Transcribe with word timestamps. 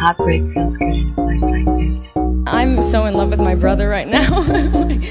Heartbreak 0.00 0.46
feels 0.46 0.78
good 0.78 0.94
in 0.96 1.10
a 1.12 1.14
place 1.14 1.48
like 1.50 1.66
this. 1.76 2.12
I'm 2.46 2.80
so 2.80 3.04
in 3.04 3.14
love 3.14 3.30
with 3.30 3.40
my 3.40 3.54
brother 3.54 3.88
right 3.88 4.08
now. 4.08 4.42
And 4.42 5.04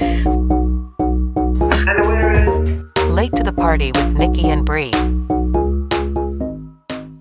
where 2.06 2.48
are? 2.48 3.08
Late 3.08 3.34
to 3.36 3.44
the 3.44 3.52
party 3.52 3.92
with 3.92 4.14
Nikki 4.14 4.48
and 4.50 4.66
Bree. 4.66 4.90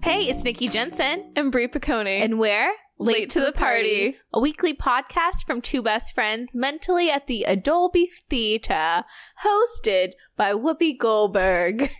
Hey, 0.02 0.28
it's 0.29 0.44
Nikki 0.44 0.68
Jensen. 0.68 1.32
and 1.36 1.52
Brie 1.52 1.68
Piccone. 1.68 2.21
And 2.24 2.40
we're 2.40 2.74
Late 2.97 3.29
to 3.32 3.39
the 3.39 3.52
Party. 3.52 4.17
a 4.33 4.39
weekly 4.39 4.73
podcast 4.73 5.45
from 5.45 5.61
two 5.61 5.83
best 5.83 6.15
friends 6.15 6.55
mentally 6.55 7.11
at 7.11 7.27
the 7.27 7.43
Adobe 7.43 8.09
Theater, 8.29 9.04
hosted 9.45 10.13
by 10.36 10.54
Whoopi 10.54 10.97
Goldberg. 10.97 11.91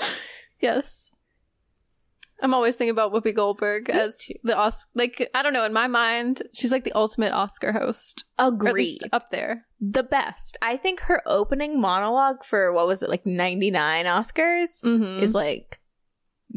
yes. 0.60 1.16
I'm 2.40 2.54
always 2.54 2.76
thinking 2.76 2.92
about 2.92 3.12
Whoopi 3.12 3.34
Goldberg 3.34 3.90
as 3.90 4.16
the 4.44 4.56
Oscar. 4.56 4.88
Like, 4.94 5.28
I 5.34 5.42
don't 5.42 5.52
know, 5.52 5.64
in 5.64 5.72
my 5.72 5.88
mind, 5.88 6.42
she's 6.52 6.70
like 6.70 6.84
the 6.84 6.92
ultimate 6.92 7.32
Oscar 7.32 7.72
host. 7.72 8.24
Agreed. 8.38 9.00
up 9.12 9.30
there. 9.30 9.66
the 9.80 10.04
best. 10.04 10.56
I 10.62 10.76
think 10.76 11.00
her 11.00 11.20
opening 11.26 11.80
monologue 11.80 12.44
for 12.44 12.72
what 12.72 12.86
was 12.86 13.02
it, 13.02 13.08
like 13.10 13.26
99 13.26 14.04
Oscars 14.06 14.80
Mm-hmm. 14.84 15.22
is 15.24 15.34
like 15.34 15.78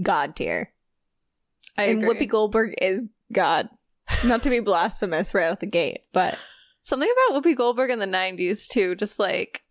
God 0.02 0.36
tier. 0.36 0.72
I 1.77 1.86
and 1.86 2.03
agree. 2.03 2.16
Whoopi 2.27 2.30
Goldberg 2.30 2.75
is 2.81 3.09
God. 3.34 3.67
Not 4.25 4.44
to 4.44 4.50
be 4.52 4.59
blasphemous 4.61 5.34
right 5.34 5.45
out 5.50 5.61
the 5.61 5.66
gate, 5.66 6.02
but 6.13 6.38
Something 6.84 7.09
about 7.30 7.44
Whoopi 7.44 7.55
Goldberg 7.55 7.91
in 7.91 8.00
the 8.00 8.05
90s, 8.08 8.67
too. 8.67 8.95
Just 8.95 9.20
like, 9.20 9.61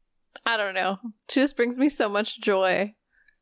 I 0.46 0.56
don't 0.56 0.74
know. 0.74 0.98
She 1.28 1.40
just 1.40 1.56
brings 1.56 1.76
me 1.78 1.88
so 1.88 2.08
much 2.08 2.40
joy. 2.40 2.94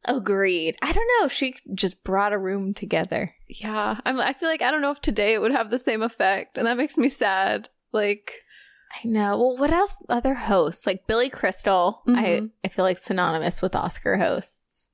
Agreed. 0.05 0.77
I 0.83 0.93
don't 0.93 1.09
know. 1.21 1.29
She 1.29 1.57
just 1.75 2.03
brought 2.05 2.33
a 2.33 2.39
room 2.39 2.75
together. 2.75 3.35
Yeah. 3.49 4.01
I'm, 4.05 4.21
I 4.21 4.33
feel 4.33 4.49
like, 4.49 4.63
I 4.63 4.71
don't 4.71 4.83
know 4.83 4.91
if 4.91 5.01
today 5.01 5.35
it 5.35 5.41
would 5.41 5.53
have 5.53 5.71
the 5.71 5.79
same 5.79 6.03
effect. 6.03 6.57
And 6.59 6.67
that 6.67 6.77
makes 6.77 6.97
me 6.97 7.09
sad. 7.09 7.69
Like, 7.93 8.33
I 8.93 9.07
know. 9.07 9.37
Well, 9.39 9.57
what 9.57 9.71
else? 9.73 9.97
Other 10.09 10.35
hosts 10.35 10.87
like 10.87 11.07
Billy 11.07 11.29
Crystal. 11.31 12.03
I 12.07 12.11
Mhm. 12.25 12.51
I 12.65 12.69
feel 12.69 12.85
like 12.85 12.99
synonymous 12.99 13.61
with 13.61 13.75
Oscar 13.77 14.17
hosts. 14.17 14.89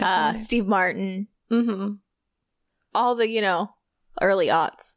Uh, 0.00 0.34
Steve 0.34 0.66
Martin. 0.66 1.28
mm-hmm. 1.50 1.94
All 2.94 3.14
the 3.14 3.28
you 3.28 3.40
know 3.42 3.70
early 4.22 4.46
aughts. 4.48 4.94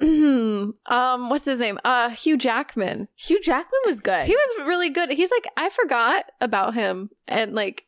um, 0.00 1.28
what's 1.30 1.44
his 1.44 1.58
name? 1.58 1.78
Uh, 1.84 2.10
Hugh 2.10 2.38
Jackman. 2.38 3.08
Hugh 3.14 3.40
Jackman 3.40 3.80
was 3.86 4.00
good. 4.00 4.26
He 4.26 4.34
was 4.34 4.66
really 4.66 4.90
good. 4.90 5.10
He's 5.10 5.30
like, 5.30 5.46
I 5.56 5.68
forgot 5.70 6.26
about 6.40 6.74
him, 6.74 7.10
and 7.28 7.54
like, 7.54 7.86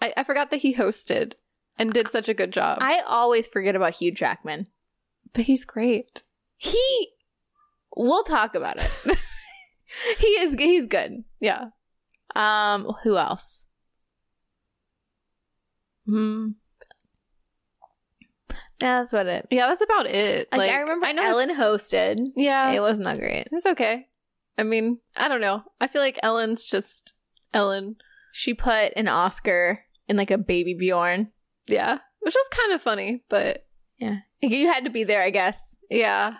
I, 0.00 0.12
I 0.16 0.24
forgot 0.24 0.50
that 0.50 0.58
he 0.58 0.74
hosted 0.74 1.34
and 1.78 1.92
did 1.92 2.08
such 2.08 2.28
a 2.28 2.34
good 2.34 2.52
job. 2.52 2.78
I 2.80 3.00
always 3.06 3.46
forget 3.48 3.76
about 3.76 3.94
Hugh 3.94 4.12
Jackman. 4.12 4.66
but 5.32 5.44
he's 5.44 5.64
great. 5.64 6.22
He. 6.56 7.08
We'll 7.96 8.24
talk 8.24 8.54
about 8.54 8.76
it. 8.78 8.90
he 10.18 10.26
is. 10.26 10.54
He's 10.54 10.86
good. 10.86 11.24
Yeah. 11.40 11.66
Um. 12.34 12.92
Who 13.02 13.16
else? 13.16 13.66
Hmm. 16.06 16.48
Yeah, 18.80 18.98
that's 19.00 19.12
about 19.12 19.26
it. 19.26 19.46
Yeah, 19.50 19.68
that's 19.68 19.80
about 19.80 20.06
it. 20.06 20.48
Like, 20.52 20.70
I 20.70 20.80
remember 20.80 21.06
i 21.06 21.14
Ellen 21.16 21.50
s- 21.50 21.58
hosted. 21.58 22.18
Yeah, 22.36 22.70
It 22.72 22.80
wasn't 22.80 23.06
that 23.06 23.18
great. 23.18 23.48
it's 23.50 23.64
okay. 23.64 24.06
I 24.58 24.62
mean, 24.64 24.98
I 25.16 25.28
don't 25.28 25.40
know. 25.40 25.62
I 25.80 25.86
feel 25.86 26.02
like 26.02 26.18
Ellen's 26.22 26.62
just 26.64 27.14
Ellen. 27.54 27.96
She 28.32 28.52
put 28.52 28.92
an 28.94 29.08
Oscar 29.08 29.85
in 30.08 30.16
like 30.16 30.30
a 30.30 30.38
baby 30.38 30.74
Bjorn. 30.74 31.30
Yeah, 31.66 31.98
which 32.20 32.34
was 32.34 32.48
kind 32.50 32.72
of 32.72 32.82
funny, 32.82 33.22
but 33.28 33.66
yeah, 33.98 34.18
You 34.40 34.66
had 34.72 34.84
to 34.84 34.90
be 34.90 35.04
there, 35.04 35.22
I 35.22 35.30
guess. 35.30 35.76
yeah, 35.90 36.34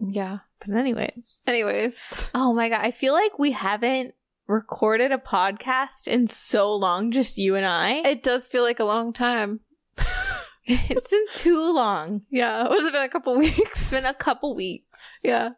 yeah. 0.00 0.38
But 0.60 0.76
anyways. 0.76 1.38
Anyways, 1.46 2.28
Oh 2.34 2.52
my 2.52 2.68
god, 2.68 2.80
I 2.82 2.90
feel 2.90 3.12
like 3.14 3.38
we 3.38 3.52
haven't 3.52 4.14
recorded 4.48 5.12
a 5.12 5.18
podcast 5.18 6.06
in 6.08 6.26
so 6.26 6.74
long, 6.74 7.10
just 7.12 7.38
you 7.38 7.54
and 7.54 7.64
I. 7.66 7.98
it 8.08 8.22
does 8.22 8.48
feel 8.48 8.62
like 8.62 8.80
a 8.80 8.84
long 8.84 9.12
time. 9.12 9.60
it's 10.64 11.10
been 11.10 11.24
too 11.36 11.72
long. 11.72 12.22
Yeah, 12.30 12.66
it 12.66 12.92
been? 12.92 13.02
A 13.02 13.08
couple 13.08 13.36
weeks. 13.38 13.58
It's 13.58 13.90
been 13.90 14.04
a 14.04 14.14
couple 14.14 14.54
weeks. 14.56 15.00
yeah. 15.22 15.50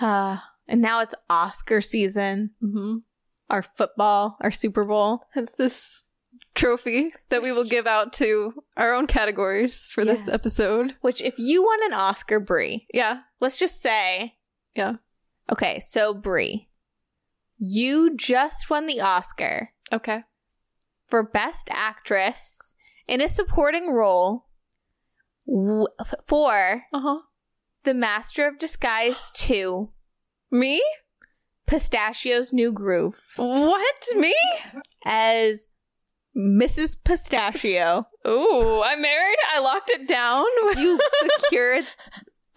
Uh, 0.00 0.38
and 0.68 0.80
now 0.80 1.00
it's 1.00 1.14
Oscar 1.28 1.80
season. 1.80 2.50
Mm-hmm. 2.62 2.96
Our 3.52 3.62
football, 3.62 4.36
our 4.40 4.50
Super 4.50 4.84
Bowl. 4.84 5.24
Hence 5.34 5.52
this 5.52 6.06
trophy 6.54 7.12
that 7.28 7.42
we 7.42 7.52
will 7.52 7.64
give 7.64 7.86
out 7.86 8.12
to 8.14 8.54
our 8.76 8.92
own 8.94 9.06
categories 9.06 9.88
for 9.88 10.04
this 10.04 10.20
Yes. 10.26 10.28
episode. 10.34 10.96
Which, 11.02 11.20
if 11.20 11.34
you 11.38 11.62
won 11.62 11.78
an 11.84 11.92
Oscar, 11.92 12.40
Brie, 12.40 12.86
Yeah. 12.92 13.20
let's 13.40 13.58
just 13.58 13.80
say, 13.80 14.36
Yeah. 14.74 14.94
okay, 15.50 15.78
so 15.80 16.12
Brie, 16.14 16.68
you 17.58 18.16
just 18.16 18.68
won 18.70 18.86
the 18.86 19.00
Oscar 19.00 19.72
Okay. 19.92 20.24
for 21.06 21.22
Best 21.22 21.68
Actress 21.70 22.74
in 23.06 23.20
a 23.20 23.28
supporting 23.28 23.90
role 23.90 24.46
w- 25.46 25.86
for 26.26 26.84
Uh 26.92 27.00
huh. 27.00 27.18
The 27.84 27.94
Master 27.94 28.46
of 28.46 28.58
Disguise 28.58 29.30
2, 29.34 29.92
Me? 30.50 30.82
Pistachio's 31.72 32.52
New 32.52 32.70
Groove, 32.70 33.18
What? 33.36 34.04
Me? 34.14 34.34
as 35.06 35.68
Mrs. 36.36 36.96
Pistachio. 37.02 38.06
Ooh, 38.28 38.82
I'm 38.82 39.00
married. 39.00 39.38
I 39.54 39.58
locked 39.60 39.88
it 39.88 40.06
down. 40.06 40.44
You 40.76 41.00
secured 41.40 41.84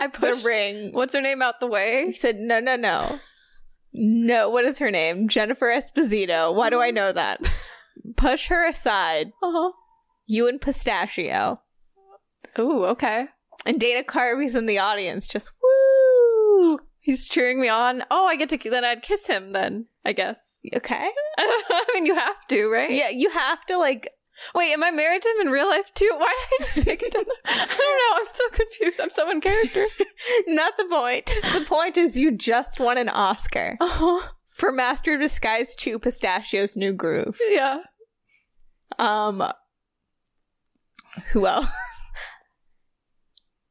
I 0.01 0.07
the 0.07 0.17
pushed 0.19 0.43
ring. 0.45 0.91
What's 0.91 1.13
her 1.15 1.21
name 1.21 1.41
out 1.41 1.61
the 1.61 1.67
He 1.67 1.71
way? 1.71 2.11
said, 2.11 2.35
no, 2.39 2.59
no, 2.59 2.75
no. 2.75 3.19
No, 3.93 4.49
what 4.49 4.65
is 4.65 4.79
her 4.79 4.91
name? 4.91 5.29
Jennifer 5.29 5.67
Esposito. 5.67 6.53
Why 6.53 6.69
do 6.69 6.81
I 6.81 6.91
know 6.91 7.13
that? 7.13 7.39
Push 8.17 8.47
her 8.47 8.67
aside. 8.67 9.27
Uh 9.41 9.51
huh. 9.53 9.71
You 10.27 10.49
and 10.49 10.59
Pistachio. 10.59 11.61
Ooh, 12.59 12.83
okay. 12.87 13.27
And 13.65 13.79
Dana 13.79 14.03
Carvey's 14.03 14.55
in 14.55 14.65
the 14.65 14.79
audience, 14.79 15.25
just 15.25 15.51
woo. 15.63 16.79
He's 17.05 17.27
cheering 17.27 17.61
me 17.61 17.69
on. 17.69 18.03
Oh, 18.09 18.25
I 18.25 18.35
get 18.35 18.49
to 18.49 18.57
then 18.57 18.83
I'd 18.83 19.03
kiss 19.03 19.27
him 19.27 19.51
then. 19.51 19.85
I 20.03 20.11
guess. 20.11 20.59
Okay. 20.75 21.07
I 21.37 21.85
mean, 21.93 22.07
you 22.07 22.15
have 22.15 22.47
to, 22.49 22.67
right? 22.67 22.89
Yeah, 22.89 23.09
you 23.09 23.29
have 23.29 23.63
to 23.67 23.77
like 23.77 24.09
Wait, 24.55 24.73
am 24.73 24.83
I 24.83 24.89
married 24.89 25.21
to 25.21 25.29
him 25.29 25.45
in 25.47 25.53
real 25.53 25.67
life 25.67 25.93
too? 25.93 26.11
Why 26.17 26.33
did 26.59 26.61
I 26.67 26.73
just 26.73 26.87
take 26.87 27.03
it 27.03 27.13
down? 27.13 27.25
I 27.45 27.65
don't 27.67 27.77
know. 27.77 28.17
I'm 28.17 28.27
so 28.33 28.49
confused. 28.51 28.99
I'm 28.99 29.11
so 29.11 29.29
in 29.29 29.39
character. 29.39 29.85
not 30.47 30.73
the 30.77 30.85
point. 30.85 31.31
The 31.53 31.63
point 31.67 31.95
is 31.95 32.17
you 32.17 32.31
just 32.31 32.79
won 32.79 32.97
an 32.97 33.07
Oscar 33.07 33.77
Uh-huh. 33.79 34.27
for 34.47 34.71
Master 34.71 35.13
of 35.13 35.21
Disguise 35.21 35.75
2 35.75 35.99
Pistachio's 35.99 36.75
New 36.75 36.91
Groove. 36.93 37.37
Yeah. 37.49 37.81
Um 38.97 39.43
who 41.33 41.45
else? 41.45 41.67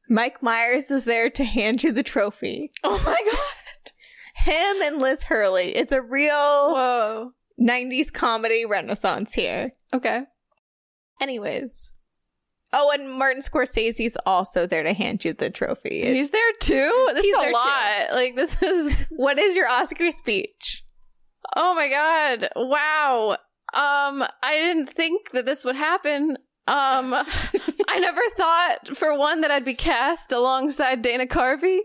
Mike 0.09 0.41
Myers 0.43 0.91
is 0.91 1.05
there 1.05 1.29
to 1.31 1.43
hand 1.43 1.83
you 1.83 1.91
the 1.91 2.03
trophy. 2.03 2.71
Oh 2.83 3.01
my 3.05 3.21
god. 3.31 3.93
Him 4.35 4.81
and 4.83 4.99
Liz 5.01 5.23
Hurley. 5.23 5.75
It's 5.75 5.91
a 5.91 6.01
real 6.01 6.33
Whoa. 6.73 7.31
90s 7.59 8.11
comedy 8.11 8.65
renaissance 8.65 9.33
here. 9.33 9.71
Okay. 9.93 10.23
Anyways. 11.21 11.91
Oh, 12.73 12.91
and 12.91 13.09
Martin 13.09 13.41
Scorsese's 13.41 14.17
also 14.25 14.67
there 14.67 14.83
to 14.83 14.93
hand 14.93 15.23
you 15.23 15.31
the 15.33 15.49
trophy. 15.49 16.01
He's 16.13 16.31
there 16.31 16.51
too? 16.59 17.07
This 17.13 17.25
is 17.25 17.33
a 17.35 17.45
too. 17.45 17.51
lot. 17.53 18.07
Like 18.11 18.35
this 18.35 18.61
is 18.61 19.07
what 19.15 19.39
is 19.39 19.55
your 19.55 19.69
Oscar 19.69 20.11
speech? 20.11 20.83
Oh 21.55 21.73
my 21.73 21.87
god. 21.89 22.49
Wow. 22.55 23.37
Um 23.73 24.25
I 24.43 24.55
didn't 24.57 24.89
think 24.93 25.31
that 25.31 25.45
this 25.45 25.63
would 25.63 25.77
happen. 25.77 26.37
Um 26.67 27.13
I 27.13 27.99
never 27.99 28.21
thought 28.37 28.97
for 28.97 29.17
one 29.17 29.41
that 29.41 29.51
I'd 29.51 29.65
be 29.65 29.75
cast 29.75 30.31
alongside 30.31 31.01
Dana 31.01 31.27
Carvey. 31.27 31.79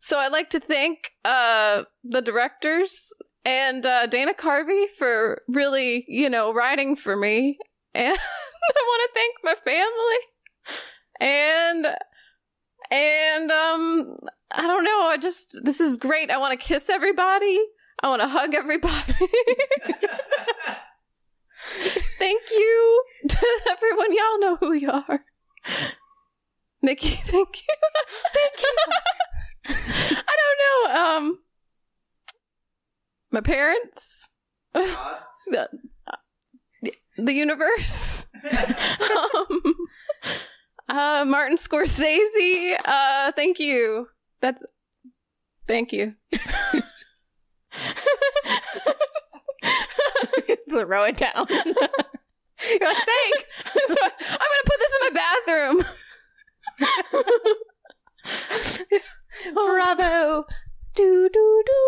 So 0.00 0.18
I'd 0.18 0.32
like 0.32 0.50
to 0.50 0.60
thank 0.60 1.12
uh 1.24 1.84
the 2.04 2.22
directors 2.22 3.12
and 3.44 3.86
uh 3.86 4.06
Dana 4.06 4.34
Carvey 4.34 4.86
for 4.98 5.42
really, 5.48 6.04
you 6.08 6.28
know, 6.28 6.52
writing 6.52 6.96
for 6.96 7.16
me. 7.16 7.58
And 7.94 8.16
I 8.76 8.82
want 8.88 9.02
to 9.02 9.14
thank 9.14 9.34
my 9.44 9.54
family. 9.64 10.18
And 11.20 11.86
and 12.90 13.50
um 13.50 14.16
I 14.50 14.62
don't 14.62 14.84
know, 14.84 15.02
I 15.02 15.16
just 15.18 15.58
this 15.62 15.80
is 15.80 15.96
great. 15.96 16.30
I 16.30 16.38
want 16.38 16.58
to 16.58 16.66
kiss 16.66 16.88
everybody. 16.88 17.60
I 18.02 18.08
want 18.08 18.22
to 18.22 18.28
hug 18.28 18.54
everybody. 18.54 19.14
thank 22.18 22.42
you 22.50 23.04
to 23.28 23.46
everyone. 23.70 24.12
Y'all 24.12 24.40
know 24.40 24.56
who 24.56 24.72
you 24.72 24.90
are. 24.90 25.24
Nikki, 26.82 27.08
thank 27.14 27.56
you. 27.56 27.74
thank 28.34 28.60
you. 28.60 30.16
I 30.16 30.36
don't 30.40 30.58
know. 30.64 31.00
Um 31.00 31.38
my 33.30 33.40
parents. 33.40 34.30
the, 34.72 35.68
the 37.18 37.32
universe. 37.32 38.26
um, 38.44 39.74
uh, 40.88 41.24
Martin 41.26 41.56
Scorsese. 41.56 42.76
Uh, 42.84 43.32
thank 43.32 43.58
you. 43.58 44.08
That. 44.40 44.58
Thank 45.66 45.92
you. 45.92 46.14
Throw 50.68 51.04
it 51.04 51.16
down. 51.16 51.46
You're 51.48 52.88
like, 52.88 53.06
thanks. 53.06 53.44
I'm 53.88 53.96
gonna 53.96 54.64
put 54.64 54.78
this 54.78 54.92
in 54.96 55.02
my 55.02 55.10
bathroom. 55.14 55.84
Bravo. 59.54 60.44
Do 60.94 61.28
do 61.32 61.62
do 61.66 61.80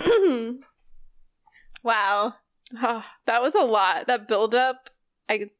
do. 0.00 0.60
wow. 1.82 2.34
Ah, 2.76 3.06
that 3.26 3.42
was 3.42 3.54
a 3.54 3.60
lot. 3.60 4.06
That 4.06 4.28
build 4.28 4.54
up. 4.54 4.90
I. 5.28 5.50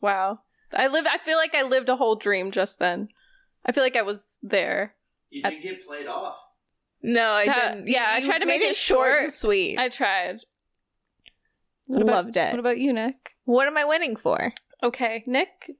Wow. 0.00 0.40
I 0.72 0.86
live. 0.88 1.06
I 1.06 1.18
feel 1.18 1.36
like 1.36 1.54
I 1.54 1.62
lived 1.62 1.90
a 1.90 1.96
whole 1.96 2.16
dream 2.16 2.50
just 2.50 2.78
then. 2.78 3.08
I 3.66 3.72
feel 3.72 3.84
like 3.84 3.96
I 3.96 4.02
was 4.02 4.38
there. 4.42 4.94
You 5.30 5.42
did 5.42 5.62
get 5.62 5.86
played 5.86 6.06
off. 6.06 6.36
No, 7.02 7.32
I 7.32 7.46
That- 7.46 7.74
didn't. 7.74 7.88
yeah, 7.88 8.06
I 8.10 8.20
tried 8.24 8.38
to 8.40 8.46
made 8.46 8.60
make 8.60 8.70
it 8.70 8.76
short. 8.76 9.24
and 9.24 9.32
sweet. 9.32 9.78
I 9.78 9.88
tried. 9.88 10.40
What 11.86 12.02
about, 12.02 12.14
loved 12.26 12.36
it. 12.36 12.50
What 12.52 12.60
about 12.60 12.78
you, 12.78 12.92
Nick? 12.92 13.34
what 13.44 13.66
am 13.66 13.76
I 13.76 13.84
winning 13.84 14.14
for? 14.16 14.52
Okay, 14.82 15.24
Nick. 15.26 15.70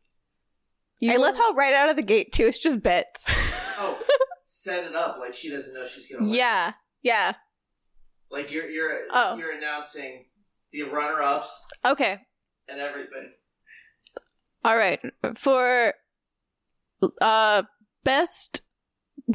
I 1.09 1.17
love 1.17 1.37
how 1.37 1.53
right 1.55 1.73
out 1.75 1.89
of 1.89 1.97
the 1.97 2.03
gate 2.03 2.33
too. 2.33 2.47
It's 2.47 2.59
just 2.59 2.83
bits. 2.83 3.27
Oh, 3.85 3.99
set 4.47 4.85
it 4.85 4.95
up 4.95 5.17
like 5.19 5.35
she 5.35 5.51
doesn't 5.51 5.75
know 5.75 5.85
she's 5.85 6.07
gonna 6.07 6.23
win. 6.25 6.35
yeah, 6.35 6.75
yeah. 7.03 7.35
Like 8.31 8.51
you're 8.53 8.69
you're 8.69 9.01
Oh. 9.11 9.37
you're 9.37 9.51
announcing 9.57 10.27
the 10.73 10.83
runner 10.83 11.21
ups 11.21 11.65
Okay. 11.85 12.19
and 12.69 12.79
everything. 12.79 13.33
All 14.65 14.77
right. 14.77 15.01
For 15.37 15.95
uh 17.21 17.63
best 18.05 18.61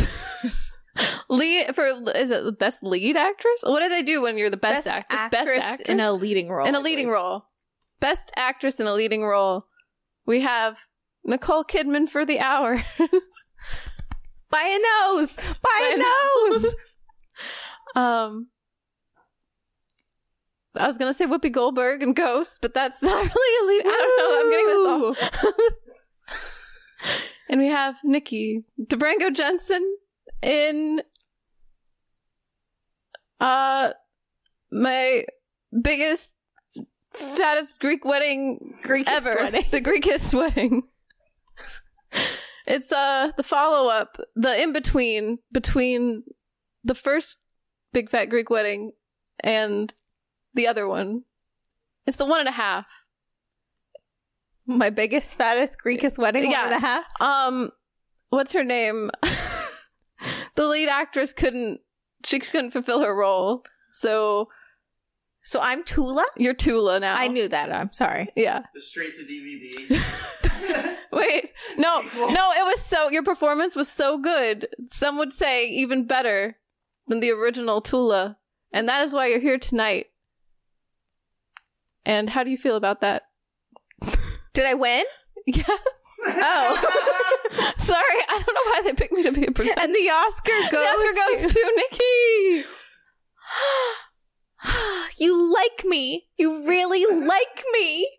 lead 1.30 1.76
for 1.76 1.88
is 2.16 2.32
it 2.32 2.44
the 2.44 2.52
best 2.52 2.84
lead 2.84 3.18
actress? 3.18 3.62
What 3.64 3.82
do 3.82 3.90
they 3.90 4.04
do 4.04 4.22
when 4.22 4.38
you're 4.38 4.50
the 4.50 4.58
best, 4.58 4.88
actress? 4.88 5.20
Best 5.32 5.50
actress 5.50 5.80
in 5.82 6.00
a 6.00 6.12
leading 6.12 6.50
role. 6.50 6.68
in 6.68 6.76
a 6.76 6.80
leading 6.80 7.10
role. 7.10 7.46
Best 8.00 8.32
actress 8.36 8.80
in 8.80 8.88
a 8.88 8.94
leading 8.94 9.24
role. 9.24 9.66
We 10.26 10.42
have 10.42 10.78
Nicole 11.24 11.64
Kidman 11.64 12.10
for 12.10 12.26
The 12.26 12.40
Hours. 12.40 12.82
By 14.50 14.62
a 14.64 15.14
nose. 15.14 15.36
By, 15.36 15.54
By 15.64 15.96
a 15.96 15.98
nose. 15.98 16.76
um 17.96 18.48
I 20.76 20.86
was 20.88 20.98
gonna 20.98 21.14
say 21.14 21.26
Whoopi 21.26 21.52
Goldberg 21.52 22.04
and 22.04 22.16
Ghost, 22.16 22.60
but 22.62 22.74
that's 22.74 23.02
not 23.04 23.24
really 23.36 23.58
a 23.62 23.68
lead. 23.68 23.94
I 23.94 23.98
don't 23.98 24.18
know. 24.20 24.40
I'm 24.40 24.52
getting 24.52 24.68
this 24.68 25.58
all. 26.30 26.34
and 27.50 27.60
we 27.60 27.68
have 27.68 27.98
Nikki 28.04 28.64
DeBrango 28.82 29.34
Jensen 29.34 29.98
in 30.42 31.02
uh 33.40 33.92
my 34.72 35.26
biggest 35.82 36.36
fattest 37.14 37.80
Greek 37.80 38.06
wedding 38.06 38.76
Greekest 38.84 39.08
ever. 39.08 39.36
wedding. 39.36 39.66
The 39.72 39.82
Greekest 39.82 40.34
wedding. 40.38 40.84
it's 42.66 42.92
uh 42.92 43.32
the 43.38 43.44
follow 43.44 43.90
up, 43.90 44.18
the 44.36 44.62
in 44.62 44.74
between 44.74 45.40
between 45.52 46.24
the 46.84 46.96
first 46.96 47.38
big 47.94 48.10
fat 48.10 48.26
Greek 48.26 48.50
wedding 48.50 48.92
and 49.40 49.94
the 50.54 50.68
other 50.68 50.88
one. 50.88 51.24
It's 52.06 52.18
the 52.18 52.26
one 52.26 52.40
and 52.40 52.50
a 52.50 52.54
half. 52.54 52.86
My 54.66 54.90
biggest, 54.90 55.38
fattest, 55.38 55.78
Greekest 55.84 56.18
wedding. 56.18 56.52
Yeah. 56.52 56.64
One 56.66 56.74
and 56.74 56.84
a 56.84 56.86
half. 56.88 57.06
Um, 57.20 57.72
what's 58.30 58.52
her 58.54 58.64
name? 58.64 59.12
the 60.58 60.66
lead 60.66 60.90
actress 60.90 61.32
couldn't. 61.32 61.80
She 62.26 62.40
couldn't 62.40 62.72
fulfill 62.72 63.00
her 63.02 63.16
role, 63.16 63.64
so 63.92 64.50
So 65.44 65.62
I'm 65.62 65.84
Tula. 65.86 66.26
you're 66.36 66.54
Tula 66.54 67.00
now. 67.00 67.16
I 67.16 67.28
knew 67.30 67.48
that. 67.48 67.72
I'm 67.72 67.94
sorry. 67.94 68.28
Yeah. 68.36 68.64
The 68.74 68.82
straight 68.82 69.14
to 69.16 69.24
DVD. 69.24 70.96
Wait. 71.14 71.52
No. 71.78 72.02
Sequel. 72.04 72.32
No. 72.32 72.52
It 72.52 72.66
was 72.66 72.82
so. 72.82 73.10
Your 73.10 73.24
performance 73.24 73.76
was 73.76 73.88
so 73.88 74.18
good. 74.18 74.68
Some 74.92 75.18
would 75.18 75.32
say 75.32 75.70
even 75.70 76.06
better 76.06 76.58
than 77.08 77.22
the 77.22 77.32
original 77.32 77.80
Tula, 77.80 78.38
and 78.74 78.90
that 78.90 79.04
is 79.06 79.14
why 79.14 79.28
you're 79.28 79.40
here 79.40 79.58
tonight. 79.58 80.08
And 82.06 82.30
how 82.32 82.44
do 82.44 82.50
you 82.50 82.58
feel 82.58 82.76
about 82.76 83.00
that? 83.02 83.24
Did 84.54 84.66
I 84.66 84.74
win? 84.74 85.04
Yes. 85.50 85.70
Oh. 86.26 87.74
Sorry, 87.78 88.20
I 88.30 88.44
don't 88.46 88.54
know 88.54 88.72
why 88.72 88.82
they 88.84 88.94
picked 88.94 89.14
me 89.14 89.24
to 89.24 89.32
be 89.32 89.46
a 89.46 89.52
presenter. 89.52 89.82
and 89.82 89.94
the 89.94 90.10
Oscar 90.10 90.52
goes. 90.64 90.72
the 90.72 90.78
Oscar 90.78 91.14
goes 91.14 91.54
to 91.54 91.74
Nikki. 91.76 92.68
you 95.18 95.54
like 95.54 95.86
me. 95.86 96.28
You 96.38 96.68
really 96.68 97.06
like 97.06 97.64
me. 97.74 98.10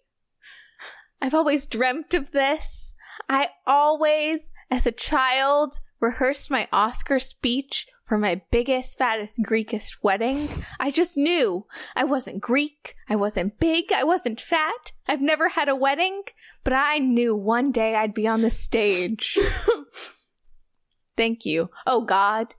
I've 1.20 1.34
always 1.34 1.66
dreamt 1.66 2.14
of 2.14 2.30
this. 2.30 2.94
I 3.28 3.50
always, 3.66 4.50
as 4.70 4.86
a 4.86 4.92
child, 4.92 5.80
rehearsed 6.00 6.50
my 6.50 6.68
Oscar 6.72 7.18
speech 7.18 7.86
for 8.08 8.16
my 8.16 8.40
biggest, 8.50 8.96
fattest, 8.96 9.38
Greekest 9.43 9.99
wedding. 10.02 10.49
I 10.81 10.90
just 10.90 11.19
knew 11.19 11.66
I 11.94 12.05
wasn't 12.05 12.40
Greek. 12.40 12.96
I 13.08 13.16
wasn't 13.16 13.60
big. 13.60 13.93
I 13.93 14.02
wasn't 14.02 14.40
fat. 14.40 14.93
I've 15.06 15.20
never 15.20 15.50
had 15.50 15.69
a 15.69 15.76
wedding, 15.76 16.22
but 16.64 16.72
I 16.72 16.99
knew 16.99 17.37
one 17.37 17.70
day 17.70 17.94
I'd 17.94 18.14
be 18.14 18.26
on 18.26 18.40
the 18.40 18.50
stage. 18.50 19.38
Thank 21.19 21.44
you. 21.44 21.69
Oh, 21.87 22.00
God. 22.00 22.55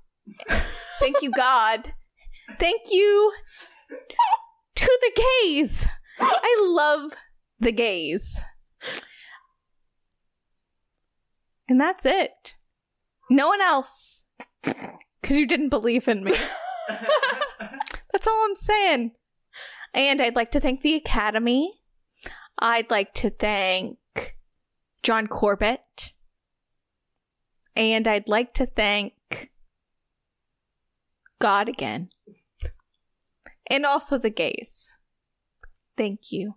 Thank 1.00 1.22
you, 1.24 1.32
God. 1.32 1.94
Thank 2.60 2.92
you 2.92 3.34
to 4.76 5.00
the 5.02 5.24
gays. 5.44 5.88
I 6.20 6.70
love 6.70 7.14
the 7.60 7.72
gays. 7.72 8.40
And 11.68 11.82
that's 11.82 12.06
it. 12.06 12.56
No 13.32 13.48
one 13.48 13.62
else. 13.62 14.26
Because 15.30 15.42
you 15.42 15.46
didn't 15.46 15.70
believe 15.70 16.08
in 16.08 16.24
me. 16.24 16.36
That's 16.90 18.26
all 18.26 18.46
I'm 18.46 18.56
saying. 18.56 19.12
And 19.94 20.20
I'd 20.20 20.36
like 20.36 20.50
to 20.50 20.60
thank 20.60 20.82
the 20.82 20.96
Academy. 20.96 21.84
I'd 22.58 22.90
like 22.90 23.14
to 23.14 23.30
thank 23.30 24.00
John 25.04 25.28
Corbett. 25.28 26.14
And 27.76 28.08
I'd 28.08 28.28
like 28.28 28.56
to 28.56 28.66
thank 28.66 29.52
God 31.38 31.70
again. 31.70 32.10
And 33.70 33.86
also 33.86 34.18
the 34.18 34.32
gays. 34.32 34.98
Thank 35.96 36.32
you. 36.32 36.56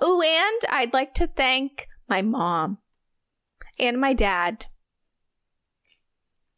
Oh, 0.00 0.22
and 0.22 0.72
I'd 0.72 0.92
like 0.92 1.14
to 1.14 1.26
thank 1.26 1.88
my 2.08 2.22
mom 2.22 2.78
and 3.76 4.00
my 4.00 4.12
dad 4.12 4.66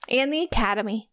and 0.06 0.30
the 0.30 0.42
academy. 0.42 1.09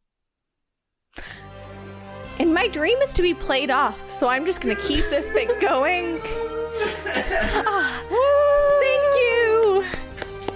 And 2.39 2.53
my 2.53 2.67
dream 2.67 2.97
is 2.99 3.13
to 3.15 3.21
be 3.21 3.33
played 3.33 3.71
off, 3.71 4.11
so 4.11 4.27
I'm 4.27 4.45
just 4.45 4.61
gonna 4.61 4.75
keep 4.75 5.05
this 5.09 5.29
bit 5.31 5.59
going. 5.59 6.21
Ah, 7.19 8.03
thank 8.79 9.15
you! 9.15 9.85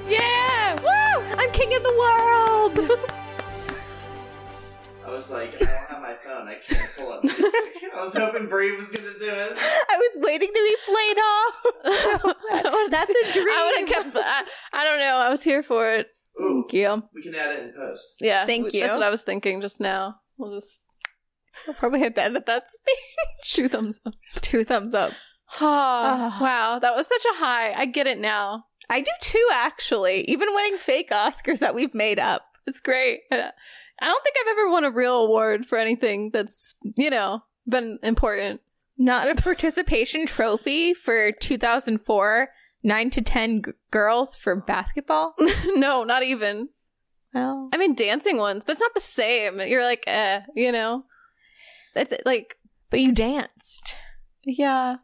Yeah! 0.08 0.76
Woo! 0.80 1.36
I'm 1.38 1.52
king 1.52 1.74
of 1.76 1.82
the 1.84 1.96
world! 1.98 3.02
I 5.04 5.10
was 5.10 5.32
like, 5.32 5.56
I 5.56 5.66
don't 5.66 5.68
have 5.90 6.02
my 6.02 6.16
phone. 6.24 6.48
I 6.48 6.56
can't 6.66 6.90
pull 6.98 7.12
up. 7.14 7.22
I 7.26 8.04
was 8.04 8.16
hoping 8.16 8.48
Bree 8.48 8.76
was 8.78 8.92
gonna 8.92 9.14
do 9.18 9.26
it. 9.26 9.54
I 9.58 9.98
was 9.98 10.18
waiting 10.24 10.50
to 10.50 10.54
be 10.54 10.76
played 10.86 11.18
off. 11.18 11.56
That's 12.92 13.10
a 13.10 13.34
dream. 13.34 13.48
I 13.50 13.66
would 13.66 13.90
have 13.90 14.04
kept. 14.14 14.16
I, 14.24 14.44
I 14.74 14.84
don't 14.86 15.00
know. 15.00 15.16
I 15.18 15.30
was 15.30 15.42
here 15.44 15.64
for 15.64 15.88
it. 15.88 16.08
Ooh, 16.40 16.62
Thank 16.70 16.74
you. 16.74 17.04
we 17.14 17.24
can 17.24 17.36
add 17.36 17.56
it 17.56 17.64
in 17.64 17.74
post. 17.74 18.16
Yeah. 18.22 18.46
Thank 18.46 18.66
w- 18.68 18.78
you. 18.80 18.88
That's 18.88 18.98
what 18.98 19.04
I 19.06 19.10
was 19.10 19.24
thinking 19.24 19.60
just 19.62 19.80
now. 19.80 20.18
We'll 20.42 20.60
just 20.60 20.82
I'll 21.68 21.74
probably 21.76 22.00
have 22.00 22.16
to 22.16 22.24
edit 22.24 22.46
that 22.48 22.64
speech. 22.72 23.54
two 23.54 23.70
thumbs 23.70 24.00
up. 24.06 24.14
Two 24.42 24.64
thumbs 24.64 24.96
up. 24.96 25.14
Oh, 25.60 26.38
wow. 26.42 26.80
That 26.80 26.96
was 26.96 27.08
such 27.08 27.24
a 27.34 27.38
high. 27.38 27.74
I 27.74 27.86
get 27.86 28.08
it 28.08 28.18
now. 28.18 28.66
I 28.90 29.02
do 29.02 29.12
too, 29.22 29.48
actually. 29.54 30.22
Even 30.22 30.54
winning 30.54 30.78
fake 30.78 31.12
Oscars 31.12 31.60
that 31.60 31.76
we've 31.76 31.94
made 31.94 32.20
up. 32.20 32.44
It's 32.68 32.80
great. 32.82 33.22
Uh, 33.32 33.50
I 34.02 34.06
don't 34.06 34.24
think 34.24 34.36
I've 34.42 34.52
ever 34.52 34.70
won 34.70 34.84
a 34.84 34.92
real 34.92 35.16
award 35.16 35.66
for 35.68 35.78
anything 35.78 36.32
that's, 36.34 36.76
you 36.98 37.10
know, 37.10 37.44
been 37.68 38.00
important. 38.04 38.62
Not 38.98 39.30
a 39.30 39.36
participation 39.36 40.26
trophy 40.26 40.94
for 40.94 41.32
2004 41.32 42.50
9 42.84 43.10
to 43.12 43.22
10 43.22 43.62
g- 43.64 43.72
girls 43.92 44.36
for 44.36 44.56
basketball. 44.56 45.36
no, 45.76 46.04
not 46.04 46.24
even. 46.24 46.70
Well, 47.34 47.70
I 47.74 47.78
mean, 47.78 47.96
dancing 47.96 48.38
ones, 48.38 48.64
but 48.66 48.74
it's 48.74 48.82
not 48.82 48.94
the 48.94 49.00
same. 49.02 49.60
You're 49.62 49.84
like, 49.84 50.04
eh, 50.08 50.42
you 50.56 50.72
know? 50.72 51.06
It's 51.96 52.14
like, 52.26 52.58
but 52.90 53.00
you 53.00 53.12
danced. 53.12 53.96
yeah. 54.44 54.98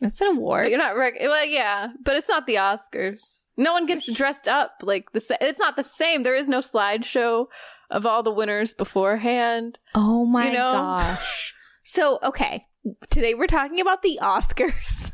It's 0.00 0.20
an 0.20 0.28
But 0.28 0.36
award. 0.36 0.68
you're 0.68 0.78
not 0.78 0.96
rec- 0.96 1.14
well, 1.20 1.46
yeah, 1.46 1.88
but 2.04 2.16
it's 2.16 2.28
not 2.28 2.46
the 2.46 2.56
Oscars. 2.56 3.44
No 3.56 3.72
one 3.72 3.86
gets 3.86 4.06
dressed 4.12 4.46
up 4.46 4.72
like 4.82 5.12
the. 5.12 5.20
Sa- 5.20 5.38
it's 5.40 5.58
not 5.58 5.76
the 5.76 5.82
same. 5.82 6.22
There 6.22 6.36
is 6.36 6.48
no 6.48 6.60
slideshow 6.60 7.46
of 7.90 8.04
all 8.04 8.22
the 8.22 8.30
winners 8.32 8.74
beforehand. 8.74 9.78
Oh 9.94 10.26
my 10.26 10.48
You 10.48 10.52
know? 10.52 10.72
gosh. 10.72 11.54
So, 11.82 12.18
okay. 12.22 12.66
Today 13.08 13.32
we're 13.34 13.46
talking 13.46 13.80
about 13.80 14.02
the 14.02 14.18
Oscars. 14.22 15.05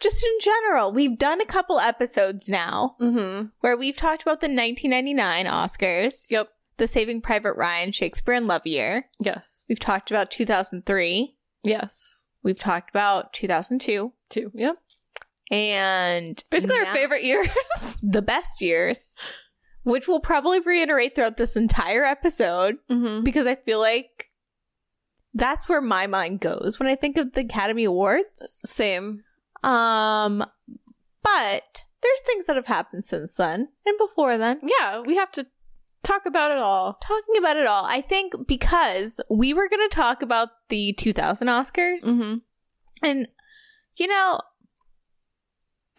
Just 0.00 0.22
in 0.22 0.30
general, 0.40 0.92
we've 0.92 1.18
done 1.18 1.40
a 1.40 1.46
couple 1.46 1.80
episodes 1.80 2.48
now 2.48 2.96
Mm-hmm. 3.00 3.48
where 3.60 3.76
we've 3.76 3.96
talked 3.96 4.22
about 4.22 4.40
the 4.40 4.46
1999 4.46 5.46
Oscars. 5.46 6.30
Yep. 6.30 6.46
The 6.76 6.86
Saving 6.86 7.20
Private 7.20 7.54
Ryan, 7.56 7.90
Shakespeare 7.90 8.34
in 8.34 8.46
Love 8.46 8.64
year. 8.64 9.06
Yes. 9.18 9.66
We've 9.68 9.80
talked 9.80 10.10
about 10.12 10.30
2003. 10.30 11.34
Yes. 11.64 12.26
We've 12.44 12.58
talked 12.58 12.90
about 12.90 13.32
2002. 13.32 14.12
Two. 14.30 14.52
Yep. 14.54 14.76
And 15.50 16.44
Basically, 16.50 16.76
our 16.76 16.94
favorite 16.94 17.24
years. 17.24 17.48
the 18.02 18.22
best 18.22 18.60
years, 18.60 19.16
which 19.82 20.06
we'll 20.06 20.20
probably 20.20 20.60
reiterate 20.60 21.14
throughout 21.14 21.36
this 21.36 21.56
entire 21.56 22.04
episode 22.04 22.76
mm-hmm. 22.88 23.24
because 23.24 23.46
I 23.46 23.56
feel 23.56 23.80
like 23.80 24.26
that's 25.34 25.68
where 25.68 25.80
my 25.80 26.06
mind 26.06 26.40
goes 26.40 26.78
when 26.78 26.88
I 26.88 26.94
think 26.94 27.16
of 27.16 27.32
the 27.32 27.40
Academy 27.40 27.84
Awards. 27.84 28.62
Same. 28.64 29.24
Um, 29.64 30.44
but 31.22 31.84
there's 32.02 32.20
things 32.26 32.46
that 32.46 32.56
have 32.56 32.66
happened 32.66 33.04
since 33.04 33.34
then 33.34 33.68
and 33.84 33.98
before 33.98 34.38
then. 34.38 34.60
Yeah, 34.62 35.00
we 35.00 35.16
have 35.16 35.32
to 35.32 35.46
talk 36.02 36.26
about 36.26 36.50
it 36.52 36.58
all. 36.58 36.98
Talking 37.02 37.36
about 37.38 37.56
it 37.56 37.66
all, 37.66 37.84
I 37.84 38.00
think 38.00 38.34
because 38.46 39.20
we 39.30 39.52
were 39.52 39.68
going 39.68 39.86
to 39.88 39.94
talk 39.94 40.22
about 40.22 40.48
the 40.68 40.92
2000 40.94 41.48
Oscars, 41.48 42.04
Mm-hmm. 42.04 42.36
and 43.02 43.28
you 43.96 44.06
know, 44.06 44.40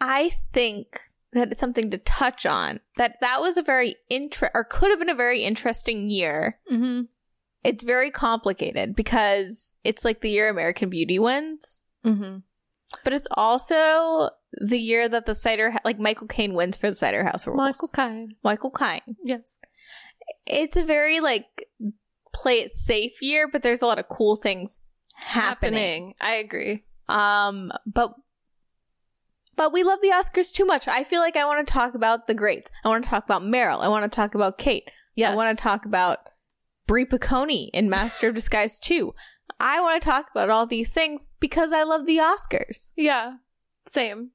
I 0.00 0.32
think 0.52 1.00
that 1.32 1.52
it's 1.52 1.60
something 1.60 1.90
to 1.90 1.98
touch 1.98 2.46
on. 2.46 2.80
That 2.96 3.16
that 3.20 3.40
was 3.40 3.56
a 3.56 3.62
very 3.62 3.96
interest 4.08 4.52
or 4.54 4.64
could 4.64 4.90
have 4.90 4.98
been 4.98 5.10
a 5.10 5.14
very 5.14 5.42
interesting 5.44 6.08
year. 6.10 6.58
Mm-hmm. 6.72 7.02
It's 7.62 7.84
very 7.84 8.10
complicated 8.10 8.96
because 8.96 9.74
it's 9.84 10.04
like 10.04 10.22
the 10.22 10.30
year 10.30 10.48
American 10.48 10.88
Beauty 10.88 11.18
wins, 11.18 11.84
Mm-hmm. 12.04 12.38
But 13.04 13.12
it's 13.12 13.28
also 13.32 14.30
the 14.52 14.78
year 14.78 15.08
that 15.08 15.26
the 15.26 15.34
cider 15.34 15.74
like 15.84 15.98
Michael 15.98 16.26
Caine 16.26 16.54
wins 16.54 16.76
for 16.76 16.88
the 16.88 16.94
Cider 16.94 17.24
House 17.24 17.46
Rules. 17.46 17.56
Michael 17.56 17.88
Caine. 17.88 18.36
Michael 18.42 18.70
Caine. 18.70 19.16
Yes. 19.22 19.58
It's 20.46 20.76
a 20.76 20.84
very 20.84 21.20
like 21.20 21.66
play 22.32 22.60
it 22.60 22.74
safe 22.74 23.22
year, 23.22 23.48
but 23.48 23.62
there's 23.62 23.82
a 23.82 23.86
lot 23.86 23.98
of 23.98 24.08
cool 24.08 24.36
things 24.36 24.78
happening. 25.14 26.14
Happening. 26.14 26.14
I 26.20 26.34
agree. 26.34 26.84
Um, 27.08 27.72
but 27.86 28.14
but 29.56 29.72
we 29.72 29.82
love 29.82 30.00
the 30.00 30.08
Oscars 30.08 30.52
too 30.52 30.64
much. 30.64 30.88
I 30.88 31.04
feel 31.04 31.20
like 31.20 31.36
I 31.36 31.44
want 31.44 31.66
to 31.66 31.72
talk 31.72 31.94
about 31.94 32.26
the 32.26 32.34
greats. 32.34 32.70
I 32.84 32.88
want 32.88 33.04
to 33.04 33.10
talk 33.10 33.24
about 33.24 33.42
Meryl. 33.42 33.80
I 33.80 33.88
want 33.88 34.10
to 34.10 34.16
talk 34.16 34.34
about 34.34 34.58
Cate. 34.58 34.90
Yes. 35.14 35.32
I 35.32 35.34
want 35.34 35.56
to 35.56 35.62
talk 35.62 35.84
about 35.84 36.18
Brie 36.86 37.04
Piccone 37.04 37.68
in 37.74 37.90
Master 37.90 38.28
of 38.28 38.34
Disguise 38.34 38.78
2. 38.78 39.12
I 39.58 39.80
want 39.80 40.00
to 40.00 40.08
talk 40.08 40.26
about 40.30 40.50
all 40.50 40.66
these 40.66 40.92
things 40.92 41.26
because 41.40 41.72
I 41.72 41.82
love 41.82 42.06
the 42.06 42.18
Oscars. 42.18 42.92
Yeah. 42.96 43.36
Same. 43.86 44.30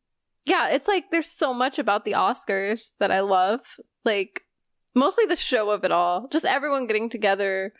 Yeah, 0.45 0.69
it's 0.69 0.87
like 0.87 1.09
there's 1.11 1.29
so 1.29 1.53
much 1.53 1.79
about 1.79 2.05
the 2.05 2.11
Oscars 2.11 2.91
that 2.99 3.11
I 3.11 3.21
love. 3.21 3.61
Like 4.03 4.41
mostly 4.93 5.25
the 5.25 5.35
show 5.35 5.69
of 5.69 5.83
it 5.83 5.91
all. 5.91 6.27
Just 6.31 6.45
everyone 6.45 6.87
getting 6.87 7.09
together, 7.09 7.73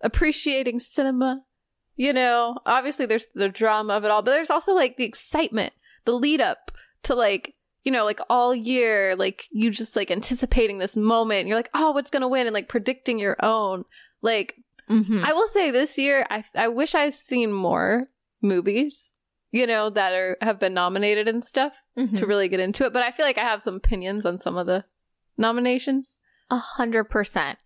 appreciating 0.00 0.80
cinema. 0.80 1.42
You 1.96 2.12
know, 2.12 2.58
obviously 2.66 3.06
there's 3.06 3.26
the 3.34 3.48
drama 3.48 3.94
of 3.94 4.04
it 4.04 4.10
all, 4.10 4.22
but 4.22 4.32
there's 4.32 4.50
also 4.50 4.72
like 4.72 4.96
the 4.96 5.04
excitement, 5.04 5.72
the 6.04 6.12
lead 6.12 6.40
up 6.40 6.72
to 7.04 7.14
like, 7.14 7.54
you 7.84 7.92
know, 7.92 8.04
like 8.04 8.20
all 8.28 8.54
year, 8.54 9.14
like 9.14 9.44
you 9.52 9.70
just 9.70 9.94
like 9.94 10.10
anticipating 10.10 10.78
this 10.78 10.96
moment. 10.96 11.46
You're 11.46 11.56
like, 11.56 11.70
oh, 11.74 11.92
what's 11.92 12.10
gonna 12.10 12.28
win? 12.28 12.46
And 12.46 12.54
like 12.54 12.68
predicting 12.68 13.18
your 13.18 13.36
own. 13.40 13.84
Like 14.22 14.56
Mm-hmm. 14.90 15.24
I 15.24 15.32
will 15.32 15.46
say 15.48 15.70
this 15.70 15.96
year, 15.98 16.26
I 16.30 16.44
I 16.54 16.68
wish 16.68 16.94
I'd 16.94 17.14
seen 17.14 17.52
more 17.52 18.08
movies, 18.42 19.14
you 19.50 19.66
know, 19.66 19.90
that 19.90 20.12
are 20.12 20.36
have 20.40 20.60
been 20.60 20.74
nominated 20.74 21.28
and 21.28 21.42
stuff 21.44 21.72
Mm-hmm. 21.96 22.16
to 22.16 22.26
really 22.26 22.48
get 22.48 22.58
into 22.58 22.84
it. 22.84 22.92
But 22.92 23.02
I 23.04 23.12
feel 23.12 23.24
like 23.24 23.38
I 23.38 23.44
have 23.44 23.62
some 23.62 23.76
opinions 23.76 24.26
on 24.26 24.40
some 24.40 24.56
of 24.56 24.66
the 24.66 24.84
nominations. 25.38 26.18
A 26.50 26.56
hundred 26.58 27.04
percent. 27.04 27.58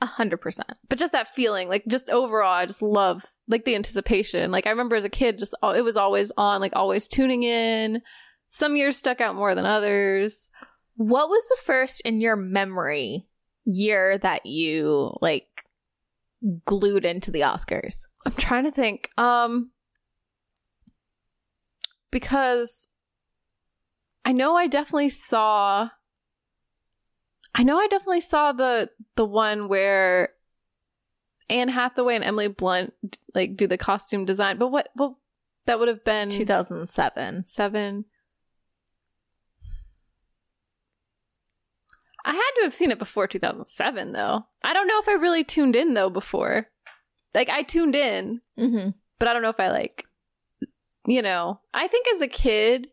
A 0.00 0.06
hundred 0.06 0.38
percent. 0.38 0.72
But 0.88 0.98
just 0.98 1.12
that 1.12 1.34
feeling, 1.34 1.68
like 1.68 1.84
just 1.86 2.08
overall, 2.10 2.52
I 2.52 2.66
just 2.66 2.80
love 2.82 3.22
like 3.48 3.64
the 3.64 3.74
anticipation. 3.74 4.50
Like 4.50 4.66
I 4.66 4.70
remember 4.70 4.96
as 4.96 5.04
a 5.04 5.10
kid, 5.10 5.38
just 5.38 5.54
it 5.62 5.84
was 5.84 5.96
always 5.96 6.32
on, 6.36 6.60
like 6.60 6.72
always 6.74 7.08
tuning 7.08 7.42
in. 7.42 8.02
Some 8.48 8.76
years 8.76 8.96
stuck 8.96 9.20
out 9.20 9.34
more 9.34 9.54
than 9.54 9.66
others. 9.66 10.50
What 10.96 11.28
was 11.28 11.46
the 11.48 11.62
first 11.62 12.00
in 12.02 12.20
your 12.20 12.36
memory 12.36 13.26
year 13.64 14.16
that 14.18 14.46
you 14.46 15.14
like 15.20 15.55
glued 16.64 17.04
into 17.04 17.30
the 17.30 17.40
Oscars? 17.40 18.06
I'm 18.24 18.32
trying 18.32 18.64
to 18.64 18.70
think. 18.70 19.10
Um 19.16 19.70
because 22.10 22.88
I 24.24 24.32
know 24.32 24.56
I 24.56 24.66
definitely 24.66 25.10
saw 25.10 25.90
I 27.54 27.62
know 27.62 27.78
I 27.78 27.86
definitely 27.88 28.20
saw 28.20 28.52
the 28.52 28.90
the 29.16 29.24
one 29.24 29.68
where 29.68 30.30
Anne 31.48 31.68
Hathaway 31.68 32.16
and 32.16 32.24
Emily 32.24 32.48
Blunt 32.48 32.92
like 33.34 33.56
do 33.56 33.66
the 33.66 33.78
costume 33.78 34.24
design, 34.24 34.58
but 34.58 34.68
what 34.68 34.88
Well, 34.96 35.18
that 35.66 35.78
would 35.78 35.88
have 35.88 36.04
been 36.04 36.30
2007. 36.30 37.44
7 37.46 38.04
I 42.28 42.32
had 42.32 42.50
to 42.56 42.62
have 42.64 42.74
seen 42.74 42.90
it 42.90 42.98
before 42.98 43.28
2007 43.28 44.12
though. 44.12 44.44
I 44.64 44.72
don't 44.74 44.88
know 44.88 44.98
if 45.00 45.08
I 45.08 45.12
really 45.12 45.44
tuned 45.44 45.76
in 45.76 45.94
though 45.94 46.10
before. 46.10 46.68
Like 47.34 47.48
I 47.48 47.62
tuned 47.62 47.94
in, 47.94 48.40
Mm-hmm. 48.58 48.90
but 49.20 49.28
I 49.28 49.32
don't 49.32 49.42
know 49.42 49.50
if 49.50 49.60
I 49.60 49.68
like, 49.70 50.04
you 51.06 51.22
know, 51.22 51.60
I 51.72 51.86
think 51.86 52.06
as 52.14 52.20
a 52.20 52.26
kid, 52.26 52.88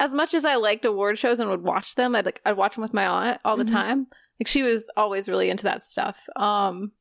as 0.00 0.10
much 0.12 0.32
as 0.32 0.44
I 0.46 0.54
liked 0.56 0.84
award 0.86 1.18
shows 1.18 1.38
and 1.38 1.50
would 1.50 1.62
watch 1.62 1.94
them, 1.96 2.16
I'd 2.16 2.24
like 2.24 2.40
I'd 2.46 2.56
watch 2.56 2.76
them 2.76 2.82
with 2.82 2.94
my 2.94 3.06
aunt 3.06 3.40
all 3.44 3.56
the 3.58 3.64
Mhm. 3.64 3.72
time. 3.72 4.06
Like 4.40 4.48
she 4.48 4.62
was 4.62 4.88
always 4.96 5.28
really 5.28 5.50
into 5.50 5.64
that 5.64 5.82
stuff. 5.82 6.16
Um, 6.36 6.92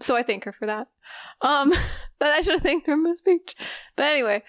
so 0.00 0.16
I 0.16 0.22
thank 0.22 0.44
her 0.44 0.52
for 0.54 0.66
that. 0.66 0.88
Um, 1.42 1.70
but 2.18 2.28
I 2.28 2.40
should 2.40 2.54
have 2.54 2.62
thanked 2.62 2.86
her 2.86 2.94
in 2.94 3.02
my 3.02 3.12
speech. 3.14 3.54
But 3.94 4.06
anyway, 4.06 4.42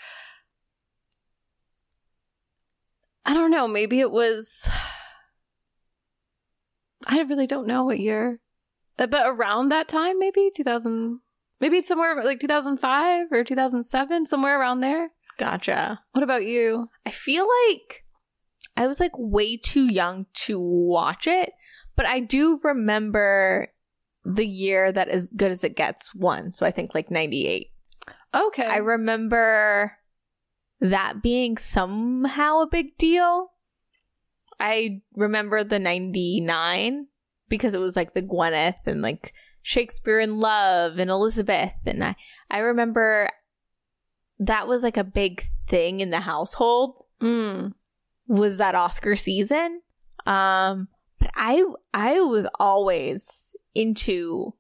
I 3.26 3.34
don't 3.34 3.52
know. 3.52 3.68
Maybe 3.68 4.00
it 4.00 4.12
was. 4.12 4.70
I 7.08 7.22
really 7.22 7.48
don't 7.48 7.68
know 7.68 7.84
what 7.86 8.00
year, 8.00 8.40
Uh, 8.98 9.08
but 9.08 9.28
around 9.28 9.70
that 9.70 9.88
time, 9.88 10.20
maybe 10.20 10.52
two 10.56 10.64
thousand. 10.64 11.20
Maybe 11.60 11.78
it's 11.78 11.88
somewhere 11.88 12.24
like 12.24 12.40
2005 12.40 13.28
or 13.32 13.44
2007, 13.44 14.26
somewhere 14.26 14.60
around 14.60 14.80
there. 14.80 15.12
Gotcha. 15.38 16.02
What 16.12 16.24
about 16.24 16.44
you? 16.44 16.90
I 17.06 17.12
feel 17.12 17.48
like 17.70 18.04
I 18.76 18.88
was 18.88 19.00
like 19.00 19.12
way 19.16 19.58
too 19.58 19.86
young 19.86 20.26
to 20.46 20.60
watch 20.60 21.28
it, 21.28 21.52
but 21.96 22.08
I 22.08 22.20
do 22.20 22.60
remember 22.64 23.68
the 24.26 24.46
year 24.48 24.92
that 24.92 25.08
As 25.08 25.28
Good 25.28 25.52
as 25.52 25.64
It 25.64 25.76
Gets 25.76 26.16
won. 26.16 26.52
So 26.52 26.66
I 26.66 26.72
think 26.72 26.96
like 26.96 27.12
98. 27.12 27.68
Okay. 28.34 28.66
I 28.66 28.78
remember 28.78 29.98
that 30.80 31.22
being 31.22 31.58
somehow 31.58 32.62
a 32.62 32.68
big 32.68 32.98
deal. 32.98 33.51
I 34.62 35.02
remember 35.16 35.64
the 35.64 35.80
99 35.80 37.08
because 37.50 37.74
it 37.74 37.80
was 37.80 37.96
like 37.96 38.14
the 38.14 38.22
Gwyneth 38.22 38.86
and 38.86 39.02
like 39.02 39.34
Shakespeare 39.64 40.20
in 40.20 40.40
Love 40.40 41.00
and 41.00 41.10
Elizabeth. 41.10 41.74
And 41.86 42.04
I, 42.04 42.16
I 42.50 42.60
remember 42.60 43.30
that 44.40 44.68
was 44.68 44.84
like 44.84 44.98
a 44.98 45.04
big 45.04 45.50
thing 45.68 46.00
in 46.00 46.12
the 46.12 46.22
household 46.22 47.02
Mm. 47.22 47.74
was 48.28 48.58
that 48.58 48.74
Oscar 48.76 49.16
season. 49.16 49.82
Um, 50.26 50.88
but 51.20 51.32
I 51.36 51.64
I 51.94 52.22
was 52.22 52.48
always 52.60 53.56
into 53.76 54.54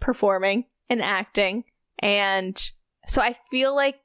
performing 0.00 0.66
and 0.90 1.00
acting, 1.00 1.64
and 1.98 2.58
so 3.06 3.22
I 3.22 3.36
feel 3.50 3.74
like 3.74 3.96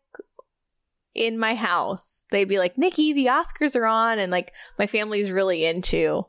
in 1.16 1.38
my 1.38 1.56
house 1.56 2.26
they'd 2.32 2.46
be 2.46 2.60
like, 2.60 2.78
"Nikki, 2.78 3.14
the 3.14 3.28
Oscars 3.28 3.76
are 3.76 3.86
on," 3.86 4.20
and 4.20 4.32
like 4.32 4.54
my 4.78 4.88
family's 4.88 5.32
really 5.32 5.66
into 5.66 6.26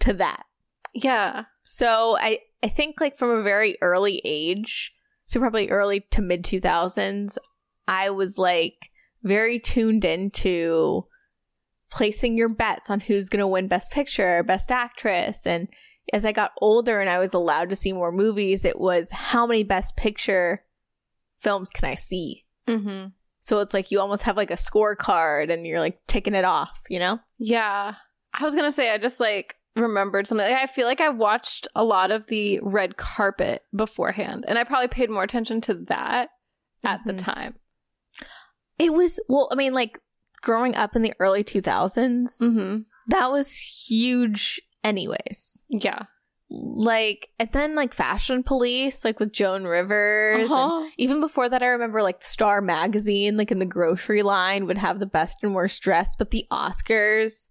to 0.00 0.12
that. 0.14 0.44
Yeah. 0.92 1.44
So 1.64 2.16
I 2.20 2.40
I 2.62 2.68
think 2.68 3.00
like 3.00 3.16
from 3.16 3.30
a 3.30 3.42
very 3.42 3.76
early 3.80 4.20
age, 4.24 4.92
so 5.26 5.40
probably 5.40 5.70
early 5.70 6.00
to 6.10 6.22
mid 6.22 6.44
2000s, 6.44 7.36
I 7.88 8.10
was 8.10 8.38
like 8.38 8.76
very 9.22 9.58
tuned 9.58 10.04
into 10.04 11.06
placing 11.90 12.36
your 12.36 12.48
bets 12.48 12.90
on 12.90 13.00
who's 13.00 13.28
going 13.28 13.40
to 13.40 13.46
win 13.46 13.68
best 13.68 13.90
picture, 13.90 14.42
best 14.42 14.70
actress 14.70 15.46
and 15.46 15.68
as 16.12 16.24
I 16.24 16.32
got 16.32 16.52
older 16.60 17.00
and 17.00 17.08
I 17.08 17.18
was 17.18 17.32
allowed 17.32 17.70
to 17.70 17.76
see 17.76 17.92
more 17.92 18.12
movies, 18.12 18.64
it 18.64 18.78
was 18.78 19.10
how 19.10 19.46
many 19.46 19.62
best 19.62 19.96
picture 19.96 20.64
films 21.38 21.70
can 21.70 21.88
I 21.88 21.94
see? 21.94 22.44
Mm-hmm. 22.68 23.06
So 23.44 23.60
it's 23.60 23.74
like 23.74 23.90
you 23.90 24.00
almost 24.00 24.22
have 24.22 24.36
like 24.38 24.50
a 24.50 24.54
scorecard 24.54 25.50
and 25.52 25.66
you're 25.66 25.78
like 25.80 25.98
ticking 26.06 26.34
it 26.34 26.44
off, 26.46 26.80
you 26.88 26.98
know? 26.98 27.20
Yeah. 27.38 27.94
I 28.32 28.42
was 28.42 28.54
gonna 28.54 28.72
say 28.72 28.90
I 28.90 28.96
just 28.98 29.20
like 29.20 29.56
remembered 29.76 30.26
something. 30.26 30.46
Like, 30.50 30.56
I 30.56 30.66
feel 30.72 30.86
like 30.86 31.00
I 31.02 31.10
watched 31.10 31.68
a 31.74 31.84
lot 31.84 32.10
of 32.10 32.26
the 32.28 32.58
red 32.62 32.96
carpet 32.96 33.62
beforehand, 33.74 34.44
and 34.48 34.58
I 34.58 34.64
probably 34.64 34.88
paid 34.88 35.10
more 35.10 35.24
attention 35.24 35.60
to 35.62 35.74
that 35.88 36.30
at 36.84 37.00
the 37.04 37.12
Mhm. 37.12 37.18
time. 37.18 37.54
It 38.78 38.92
was, 38.92 39.20
well, 39.28 39.48
I 39.52 39.56
mean, 39.56 39.72
like 39.74 39.98
growing 40.42 40.74
up 40.74 40.96
in 40.96 41.02
the 41.02 41.12
early 41.20 41.44
2000s, 41.44 42.38
Mm-hmm. 42.40 42.82
that 43.08 43.30
was 43.30 43.56
huge, 43.56 44.60
anyways. 44.82 45.64
Yeah. 45.68 46.04
Like, 46.50 47.30
and 47.38 47.50
then 47.52 47.74
like 47.74 47.94
Fashion 47.94 48.42
Police, 48.42 49.04
like 49.04 49.18
with 49.18 49.32
Joan 49.32 49.64
Rivers. 49.64 50.50
Uh-huh. 50.50 50.88
even 50.98 51.20
before 51.20 51.48
that, 51.48 51.62
I 51.62 51.66
remember 51.66 52.02
like 52.02 52.22
Star 52.24 52.60
Magazine, 52.60 53.36
like 53.36 53.50
in 53.50 53.58
the 53.58 53.66
grocery 53.66 54.22
line, 54.22 54.66
would 54.66 54.78
have 54.78 54.98
the 55.00 55.06
best 55.06 55.38
and 55.42 55.54
worst 55.54 55.82
dress. 55.82 56.14
But 56.16 56.30
the 56.30 56.46
Oscars, 56.50 57.48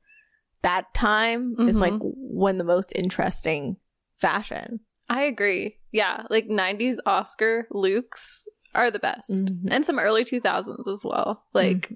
that 0.62 0.94
time 0.94 1.56
is 1.60 1.76
Mhm. 1.78 1.82
like 1.82 1.94
when 2.02 2.58
the 2.58 2.64
most 2.64 2.94
interesting 2.96 3.78
fashion. 4.18 4.80
I 5.10 5.24
agree. 5.24 5.80
Yeah, 5.92 6.24
like 6.30 6.48
'90s 6.48 7.00
Oscar 7.06 7.68
looks 7.72 8.48
are 8.74 8.90
the 8.90 9.00
best, 9.00 9.30
Mhm. 9.32 9.68
and 9.70 9.86
some 9.86 10.00
early 10.00 10.24
2000s 10.24 10.88
as 10.88 11.02
well. 11.04 11.44
Like, 11.54 11.92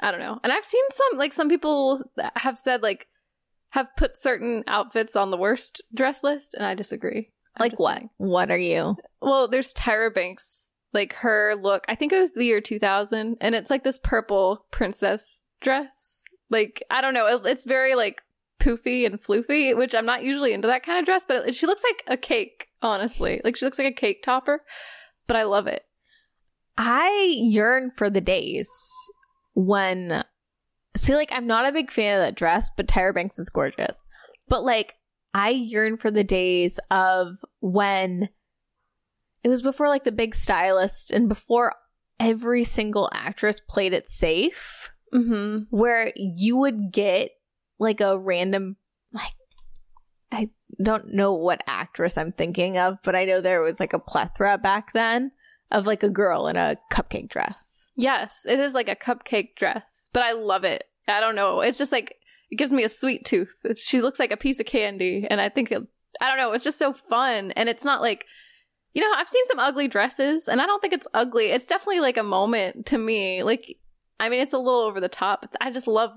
I 0.00 0.10
don't 0.10 0.20
know. 0.20 0.40
And 0.42 0.52
I've 0.52 0.64
seen 0.64 0.84
some 0.92 1.18
like 1.18 1.32
some 1.32 1.48
people 1.48 2.02
have 2.36 2.56
said 2.58 2.82
like 2.82 3.06
have 3.76 3.94
put 3.96 4.16
certain 4.16 4.64
outfits 4.66 5.14
on 5.16 5.30
the 5.30 5.36
worst 5.36 5.82
dress 5.94 6.24
list, 6.24 6.54
and 6.54 6.64
I 6.64 6.74
disagree. 6.74 7.30
I'm 7.56 7.62
Like 7.64 7.78
what? 7.78 7.96
saying. 7.98 8.10
What 8.16 8.50
are 8.50 8.58
you? 8.58 8.96
Well, 9.20 9.48
there's 9.48 9.74
Tyra 9.74 10.12
Banks, 10.14 10.72
like 10.92 11.12
her 11.14 11.54
look. 11.54 11.84
I 11.88 11.94
think 11.94 12.12
it 12.12 12.18
was 12.18 12.32
the 12.32 12.44
year 12.44 12.60
2000, 12.60 13.36
and 13.40 13.54
it's 13.54 13.70
like 13.70 13.84
this 13.84 13.98
purple 14.02 14.64
princess 14.70 15.44
dress. 15.60 16.24
Like 16.50 16.82
I 16.90 17.00
don't 17.00 17.14
know, 17.14 17.26
it, 17.26 17.46
it's 17.46 17.64
very 17.64 17.94
like 17.94 18.22
poofy 18.60 19.04
and 19.04 19.22
floofy, 19.22 19.76
which 19.76 19.94
I'm 19.94 20.06
not 20.06 20.22
usually 20.22 20.52
into 20.54 20.68
that 20.68 20.82
kind 20.82 20.98
of 20.98 21.04
dress. 21.04 21.24
But 21.26 21.48
it, 21.48 21.54
she 21.54 21.66
looks 21.66 21.82
like 21.84 22.02
a 22.06 22.16
cake, 22.16 22.68
honestly. 22.82 23.40
Like 23.44 23.56
she 23.56 23.64
looks 23.64 23.78
like 23.78 23.88
a 23.88 23.92
cake 24.00 24.22
topper, 24.22 24.62
but 25.26 25.36
I 25.36 25.42
love 25.44 25.66
it. 25.66 25.82
I 26.78 27.30
yearn 27.36 27.90
for 27.90 28.08
the 28.10 28.20
days 28.20 28.68
when 29.54 30.24
see 30.96 31.14
like 31.14 31.30
I'm 31.32 31.46
not 31.46 31.68
a 31.68 31.72
big 31.72 31.90
fan 31.90 32.14
of 32.14 32.20
that 32.26 32.34
dress, 32.36 32.70
but 32.76 32.86
Tyra 32.88 33.14
Banks 33.14 33.38
is 33.38 33.50
gorgeous. 33.50 34.06
But 34.48 34.64
like 34.64 34.94
I 35.34 35.50
yearn 35.50 35.96
for 35.96 36.10
the 36.10 36.24
days 36.24 36.80
of 36.90 37.38
when 37.60 38.28
it 39.44 39.48
was 39.48 39.62
before 39.62 39.88
like 39.88 40.04
the 40.04 40.12
big 40.12 40.34
stylist 40.34 41.10
and 41.10 41.28
before 41.28 41.74
every 42.18 42.64
single 42.64 43.10
actress 43.12 43.60
played 43.60 43.92
it 43.92 44.08
safe 44.08 44.90
Mm-hmm. 45.14 45.64
where 45.70 46.12
you 46.16 46.56
would 46.56 46.90
get 46.92 47.30
like 47.78 48.00
a 48.00 48.18
random 48.18 48.76
like 49.12 49.32
I 50.32 50.50
don't 50.82 51.14
know 51.14 51.32
what 51.32 51.62
actress 51.68 52.18
I'm 52.18 52.32
thinking 52.32 52.76
of, 52.76 52.98
but 53.04 53.14
I 53.14 53.24
know 53.24 53.40
there 53.40 53.62
was 53.62 53.78
like 53.78 53.92
a 53.92 54.00
plethora 54.00 54.58
back 54.58 54.92
then 54.92 55.30
of 55.70 55.86
like 55.86 56.02
a 56.02 56.10
girl 56.10 56.46
in 56.48 56.56
a 56.56 56.76
cupcake 56.92 57.28
dress. 57.28 57.90
Yes, 57.96 58.46
it 58.46 58.58
is 58.60 58.74
like 58.74 58.88
a 58.88 58.96
cupcake 58.96 59.56
dress, 59.56 60.08
but 60.12 60.22
I 60.22 60.32
love 60.32 60.64
it. 60.64 60.84
I 61.08 61.20
don't 61.20 61.34
know. 61.34 61.60
It's 61.60 61.78
just 61.78 61.92
like 61.92 62.16
it 62.50 62.56
gives 62.56 62.72
me 62.72 62.84
a 62.84 62.88
sweet 62.88 63.24
tooth. 63.24 63.54
It's, 63.64 63.82
she 63.82 64.00
looks 64.00 64.18
like 64.18 64.30
a 64.30 64.36
piece 64.36 64.60
of 64.60 64.66
candy, 64.66 65.26
and 65.28 65.40
I 65.40 65.48
think 65.48 65.72
it, 65.72 65.82
I 66.20 66.28
don't 66.28 66.38
know. 66.38 66.52
It's 66.52 66.64
just 66.64 66.78
so 66.78 66.92
fun, 66.92 67.52
and 67.52 67.68
it's 67.68 67.84
not 67.84 68.00
like 68.00 68.26
you 68.94 69.02
know. 69.02 69.12
I've 69.16 69.28
seen 69.28 69.44
some 69.48 69.58
ugly 69.58 69.88
dresses, 69.88 70.48
and 70.48 70.60
I 70.60 70.66
don't 70.66 70.80
think 70.80 70.94
it's 70.94 71.06
ugly. 71.12 71.46
It's 71.46 71.66
definitely 71.66 72.00
like 72.00 72.16
a 72.16 72.22
moment 72.22 72.86
to 72.86 72.98
me. 72.98 73.42
Like, 73.42 73.78
I 74.20 74.28
mean, 74.28 74.40
it's 74.40 74.52
a 74.52 74.58
little 74.58 74.80
over 74.80 75.00
the 75.00 75.08
top. 75.08 75.46
I 75.60 75.70
just 75.70 75.86
love. 75.86 76.12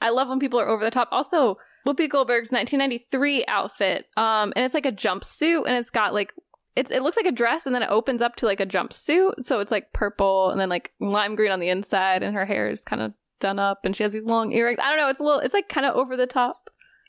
I 0.00 0.10
love 0.10 0.28
when 0.28 0.38
people 0.38 0.60
are 0.60 0.68
over 0.68 0.84
the 0.84 0.92
top. 0.92 1.08
Also, 1.10 1.56
Whoopi 1.86 2.08
Goldberg's 2.08 2.52
1993 2.52 3.44
outfit, 3.48 4.06
um, 4.16 4.52
and 4.54 4.64
it's 4.64 4.74
like 4.74 4.86
a 4.86 4.92
jumpsuit, 4.92 5.66
and 5.66 5.76
it's 5.76 5.90
got 5.90 6.14
like 6.14 6.32
it's 6.78 6.90
it 6.90 7.02
looks 7.02 7.16
like 7.16 7.26
a 7.26 7.32
dress 7.32 7.66
and 7.66 7.74
then 7.74 7.82
it 7.82 7.90
opens 7.90 8.22
up 8.22 8.36
to 8.36 8.46
like 8.46 8.60
a 8.60 8.66
jumpsuit. 8.66 9.44
So 9.44 9.60
it's 9.60 9.72
like 9.72 9.92
purple 9.92 10.50
and 10.50 10.60
then 10.60 10.68
like 10.68 10.92
lime 11.00 11.34
green 11.34 11.50
on 11.50 11.60
the 11.60 11.68
inside 11.68 12.22
and 12.22 12.34
her 12.34 12.46
hair 12.46 12.68
is 12.70 12.80
kind 12.82 13.02
of 13.02 13.12
done 13.40 13.58
up 13.58 13.80
and 13.84 13.96
she 13.96 14.02
has 14.04 14.12
these 14.12 14.22
long 14.24 14.52
earrings. 14.52 14.78
I 14.82 14.88
don't 14.90 14.98
know. 14.98 15.08
It's 15.08 15.20
a 15.20 15.24
little 15.24 15.40
it's 15.40 15.54
like 15.54 15.68
kind 15.68 15.86
of 15.86 15.96
over 15.96 16.16
the 16.16 16.26
top. 16.26 16.56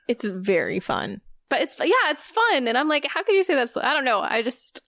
It's 0.08 0.26
very 0.26 0.80
fun. 0.80 1.22
but 1.50 1.62
it's 1.62 1.78
yeah 1.80 2.10
it's 2.10 2.28
fun. 2.28 2.68
And 2.68 2.78
i'm 2.78 2.88
like 2.88 3.06
how 3.08 3.24
could 3.24 3.36
you 3.36 3.44
say 3.44 3.56
that's 3.56 3.76
i 3.78 3.94
don't 3.94 4.06
know. 4.06 4.20
I 4.22 4.42
just 4.42 4.82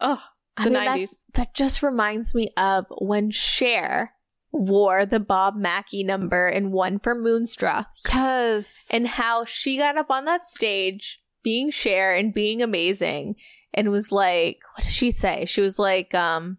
oh 0.00 0.20
the 0.56 0.62
I 0.62 0.64
mean, 0.64 0.72
that- 0.74 0.98
90s 0.98 1.14
That 1.34 1.54
just 1.54 1.82
reminds 1.82 2.34
me 2.34 2.48
of 2.56 2.86
when 2.98 3.30
Cher 3.30 4.12
wore 4.50 5.04
the 5.04 5.20
Bob 5.20 5.54
Mackie 5.54 6.02
number 6.02 6.48
in 6.48 6.72
One 6.72 6.98
for 6.98 7.14
Moonstruck. 7.14 7.86
Yes. 8.12 8.86
And 8.90 9.06
how 9.06 9.44
she 9.44 9.76
got 9.76 9.98
up 9.98 10.10
on 10.10 10.24
that 10.24 10.44
stage 10.46 11.20
being 11.42 11.70
Cher 11.70 12.14
and 12.14 12.32
being 12.34 12.62
amazing 12.62 13.36
and 13.74 13.90
was 13.90 14.10
like, 14.12 14.60
what 14.74 14.84
did 14.84 14.92
she 14.92 15.10
say? 15.10 15.44
She 15.44 15.60
was 15.60 15.78
like, 15.78 16.14
um, 16.14 16.58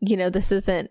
you 0.00 0.16
know, 0.16 0.30
this 0.30 0.52
isn't, 0.52 0.90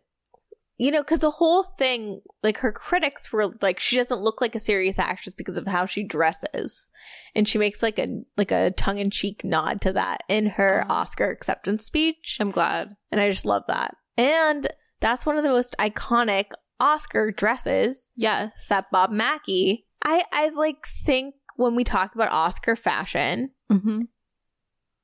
you 0.77 0.91
know, 0.91 1.01
because 1.01 1.21
the 1.21 1.31
whole 1.31 1.63
thing, 1.63 2.21
like 2.43 2.57
her 2.57 2.71
critics 2.71 3.31
were 3.31 3.53
like, 3.61 3.79
she 3.79 3.95
doesn't 3.97 4.21
look 4.21 4.41
like 4.41 4.53
a 4.53 4.59
serious 4.59 4.99
actress 4.99 5.33
because 5.35 5.57
of 5.57 5.65
how 5.65 5.85
she 5.85 6.03
dresses, 6.03 6.89
and 7.35 7.47
she 7.47 7.57
makes 7.57 7.81
like 7.81 7.97
a 7.97 8.21
like 8.37 8.51
a 8.51 8.71
tongue 8.71 8.99
in 8.99 9.09
cheek 9.09 9.43
nod 9.43 9.81
to 9.81 9.93
that 9.93 10.21
in 10.29 10.45
her 10.45 10.85
Oh. 10.87 10.93
Oscar 10.93 11.31
acceptance 11.31 11.85
speech, 11.85 12.37
i'm 12.39 12.51
glad 12.51 12.95
and 13.11 13.19
I 13.19 13.29
just 13.29 13.45
love 13.45 13.63
that. 13.67 13.95
And 14.17 14.67
that's 14.99 15.25
one 15.25 15.37
of 15.37 15.43
the 15.43 15.49
most 15.49 15.75
iconic 15.79 16.47
Oscar 16.79 17.31
dresses 17.31 18.11
yes 18.15 18.51
that 18.69 18.85
Bob 18.91 19.09
Mackie. 19.09 19.87
I 20.03 20.23
I 20.31 20.49
like 20.49 20.85
think 21.05 21.33
when 21.57 21.75
we 21.75 21.83
talk 21.83 22.15
about 22.15 22.31
Oscar 22.31 22.75
fashion, 22.75 23.51
mm-hmm. 23.69 24.01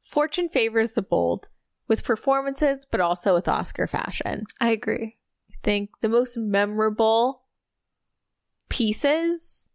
fortune 0.04 0.48
favors 0.48 0.94
the 0.94 1.02
bold 1.02 1.50
with 1.88 2.04
performances, 2.04 2.88
but 2.90 3.02
also 3.02 3.34
with 3.34 3.48
Oscar 3.48 3.88
fashion. 3.88 4.46
i 4.62 4.72
agree 4.72 5.18
I 5.52 5.56
think 5.64 5.90
the 6.02 6.10
most 6.10 6.38
memorable 6.38 7.44
pieces 8.70 9.72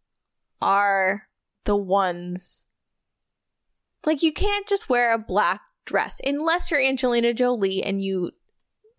are 0.61 1.27
the 1.65 1.75
ones 1.75 2.65
like 4.05 4.23
you 4.23 4.33
can't 4.33 4.67
just 4.67 4.89
wear 4.89 5.13
a 5.13 5.17
black 5.17 5.61
dress 5.85 6.19
unless 6.25 6.71
you're 6.71 6.81
Angelina 6.81 7.33
Jolie 7.33 7.83
and 7.83 8.01
you 8.01 8.31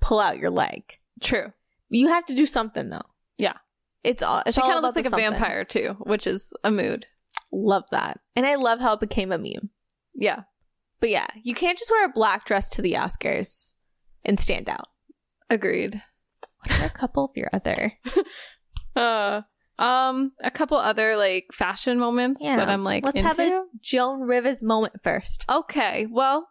pull 0.00 0.20
out 0.20 0.38
your 0.38 0.50
leg. 0.50 0.82
true 1.20 1.52
You 1.88 2.08
have 2.08 2.26
to 2.26 2.34
do 2.34 2.46
something 2.46 2.90
though. 2.90 3.02
Yeah. 3.38 3.56
It's 4.02 4.22
all. 4.22 4.42
It's 4.46 4.54
she 4.54 4.62
kind 4.62 4.74
of 4.74 4.82
looks 4.82 4.96
like 4.96 5.04
the 5.04 5.08
a 5.08 5.10
something. 5.10 5.30
vampire 5.32 5.64
too 5.64 5.96
which 6.00 6.26
is 6.26 6.54
a 6.64 6.70
mood 6.70 7.06
Love 7.52 7.84
that, 7.90 8.20
and 8.36 8.46
I 8.46 8.54
love 8.54 8.80
how 8.80 8.92
it 8.94 9.00
became 9.00 9.32
a 9.32 9.38
meme. 9.38 9.70
yeah 10.14 10.42
But 11.00 11.10
yeah, 11.10 11.26
you 11.42 11.54
can't 11.54 11.78
just 11.78 11.90
wear 11.90 12.04
a 12.04 12.12
black 12.12 12.44
dress 12.46 12.68
to 12.70 12.82
the 12.82 12.92
Oscars 12.94 13.74
and 14.24 14.38
stand 14.38 14.68
out. 14.68 14.88
agreed 15.48 16.02
What 16.66 16.80
are 16.80 16.86
a 16.86 16.90
couple 16.90 17.24
of 17.24 17.30
your 17.36 17.50
other? 17.52 17.94
uh 18.96 19.42
um 19.78 20.32
a 20.44 20.50
couple 20.50 20.76
other 20.76 21.16
like 21.16 21.46
fashion 21.52 21.98
moments 21.98 22.40
Yeah. 22.42 22.56
that 22.56 22.68
i'm 22.68 22.84
like 22.84 23.04
Let's 23.04 23.16
into. 23.16 23.28
have 23.28 23.38
a 23.38 23.62
Joan 23.80 24.20
Rivers 24.20 24.62
moment 24.62 24.94
first. 25.02 25.44
Okay, 25.48 26.06
well, 26.10 26.48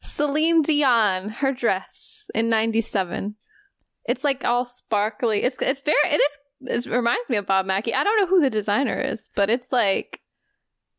Celine 0.00 0.62
Dion, 0.62 1.30
her 1.30 1.52
dress 1.52 2.26
in 2.34 2.48
'97. 2.50 3.36
It's 4.06 4.22
like 4.22 4.44
all 4.44 4.64
sparkly. 4.64 5.42
It's 5.42 5.56
it's 5.60 5.80
very 5.80 5.96
it 6.10 6.20
is. 6.20 6.38
It 6.60 6.86
reminds 6.86 7.28
me 7.28 7.36
of 7.36 7.46
Bob 7.46 7.66
Mackie. 7.66 7.94
I 7.94 8.04
don't 8.04 8.18
know 8.20 8.26
who 8.26 8.40
the 8.40 8.50
designer 8.50 9.00
is, 9.00 9.30
but 9.34 9.50
it's 9.50 9.72
like 9.72 10.20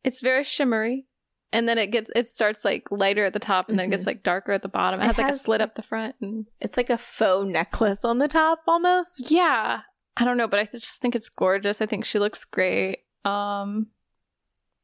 it's 0.03 0.21
very 0.21 0.43
shimmery, 0.43 1.07
and 1.51 1.67
then 1.67 1.77
it 1.77 1.87
gets 1.91 2.11
it 2.15 2.27
starts 2.27 2.63
like 2.63 2.91
lighter 2.91 3.25
at 3.25 3.33
the 3.33 3.39
top, 3.39 3.69
and 3.69 3.79
then 3.79 3.87
it 3.87 3.89
gets 3.91 4.03
Mhm. 4.03 4.07
like 4.07 4.23
darker 4.23 4.51
at 4.51 4.61
the 4.61 4.67
bottom. 4.67 4.99
It, 5.01 5.05
It 5.05 5.07
has 5.07 5.17
like 5.17 5.33
a 5.33 5.37
slit 5.37 5.61
up 5.61 5.75
the 5.75 5.81
front, 5.81 6.15
and 6.21 6.45
It's 6.59 6.77
like 6.77 6.89
a 6.89 6.97
faux 6.97 7.47
necklace 7.47 8.03
on 8.05 8.19
the 8.19 8.27
top 8.27 8.59
almost. 8.67 9.31
yeah, 9.31 9.81
I 10.17 10.25
don't 10.25 10.37
know, 10.37 10.47
but 10.47 10.59
I 10.59 10.65
just 10.77 11.01
think 11.01 11.15
it's 11.15 11.29
gorgeous. 11.29 11.81
I 11.81 11.85
think 11.87 12.05
she 12.05 12.19
looks 12.19 12.45
great. 12.45 12.99
Um, 13.23 13.87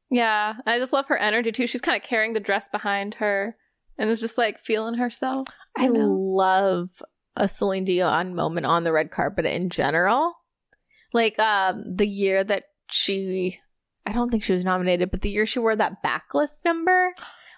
yeah, 0.10 0.56
I 0.66 0.80
just 0.80 0.94
love 0.94 1.06
her 1.08 1.18
energy 1.18 1.52
too. 1.52 1.68
She's 1.68 1.82
kind 1.82 1.96
of 2.02 2.04
carrying 2.08 2.34
the 2.34 2.40
dress 2.40 2.68
behind 2.70 3.16
her, 3.16 3.56
and 3.98 4.10
is 4.10 4.20
just 4.20 4.38
like 4.38 4.60
feeling 4.60 4.96
herself. 4.96 5.48
I 5.78 5.88
know? 5.88 6.08
love 6.08 7.04
a 7.38 7.48
Celine 7.48 7.86
Dion 7.86 8.34
moment 8.36 8.66
on 8.66 8.84
the 8.84 8.92
red 8.92 9.12
carpet 9.12 9.46
in 9.46 9.70
general. 9.70 10.34
Like 11.14 11.38
um 11.40 11.84
the 11.88 12.08
year 12.08 12.44
that 12.44 12.64
she 12.90 13.60
I 14.06 14.14
don't 14.14 14.30
think 14.32 14.44
she 14.44 14.54
was 14.54 14.66
nominated, 14.66 15.12
but 15.12 15.22
the 15.22 15.30
year 15.30 15.46
she 15.46 15.60
wore 15.60 15.76
that 15.76 16.02
backless 16.02 16.64
number 16.66 17.14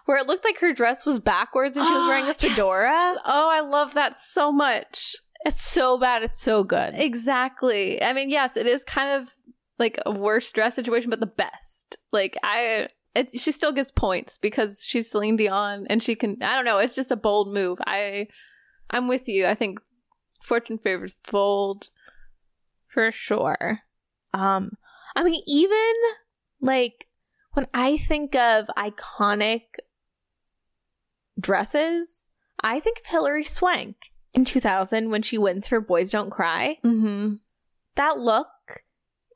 where 0.05 0.17
it 0.17 0.27
looked 0.27 0.43
like 0.43 0.59
her 0.59 0.73
dress 0.73 1.05
was 1.05 1.19
backwards 1.19 1.77
and 1.77 1.85
she 1.85 1.93
was 1.93 2.07
wearing 2.07 2.25
a 2.25 2.31
Ah, 2.31 2.35
yes. 2.41 2.41
fedora. 2.41 3.15
Oh, 3.25 3.49
I 3.49 3.61
love 3.61 3.93
that 3.93 4.17
so 4.17 4.51
much. 4.51 5.15
It's 5.45 5.61
so 5.61 5.97
bad, 5.97 6.23
it's 6.23 6.41
so 6.41 6.63
good. 6.63 6.93
Exactly. 6.95 8.01
I 8.03 8.13
mean, 8.13 8.29
yes, 8.29 8.57
it 8.57 8.67
is 8.67 8.83
kind 8.83 9.21
of 9.21 9.29
like 9.79 9.97
a 10.05 10.11
worse 10.11 10.51
dress 10.51 10.75
situation, 10.75 11.09
but 11.09 11.19
the 11.19 11.25
best. 11.25 11.97
Like 12.11 12.37
I 12.43 12.89
it's 13.15 13.39
she 13.41 13.51
still 13.51 13.71
gets 13.71 13.91
points 13.91 14.37
because 14.37 14.83
she's 14.85 15.09
Celine 15.11 15.35
Dion 15.37 15.85
and 15.89 16.01
she 16.03 16.15
can. 16.15 16.37
I 16.41 16.55
don't 16.55 16.65
know. 16.65 16.79
It's 16.79 16.95
just 16.95 17.11
a 17.11 17.15
bold 17.15 17.53
move. 17.53 17.77
I 17.85 18.27
I'm 18.89 19.07
with 19.07 19.27
you. 19.27 19.45
I 19.45 19.55
think 19.55 19.79
Fortune 20.41 20.77
favors 20.77 21.15
bold. 21.31 21.89
For 22.93 23.11
sure. 23.11 23.79
Um, 24.33 24.77
I 25.15 25.23
mean, 25.23 25.41
even 25.47 25.93
like 26.61 27.07
when 27.53 27.67
I 27.73 27.97
think 27.97 28.35
of 28.35 28.67
iconic 28.77 29.61
dresses, 31.39 32.27
I 32.61 32.79
think 32.79 32.99
of 32.99 33.05
Hilary 33.07 33.43
Swank 33.43 33.95
in 34.33 34.45
2000 34.45 35.09
when 35.09 35.21
she 35.21 35.37
wins 35.37 35.67
for 35.67 35.81
Boys 35.81 36.11
Don't 36.11 36.29
Cry. 36.29 36.77
Mm-hmm. 36.83 37.35
That 37.95 38.19
look, 38.19 38.47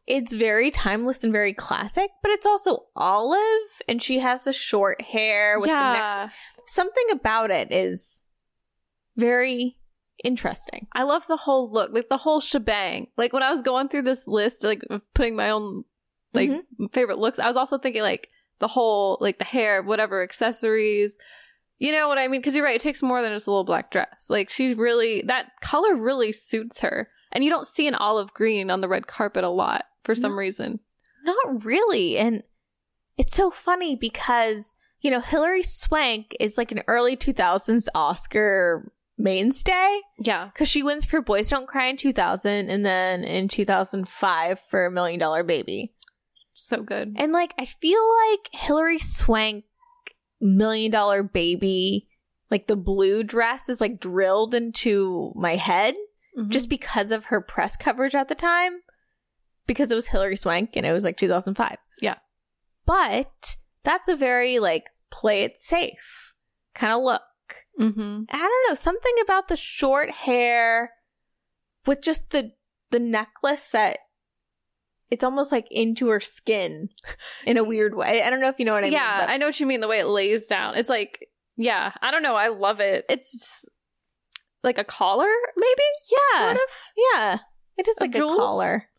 it's 0.08 0.34
very 0.34 0.72
timeless 0.72 1.24
and 1.24 1.32
very 1.32 1.54
classic, 1.54 2.10
but 2.24 2.32
it's 2.32 2.46
also 2.46 2.86
olive, 2.96 3.40
and 3.88 4.02
she 4.02 4.20
has 4.20 4.46
the 4.46 4.54
short 4.54 5.02
hair 5.02 5.60
with 5.60 5.68
the 5.70 5.74
neck. 5.74 5.98
Yeah, 5.98 6.30
Something 6.66 7.06
about 7.12 7.52
it 7.52 7.72
is 7.72 8.24
very 9.16 9.78
interesting. 10.24 10.88
I 10.94 11.04
love 11.04 11.26
the 11.28 11.38
whole 11.38 11.72
look, 11.72 11.92
like 11.94 12.10
the 12.10 12.18
whole 12.18 12.40
shebang. 12.40 13.08
Like 13.18 13.34
when 13.34 13.44
I 13.44 13.52
was 13.52 13.62
going 13.62 13.90
through 13.90 14.04
this 14.04 14.28
list, 14.28 14.64
like 14.64 14.82
putting 15.14 15.36
my 15.36 15.50
own 15.50 15.84
like 16.34 16.50
mm-hmm. 16.50 16.86
favorite 16.88 17.20
looks, 17.20 17.40
I 17.40 17.48
was 17.48 17.58
also 17.58 17.78
thinking 17.78 18.02
like 18.02 18.30
the 18.60 18.68
whole 18.68 19.18
like 19.22 19.38
the 19.38 19.46
hair, 19.46 19.82
whatever 19.82 20.24
accessories. 20.24 21.18
You 21.80 21.92
know 21.92 22.08
what 22.08 22.18
I 22.18 22.28
mean? 22.28 22.42
Because 22.42 22.56
you're 22.56 22.66
right. 22.66 22.76
It 22.76 22.82
takes 22.82 23.04
more 23.04 23.22
than 23.22 23.32
just 23.32 23.48
a 23.48 23.52
little 23.52 23.64
black 23.64 23.92
dress. 23.92 24.28
Like 24.30 24.50
she 24.50 24.74
really, 24.74 25.24
that 25.28 25.52
color 25.62 25.96
really 25.96 26.32
suits 26.32 26.80
her. 26.80 27.10
And 27.32 27.44
you 27.44 27.50
don't 27.50 27.68
see 27.68 27.88
an 27.88 27.96
olive 27.96 28.34
green 28.34 28.72
on 28.72 28.82
the 28.82 28.88
red 28.88 29.06
carpet 29.06 29.44
a 29.44 29.50
lot 29.50 29.86
for 30.04 30.16
some 30.16 30.40
reason. 30.40 30.80
Not 31.24 31.66
really. 31.66 32.18
And 32.18 32.44
it's 33.18 33.36
so 33.36 33.52
funny 33.52 33.96
because, 33.96 34.76
you 35.02 35.12
know, 35.12 35.20
Hilary 35.20 35.62
Swank 35.62 36.36
is 36.40 36.58
like 36.58 36.72
an 36.72 36.84
early 36.88 37.18
2000s 37.18 37.88
Oscar 37.94 38.92
mainstay 39.18 40.00
Yeah. 40.20 40.46
because 40.54 40.70
she 40.70 40.84
wins 40.84 41.06
for 41.06 41.22
Boys 41.22 41.50
Don't 41.50 41.68
Cry 41.68 41.88
in 41.88 41.98
2000 41.98 42.70
and 42.70 42.86
then 42.86 43.24
in 43.24 43.48
2005 43.48 44.60
for 44.70 44.90
Million 44.92 45.20
Dollar 45.20 45.44
Baby. 45.44 45.94
So 46.54 46.82
good. 46.84 47.16
And 47.18 47.32
like, 47.32 47.54
I 47.60 47.66
feel 47.66 48.02
like 48.32 48.50
Hilary 48.52 49.00
Swank, 49.00 49.66
Million 50.40 50.92
Dollar 50.92 51.24
Baby, 51.24 52.08
like 52.52 52.68
the 52.68 52.76
blue 52.76 53.24
dress 53.24 53.70
is 53.70 53.82
like 53.82 54.00
drilled 54.00 54.54
into 54.54 55.32
my 55.36 55.56
head 55.56 55.96
Mhm. 56.38 56.50
just 56.50 56.70
because 56.70 57.12
of 57.12 57.26
her 57.26 57.42
press 57.42 57.76
coverage 57.76 58.14
at 58.16 58.28
the 58.30 58.36
time 58.36 58.82
because 59.66 59.92
it 59.92 59.96
was 59.96 60.08
Hilary 60.08 60.36
Swank 60.36 60.76
and 60.76 60.86
it 60.86 60.94
was 60.94 61.04
like 61.04 61.18
2005. 61.18 61.78
Yeah. 62.02 62.16
But 62.86 63.58
that's 63.84 64.08
a 64.10 64.16
very 64.16 64.60
like 64.60 64.90
play 65.10 65.44
it 65.44 65.58
safe 65.60 66.34
kind 66.76 66.94
of 66.94 67.02
look. 67.02 67.22
Mhm. 67.80 68.26
I 68.30 68.38
don't 68.38 68.70
know, 68.70 68.76
something 68.76 69.14
about 69.24 69.48
the 69.48 69.58
short 69.58 70.10
hair 70.12 70.94
with 71.86 72.02
just 72.02 72.30
the 72.32 72.54
the 72.92 73.00
necklace 73.00 73.70
that 73.70 74.00
it's 75.10 75.24
almost 75.24 75.52
like 75.52 75.68
into 75.72 76.08
her 76.10 76.20
skin 76.20 76.90
in 77.46 77.58
a 77.58 77.64
weird 77.64 77.96
way. 77.96 78.22
I 78.24 78.30
don't 78.30 78.40
know 78.42 78.50
if 78.50 78.60
you 78.60 78.66
know 78.66 78.74
what 78.74 78.84
I 78.84 78.88
yeah, 78.88 79.00
mean. 79.18 79.20
but- 79.22 79.30
I 79.30 79.38
know 79.38 79.46
what 79.48 79.60
you 79.60 79.66
mean. 79.66 79.80
The 79.82 79.88
way 79.88 80.00
it 80.00 80.06
lays 80.08 80.48
down. 80.48 80.76
It's 80.76 80.90
like, 80.90 81.28
yeah, 81.56 81.92
I 82.02 82.12
don't 82.12 82.24
know. 82.24 82.36
I 82.36 82.48
love 82.50 82.80
it. 82.80 83.06
It's 83.10 83.66
like 84.64 84.78
a 84.78 84.84
collar, 84.84 85.30
maybe? 85.56 85.82
yeah. 86.34 86.40
Sort 86.46 86.56
of? 86.56 86.74
Yeah. 87.14 87.40
It 87.78 87.88
is 87.88 87.98
A 88.00 88.04
like 88.04 88.16
a 88.16 88.20
collar. 88.20 88.90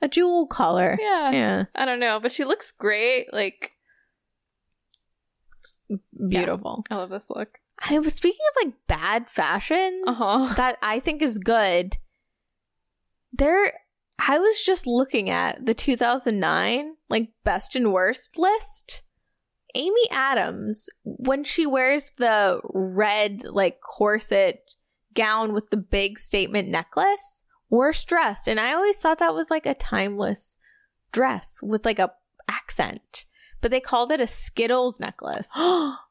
A 0.00 0.06
jewel 0.08 0.46
collar. 0.46 0.96
Yeah. 1.00 1.30
Yeah. 1.32 1.64
I 1.74 1.84
don't 1.86 1.98
know, 2.00 2.20
but 2.20 2.30
she 2.30 2.44
looks 2.44 2.70
great. 2.72 3.32
Like, 3.32 3.72
Beautiful. 6.28 6.84
I 6.90 6.96
love 6.96 7.10
this 7.10 7.30
look. 7.30 7.58
I 7.80 7.98
was 7.98 8.14
speaking 8.14 8.40
of 8.50 8.66
like 8.66 8.74
bad 8.86 9.28
fashion 9.28 10.02
Uh 10.06 10.14
huh. 10.14 10.54
that 10.56 10.78
I 10.82 11.00
think 11.00 11.22
is 11.22 11.38
good. 11.38 11.96
There, 13.32 13.72
I 14.18 14.38
was 14.38 14.62
just 14.62 14.86
looking 14.86 15.30
at 15.30 15.64
the 15.64 15.74
2009 15.74 16.96
like 17.08 17.30
best 17.44 17.76
and 17.76 17.92
worst 17.92 18.38
list. 18.38 19.02
Amy 19.74 20.02
Adams, 20.10 20.88
when 21.04 21.44
she 21.44 21.66
wears 21.66 22.10
the 22.16 22.60
red 22.72 23.44
like 23.44 23.80
corset 23.80 24.74
gown 25.14 25.52
with 25.52 25.70
the 25.70 25.76
big 25.76 26.18
statement 26.18 26.68
necklace, 26.68 27.44
worst 27.68 28.08
dressed, 28.08 28.48
and 28.48 28.58
I 28.58 28.72
always 28.72 28.96
thought 28.96 29.18
that 29.18 29.34
was 29.34 29.50
like 29.50 29.66
a 29.66 29.74
timeless 29.74 30.56
dress 31.12 31.60
with 31.62 31.84
like 31.84 31.98
a 31.98 32.12
accent, 32.48 33.26
but 33.60 33.70
they 33.70 33.80
called 33.80 34.10
it 34.10 34.20
a 34.20 34.26
Skittles 34.26 34.98
necklace 34.98 35.50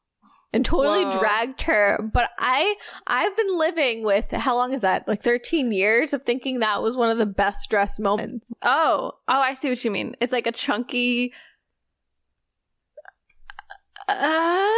and 0.52 0.64
totally 0.64 1.04
Whoa. 1.04 1.18
dragged 1.18 1.62
her. 1.62 2.10
But 2.12 2.30
I 2.38 2.76
I've 3.06 3.36
been 3.36 3.58
living 3.58 4.02
with 4.02 4.30
how 4.30 4.54
long 4.54 4.72
is 4.72 4.82
that? 4.82 5.06
Like 5.06 5.22
13 5.22 5.72
years 5.72 6.12
of 6.12 6.22
thinking 6.22 6.60
that 6.60 6.82
was 6.82 6.96
one 6.96 7.10
of 7.10 7.18
the 7.18 7.26
best 7.26 7.68
dressed 7.70 8.00
moments. 8.00 8.54
Oh, 8.62 9.12
oh, 9.28 9.40
I 9.40 9.54
see 9.54 9.68
what 9.68 9.84
you 9.84 9.90
mean. 9.90 10.14
It's 10.20 10.32
like 10.32 10.46
a 10.46 10.52
chunky. 10.52 11.32
Uh, 14.08 14.68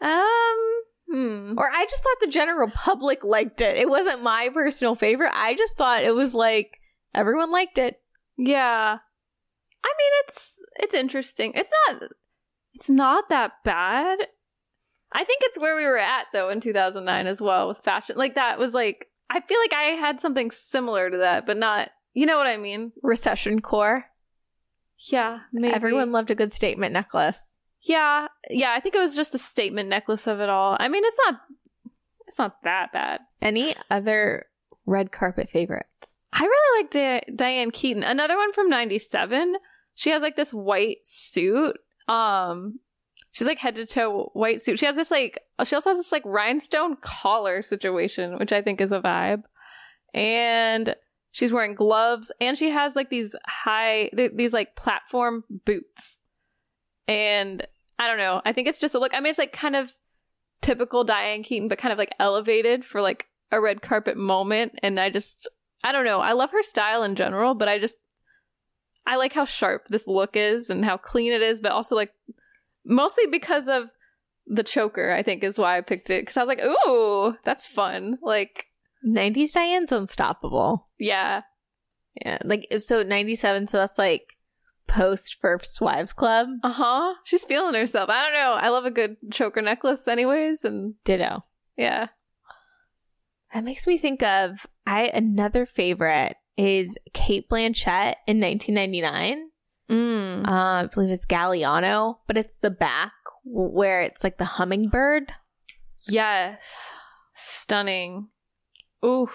um, 0.00 0.82
hmm. 1.10 1.54
Or 1.56 1.68
I 1.72 1.86
just 1.90 2.02
thought 2.04 2.16
the 2.20 2.28
general 2.28 2.70
public 2.70 3.24
liked 3.24 3.60
it. 3.60 3.76
It 3.76 3.90
wasn't 3.90 4.22
my 4.22 4.48
personal 4.54 4.94
favorite. 4.94 5.32
I 5.34 5.54
just 5.54 5.76
thought 5.76 6.04
it 6.04 6.14
was 6.14 6.34
like 6.34 6.78
everyone 7.14 7.50
liked 7.50 7.78
it. 7.78 8.00
Yeah. 8.36 8.98
I 9.84 9.94
mean, 9.98 10.12
it's 10.24 10.62
it's 10.76 10.94
interesting. 10.94 11.52
It's 11.56 11.72
not 11.88 12.02
it's 12.74 12.88
not 12.88 13.28
that 13.28 13.52
bad. 13.64 14.28
I 15.12 15.24
think 15.24 15.40
it's 15.44 15.58
where 15.58 15.76
we 15.76 15.84
were 15.84 15.98
at 15.98 16.26
though 16.32 16.50
in 16.50 16.60
2009 16.60 17.26
as 17.26 17.40
well 17.40 17.68
with 17.68 17.78
fashion. 17.78 18.16
Like 18.16 18.34
that 18.34 18.58
was 18.58 18.74
like 18.74 19.08
I 19.30 19.40
feel 19.40 19.58
like 19.58 19.74
I 19.74 19.96
had 19.96 20.20
something 20.20 20.50
similar 20.50 21.10
to 21.10 21.18
that, 21.18 21.46
but 21.46 21.56
not. 21.56 21.90
You 22.14 22.26
know 22.26 22.36
what 22.36 22.46
I 22.46 22.56
mean? 22.56 22.92
Recession 23.02 23.60
core. 23.60 24.06
Yeah, 25.10 25.40
maybe. 25.52 25.72
Everyone 25.74 26.10
loved 26.10 26.30
a 26.30 26.34
good 26.34 26.52
statement 26.52 26.92
necklace. 26.92 27.58
Yeah, 27.82 28.26
yeah. 28.50 28.72
I 28.76 28.80
think 28.80 28.94
it 28.94 29.00
was 29.00 29.14
just 29.14 29.32
the 29.32 29.38
statement 29.38 29.88
necklace 29.88 30.26
of 30.26 30.40
it 30.40 30.48
all. 30.48 30.76
I 30.80 30.88
mean, 30.88 31.04
it's 31.04 31.16
not. 31.24 31.40
It's 32.26 32.38
not 32.38 32.62
that 32.64 32.92
bad. 32.92 33.20
Any 33.40 33.74
other 33.90 34.46
red 34.86 35.12
carpet 35.12 35.48
favorites? 35.48 36.18
I 36.32 36.42
really 36.42 36.82
like 36.82 36.90
Di- 36.90 37.32
Diane 37.34 37.70
Keaton. 37.70 38.02
Another 38.02 38.36
one 38.36 38.52
from 38.52 38.68
'97. 38.68 39.56
She 39.94 40.10
has 40.10 40.22
like 40.22 40.36
this 40.36 40.52
white 40.52 40.98
suit. 41.04 41.76
Um, 42.08 42.80
she's 43.32 43.46
like 43.46 43.58
head 43.58 43.76
to 43.76 43.86
toe 43.86 44.30
white 44.32 44.60
suit. 44.60 44.78
She 44.78 44.86
has 44.86 44.96
this 44.96 45.10
like. 45.10 45.40
She 45.64 45.74
also 45.74 45.90
has 45.90 45.98
this 45.98 46.12
like 46.12 46.22
rhinestone 46.24 46.96
collar 46.96 47.62
situation, 47.62 48.38
which 48.38 48.52
I 48.52 48.62
think 48.62 48.80
is 48.80 48.92
a 48.92 49.00
vibe. 49.00 49.42
And 50.14 50.94
she's 51.32 51.52
wearing 51.52 51.74
gloves, 51.74 52.32
and 52.40 52.56
she 52.56 52.70
has 52.70 52.96
like 52.96 53.10
these 53.10 53.36
high, 53.46 54.10
th- 54.16 54.32
these 54.34 54.52
like 54.52 54.76
platform 54.76 55.44
boots. 55.64 56.22
And 57.06 57.66
I 57.98 58.06
don't 58.06 58.18
know. 58.18 58.40
I 58.44 58.52
think 58.52 58.68
it's 58.68 58.80
just 58.80 58.94
a 58.94 58.98
look. 58.98 59.12
I 59.14 59.20
mean, 59.20 59.30
it's 59.30 59.38
like 59.38 59.52
kind 59.52 59.76
of 59.76 59.92
typical 60.60 61.04
Diane 61.04 61.42
Keaton, 61.42 61.68
but 61.68 61.78
kind 61.78 61.92
of 61.92 61.98
like 61.98 62.14
elevated 62.18 62.84
for 62.84 63.00
like 63.00 63.26
a 63.50 63.60
red 63.60 63.82
carpet 63.82 64.16
moment. 64.16 64.78
And 64.82 65.00
I 65.00 65.10
just, 65.10 65.48
I 65.82 65.92
don't 65.92 66.04
know. 66.04 66.20
I 66.20 66.32
love 66.32 66.50
her 66.50 66.62
style 66.62 67.02
in 67.02 67.16
general, 67.16 67.54
but 67.54 67.68
I 67.68 67.78
just, 67.78 67.96
I 69.06 69.16
like 69.16 69.32
how 69.32 69.46
sharp 69.46 69.88
this 69.88 70.06
look 70.06 70.36
is 70.36 70.70
and 70.70 70.84
how 70.84 70.96
clean 70.96 71.32
it 71.32 71.42
is, 71.42 71.60
but 71.60 71.72
also 71.72 71.94
like 71.94 72.12
mostly 72.88 73.26
because 73.26 73.68
of 73.68 73.90
the 74.46 74.64
choker, 74.64 75.12
I 75.12 75.22
think 75.22 75.44
is 75.44 75.58
why 75.58 75.76
I 75.78 75.82
picked 75.82 76.10
it. 76.10 76.26
Cause 76.26 76.36
I 76.36 76.42
was 76.42 76.48
like, 76.48 76.62
ooh, 76.64 77.34
that's 77.44 77.66
fun. 77.66 78.18
Like, 78.22 78.64
90s 79.06 79.52
Diane's 79.52 79.92
unstoppable. 79.92 80.88
yeah. 80.98 81.42
Yeah. 82.24 82.38
Like, 82.44 82.66
so 82.80 83.04
97, 83.04 83.68
so 83.68 83.76
that's 83.76 83.96
like 83.98 84.22
post 84.88 85.36
First 85.40 85.80
Wives 85.80 86.12
Club. 86.12 86.48
Uh 86.64 86.72
huh. 86.72 87.14
She's 87.24 87.44
feeling 87.44 87.74
herself. 87.74 88.10
I 88.10 88.24
don't 88.24 88.32
know. 88.32 88.54
I 88.60 88.70
love 88.70 88.86
a 88.86 88.90
good 88.90 89.16
choker 89.30 89.62
necklace, 89.62 90.08
anyways. 90.08 90.64
And 90.64 90.94
Ditto. 91.04 91.44
yeah. 91.76 92.08
That 93.54 93.62
makes 93.64 93.86
me 93.86 93.98
think 93.98 94.22
of 94.22 94.66
I 94.86 95.06
another 95.14 95.64
favorite 95.64 96.36
is 96.56 96.98
Cate 97.14 97.48
Blanchett 97.48 98.16
in 98.26 98.40
1999. 98.40 99.50
Mm. 99.90 100.46
Uh, 100.46 100.50
I 100.84 100.86
believe 100.92 101.10
it's 101.10 101.26
Galliano, 101.26 102.18
but 102.26 102.36
it's 102.36 102.58
the 102.58 102.70
back 102.70 103.12
where 103.44 104.02
it's 104.02 104.22
like 104.22 104.38
the 104.38 104.44
hummingbird. 104.44 105.32
Yes. 106.08 106.60
Stunning. 107.34 108.28
Ooh. 109.04 109.30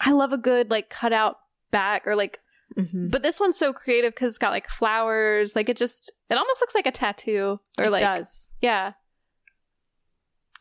I 0.00 0.12
love 0.12 0.32
a 0.32 0.38
good, 0.38 0.70
like, 0.70 0.88
cutout 0.90 1.36
back 1.70 2.06
or 2.06 2.16
like, 2.16 2.38
Mm-hmm. 2.78 3.08
but 3.08 3.24
this 3.24 3.40
one's 3.40 3.58
so 3.58 3.72
creative 3.72 4.14
because 4.14 4.28
it's 4.28 4.38
got 4.38 4.52
like 4.52 4.68
flowers. 4.68 5.56
Like, 5.56 5.68
it 5.68 5.76
just, 5.76 6.12
it 6.30 6.36
almost 6.38 6.60
looks 6.60 6.74
like 6.76 6.86
a 6.86 6.92
tattoo 6.92 7.58
or 7.76 7.86
it 7.86 7.90
like, 7.90 8.00
does. 8.00 8.52
yeah. 8.62 8.92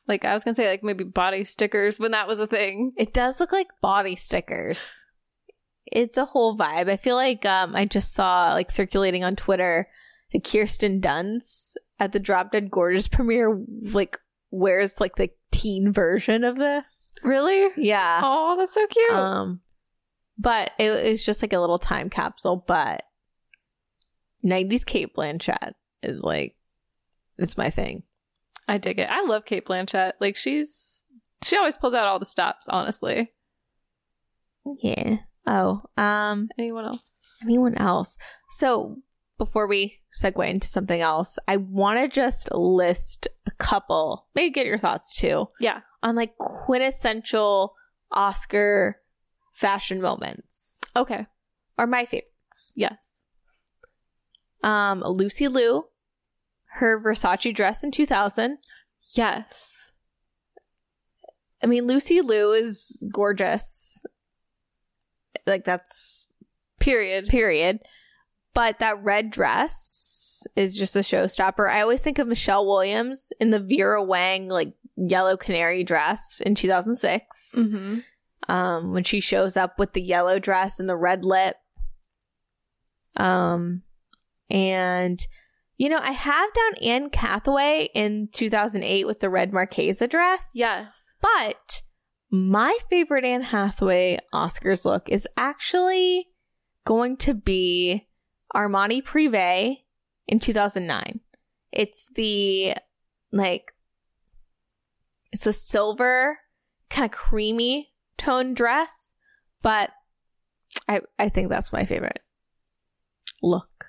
Like, 0.07 0.25
I 0.25 0.33
was 0.33 0.43
gonna 0.43 0.55
say, 0.55 0.67
like, 0.67 0.81
maybe 0.83 1.03
body 1.03 1.43
stickers 1.43 1.99
when 1.99 2.09
that 2.11 2.27
was 2.27 2.39
a 2.39 2.47
thing. 2.47 2.93
It 2.97 3.13
does 3.13 3.39
look 3.39 3.51
like 3.51 3.67
body 3.79 4.15
stickers. 4.15 5.05
It's 5.91 6.17
a 6.17 6.25
whole 6.25 6.57
vibe. 6.57 6.89
I 6.89 6.97
feel 6.97 7.15
like 7.15 7.45
um 7.45 7.75
I 7.75 7.85
just 7.85 8.13
saw 8.13 8.53
like 8.53 8.71
circulating 8.71 9.23
on 9.23 9.35
Twitter 9.35 9.87
the 10.31 10.39
Kirsten 10.39 11.01
Dunst 11.01 11.75
at 11.99 12.11
the 12.11 12.19
Drop 12.19 12.51
Dead 12.51 12.69
Gorgeous 12.69 13.07
premiere 13.07 13.59
like 13.81 14.19
wears 14.51 14.99
like 14.99 15.15
the 15.15 15.29
teen 15.51 15.91
version 15.91 16.43
of 16.43 16.55
this. 16.57 17.09
Really? 17.23 17.69
Yeah. 17.77 18.21
Oh, 18.23 18.55
that's 18.57 18.73
so 18.73 18.85
cute. 18.87 19.11
Um, 19.11 19.61
but 20.37 20.71
it, 20.77 20.91
it's 20.91 21.25
just 21.25 21.41
like 21.41 21.53
a 21.53 21.59
little 21.59 21.79
time 21.79 22.09
capsule. 22.09 22.63
But 22.65 23.03
90s 24.45 24.85
Cate 24.85 25.15
Blanchett 25.15 25.73
is 26.01 26.23
like, 26.23 26.55
it's 27.37 27.57
my 27.57 27.69
thing. 27.69 28.03
I 28.67 28.77
dig 28.77 28.99
it. 28.99 29.09
I 29.09 29.21
love 29.21 29.45
Cate 29.45 29.65
Blanchett. 29.65 30.13
Like 30.19 30.35
she's 30.35 31.05
she 31.43 31.57
always 31.57 31.75
pulls 31.75 31.93
out 31.93 32.07
all 32.07 32.19
the 32.19 32.25
stops, 32.25 32.67
honestly. 32.69 33.33
Yeah. 34.81 35.17
Oh, 35.51 35.81
um, 36.01 36.47
Anyone 36.59 36.85
else? 36.85 37.37
anyone 37.41 37.73
else? 37.75 38.17
So 38.51 38.97
before 39.39 39.67
we 39.67 39.99
segue 40.21 40.47
into 40.47 40.67
something 40.67 41.01
else, 41.01 41.39
I 41.47 41.57
want 41.57 41.99
to 41.99 42.07
just 42.07 42.53
list 42.53 43.27
a 43.47 43.51
couple, 43.51 44.27
maybe 44.35 44.51
get 44.51 44.65
your 44.67 44.77
thoughts 44.77 45.15
too, 45.17 45.47
Yeah. 45.59 45.79
on 46.03 46.15
like 46.15 46.37
quintessential 46.37 47.73
Oscar 48.11 48.97
fashion 49.53 50.01
moments 50.01 50.79
Okay. 50.95 51.25
Are 51.77 51.87
my 51.87 52.05
favorites. 52.05 52.73
Yes. 52.75 53.25
Um, 54.63 55.01
Lucy 55.05 55.47
Liu, 55.47 55.85
her 56.73 57.01
Versace 57.01 57.55
dress 57.55 57.83
in 57.83 57.91
2000. 57.91 58.57
Yes. 59.15 59.91
I 61.63 61.67
mean, 61.67 61.87
Lucy 61.87 62.21
Liu 62.21 62.51
is 62.51 63.07
gorgeous. 63.13 64.03
Like 65.45 65.65
that's 65.65 66.31
Period. 66.79 67.27
period. 67.27 67.79
But 68.53 68.79
that 68.79 69.03
red 69.03 69.31
dress 69.31 70.45
is 70.55 70.75
just 70.75 70.95
a 70.95 70.99
showstopper. 70.99 71.69
I 71.69 71.81
always 71.81 72.01
think 72.01 72.19
of 72.19 72.27
Michelle 72.27 72.65
Williams 72.65 73.31
in 73.39 73.51
the 73.51 73.59
Vera 73.59 74.03
Wang 74.03 74.47
like 74.47 74.73
yellow 74.95 75.37
canary 75.37 75.83
dress 75.83 76.41
in 76.45 76.55
2006. 76.55 77.53
Mm-hmm. 77.55 77.99
Um, 78.47 78.93
when 78.93 79.03
she 79.03 79.19
shows 79.19 79.55
up 79.55 79.77
with 79.77 79.93
the 79.93 80.01
yellow 80.01 80.39
dress 80.39 80.79
and 80.79 80.89
the 80.89 80.97
red 80.97 81.23
lip. 81.23 81.57
Um, 83.15 83.83
and 84.49 85.19
you 85.77 85.87
know, 85.87 85.99
I 86.01 86.11
have 86.11 86.49
down 86.53 86.83
Anne 86.83 87.09
Hathaway 87.13 87.89
in 87.93 88.27
2008 88.33 89.05
with 89.05 89.19
the 89.21 89.29
red 89.29 89.53
Marchesa 89.53 90.07
dress. 90.07 90.51
Yes. 90.53 91.05
But 91.21 91.83
my 92.31 92.77
favorite 92.89 93.25
Anne 93.25 93.41
Hathaway 93.41 94.19
Oscars 94.33 94.85
look 94.85 95.09
is 95.09 95.27
actually 95.35 96.29
going 96.85 97.17
to 97.17 97.33
be 97.33 98.07
Armani 98.55 99.03
Privé 99.03 99.83
in 100.27 100.39
2009. 100.39 101.19
It's 101.71 102.09
the 102.15 102.75
like 103.31 103.73
it's 105.31 105.45
a 105.45 105.53
silver 105.53 106.39
kind 106.89 107.05
of 107.05 107.11
creamy 107.11 107.93
tone 108.17 108.53
dress, 108.53 109.15
but 109.61 109.91
I 110.87 111.01
I 111.17 111.29
think 111.29 111.49
that's 111.49 111.73
my 111.73 111.85
favorite 111.85 112.21
look. 113.41 113.87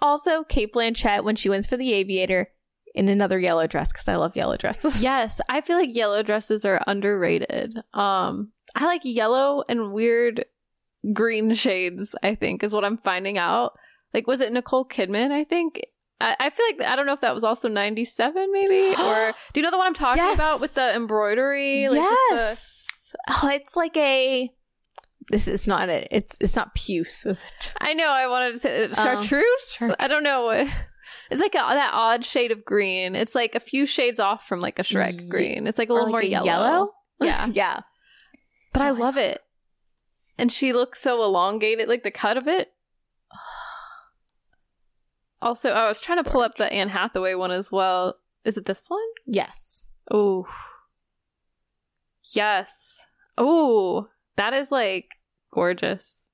Also, 0.00 0.44
Cate 0.44 0.72
Blanchett 0.72 1.24
when 1.24 1.34
she 1.34 1.48
wins 1.48 1.66
for 1.66 1.76
the 1.76 1.92
Aviator 1.92 2.50
in 2.98 3.08
another 3.08 3.38
yellow 3.38 3.66
dress 3.66 3.88
because 3.92 4.08
I 4.08 4.16
love 4.16 4.34
yellow 4.36 4.56
dresses. 4.56 5.00
Yes. 5.02 5.40
I 5.48 5.60
feel 5.60 5.76
like 5.78 5.94
yellow 5.94 6.22
dresses 6.22 6.64
are 6.64 6.82
underrated. 6.86 7.78
Um, 7.94 8.52
I 8.74 8.84
like 8.86 9.02
yellow 9.04 9.62
and 9.68 9.92
weird 9.92 10.44
green 11.12 11.54
shades, 11.54 12.14
I 12.22 12.34
think, 12.34 12.62
is 12.64 12.72
what 12.74 12.84
I'm 12.84 12.98
finding 12.98 13.38
out. 13.38 13.72
Like, 14.12 14.26
was 14.26 14.40
it 14.40 14.52
Nicole 14.52 14.84
Kidman? 14.86 15.30
I 15.30 15.44
think. 15.44 15.80
I, 16.20 16.34
I 16.40 16.50
feel 16.50 16.66
like 16.66 16.90
I 16.90 16.96
don't 16.96 17.06
know 17.06 17.12
if 17.12 17.20
that 17.20 17.34
was 17.34 17.44
also 17.44 17.68
97, 17.68 18.50
maybe? 18.52 18.94
or 19.00 19.32
do 19.52 19.60
you 19.60 19.62
know 19.62 19.70
the 19.70 19.78
one 19.78 19.86
I'm 19.86 19.94
talking 19.94 20.22
Yes. 20.22 20.34
about 20.36 20.60
with 20.60 20.74
the 20.74 20.94
embroidery? 20.94 21.88
Like 21.88 21.98
just 22.02 22.20
the- 22.30 22.34
yes. 22.36 23.14
Oh, 23.30 23.48
it's 23.52 23.76
like 23.76 23.96
a. 23.96 24.50
This 25.30 25.46
is 25.46 25.68
not 25.68 25.88
it. 25.90 26.08
It's 26.10 26.36
it's 26.40 26.56
not 26.56 26.74
puce, 26.74 27.24
is 27.26 27.44
it? 27.44 27.72
I 27.80 27.92
know. 27.94 28.08
I 28.08 28.26
wanted 28.28 28.52
to 28.54 28.58
say 28.58 28.84
uh, 28.84 28.94
chartreuse. 28.94 29.44
chartreuse. 29.68 29.96
I 30.00 30.08
don't 30.08 30.22
know. 30.24 30.66
It's 31.30 31.40
like 31.40 31.54
a, 31.54 31.58
that 31.58 31.90
odd 31.92 32.24
shade 32.24 32.50
of 32.52 32.64
green. 32.64 33.14
It's 33.14 33.34
like 33.34 33.54
a 33.54 33.60
few 33.60 33.84
shades 33.86 34.18
off 34.18 34.46
from 34.48 34.60
like 34.60 34.78
a 34.78 34.82
Shrek 34.82 35.20
Ye- 35.20 35.28
green. 35.28 35.66
It's 35.66 35.78
like 35.78 35.88
a 35.88 35.92
Or 35.92 35.96
little 35.96 36.06
like 36.12 36.12
more 36.12 36.20
a 36.20 36.44
yellow. 36.44 36.92
Yeah, 37.20 37.46
yeah. 37.52 37.80
but 38.72 38.82
Oh, 38.82 38.84
I 38.86 38.90
love 38.90 39.16
it. 39.16 39.42
And 40.38 40.50
she 40.52 40.72
looks 40.72 41.00
so 41.00 41.22
elongated, 41.22 41.88
like 41.88 42.02
the 42.04 42.10
cut 42.10 42.36
of 42.36 42.46
it. 42.48 42.72
Also, 45.40 45.68
I 45.70 45.86
was 45.86 46.00
trying 46.00 46.20
to 46.22 46.28
pull 46.28 46.40
up 46.40 46.56
the 46.56 46.72
Anne 46.72 46.88
Hathaway 46.88 47.34
one 47.34 47.52
as 47.52 47.70
well. 47.70 48.16
Is 48.44 48.56
it 48.56 48.66
this 48.66 48.86
one? 48.88 48.98
Yes. 49.24 49.86
Oh, 50.10 50.46
yes. 52.34 53.02
Oh, 53.36 54.08
that 54.36 54.52
is 54.52 54.72
like 54.72 55.06
gorgeous. 55.52 56.26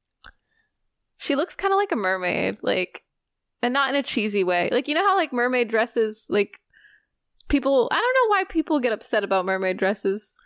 She 1.18 1.34
looks 1.36 1.54
kind 1.54 1.72
of 1.72 1.76
like 1.76 1.92
a 1.92 1.96
mermaid, 1.96 2.60
like, 2.62 3.02
and 3.64 3.72
not 3.72 3.88
in 3.88 3.96
a 3.96 4.02
cheesy 4.02 4.44
way. 4.44 4.68
Like, 4.70 4.88
you 4.88 4.94
know 4.94 5.06
how 5.06 5.16
like 5.16 5.32
mermaid 5.32 5.68
dresses, 5.68 6.26
like, 6.28 6.60
people. 7.48 7.88
I 7.90 7.96
don't 7.96 8.14
know 8.14 8.30
why 8.30 8.44
people 8.44 8.78
get 8.78 8.92
upset 8.92 9.24
about 9.24 9.46
mermaid 9.46 9.78
dresses. 9.78 10.36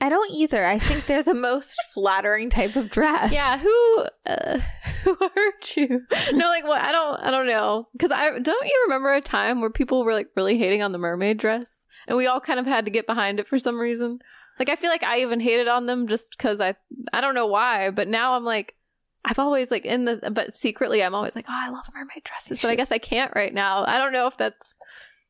I 0.00 0.08
don't 0.08 0.30
either. 0.30 0.64
I 0.64 0.78
think 0.78 1.04
they're 1.04 1.22
the 1.22 1.34
most 1.34 1.76
flattering 1.94 2.48
type 2.48 2.76
of 2.76 2.90
dress. 2.90 3.30
Yeah, 3.30 3.58
who 3.58 4.04
uh, 4.24 4.58
who 5.04 5.16
hurt 5.20 5.76
you? 5.76 6.00
No, 6.32 6.48
like 6.48 6.64
what? 6.64 6.80
I 6.80 6.92
don't. 6.92 7.20
I 7.20 7.30
don't 7.30 7.46
know. 7.46 7.88
Because 7.92 8.10
I 8.10 8.30
don't. 8.38 8.66
You 8.66 8.84
remember 8.86 9.12
a 9.12 9.20
time 9.20 9.60
where 9.60 9.68
people 9.68 10.02
were 10.02 10.14
like 10.14 10.28
really 10.34 10.56
hating 10.56 10.80
on 10.80 10.92
the 10.92 10.98
mermaid 10.98 11.36
dress, 11.36 11.84
and 12.08 12.16
we 12.16 12.26
all 12.26 12.40
kind 12.40 12.58
of 12.58 12.64
had 12.64 12.86
to 12.86 12.90
get 12.90 13.06
behind 13.06 13.38
it 13.38 13.48
for 13.48 13.58
some 13.58 13.78
reason. 13.78 14.20
Like 14.58 14.70
I 14.70 14.76
feel 14.76 14.88
like 14.88 15.02
I 15.02 15.18
even 15.18 15.40
hated 15.40 15.68
on 15.68 15.84
them 15.84 16.08
just 16.08 16.30
because 16.30 16.58
I 16.62 16.74
I 17.12 17.20
don't 17.20 17.34
know 17.34 17.46
why, 17.46 17.90
but 17.90 18.08
now 18.08 18.32
I'm 18.32 18.44
like. 18.44 18.76
I've 19.24 19.38
always 19.38 19.70
like 19.70 19.84
in 19.84 20.06
the 20.06 20.30
but 20.32 20.54
secretly 20.54 21.02
I'm 21.02 21.14
always 21.14 21.36
like, 21.36 21.46
oh, 21.48 21.52
I 21.54 21.68
love 21.68 21.86
mermaid 21.94 22.24
dresses, 22.24 22.60
but 22.60 22.70
I 22.70 22.74
guess 22.74 22.90
I 22.90 22.98
can't 22.98 23.32
right 23.34 23.52
now. 23.52 23.84
I 23.86 23.98
don't 23.98 24.12
know 24.12 24.26
if 24.26 24.36
that's 24.36 24.76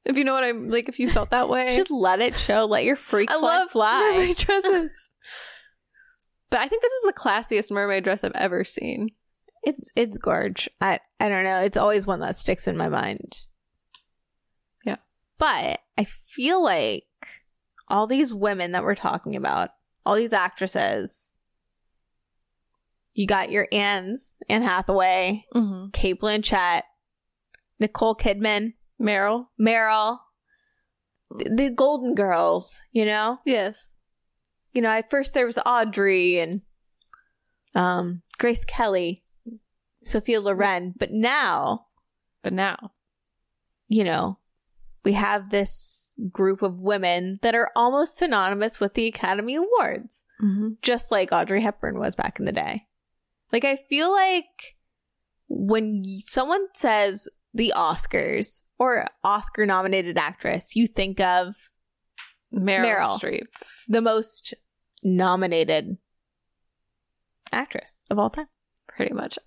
if 0.05 0.16
you 0.16 0.24
know 0.24 0.33
what 0.35 0.44
I'm 0.44 0.70
like. 0.70 0.88
If 0.88 0.98
you 0.98 1.11
felt 1.11 1.31
that 1.31 1.48
way, 1.50 1.76
just 1.76 1.90
let 1.90 2.20
it 2.20 2.38
show. 2.38 2.64
Let 2.66 2.85
your 2.85 2.96
freak 2.96 3.31
I 3.31 3.37
love 3.37 3.70
fly. 3.70 4.12
mermaid 4.12 4.37
dresses. 4.38 4.90
but 6.50 6.61
I 6.61 6.68
think 6.68 6.83
this 6.83 6.92
is 6.92 7.03
the 7.07 7.12
classiest 7.12 7.70
mermaid 7.70 8.05
dress 8.05 8.22
I've 8.24 8.33
ever 8.35 8.64
seen. 8.64 9.11
It's 9.62 9.90
it's 9.96 10.18
gorge. 10.18 10.70
I 10.81 11.00
I 11.18 11.29
don't 11.29 11.44
know. 11.44 11.59
It's 11.61 11.76
always 11.76 12.07
one 12.07 12.20
that 12.20 12.37
sticks 12.37 12.68
in 12.68 12.76
my 12.76 12.88
mind. 12.88 13.38
Yeah. 14.85 14.96
But 15.38 15.81
I 15.98 16.05
feel 16.05 16.62
like 16.62 17.05
all 17.88 18.07
these 18.07 18.33
women 18.33 18.72
that 18.72 18.85
we're 18.85 18.94
talking 18.94 19.35
about, 19.35 19.70
all 20.07 20.14
these 20.14 20.33
actresses, 20.33 21.38
you 23.20 23.26
got 23.26 23.50
your 23.50 23.66
Anne's, 23.70 24.35
Anne 24.48 24.62
Hathaway, 24.62 25.44
Mm-hmm. 25.54 25.90
Cate 25.90 26.20
Blanchett, 26.20 26.83
Nicole 27.78 28.16
Kidman, 28.16 28.72
Meryl. 29.00 29.46
Meryl, 29.61 30.18
the, 31.30 31.50
the 31.54 31.70
Golden 31.70 32.14
Girls, 32.14 32.80
you 32.92 33.04
know? 33.04 33.38
Yes. 33.44 33.90
You 34.72 34.80
know, 34.83 34.90
at 34.90 35.11
first 35.11 35.35
there 35.35 35.46
was 35.46 35.59
Audrey 35.66 36.38
and 36.38 36.62
um 37.74 38.22
Grace 38.38 38.64
Kelly, 38.64 39.22
Sophia 40.04 40.40
Loren, 40.40 40.94
but 40.98 41.11
now, 41.12 41.87
But 42.42 42.52
now. 42.52 42.92
you 43.88 44.04
know, 44.04 44.38
we 45.04 45.12
have 45.12 45.50
this 45.50 46.14
group 46.30 46.62
of 46.62 46.78
women 46.80 47.38
that 47.42 47.54
are 47.54 47.70
almost 47.76 48.16
synonymous 48.16 48.80
with 48.80 48.94
the 48.94 49.06
Academy 49.06 49.56
Awards, 49.56 50.24
Mm-hmm. 50.42 50.68
just 50.83 51.11
like 51.11 51.33
Audrey 51.33 51.61
Hepburn 51.62 51.98
was 51.98 52.16
back 52.16 52.38
in 52.38 52.44
the 52.46 52.52
day. 52.52 52.87
Like 53.53 53.65
I 53.65 53.77
feel 53.77 54.11
like 54.11 54.77
when 55.49 56.03
someone 56.25 56.67
says 56.75 57.29
the 57.53 57.73
Oscars 57.77 58.63
or 58.79 59.07
Oscar 59.25 59.67
nominated 59.67 60.17
actress, 60.17 60.77
you 60.77 60.87
think 60.87 61.21
of 61.21 61.55
Meryl, 62.55 62.97
Meryl. 62.97 63.21
Streep. 63.21 63.47
the 63.89 64.01
most 64.01 64.55
nominated 65.03 65.97
actress 67.53 68.05
of 68.11 68.19
all 68.19 68.31
time. 68.31 68.49
Pretty 68.89 69.15
much. 69.15 69.39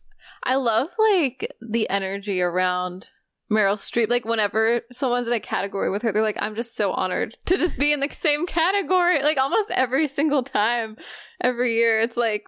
I 0.43 0.55
love 0.55 0.89
like 0.97 1.53
the 1.61 1.89
energy 1.89 2.41
around 2.41 3.07
Meryl 3.51 3.75
Streep. 3.75 4.09
Like 4.09 4.25
whenever 4.25 4.81
someone's 4.91 5.27
in 5.27 5.33
a 5.33 5.39
category 5.39 5.89
with 5.89 6.01
her, 6.01 6.11
they're 6.11 6.21
like, 6.21 6.37
I'm 6.39 6.55
just 6.55 6.75
so 6.75 6.91
honored 6.91 7.37
to 7.45 7.57
just 7.57 7.77
be 7.77 7.93
in 7.93 7.99
the 7.99 8.09
same 8.09 8.45
category. 8.45 9.21
Like 9.21 9.37
almost 9.37 9.71
every 9.71 10.07
single 10.07 10.43
time, 10.43 10.97
every 11.41 11.75
year. 11.75 12.01
It's 12.01 12.17
like, 12.17 12.45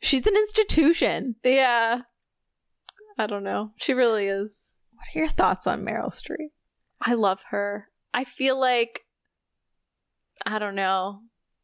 She's 0.00 0.26
an 0.26 0.36
institution. 0.36 1.36
yeah. 1.44 2.02
I 3.20 3.26
don't 3.26 3.42
know. 3.42 3.72
She 3.76 3.94
really 3.94 4.26
is. 4.28 4.74
What 4.94 5.06
are 5.14 5.18
your 5.18 5.28
thoughts 5.28 5.66
on 5.66 5.84
Meryl 5.84 6.12
Streep? 6.12 6.50
I 7.00 7.14
love 7.14 7.40
her. 7.50 7.88
I 8.14 8.24
feel 8.24 8.58
like 8.58 9.04
I 10.46 10.58
don't 10.60 10.76
know, 10.76 11.22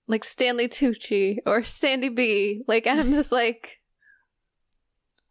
like 0.09 0.25
Stanley 0.25 0.69
Tucci 0.69 1.39
or 1.47 1.65
Sandy 1.65 2.09
B. 2.09 2.63
Like 2.67 2.87
I'm 2.89 3.13
just 3.13 3.31
like 3.31 3.79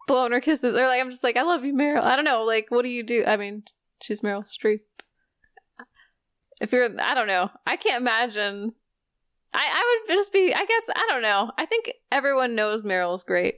blowing 0.07 0.31
her 0.31 0.41
kisses. 0.41 0.75
Or 0.75 0.87
like 0.87 1.01
I'm 1.01 1.11
just 1.11 1.23
like, 1.23 1.37
I 1.37 1.43
love 1.43 1.63
you, 1.65 1.73
Meryl. 1.73 2.03
I 2.03 2.15
don't 2.15 2.25
know. 2.25 2.43
Like, 2.43 2.67
what 2.69 2.83
do 2.83 2.89
you 2.89 3.03
do? 3.03 3.23
I 3.25 3.37
mean, 3.37 3.63
she's 4.01 4.21
Meryl 4.21 4.45
Streep. 4.45 4.79
If 6.61 6.71
you're, 6.71 6.89
I 7.01 7.13
don't 7.13 7.27
know. 7.27 7.49
I 7.65 7.75
can't 7.75 8.01
imagine. 8.01 8.73
I 9.53 9.65
I 9.71 9.99
would 10.07 10.15
just 10.15 10.33
be. 10.33 10.53
I 10.53 10.65
guess 10.65 10.89
I 10.95 11.07
don't 11.09 11.21
know. 11.21 11.51
I 11.57 11.65
think 11.65 11.91
everyone 12.11 12.55
knows 12.55 12.83
Meryl's 12.83 13.23
great. 13.23 13.55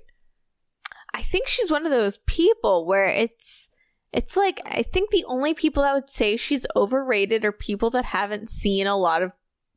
I 1.13 1.21
think 1.21 1.47
she's 1.47 1.71
one 1.71 1.85
of 1.85 1.91
those 1.91 2.17
people 2.25 2.85
where 2.85 3.07
it's 3.07 3.69
it's 4.11 4.37
like 4.37 4.61
I 4.65 4.83
think 4.83 5.11
the 5.11 5.25
only 5.27 5.53
people 5.53 5.83
that 5.83 5.93
would 5.93 6.09
say 6.09 6.37
she's 6.37 6.65
overrated 6.75 7.45
are 7.45 7.51
people 7.51 7.89
that 7.91 8.05
haven't 8.05 8.49
seen 8.49 8.87
a 8.87 8.97
lot 8.97 9.21
of 9.21 9.31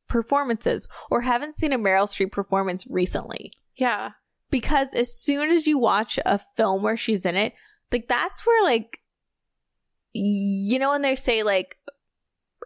performances 0.09 0.89
or 1.11 1.21
haven't 1.21 1.57
seen 1.57 1.73
a 1.73 1.79
Meryl 1.79 2.07
Streep 2.07 2.33
performance 2.33 2.87
recently. 2.89 3.53
Yeah. 3.77 4.13
Because 4.51 4.95
as 4.95 5.15
soon 5.15 5.51
as 5.51 5.67
you 5.67 5.79
watch 5.79 6.19
a 6.25 6.41
film 6.57 6.83
where 6.83 6.97
she's 6.97 7.27
in 7.27 7.37
it, 7.37 7.53
like 7.93 8.09
that's 8.09 8.47
where 8.47 8.63
like 8.63 9.01
you 10.13 10.79
know 10.79 10.91
when 10.91 11.03
they 11.03 11.15
say 11.15 11.43
like 11.43 11.77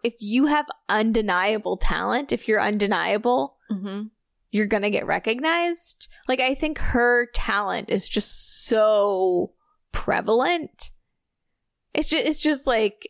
if 0.03 0.15
you 0.21 0.47
have 0.47 0.67
undeniable 0.89 1.77
talent, 1.77 2.33
if 2.33 2.49
you're 2.49 2.61
undeniable, 2.61 3.57
Mm-hmm. 3.71 4.03
you're 4.51 4.67
gonna 4.67 4.91
get 4.91 5.07
recognized. 5.07 6.09
Like 6.29 6.41
I 6.41 6.55
think 6.55 6.79
her 6.79 7.27
talent 7.35 7.89
is 7.91 8.09
just 8.09 8.67
so 8.67 9.53
prevalent. 9.93 10.91
It's 11.95 12.09
just 12.09 12.27
it's 12.27 12.39
just 12.39 12.67
like 12.67 13.09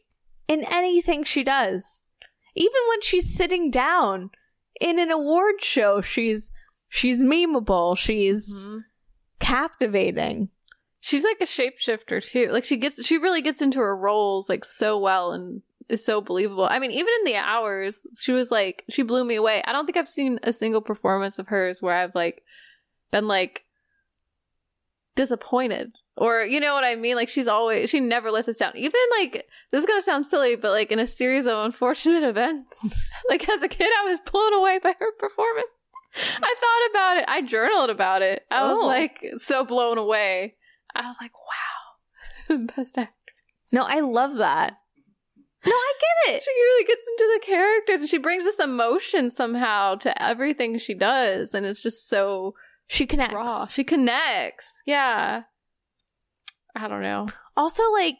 in 0.48 0.64
anything 0.70 1.24
she 1.24 1.42
does. 1.42 2.06
Even 2.54 2.80
when 2.90 3.00
she's 3.02 3.34
sitting 3.34 3.70
down 3.70 4.30
in 4.80 4.98
an 4.98 5.10
award 5.10 5.62
show, 5.62 6.00
she's 6.00 6.52
she's 6.88 7.22
memeable, 7.22 7.96
she's 7.96 8.64
Mm-hmm. 8.64 8.78
captivating. 9.40 10.48
She's 11.00 11.24
like 11.24 11.38
a 11.40 11.44
shapeshifter 11.46 12.24
too. 12.24 12.50
Like 12.52 12.64
she 12.64 12.76
gets, 12.76 13.04
she 13.04 13.18
really 13.18 13.42
gets 13.42 13.60
into 13.60 13.80
her 13.80 13.96
roles 13.96 14.48
like 14.48 14.64
so 14.64 14.98
well 14.98 15.32
and 15.32 15.62
is 15.92 16.04
so 16.04 16.20
believable. 16.20 16.66
I 16.68 16.78
mean, 16.78 16.90
even 16.90 17.08
in 17.20 17.24
the 17.32 17.36
hours, 17.36 18.00
she 18.20 18.32
was 18.32 18.50
like, 18.50 18.84
she 18.90 19.02
blew 19.02 19.24
me 19.24 19.36
away. 19.36 19.62
I 19.64 19.72
don't 19.72 19.86
think 19.86 19.96
I've 19.96 20.08
seen 20.08 20.40
a 20.42 20.52
single 20.52 20.80
performance 20.80 21.38
of 21.38 21.48
hers 21.48 21.80
where 21.82 21.94
I've 21.94 22.14
like 22.14 22.42
been 23.10 23.28
like 23.28 23.64
disappointed 25.14 25.92
or 26.16 26.42
you 26.44 26.60
know 26.60 26.74
what 26.74 26.84
I 26.84 26.94
mean. 26.94 27.16
Like 27.16 27.28
she's 27.28 27.48
always, 27.48 27.90
she 27.90 28.00
never 28.00 28.30
lets 28.30 28.48
us 28.48 28.56
down. 28.56 28.72
Even 28.76 29.00
like 29.18 29.46
this 29.70 29.80
is 29.80 29.86
gonna 29.86 30.02
sound 30.02 30.26
silly, 30.26 30.56
but 30.56 30.70
like 30.70 30.90
in 30.92 30.98
a 30.98 31.06
series 31.06 31.46
of 31.46 31.64
unfortunate 31.64 32.22
events, 32.28 32.86
like 33.28 33.48
as 33.48 33.62
a 33.62 33.68
kid, 33.68 33.90
I 34.00 34.04
was 34.08 34.18
blown 34.20 34.54
away 34.54 34.78
by 34.82 34.94
her 34.98 35.12
performance. 35.18 35.68
I 36.14 36.54
thought 36.60 36.90
about 36.90 37.16
it. 37.18 37.24
I 37.28 37.40
journaled 37.42 37.88
about 37.88 38.20
it. 38.20 38.44
I 38.50 38.64
was 38.70 38.76
Oh. 38.82 38.86
like 38.86 39.24
so 39.38 39.64
blown 39.64 39.96
away. 39.96 40.56
I 40.94 41.06
was 41.06 41.16
like, 41.20 41.32
wow, 42.50 42.66
best 42.76 42.98
actor. 42.98 43.12
No, 43.72 43.82
I 43.86 44.00
love 44.00 44.36
that. 44.36 44.76
No, 45.64 45.72
I 45.72 45.92
get 46.26 46.34
it. 46.34 46.42
She 46.42 46.50
really 46.50 46.84
gets 46.84 47.06
into 47.06 47.30
the 47.34 47.46
characters 47.46 48.00
and 48.00 48.10
she 48.10 48.18
brings 48.18 48.44
this 48.44 48.58
emotion 48.58 49.30
somehow 49.30 49.94
to 49.96 50.22
everything 50.22 50.76
she 50.78 50.94
does. 50.94 51.54
And 51.54 51.64
it's 51.64 51.82
just 51.82 52.08
so 52.08 52.54
She 52.88 53.06
connects. 53.06 53.34
raw. 53.34 53.66
She 53.66 53.84
connects. 53.84 54.72
Yeah. 54.86 55.42
I 56.74 56.88
don't 56.88 57.02
know. 57.02 57.28
Also, 57.56 57.82
like, 57.92 58.16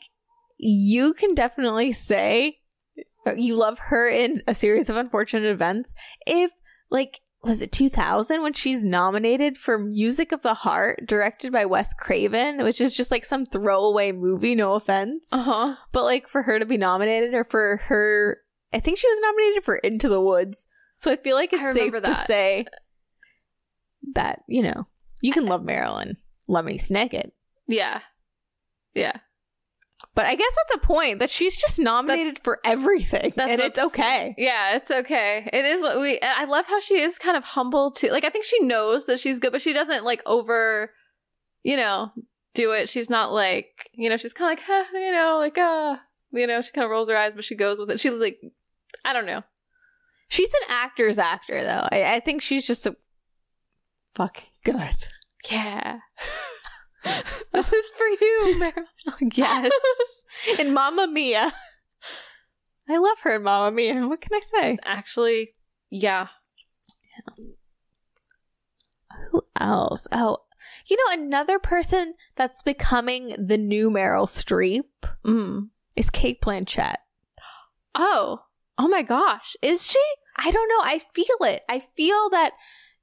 you 0.59 1.15
can 1.15 1.35
definitely 1.35 1.91
say 1.93 2.59
uh, 3.27 3.33
you 3.35 3.57
love 3.57 3.79
her 3.79 4.09
in 4.09 4.41
a 4.47 4.55
series 4.55 4.89
of 4.91 4.97
unfortunate 4.97 5.49
events 5.51 5.95
if, 6.27 6.53
like, 6.91 7.21
was 7.43 7.61
it 7.61 7.73
2000 7.73 8.43
when 8.43 8.53
she's 8.53 8.85
nominated 8.85 9.59
for 9.59 9.79
Music 9.79 10.31
of 10.31 10.43
the 10.43 10.55
Heart, 10.55 11.07
directed 11.07 11.53
by 11.53 11.65
Wes 11.65 11.93
Craven, 11.93 12.63
which 12.63 12.81
is 12.81 12.95
just 12.95 13.11
like 13.11 13.25
some 13.25 13.47
throwaway 13.47 14.13
movie, 14.13 14.55
no 14.55 14.75
offense. 14.75 15.29
Uh 15.33 15.43
huh. 15.43 15.75
But, 15.91 16.05
like, 16.05 16.29
for 16.29 16.43
her 16.43 16.59
to 16.59 16.67
be 16.67 16.77
nominated 16.77 17.35
or 17.35 17.45
for 17.45 17.79
her, 17.89 18.39
I 18.73 18.81
think 18.81 18.99
she 18.99 19.09
was 19.09 19.21
nominated 19.21 19.65
for 19.65 19.77
Into 19.77 20.09
the 20.09 20.21
Woods. 20.21 20.67
So 20.97 21.11
I 21.11 21.17
feel 21.17 21.35
like 21.35 21.53
it's 21.53 21.63
safe 21.63 21.93
remember 21.93 22.01
to 22.03 22.15
say 22.27 22.67
that, 24.15 24.43
you 24.47 24.63
know, 24.63 24.87
you 25.21 25.33
can 25.33 25.47
love 25.47 25.63
Meryl 25.63 26.01
in 26.01 26.17
Lemony 26.49 26.81
Snicket. 26.81 27.33
Yeah. 27.67 28.01
Yeah. 28.95 29.19
But 30.15 30.27
I 30.27 30.35
guess 30.35 30.53
that's 30.57 30.83
a 30.83 30.87
point 30.87 31.21
that 31.21 31.31
she's 31.31 31.57
just 31.57 31.79
nominated 31.79 32.39
for 32.39 32.61
everything, 32.65 33.33
that's 33.35 33.51
and 33.51 33.61
it's 33.61 33.79
okay. 33.79 34.35
Yeah, 34.37 34.77
it's 34.77 34.91
okay. 34.91 35.49
It 35.53 35.65
is 35.65 35.81
what 35.81 36.01
we. 36.01 36.21
I 36.21 36.45
love 36.45 36.67
how 36.67 36.81
she 36.81 37.01
is 37.01 37.19
kind 37.19 37.37
of 37.37 37.45
humble 37.45 37.91
too. 37.91 38.09
Like 38.09 38.25
I 38.25 38.31
think 38.31 38.45
she 38.45 38.61
knows 38.61 39.07
that 39.07 39.21
she's 39.21 39.39
good, 39.39 39.53
but 39.53 39.63
she 39.63 39.73
doesn't 39.73 40.05
like 40.05 40.23
over, 40.27 40.91
you 41.63 41.77
know, 41.77 42.13
do 42.55 42.73
it. 42.73 42.89
She's 42.89 43.09
not 43.09 43.33
like 43.33 43.89
you 43.95 44.11
know. 44.11 44.17
She's 44.17 44.35
kind 44.35 44.53
of 44.53 44.59
like, 44.59 44.67
huh, 44.67 44.99
you 44.99 45.13
know, 45.13 45.39
like 45.39 45.57
uh, 45.57 45.97
you 46.31 46.47
know. 46.47 46.61
She 46.61 46.73
kind 46.73 46.85
of 46.85 46.91
rolls 46.91 47.09
her 47.09 47.17
eyes, 47.17 47.33
but 47.35 47.45
she 47.45 47.55
goes 47.55 47.79
with 47.79 47.91
it. 47.91 48.01
She 48.01 48.11
like, 48.11 48.41
I 49.05 49.13
don't 49.13 49.27
know. 49.27 49.43
She's 50.29 50.53
an 50.55 50.71
actor's 50.71 51.19
actor, 51.19 51.63
though. 51.63 51.87
I, 51.93 52.15
I 52.15 52.21
think 52.21 52.41
she's 52.41 52.67
just 52.67 52.87
a 52.87 52.97
fucking 54.15 54.49
good. 54.65 54.97
Yeah. 55.51 55.99
this 57.53 57.73
is 57.73 57.91
for 57.97 58.07
you, 58.07 58.57
Meryl. 58.59 58.87
yes, 59.35 59.71
and 60.59 60.75
Mamma 60.75 61.07
Mia. 61.09 61.53
I 62.89 62.99
love 62.99 63.19
her 63.23 63.37
in 63.37 63.43
Mamma 63.43 63.71
Mia. 63.75 64.07
What 64.07 64.21
can 64.21 64.33
I 64.35 64.41
say? 64.41 64.79
Actually, 64.85 65.51
yeah. 65.91 66.29
Who 69.31 69.43
else? 69.59 70.07
Oh, 70.13 70.39
you 70.87 70.97
know, 70.97 71.23
another 71.23 71.59
person 71.59 72.15
that's 72.35 72.63
becoming 72.63 73.35
the 73.39 73.59
new 73.59 73.91
Meryl 73.91 74.27
Streep 74.29 74.85
Mm. 75.25 75.69
is 75.97 76.11
Cate 76.11 76.41
Blanchett. 76.41 76.97
Oh, 77.95 78.43
oh 78.79 78.89
my 78.89 79.03
gosh, 79.03 79.55
is 79.63 79.87
she? 79.87 80.01
I 80.37 80.51
don't 80.51 80.69
know. 80.69 80.81
I 80.83 81.01
feel 81.15 81.47
it. 81.47 81.63
I 81.69 81.81
feel 81.97 82.31
that, 82.31 82.53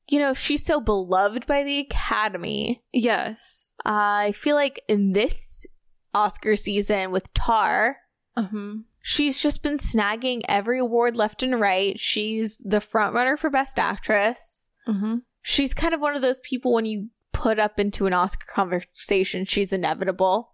you 0.09 0.19
know, 0.19 0.33
she's 0.33 0.65
so 0.65 0.81
beloved 0.81 1.45
by 1.45 1.63
the 1.63 1.79
Academy. 1.79 2.83
Yes. 2.91 3.73
I 3.85 4.31
feel 4.33 4.55
like 4.55 4.81
in 4.87 5.13
this 5.13 5.65
Oscar 6.13 6.55
season 6.55 7.11
with 7.11 7.33
Tar, 7.33 7.97
Mm-hmm. 8.37 8.77
she's 9.01 9.41
just 9.41 9.61
been 9.63 9.77
snagging 9.79 10.41
every 10.47 10.79
award 10.79 11.17
left 11.17 11.43
and 11.43 11.59
right. 11.59 11.99
She's 11.99 12.57
the 12.63 12.79
front 12.79 13.13
runner 13.13 13.35
for 13.35 13.49
Best 13.49 13.77
Actress. 13.77 14.69
Mm-hmm. 14.87 15.17
She's 15.41 15.73
kind 15.73 15.93
of 15.93 15.99
one 15.99 16.15
of 16.15 16.21
those 16.21 16.39
people 16.39 16.71
when 16.73 16.85
you 16.85 17.09
put 17.33 17.59
up 17.59 17.79
into 17.79 18.05
an 18.05 18.13
Oscar 18.13 18.45
conversation, 18.49 19.43
she's 19.45 19.73
inevitable. 19.73 20.53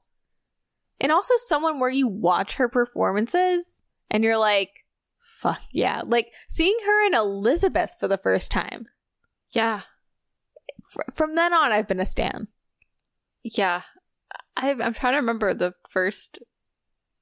And 1.00 1.12
also 1.12 1.34
someone 1.48 1.80
where 1.80 1.89
you 1.89 2.08
watch 2.08 2.56
her 2.56 2.70
performances 2.70 3.84
and 4.10 4.24
you're 4.24 4.38
like, 4.38 4.70
fuck 5.20 5.62
yeah. 5.72 6.02
Like 6.06 6.32
seeing 6.48 6.78
her 6.86 7.06
in 7.06 7.13
Elizabeth 7.13 7.91
for 8.00 8.08
the 8.08 8.18
first 8.18 8.50
time. 8.52 8.88
Yeah. 9.56 9.82
Fr- 10.84 11.12
from 11.13 11.36
then 11.36 11.54
on, 11.54 11.72
I've 11.72 11.88
been 11.88 12.00
a 12.00 12.06
stan. 12.06 12.48
Yeah. 13.44 13.82
I, 14.58 14.72
I'm 14.72 14.94
trying 14.94 15.13
to 15.13 15.20
remember 15.20 15.54
the 15.54 15.74
first 15.89 16.39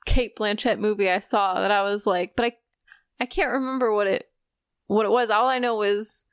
Cate 0.05 0.35
Blanchett 0.35 0.79
movie 0.79 1.09
I 1.09 1.19
saw 1.19 1.61
that 1.61 1.71
I 1.71 1.83
was 1.83 2.05
like, 2.05 2.33
but 2.35 2.45
I, 2.47 2.53
I 3.19 3.25
can't 3.27 3.51
remember 3.51 3.93
what 3.93 4.07
it, 4.07 4.25
what 4.87 5.05
it 5.05 5.11
was. 5.11 5.29
All 5.29 5.47
I 5.47 5.59
know 5.59 5.81
is, 5.83 6.25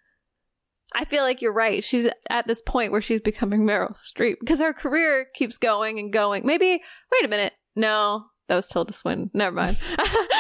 I 0.93 1.05
feel 1.05 1.23
like 1.23 1.41
you're 1.41 1.53
right. 1.53 1.85
She's 1.85 2.09
at 2.29 2.47
this 2.49 2.63
point 2.63 2.91
where 2.91 3.03
she's 3.03 3.21
becoming 3.21 3.61
Meryl 3.61 3.97
Streep 3.97 4.37
because 4.41 4.61
her 4.61 4.73
career 4.73 5.27
keeps 5.35 5.57
going 5.57 5.99
and 5.99 6.13
going. 6.13 6.45
Maybe, 6.45 6.83
wait 7.13 7.25
a 7.25 7.29
minute. 7.29 7.53
No, 7.77 8.25
that 8.49 8.57
was 8.57 8.67
Tilda 8.67 8.93
Swinton. 8.93 9.31
Never 9.33 9.55
mind. 9.55 9.77
I 9.99 10.37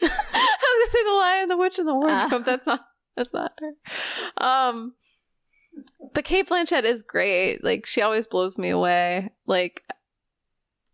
was 0.00 0.10
gonna 0.10 0.90
say 0.90 1.04
the 1.04 1.10
Lion, 1.10 1.48
the 1.48 1.56
Witch, 1.58 1.78
and 1.78 1.86
the 1.86 1.94
Wardrobe. 1.94 2.32
Ah. 2.32 2.42
That's 2.46 2.66
not. 2.66 2.80
That's 3.16 3.32
not 3.34 3.52
her. 3.60 3.72
Um, 4.44 4.94
but 6.14 6.24
Cate 6.24 6.48
Blanchett 6.48 6.84
is 6.84 7.02
great. 7.02 7.62
Like 7.64 7.86
she 7.86 8.00
always 8.02 8.26
blows 8.26 8.58
me 8.58 8.70
away. 8.70 9.30
Like 9.46 9.82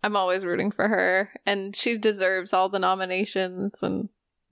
I'm 0.03 0.17
always 0.17 0.45
rooting 0.45 0.71
for 0.71 0.89
her, 0.89 1.31
and 1.47 1.75
she 1.75 1.99
deserves 1.99 2.53
all 2.53 2.69
the 2.69 2.79
nominations. 2.79 3.83
And 3.83 4.09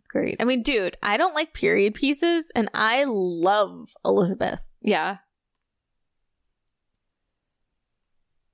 Great. 0.09 0.37
I 0.41 0.45
mean, 0.45 0.63
dude, 0.63 0.97
I 1.03 1.17
don't 1.17 1.35
like 1.35 1.53
period 1.53 1.95
pieces, 1.95 2.51
and 2.55 2.71
I 2.73 3.05
love 3.07 3.91
Elizabeth. 4.05 4.61
yeah, 4.81 5.19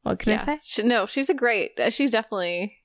What 0.02 0.18
can 0.18 0.32
yeah. 0.32 0.42
I 0.42 0.44
say? 0.44 0.58
She, 0.62 0.82
no, 0.82 1.06
she's 1.06 1.28
a 1.30 1.34
great. 1.34 1.78
uh, 1.78 1.90
She's 1.90 2.10
definitely 2.10 2.78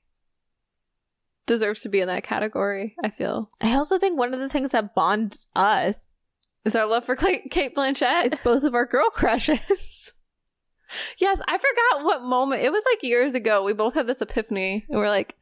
deserves 1.46 1.80
to 1.80 1.88
be 1.88 2.00
in 2.00 2.08
that 2.08 2.24
category. 2.24 2.94
I 3.02 3.08
feel 3.10 3.50
I 3.60 3.74
also 3.74 3.98
think 3.98 4.18
one 4.18 4.34
of 4.34 4.40
the 4.40 4.48
things 4.50 4.72
that 4.72 4.94
bond 4.94 5.38
us 5.56 6.17
is 6.64 6.76
our 6.76 6.86
love 6.86 7.04
for 7.04 7.16
Cate 7.16 7.74
Blanchett. 7.74 8.26
it's 8.26 8.40
both 8.40 8.62
of 8.62 8.74
our 8.74 8.86
girl 8.86 9.10
crushes. 9.12 10.12
Yes, 11.18 11.40
I 11.46 11.58
forgot 11.58 12.04
what 12.04 12.22
moment. 12.22 12.62
It 12.62 12.72
was 12.72 12.82
like 12.90 13.02
years 13.02 13.34
ago. 13.34 13.62
We 13.62 13.74
both 13.74 13.94
had 13.94 14.06
this 14.06 14.22
epiphany 14.22 14.86
and 14.88 14.98
we're 14.98 15.08
like, 15.08 15.36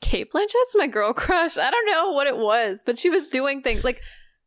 Cate 0.00 0.30
Blanchett's 0.32 0.76
my 0.76 0.86
girl 0.86 1.12
crush. 1.12 1.56
I 1.56 1.70
don't 1.70 1.86
know 1.86 2.12
what 2.12 2.26
it 2.26 2.36
was, 2.36 2.82
but 2.84 2.98
she 2.98 3.10
was 3.10 3.26
doing 3.26 3.62
things 3.62 3.84
like 3.84 4.00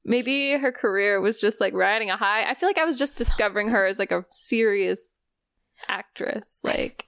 maybe 0.03 0.53
her 0.53 0.71
career 0.71 1.21
was 1.21 1.39
just 1.39 1.59
like 1.59 1.73
riding 1.73 2.09
a 2.09 2.17
high. 2.17 2.49
I 2.49 2.55
feel 2.55 2.69
like 2.69 2.77
I 2.77 2.85
was 2.85 2.97
just 2.97 3.17
discovering 3.17 3.69
her 3.69 3.85
as 3.85 3.99
like 3.99 4.11
a 4.11 4.25
serious 4.31 5.17
actress. 5.87 6.61
Like, 6.63 7.07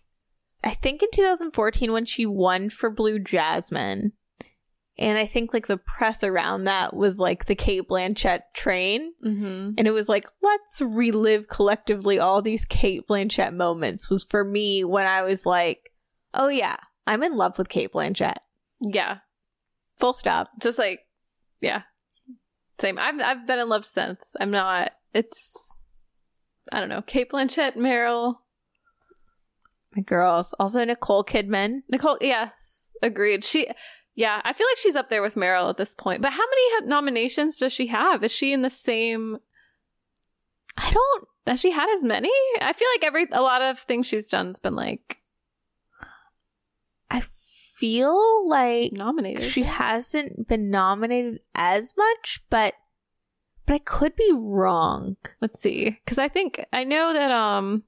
I 0.63 0.71
think 0.71 1.01
in 1.01 1.09
2014 1.13 1.91
when 1.91 2.05
she 2.05 2.25
won 2.25 2.69
for 2.69 2.89
Blue 2.89 3.19
Jasmine, 3.19 4.13
and 4.97 5.17
I 5.17 5.25
think 5.25 5.53
like 5.53 5.67
the 5.67 5.77
press 5.77 6.23
around 6.23 6.65
that 6.65 6.95
was 6.95 7.19
like 7.19 7.45
the 7.45 7.55
Cate 7.55 7.87
Blanchett 7.89 8.41
train, 8.53 9.13
mm-hmm. 9.25 9.71
and 9.77 9.87
it 9.87 9.91
was 9.91 10.07
like 10.07 10.27
let's 10.41 10.81
relive 10.81 11.47
collectively 11.47 12.19
all 12.19 12.41
these 12.41 12.65
Cate 12.65 13.07
Blanchett 13.07 13.53
moments. 13.53 14.09
Was 14.09 14.23
for 14.23 14.43
me 14.43 14.83
when 14.83 15.05
I 15.05 15.23
was 15.23 15.45
like, 15.45 15.91
oh 16.33 16.47
yeah, 16.47 16.77
I'm 17.07 17.23
in 17.23 17.35
love 17.35 17.57
with 17.57 17.69
Cate 17.69 17.91
Blanchett. 17.93 18.37
yeah, 18.79 19.17
Full 19.99 20.13
stop. 20.13 20.49
just 20.61 20.77
like, 20.77 20.99
yeah, 21.59 21.83
same. 22.79 22.99
I've 22.99 23.19
I've 23.19 23.47
been 23.47 23.59
in 23.59 23.69
love 23.69 23.85
since. 23.85 24.35
I'm 24.39 24.51
not. 24.51 24.91
It's, 25.13 25.55
I 26.71 26.79
don't 26.79 26.89
know. 26.89 27.01
Cate 27.01 27.31
Blanchett, 27.31 27.75
Meryl, 27.75 28.35
My 29.95 30.01
girls. 30.01 30.53
Also 30.59 30.83
Nicole 30.83 31.23
Kidman. 31.23 31.81
Nicole. 31.89 32.17
Yes, 32.21 32.91
agreed. 33.01 33.43
She. 33.43 33.69
Yeah, 34.15 34.41
I 34.43 34.53
feel 34.53 34.67
like 34.67 34.77
she's 34.77 34.95
up 34.95 35.09
there 35.09 35.21
with 35.21 35.35
Meryl 35.35 35.69
at 35.69 35.77
this 35.77 35.95
point. 35.95 36.21
But 36.21 36.33
how 36.33 36.43
many 36.43 36.87
nominations 36.87 37.57
does 37.57 37.73
she 37.73 37.87
have? 37.87 38.23
Is 38.23 38.31
she 38.31 38.53
in 38.53 38.61
the 38.61 38.69
same? 38.69 39.39
I 40.77 40.91
don't. 40.91 41.27
Has 41.47 41.59
she 41.59 41.71
had 41.71 41.89
as 41.93 42.03
many? 42.03 42.31
I 42.61 42.73
feel 42.73 42.87
like 42.95 43.03
every 43.03 43.27
a 43.31 43.41
lot 43.41 43.61
of 43.61 43.79
things 43.79 44.07
she's 44.07 44.27
done 44.27 44.47
has 44.47 44.59
been 44.59 44.75
like 44.75 45.17
I 47.11 47.21
feel 47.21 48.47
like 48.47 48.93
nominated. 48.93 49.45
she 49.45 49.63
hasn't 49.63 50.47
been 50.47 50.69
nominated 50.69 51.41
as 51.53 51.95
much, 51.97 52.41
but 52.49 52.75
but 53.65 53.73
I 53.73 53.79
could 53.79 54.15
be 54.15 54.31
wrong. 54.33 55.17
Let's 55.41 55.59
see, 55.59 55.99
because 56.03 56.17
I 56.17 56.27
think 56.27 56.63
I 56.71 56.83
know 56.83 57.13
that 57.13 57.31
um 57.31 57.83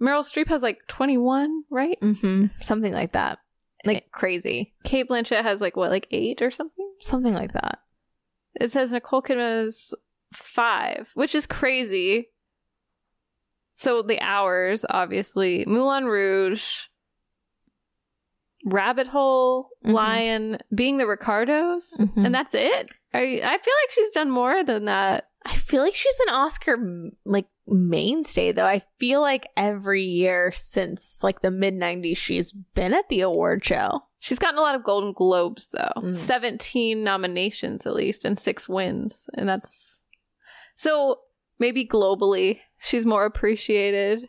Meryl 0.00 0.24
Streep 0.24 0.48
has 0.48 0.62
like 0.62 0.86
21, 0.88 1.64
right? 1.70 1.98
Mm-hmm. 2.00 2.46
Something 2.60 2.92
like 2.92 3.12
that. 3.12 3.38
Like 3.86 4.10
crazy. 4.12 4.74
Cate 4.84 5.08
Blanchett 5.08 5.42
has 5.42 5.60
like 5.60 5.76
what, 5.76 5.90
like 5.90 6.06
eight 6.10 6.40
or 6.42 6.50
something? 6.50 6.90
Something 7.00 7.34
like 7.34 7.52
that. 7.52 7.80
It 8.60 8.70
says 8.70 8.92
Nicole 8.92 9.22
Kidman 9.22 9.66
is 9.66 9.92
five, 10.32 11.10
which 11.14 11.34
is 11.34 11.46
crazy. 11.46 12.28
So 13.74 14.02
the 14.02 14.20
hours, 14.20 14.84
obviously, 14.88 15.64
Moulin 15.66 16.04
Rouge, 16.04 16.84
Rabbit 18.64 19.08
Hole, 19.08 19.68
Mhm. 19.84 19.92
Lion, 19.92 20.58
being 20.74 20.96
the 20.98 21.06
Ricardos, 21.06 21.96
Mhm. 21.98 22.26
and 22.26 22.34
that's 22.34 22.54
it. 22.54 22.90
Are 23.12 23.22
you, 23.22 23.38
I 23.42 23.58
feel 23.58 23.74
like 23.82 23.90
she's 23.90 24.10
done 24.12 24.30
more 24.30 24.64
than 24.64 24.86
that. 24.86 25.28
I 25.46 25.54
feel 25.56 25.82
like 25.82 25.94
she's 25.94 26.18
an 26.26 26.34
Oscar 26.34 26.78
like 27.24 27.46
mainstay 27.66 28.52
though. 28.52 28.66
I 28.66 28.82
feel 28.98 29.20
like 29.20 29.48
every 29.56 30.02
year 30.04 30.52
since 30.52 31.22
like 31.22 31.40
the 31.40 31.50
mid 31.50 31.74
90s 31.74 32.16
she's 32.16 32.52
been 32.52 32.94
at 32.94 33.08
the 33.08 33.20
award 33.20 33.64
show. 33.64 34.04
She's 34.20 34.38
gotten 34.38 34.58
a 34.58 34.62
lot 34.62 34.74
of 34.74 34.84
Golden 34.84 35.12
Globes 35.12 35.68
though. 35.68 35.92
Mm. 35.98 36.14
17 36.14 37.04
nominations 37.04 37.86
at 37.86 37.94
least 37.94 38.24
and 38.24 38.38
6 38.38 38.68
wins. 38.68 39.28
And 39.34 39.48
that's 39.48 40.00
So 40.76 41.20
maybe 41.58 41.86
globally 41.86 42.60
she's 42.80 43.04
more 43.04 43.26
appreciated. 43.26 44.28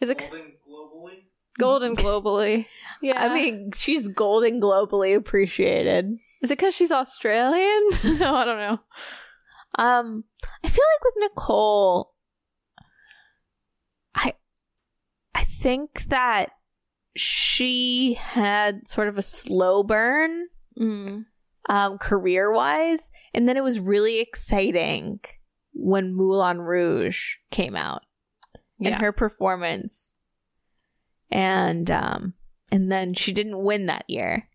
Is 0.00 0.10
it 0.10 0.18
Golden 0.18 0.52
globally. 0.68 1.16
golden 1.58 1.96
globally? 1.96 2.66
Yeah. 3.02 3.24
I 3.24 3.32
mean, 3.32 3.70
she's 3.74 4.08
golden 4.08 4.60
globally 4.60 5.16
appreciated. 5.16 6.18
is 6.42 6.50
it 6.50 6.58
cuz 6.58 6.74
she's 6.74 6.92
Australian? 6.92 7.88
no, 8.18 8.34
I 8.34 8.44
don't 8.44 8.58
know. 8.58 8.78
Um, 9.80 10.24
I 10.62 10.68
feel 10.68 10.84
like 10.94 11.04
with 11.04 11.14
Nicole, 11.30 12.12
I, 14.14 14.34
I 15.34 15.44
think 15.44 16.04
that 16.08 16.50
she 17.16 18.14
had 18.14 18.86
sort 18.86 19.08
of 19.08 19.16
a 19.18 19.22
slow 19.22 19.82
burn, 19.82 20.48
Mm. 20.78 21.24
um, 21.68 21.98
career 21.98 22.52
wise, 22.52 23.10
and 23.34 23.48
then 23.48 23.56
it 23.56 23.64
was 23.64 23.80
really 23.80 24.20
exciting 24.20 25.20
when 25.72 26.14
Moulin 26.14 26.60
Rouge 26.60 27.36
came 27.50 27.74
out 27.74 28.02
Yeah. 28.78 28.90
and 28.92 29.00
her 29.02 29.12
performance, 29.12 30.12
and 31.30 31.90
um, 31.90 32.34
and 32.70 32.92
then 32.92 33.14
she 33.14 33.32
didn't 33.32 33.62
win 33.64 33.86
that 33.86 34.04
year. 34.08 34.48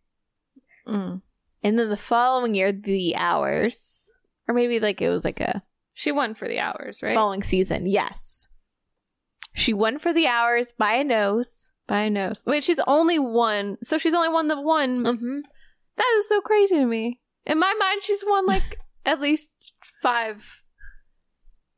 Mm. 0.87 1.21
And 1.63 1.79
then 1.79 1.89
the 1.89 1.97
following 1.97 2.53
year, 2.55 2.71
The 2.71 3.15
Hours, 3.15 4.04
or 4.47 4.53
maybe 4.55 4.79
like 4.79 5.01
it 5.01 5.09
was 5.09 5.25
like 5.25 5.39
a 5.39 5.63
She 5.93 6.11
won 6.11 6.33
for 6.35 6.47
the 6.47 6.59
hours, 6.59 7.01
right? 7.01 7.13
following 7.13 7.43
season. 7.43 7.85
Yes. 7.85 8.47
She 9.53 9.73
won 9.73 9.99
for 9.99 10.11
The 10.11 10.27
Hours 10.27 10.73
by 10.77 10.95
a 10.95 11.03
nose. 11.05 11.69
By 11.87 12.01
a 12.01 12.09
nose. 12.09 12.43
Wait, 12.45 12.63
she's 12.63 12.81
only 12.87 13.17
won. 13.19 13.77
So 13.81 13.97
she's 13.97 14.13
only 14.13 14.27
won 14.27 14.49
the 14.49 14.59
one. 14.59 15.05
Mm-hmm. 15.05 15.39
That 15.95 16.15
is 16.17 16.27
so 16.27 16.41
crazy 16.41 16.75
to 16.75 16.85
me. 16.85 17.21
In 17.45 17.57
my 17.59 17.73
mind, 17.79 18.01
she's 18.03 18.23
won 18.27 18.45
like 18.47 18.79
at 19.05 19.21
least 19.21 19.49
five. 20.01 20.43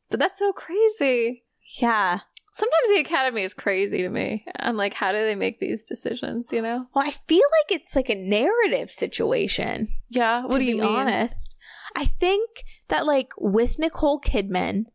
But 0.10 0.20
that's 0.20 0.40
so 0.40 0.54
crazy. 0.54 1.44
Yeah. 1.80 2.22
Sometimes 2.54 2.88
the 2.90 3.02
Academy 3.02 3.44
is 3.44 3.54
crazy 3.54 4.00
to 4.00 4.10
me. 4.10 4.44
I'm 4.58 4.76
like, 4.78 4.96
how 4.96 5.12
do 5.12 5.20
they 5.20 5.36
make 5.36 5.60
these 5.60 5.84
decisions, 5.84 6.50
you 6.52 6.64
know? 6.64 6.88
Well, 6.96 7.06
I 7.06 7.12
feel 7.12 7.44
like 7.62 7.80
it's 7.80 7.96
like 7.96 8.10
a 8.10 8.16
narrative 8.16 8.90
situation. 8.90 9.90
Yeah. 10.10 10.42
What 10.44 10.54
to 10.54 10.60
do 10.60 10.66
you 10.66 10.76
be 10.78 10.82
mean? 10.82 10.96
honest. 10.96 11.56
I 11.98 12.06
think 12.06 12.64
that 12.90 13.08
like 13.08 13.32
with 13.40 13.80
Nicole 13.80 14.22
Kidman, 14.22 14.86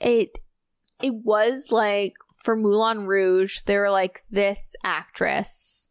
it 0.00 0.38
it 1.02 1.12
was 1.22 1.70
like 1.70 2.14
for 2.42 2.56
Moulin 2.56 3.06
Rouge, 3.06 3.60
they 3.66 3.76
were 3.76 3.90
like 3.90 4.24
this 4.30 4.74
actress 4.82 5.90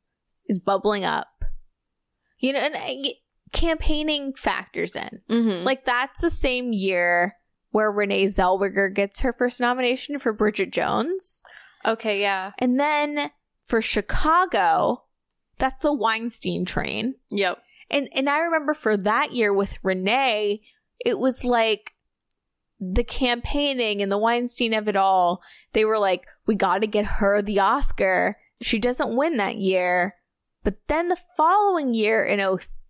is 0.50 0.58
bubbling 0.58 1.06
up. 1.06 1.46
You 2.40 2.54
know, 2.54 2.60
and 2.60 2.76
uh, 2.76 3.10
campaigning 3.54 4.34
factors 4.34 4.96
in. 4.96 5.22
Mm-hmm. 5.30 5.64
Like 5.64 5.86
that's 5.86 6.22
the 6.22 6.32
same 6.32 6.74
year 6.74 7.36
where 7.70 7.92
Renee 7.92 8.26
Zellweger 8.26 8.94
gets 8.94 9.22
her 9.22 9.34
first 9.34 9.60
nomination 9.60 10.18
for 10.18 10.34
Bridget 10.34 10.72
Jones. 10.72 11.44
okay, 11.86 12.20
yeah. 12.20 12.52
And 12.58 12.80
then 12.80 13.30
for 13.64 13.84
Chicago, 13.84 15.04
that's 15.60 15.82
the 15.84 15.94
Weinstein 15.94 16.66
train. 16.66 17.16
Yep. 17.30 17.60
And 17.94 18.10
and 18.14 18.30
I 18.30 18.40
remember 18.40 18.74
for 18.74 18.98
that 18.98 19.32
year 19.34 19.54
with 19.54 19.78
Renee, 19.84 20.62
it 21.06 21.20
was 21.20 21.44
like 21.44 21.94
the 22.80 23.04
campaigning 23.04 24.02
and 24.02 24.12
the 24.12 24.18
Weinstein 24.18 24.74
of 24.74 24.88
it 24.88 24.96
all. 24.96 25.42
They 25.74 25.86
were 25.86 26.00
like, 26.00 26.26
we 26.46 26.56
got 26.56 26.80
to 26.80 26.88
get 26.88 27.06
her 27.06 27.42
the 27.42 27.60
Oscar. 27.60 28.38
She 28.62 28.80
doesn't 28.80 29.16
win 29.16 29.38
that 29.38 29.58
year. 29.58 30.16
But 30.64 30.76
then 30.88 31.08
the 31.10 31.18
following 31.38 31.94
year 31.94 32.24
in 32.24 32.40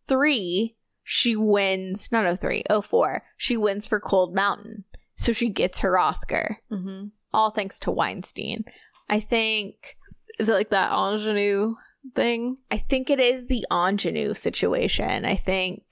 03, 0.07 0.75
she 1.03 1.35
wins, 1.35 2.11
not 2.11 2.39
03, 2.39 2.63
04, 2.83 3.23
she 3.37 3.57
wins 3.57 3.87
for 3.87 3.99
Cold 3.99 4.33
Mountain. 4.33 4.85
So 5.15 5.31
she 5.33 5.49
gets 5.49 5.79
her 5.79 5.97
Oscar, 5.97 6.59
Mm-hmm. 6.71 7.07
all 7.33 7.51
thanks 7.51 7.79
to 7.81 7.91
Weinstein. 7.91 8.65
I 9.09 9.19
think 9.19 9.97
Is 10.39 10.49
it 10.49 10.53
like 10.53 10.69
that 10.69 10.91
ingenue 10.91 11.75
thing? 12.15 12.57
I 12.71 12.77
think 12.77 13.09
it 13.09 13.19
is 13.19 13.47
the 13.47 13.65
ingenue 13.71 14.33
situation. 14.33 15.25
I 15.25 15.35
think, 15.35 15.83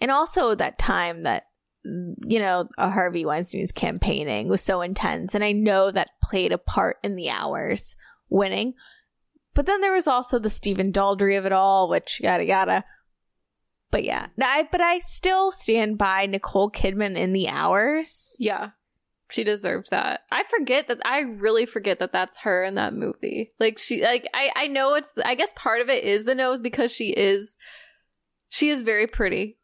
and 0.00 0.10
also 0.10 0.54
that 0.54 0.78
time 0.78 1.22
that 1.22 1.44
you 1.84 2.38
know 2.38 2.68
Harvey 2.78 3.24
Weinstein's 3.24 3.72
campaigning 3.72 4.48
was 4.48 4.62
so 4.62 4.80
intense, 4.80 5.34
and 5.34 5.44
I 5.44 5.52
know 5.52 5.90
that 5.90 6.10
played 6.22 6.52
a 6.52 6.58
part 6.58 6.98
in 7.02 7.16
the 7.16 7.30
hours 7.30 7.96
winning. 8.28 8.74
But 9.54 9.66
then 9.66 9.80
there 9.80 9.94
was 9.94 10.06
also 10.06 10.38
the 10.38 10.50
Stephen 10.50 10.92
Daldry 10.92 11.36
of 11.36 11.46
it 11.46 11.52
all, 11.52 11.88
which 11.88 12.20
yada 12.20 12.44
yada. 12.44 12.84
But 13.90 14.04
yeah, 14.04 14.26
I 14.40 14.68
but 14.70 14.80
I 14.80 14.98
still 15.00 15.50
stand 15.50 15.98
by 15.98 16.26
Nicole 16.26 16.70
Kidman 16.70 17.16
in 17.16 17.32
the 17.32 17.48
hours. 17.48 18.36
Yeah. 18.38 18.70
She 19.30 19.44
deserves 19.44 19.90
that. 19.90 20.20
I 20.30 20.44
forget 20.48 20.88
that 20.88 21.00
I 21.04 21.20
really 21.20 21.66
forget 21.66 21.98
that 21.98 22.12
that's 22.12 22.38
her 22.38 22.64
in 22.64 22.76
that 22.76 22.94
movie. 22.94 23.52
Like 23.60 23.78
she 23.78 24.02
like 24.02 24.26
I 24.32 24.50
I 24.56 24.66
know 24.68 24.94
it's 24.94 25.12
I 25.22 25.34
guess 25.34 25.52
part 25.54 25.80
of 25.80 25.90
it 25.90 26.02
is 26.04 26.24
the 26.24 26.34
nose 26.34 26.60
because 26.60 26.90
she 26.90 27.10
is 27.10 27.56
she 28.48 28.70
is 28.70 28.82
very 28.82 29.06
pretty. 29.06 29.58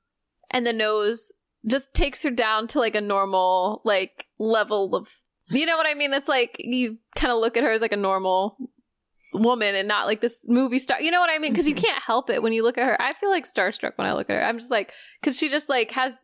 And 0.51 0.67
the 0.67 0.73
nose 0.73 1.33
just 1.67 1.95
takes 1.95 2.23
her 2.25 2.31
down 2.31 2.69
to 2.69 2.79
like 2.79 2.95
a 2.95 3.01
normal 3.01 3.81
like 3.85 4.27
level 4.39 4.95
of 4.95 5.09
you 5.49 5.67
know 5.67 5.77
what 5.77 5.87
I 5.87 5.95
mean? 5.95 6.13
It's 6.13 6.29
like 6.29 6.57
you 6.59 6.99
kind 7.17 7.33
of 7.33 7.39
look 7.39 7.57
at 7.57 7.65
her 7.65 7.71
as 7.71 7.81
like 7.81 7.93
a 7.93 7.97
normal 7.97 8.57
woman 9.33 9.75
and 9.75 9.89
not 9.89 10.07
like 10.07 10.21
this 10.21 10.47
movie 10.49 10.79
star. 10.79 11.01
You 11.01 11.11
know 11.11 11.21
what 11.21 11.31
I 11.31 11.39
mean? 11.39 11.53
Because 11.53 11.67
you 11.67 11.75
mm-hmm. 11.75 11.85
can't 11.85 12.03
help 12.03 12.31
it 12.31 12.43
when 12.43 12.53
you 12.53 12.63
look 12.63 12.79
at 12.79 12.87
her. 12.87 13.01
I 13.01 13.13
feel 13.15 13.31
like 13.31 13.47
starstruck 13.47 13.93
when 13.97 14.07
I 14.07 14.13
look 14.13 14.31
at 14.31 14.37
her. 14.37 14.45
I'm 14.45 14.59
just 14.59 14.71
like, 14.71 14.93
because 15.21 15.37
she 15.37 15.49
just 15.49 15.69
like 15.69 15.91
has 15.93 16.15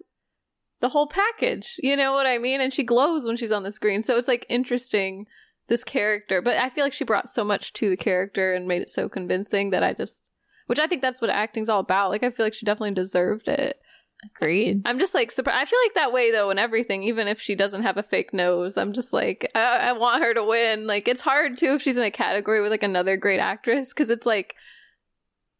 the 0.81 0.89
whole 0.89 1.07
package. 1.07 1.77
You 1.79 1.97
know 1.97 2.13
what 2.13 2.27
I 2.27 2.39
mean? 2.39 2.61
And 2.61 2.73
she 2.73 2.83
glows 2.83 3.27
when 3.27 3.37
she's 3.37 3.53
on 3.53 3.63
the 3.63 3.73
screen. 3.73 4.03
So 4.03 4.17
it's 4.17 4.29
like 4.29 4.47
interesting 4.49 5.27
this 5.69 5.85
character. 5.85 6.43
But 6.43 6.57
I 6.57 6.71
feel 6.71 6.85
like 6.85 6.93
she 6.93 7.05
brought 7.05 7.29
so 7.29 7.45
much 7.45 7.73
to 7.75 7.89
the 7.89 7.97
character 7.97 8.55
and 8.55 8.67
made 8.67 8.83
it 8.83 8.91
so 8.91 9.09
convincing 9.09 9.71
that 9.71 9.83
I 9.83 9.95
just 9.95 10.25
which 10.67 10.79
I 10.79 10.87
think 10.87 11.03
that's 11.03 11.21
what 11.21 11.31
acting's 11.31 11.69
all 11.69 11.81
about. 11.81 12.11
Like 12.11 12.23
I 12.23 12.31
feel 12.31 12.47
like 12.47 12.55
she 12.55 12.65
definitely 12.65 12.95
deserved 12.95 13.49
it. 13.49 13.81
Agreed. 14.25 14.83
I'm 14.85 15.01
just 15.01 15.15
like 15.15 15.33
surprised. 15.33 15.57
I 15.61 15.69
feel 15.69 15.81
like 15.85 15.95
that 15.95 16.13
way 16.13 16.31
though 16.31 16.51
in 16.51 16.59
everything, 16.59 17.03
even 17.03 17.27
if 17.27 17.41
she 17.41 17.57
doesn't 17.57 17.83
have 17.83 17.97
a 17.97 18.05
fake 18.05 18.33
nose. 18.33 18.77
I'm 18.77 18.93
just 18.93 19.13
like 19.13 19.51
I, 19.57 19.89
I 19.89 19.93
want 19.95 20.23
her 20.23 20.33
to 20.33 20.45
win. 20.45 20.87
Like 20.87 21.09
it's 21.09 21.23
hard 21.23 21.59
too 21.59 21.75
if 21.75 21.83
she's 21.83 21.97
in 21.97 22.05
a 22.05 22.11
category 22.11 22.63
with 22.63 22.71
like 22.71 22.85
another 22.85 23.17
great 23.17 23.41
actress 23.41 23.89
because 23.89 24.11
it's 24.11 24.27
like, 24.27 24.55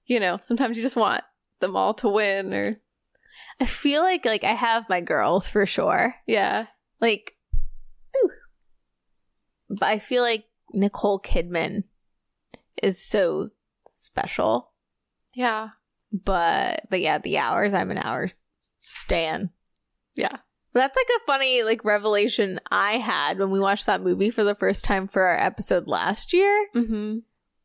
you 0.07 0.21
know, 0.21 0.39
sometimes 0.41 0.77
you 0.77 0.83
just 0.83 0.95
want 0.95 1.25
them 1.59 1.75
all 1.75 1.93
to 1.95 2.09
win 2.09 2.55
or 2.55 2.75
I 3.61 3.67
feel 3.67 4.03
like 4.03 4.25
like 4.25 4.45
I 4.45 4.55
have 4.55 4.89
my 4.89 5.01
girls 5.01 5.49
for 5.51 5.67
sure. 5.67 6.15
yeah, 6.27 6.67
Like, 7.01 7.37
ooh. 8.17 8.31
but 9.69 9.85
I 9.89 9.99
feel 9.99 10.23
like 10.23 10.45
Nicole 10.73 11.21
Kidman 11.21 11.85
is 12.83 13.01
so 13.03 13.47
special. 13.87 14.73
yeah, 15.35 15.71
But 16.13 16.83
but 16.89 17.01
yeah, 17.01 17.19
the 17.19 17.39
hours 17.39 17.75
I'm 17.75 17.91
an 17.91 17.99
hours 17.99 18.47
stan. 18.79 19.51
yeah. 20.15 20.37
That's 20.73 20.97
like 20.97 21.09
a 21.17 21.27
funny 21.27 21.65
like 21.65 21.85
revelation 21.85 22.61
I 22.71 22.93
had 22.99 23.41
when 23.41 23.51
we 23.51 23.59
watched 23.59 23.87
that 23.87 24.03
movie 24.03 24.31
for 24.31 24.45
the 24.45 24.55
first 24.55 24.85
time 24.85 25.09
for 25.09 25.23
our 25.23 25.37
episode 25.37 25.89
last 25.89 26.33
year. 26.33 26.69
Mm-hmm. 26.77 27.19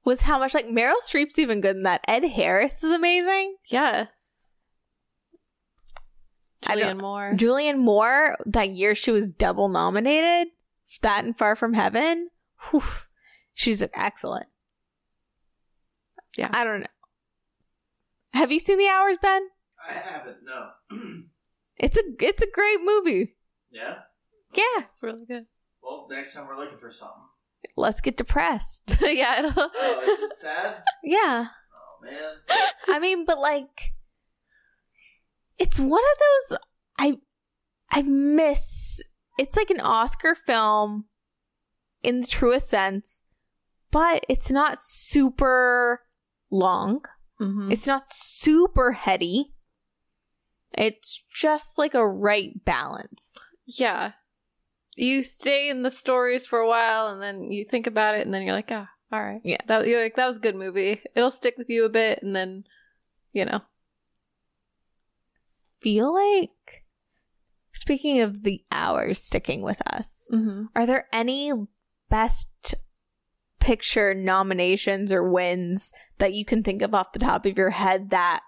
Was 0.05 0.21
how 0.21 0.39
much 0.39 0.55
like 0.55 0.65
Meryl 0.67 0.95
Streep's 1.03 1.37
even 1.37 1.61
good 1.61 1.75
in 1.75 1.83
that. 1.83 2.01
Ed 2.07 2.23
Harris 2.25 2.83
is 2.83 2.91
amazing. 2.91 3.57
Yes. 3.67 4.34
I 6.67 6.93
Moore. 6.93 7.33
Julianne 7.35 7.77
Moore, 7.79 8.35
that 8.45 8.69
year 8.69 8.95
she 8.95 9.11
was 9.11 9.31
double 9.31 9.69
nominated, 9.69 10.47
that 11.01 11.23
and 11.23 11.37
Far 11.37 11.55
From 11.55 11.73
Heaven. 11.73 12.29
Whew, 12.71 12.83
she's 13.53 13.83
excellent. 13.93 14.47
Yeah. 16.37 16.49
I 16.53 16.63
don't 16.63 16.81
know. 16.81 16.87
Have 18.33 18.51
you 18.51 18.59
seen 18.59 18.77
The 18.77 18.87
Hours, 18.89 19.17
Ben? 19.21 19.47
I 19.89 19.93
haven't. 19.93 20.37
No. 20.43 20.97
It's 21.77 21.97
a 21.97 22.03
it's 22.21 22.41
a 22.41 22.49
great 22.49 22.79
movie. 22.85 23.35
yeah. 23.69 23.95
Yeah, 24.53 24.63
It's 24.79 25.03
really 25.03 25.25
good. 25.25 25.45
Well, 25.83 26.07
next 26.09 26.33
time 26.33 26.47
we're 26.47 26.57
looking 26.57 26.77
for 26.77 26.89
something. 26.89 27.21
let's 27.75 27.99
get 27.99 28.15
depressed. 28.15 28.83
yeah, 29.01 29.39
it'll, 29.39 29.51
Oh, 29.75 29.99
is 30.01 30.19
it 30.19 30.35
sad? 30.37 30.75
yeah, 31.03 31.47
Oh 31.73 32.05
man. 32.05 32.35
I 32.87 32.99
mean, 32.99 33.25
but 33.25 33.39
like, 33.39 33.91
it's 35.59 35.79
one 35.79 36.03
of 36.03 36.19
those 36.49 36.59
I 36.99 37.17
I 37.91 38.01
miss. 38.03 39.01
It's 39.37 39.55
like 39.57 39.69
an 39.69 39.79
Oscar 39.81 40.35
film 40.35 41.05
in 42.03 42.21
the 42.21 42.27
truest 42.27 42.67
sense, 42.69 43.23
but 43.91 44.25
it's 44.29 44.49
not 44.51 44.77
super 44.81 46.01
long. 46.51 47.01
Mhm. 47.41 47.71
It's 47.71 47.85
not 47.87 48.03
super 48.07 48.93
heady. 48.93 49.51
It's 50.77 51.23
just 51.33 51.77
like 51.77 51.93
a 51.93 52.07
right 52.07 52.63
balance. 52.65 53.35
yeah. 53.65 54.11
You 54.97 55.23
stay 55.23 55.67
in 55.67 55.83
the 55.83 55.91
stories 55.91 56.47
for 56.47 56.59
a 56.59 56.67
while, 56.69 57.07
and 57.07 57.21
then 57.21 57.51
you 57.51 57.65
think 57.65 57.85
about 57.85 58.15
it, 58.15 58.25
and 58.25 58.33
then 58.33 58.43
you're 58.43 58.53
like, 58.55 58.71
ah, 58.71 58.87
all 59.11 59.21
right, 59.21 59.41
Yeah. 59.43 59.57
that 59.67 59.85
you're 59.87 60.01
like 60.01 60.15
that 60.15 60.25
was 60.25 60.37
a 60.37 60.39
good 60.39 60.55
movie. 60.55 61.01
It'll 61.15 61.31
stick 61.31 61.55
with 61.57 61.69
you 61.69 61.83
a 61.83 61.89
bit, 61.89 62.23
and 62.23 62.33
then, 62.33 62.63
you 63.33 63.43
know, 63.43 63.59
Feel 65.85 66.15
like 66.15 66.83
speaking 67.73 68.19
of 68.21 68.41
the 68.41 68.65
hours 68.71 69.21
sticking 69.21 69.61
with 69.61 69.77
us, 69.85 70.27
mm-hmm. 70.33 70.63
are 70.75 70.87
there 70.87 71.07
any 71.13 71.53
best 72.09 72.73
picture 73.59 74.15
nominations 74.15 75.13
or 75.13 75.29
wins 75.29 75.91
that 76.17 76.33
you 76.33 76.43
can 76.43 76.63
think 76.63 76.81
of 76.81 76.95
off 76.95 77.13
the 77.13 77.19
top 77.19 77.45
of 77.45 77.55
your 77.55 77.69
head 77.69 78.09
that 78.09 78.41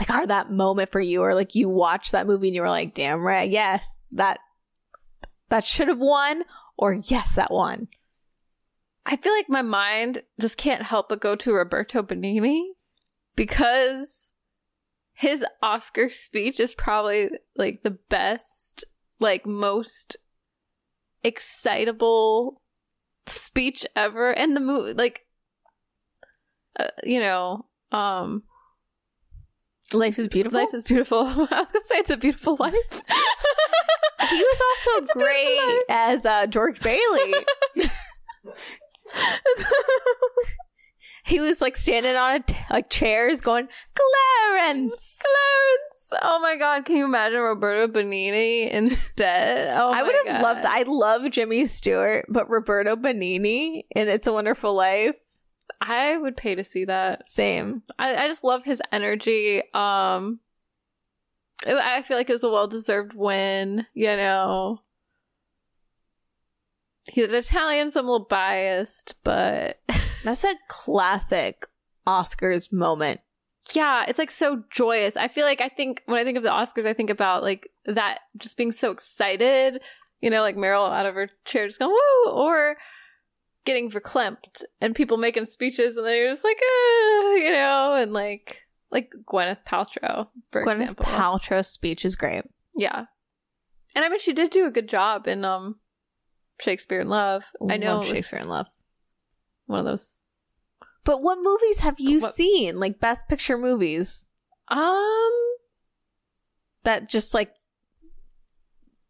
like 0.00 0.10
are 0.10 0.26
that 0.26 0.50
moment 0.50 0.90
for 0.90 1.00
you 1.00 1.22
or 1.22 1.36
like 1.36 1.54
you 1.54 1.68
watched 1.68 2.10
that 2.10 2.26
movie 2.26 2.48
and 2.48 2.56
you 2.56 2.62
were 2.62 2.68
like 2.68 2.96
damn 2.96 3.20
right 3.20 3.48
yes 3.48 4.02
that 4.10 4.40
that 5.50 5.64
should 5.64 5.86
have 5.86 6.00
won 6.00 6.42
or 6.76 6.94
yes 6.94 7.36
that 7.36 7.52
won 7.52 7.86
I 9.06 9.16
feel 9.16 9.32
like 9.32 9.48
my 9.48 9.62
mind 9.62 10.24
just 10.40 10.56
can't 10.56 10.82
help 10.82 11.08
but 11.08 11.20
go 11.20 11.36
to 11.36 11.52
Roberto 11.52 12.02
Benigni 12.02 12.62
because 13.36 14.31
his 15.22 15.44
Oscar 15.62 16.10
speech 16.10 16.58
is 16.58 16.74
probably 16.74 17.30
like 17.56 17.84
the 17.84 17.92
best, 17.92 18.84
like 19.20 19.46
most 19.46 20.16
excitable 21.22 22.60
speech 23.26 23.86
ever. 23.94 24.32
And 24.32 24.56
the 24.56 24.60
movie, 24.60 24.94
like, 24.94 25.24
uh, 26.78 26.88
you 27.04 27.20
know, 27.20 27.66
um, 27.92 28.42
life 29.92 30.18
is 30.18 30.26
beautiful 30.26 30.58
life 30.58 30.74
is 30.74 30.82
beautiful. 30.82 31.20
I 31.28 31.36
was 31.36 31.48
gonna 31.70 31.84
say 31.84 31.98
it's 31.98 32.10
a 32.10 32.16
beautiful 32.16 32.56
life. 32.58 32.74
he 34.28 34.42
was 34.42 34.60
also 34.70 34.90
It's 35.04 35.12
great 35.12 35.82
as 35.88 36.26
uh, 36.26 36.46
george 36.46 36.80
bailey 36.80 37.34
he 41.24 41.40
was 41.40 41.60
like 41.60 41.76
standing 41.76 42.16
on 42.16 42.36
a 42.36 42.40
t- 42.40 42.56
like 42.70 42.90
chairs 42.90 43.40
going 43.40 43.68
clarence 43.94 45.20
Clarence. 45.22 46.12
Oh 46.22 46.40
my 46.40 46.56
god, 46.56 46.84
can 46.84 46.96
you 46.96 47.04
imagine 47.04 47.40
Roberto 47.40 47.86
Benigni 47.92 48.70
instead? 48.70 49.74
Oh 49.78 49.92
I 49.92 50.02
would 50.02 50.14
have 50.26 50.42
loved. 50.42 50.60
I 50.64 50.82
love 50.82 51.30
Jimmy 51.30 51.66
Stewart, 51.66 52.26
but 52.28 52.50
Roberto 52.50 52.96
Benigni 52.96 53.84
in 53.94 54.08
It's 54.08 54.26
a 54.26 54.32
Wonderful 54.32 54.74
Life, 54.74 55.14
I 55.80 56.16
would 56.18 56.36
pay 56.36 56.54
to 56.54 56.64
see 56.64 56.84
that. 56.84 57.26
same. 57.28 57.82
I, 57.98 58.14
I 58.16 58.28
just 58.28 58.44
love 58.44 58.64
his 58.64 58.82
energy. 58.92 59.62
Um, 59.72 60.40
it- 61.66 61.76
I 61.76 62.02
feel 62.02 62.16
like 62.18 62.28
it 62.28 62.34
was 62.34 62.44
a 62.44 62.50
well 62.50 62.66
deserved 62.66 63.14
win. 63.14 63.86
You 63.94 64.16
know, 64.16 64.80
he's 67.04 67.30
an 67.30 67.36
Italian, 67.36 67.90
so 67.90 68.00
I'm 68.00 68.06
a 68.08 68.10
little 68.12 68.26
biased, 68.26 69.14
but 69.24 69.80
That's 70.24 70.44
a 70.44 70.54
classic 70.68 71.66
Oscars 72.06 72.72
moment. 72.72 73.20
yeah, 73.74 74.04
it's 74.08 74.18
like 74.18 74.30
so 74.30 74.62
joyous. 74.70 75.16
I 75.16 75.28
feel 75.28 75.44
like 75.46 75.60
I 75.60 75.68
think 75.68 76.02
when 76.06 76.18
I 76.18 76.24
think 76.24 76.36
of 76.36 76.42
the 76.42 76.50
Oscars, 76.50 76.86
I 76.86 76.94
think 76.94 77.10
about 77.10 77.42
like 77.42 77.68
that 77.86 78.18
just 78.36 78.56
being 78.56 78.72
so 78.72 78.90
excited. 78.90 79.80
You 80.20 80.30
know, 80.30 80.40
like 80.40 80.56
Meryl 80.56 80.90
out 80.90 81.06
of 81.06 81.14
her 81.14 81.30
chair 81.44 81.66
just 81.66 81.78
going 81.78 81.90
woo, 81.90 82.32
or 82.32 82.76
getting 83.64 83.90
verklempt 83.90 84.62
and 84.80 84.94
people 84.94 85.16
making 85.16 85.44
speeches, 85.46 85.96
and 85.96 86.06
then 86.06 86.16
you're 86.16 86.30
just 86.30 86.44
like, 86.44 86.58
uh, 86.58 87.30
you 87.34 87.52
know, 87.52 87.94
and 87.94 88.12
like 88.12 88.62
like 88.90 89.12
Gwyneth 89.26 89.64
Paltrow, 89.66 90.28
for 90.50 90.64
Gwyneth 90.64 90.80
example. 90.80 91.06
Paltrow's 91.06 91.68
speech 91.68 92.04
is 92.04 92.16
great. 92.16 92.44
Yeah. 92.76 93.06
And 93.94 94.04
I 94.04 94.08
mean 94.08 94.20
she 94.20 94.32
did 94.32 94.50
do 94.50 94.66
a 94.66 94.70
good 94.70 94.88
job 94.88 95.26
in 95.26 95.44
um 95.44 95.76
Shakespeare 96.60 97.00
in 97.00 97.08
Love. 97.08 97.44
I 97.68 97.76
know 97.76 97.96
Love 97.96 98.06
Shakespeare 98.06 98.40
in 98.40 98.48
Love. 98.48 98.66
One 99.72 99.80
of 99.80 99.86
those. 99.86 100.22
But 101.04 101.20
what 101.22 101.38
movies 101.42 101.80
have 101.80 101.98
you 101.98 102.20
What- 102.20 102.34
seen? 102.34 102.78
Like 102.78 103.00
best 103.00 103.28
picture 103.28 103.58
movies 103.58 104.28
Um 104.68 105.32
that 106.84 107.08
just 107.08 107.34
like 107.34 107.54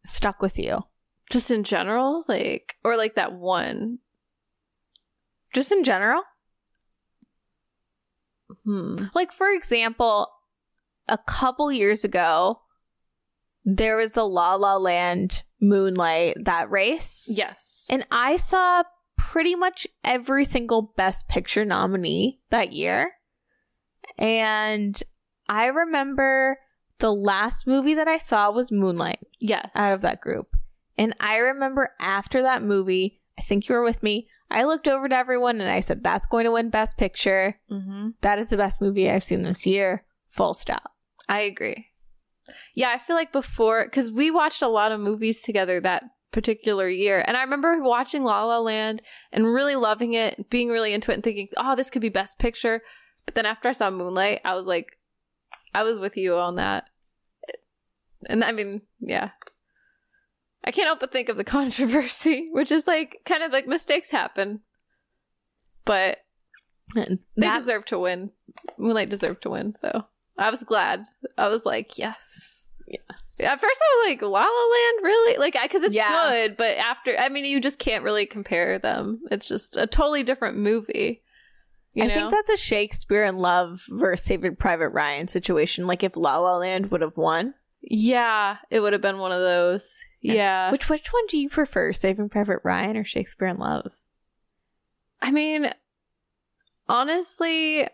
stuck 0.05 0.41
with 0.41 0.57
you? 0.59 0.79
just 1.31 1.49
in 1.49 1.63
general, 1.63 2.23
like 2.27 2.75
or 2.83 2.95
like 2.97 3.15
that 3.15 3.33
one. 3.33 3.97
Just 5.53 5.71
in 5.71 5.83
general? 5.83 6.21
Hmm. 8.65 9.05
Like 9.13 9.31
for 9.31 9.49
example, 9.49 10.27
a 11.07 11.17
couple 11.17 11.71
years 11.71 12.03
ago, 12.03 12.61
there 13.65 13.97
was 13.97 14.11
the 14.11 14.25
La 14.27 14.55
La 14.55 14.75
Land 14.77 15.43
Moonlight 15.61 16.37
that 16.45 16.69
race. 16.69 17.27
Yes. 17.33 17.85
And 17.89 18.05
I 18.11 18.35
saw 18.35 18.83
pretty 19.33 19.55
much 19.55 19.87
every 20.03 20.45
single 20.45 20.93
Best 20.95 21.27
Picture 21.27 21.65
nominee 21.65 22.39
that 22.51 22.71
year. 22.71 23.13
And 24.15 25.01
I 25.49 25.65
remember 25.65 26.59
the 26.99 27.11
last 27.11 27.65
movie 27.65 27.95
that 27.95 28.07
I 28.07 28.19
saw 28.19 28.51
was 28.51 28.71
Moonlight 28.71 29.21
yes. 29.39 29.71
out 29.73 29.91
of 29.91 30.01
that 30.01 30.21
group. 30.21 30.55
And 30.99 31.15
I 31.19 31.37
remember 31.37 31.95
after 31.99 32.43
that 32.43 32.61
movie, 32.61 33.21
I 33.35 33.41
think 33.41 33.67
you 33.67 33.73
were 33.73 33.81
with 33.81 34.03
me, 34.03 34.27
I 34.51 34.65
looked 34.65 34.87
over 34.87 35.09
to 35.09 35.17
everyone 35.17 35.59
and 35.59 35.69
I 35.71 35.79
said, 35.79 36.03
that's 36.03 36.27
going 36.27 36.45
to 36.45 36.51
win 36.51 36.69
Best 36.69 36.95
Picture. 36.97 37.59
Mm-hmm. 37.71 38.09
That 38.21 38.37
is 38.37 38.49
the 38.49 38.57
best 38.57 38.81
movie 38.81 39.09
I've 39.09 39.23
seen 39.23 39.41
this 39.41 39.65
year. 39.65 40.05
Full 40.29 40.53
stop. 40.53 40.91
I 41.27 41.39
agree. 41.39 41.87
Yeah, 42.75 42.89
I 42.89 42.99
feel 42.99 43.15
like 43.15 43.31
before 43.31 43.85
because 43.85 44.11
we 44.11 44.29
watched 44.29 44.61
a 44.61 44.67
lot 44.67 44.91
of 44.91 44.99
movies 44.99 45.41
together 45.41 45.81
that 45.81 46.03
particular 46.33 46.89
year, 46.89 47.23
and 47.25 47.37
I 47.37 47.41
remember 47.43 47.81
watching 47.81 48.23
La 48.23 48.43
La 48.43 48.59
Land 48.59 49.01
and 49.31 49.53
really 49.53 49.75
loving 49.75 50.13
it, 50.13 50.49
being 50.49 50.67
really 50.67 50.93
into 50.93 51.11
it, 51.11 51.15
and 51.15 51.23
thinking, 51.23 51.47
"Oh, 51.55 51.75
this 51.75 51.89
could 51.89 52.01
be 52.01 52.09
Best 52.09 52.37
Picture." 52.39 52.81
But 53.25 53.35
then 53.35 53.45
after 53.45 53.69
I 53.69 53.73
saw 53.73 53.89
Moonlight, 53.89 54.41
I 54.43 54.55
was 54.55 54.65
like, 54.65 54.99
I 55.73 55.83
was 55.83 55.99
with 55.99 56.17
you 56.17 56.35
on 56.35 56.55
that. 56.55 56.89
And 58.27 58.43
I 58.43 58.51
mean, 58.51 58.81
yeah. 58.99 59.31
I 60.63 60.71
can't 60.71 60.87
help 60.87 60.99
but 60.99 61.11
think 61.11 61.29
of 61.29 61.37
the 61.37 61.43
controversy, 61.59 62.47
which 62.51 62.71
is 62.71 62.87
like 62.87 63.21
kind 63.25 63.43
of 63.43 63.51
like 63.51 63.67
mistakes 63.67 64.11
happen. 64.11 64.61
But 65.85 66.19
they 66.95 67.17
that- 67.37 67.59
deserve 67.59 67.85
to 67.85 67.99
win. 67.99 68.31
Moonlight 68.77 69.09
deserved 69.09 69.43
to 69.43 69.49
win, 69.49 69.73
so 69.73 70.05
I 70.37 70.49
was 70.49 70.63
glad. 70.63 71.03
I 71.37 71.47
was 71.47 71.65
like, 71.65 71.97
yes. 71.97 72.69
At 73.39 73.59
first, 73.59 73.81
I 73.81 73.95
was 74.05 74.09
like, 74.11 74.21
La 74.21 74.29
La 74.29 74.39
Land, 74.41 74.99
really? 75.03 75.37
Like, 75.37 75.55
I 75.55 75.63
because 75.63 75.81
it's 75.83 75.95
Yeah. 75.95 76.29
good, 76.47 76.57
but 76.57 76.77
after, 76.77 77.15
I 77.17 77.29
mean, 77.29 77.45
you 77.45 77.59
just 77.59 77.79
can't 77.79 78.03
really 78.03 78.25
compare 78.27 78.77
them. 78.79 79.21
It's 79.31 79.47
just 79.47 79.75
a 79.75 79.87
totally 79.87 80.21
different 80.23 80.57
movie. 80.57 81.21
You 81.93 82.03
I 82.03 82.07
know? 82.07 82.13
think 82.13 82.31
that's 82.31 82.49
a 82.49 82.57
Shakespeare 82.63 83.23
in 83.23 83.37
Love 83.37 83.83
versus 83.89 84.25
Saving 84.25 84.55
Private 84.55 84.89
Ryan 84.89 85.27
situation. 85.27 85.87
Like 85.87 86.03
if 86.03 86.15
La 86.15 86.37
La 86.37 86.57
Land 86.57 86.91
would 86.91 87.01
have 87.01 87.17
won. 87.17 87.53
yeah, 87.81 88.57
it 88.69 88.79
would 88.79 88.93
have 88.93 89.01
been 89.01 89.17
one 89.19 89.31
of 89.31 89.41
those. 89.41 89.95
Yeah. 90.21 90.71
Which 90.71 90.87
which 90.89 91.11
one 91.11 91.25
do 91.27 91.37
you 91.37 91.49
prefer, 91.49 91.91
Saving 91.93 92.29
Private 92.29 92.59
Ryan 92.63 92.97
or 92.97 93.03
Shakespeare 93.03 93.47
in 93.47 93.57
Love? 93.57 93.91
I 95.21 95.31
mean, 95.31 95.71
honestly, 96.87 97.87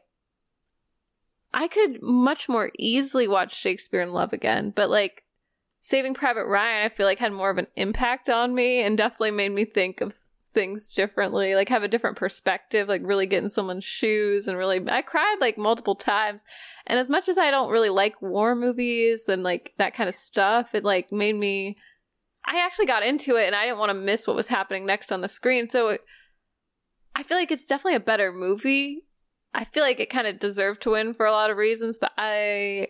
I 1.54 1.68
could 1.68 2.02
much 2.02 2.48
more 2.50 2.72
easily 2.78 3.28
watch 3.28 3.56
Shakespeare 3.56 4.02
in 4.02 4.12
Love 4.14 4.34
again, 4.34 4.72
but 4.76 4.90
like 4.90 5.24
Saving 5.82 6.14
Private 6.14 6.46
Ryan, 6.46 6.86
I 6.86 6.90
feel 6.90 7.06
like 7.06 7.20
had 7.20 7.32
more 7.32 7.50
of 7.50 7.58
an 7.58 7.68
impact 7.76 8.30
on 8.30 8.54
me 8.54 8.82
and 8.82 8.98
definitely 8.98 9.32
made 9.32 9.52
me 9.52 9.66
think 9.66 10.02
of 10.02 10.14
things 10.54 10.94
differently, 10.94 11.56
like 11.56 11.70
have 11.70 11.84
a 11.84 11.88
different 11.88 12.18
perspective, 12.18 12.88
like 12.88 13.02
really 13.04 13.26
get 13.26 13.44
in 13.44 13.50
someone's 13.50 13.84
shoes 13.84 14.48
and 14.48 14.58
really 14.58 14.82
I 14.90 15.02
cried 15.02 15.38
like 15.40 15.58
multiple 15.58 15.96
times. 15.96 16.44
And 16.88 17.00
as 17.00 17.10
much 17.10 17.30
as 17.30 17.38
I 17.38 17.52
don't 17.52 17.72
really 17.72 17.90
like 17.90 18.22
war 18.22 18.56
movies 18.56 19.30
and 19.30 19.44
like 19.44 19.74
that 19.78 19.94
kind 19.94 20.10
of 20.10 20.16
stuff, 20.16 20.74
it 20.74 20.84
like 20.84 21.12
made 21.12 21.36
me 21.36 21.78
I 22.46 22.66
actually 22.66 22.88
got 22.88 23.04
into 23.04 23.36
it 23.36 23.46
and 23.46 23.56
I 23.56 23.66
didn't 23.66 23.80
want 23.80 23.92
to 23.92 23.94
miss 23.94 24.26
what 24.26 24.36
was 24.36 24.48
happening 24.48 24.86
next 24.86 25.12
on 25.12 25.22
the 25.22 25.28
screen. 25.28 25.70
So 25.70 25.90
it, 25.90 26.02
I 27.16 27.24
feel 27.24 27.38
like 27.38 27.52
it's 27.52 27.66
definitely 27.66 27.96
a 27.96 28.02
better 28.02 28.32
movie. 28.32 29.06
I 29.54 29.66
feel 29.66 29.84
like 29.84 30.00
it 30.00 30.10
kind 30.10 30.28
of 30.28 30.40
deserved 30.40 30.82
to 30.84 30.92
win 30.92 31.14
for 31.14 31.26
a 31.26 31.32
lot 31.32 31.52
of 31.52 31.58
reasons, 31.58 32.00
but 32.00 32.12
I 32.18 32.90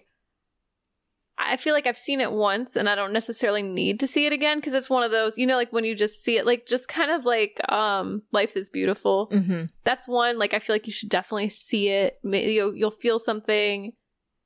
I 1.42 1.58
feel 1.58 1.74
like 1.74 1.88
I've 1.88 1.98
seen 1.98 2.20
it 2.20 2.32
once 2.32 2.76
and 2.76 2.90
I 2.90 2.96
don't 2.96 3.14
necessarily 3.14 3.64
need 3.64 4.00
to 4.02 4.08
see 4.08 4.26
it 4.26 4.34
again 4.34 4.58
because 4.58 4.74
it's 4.74 4.90
one 4.90 5.04
of 5.04 5.12
those, 5.12 5.38
you 5.38 5.48
know, 5.48 5.56
like 5.56 5.72
when 5.72 5.86
you 5.86 5.96
just 5.96 6.22
see 6.24 6.38
it, 6.38 6.46
like 6.46 6.68
just 6.68 6.88
kind 6.88 7.10
of 7.10 7.26
like 7.26 7.60
um 7.72 8.24
Life 8.32 8.58
is 8.58 8.70
Beautiful. 8.70 9.30
Mm-hmm. 9.32 9.66
That's 9.86 10.08
one 10.08 10.38
like 10.38 10.54
I 10.54 10.60
feel 10.60 10.76
like 10.76 10.86
you 10.86 10.94
should 10.94 11.10
definitely 11.10 11.50
see 11.50 11.90
it. 11.90 12.20
Maybe 12.24 12.54
you'll, 12.54 12.76
you'll 12.76 12.92
feel 12.92 13.20
something. 13.20 13.94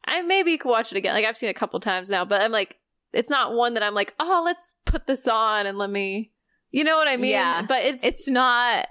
I 0.05 0.21
maybe 0.21 0.51
you 0.51 0.57
could 0.59 0.69
watch 0.69 0.91
it 0.91 0.97
again. 0.97 1.13
Like 1.13 1.25
I've 1.25 1.37
seen 1.37 1.49
it 1.49 1.55
a 1.55 1.59
couple 1.59 1.79
times 1.79 2.09
now, 2.09 2.25
but 2.25 2.41
I'm 2.41 2.51
like 2.51 2.77
it's 3.13 3.29
not 3.29 3.53
one 3.53 3.75
that 3.75 3.83
I'm 3.83 3.93
like, 3.93 4.13
"Oh, 4.19 4.41
let's 4.43 4.73
put 4.85 5.07
this 5.07 5.27
on 5.27 5.65
and 5.65 5.77
let 5.77 5.89
me." 5.89 6.31
You 6.71 6.83
know 6.83 6.97
what 6.97 7.07
I 7.07 7.17
mean? 7.17 7.31
Yeah. 7.31 7.61
But 7.61 7.83
it's 7.83 8.03
It's 8.03 8.27
not 8.27 8.87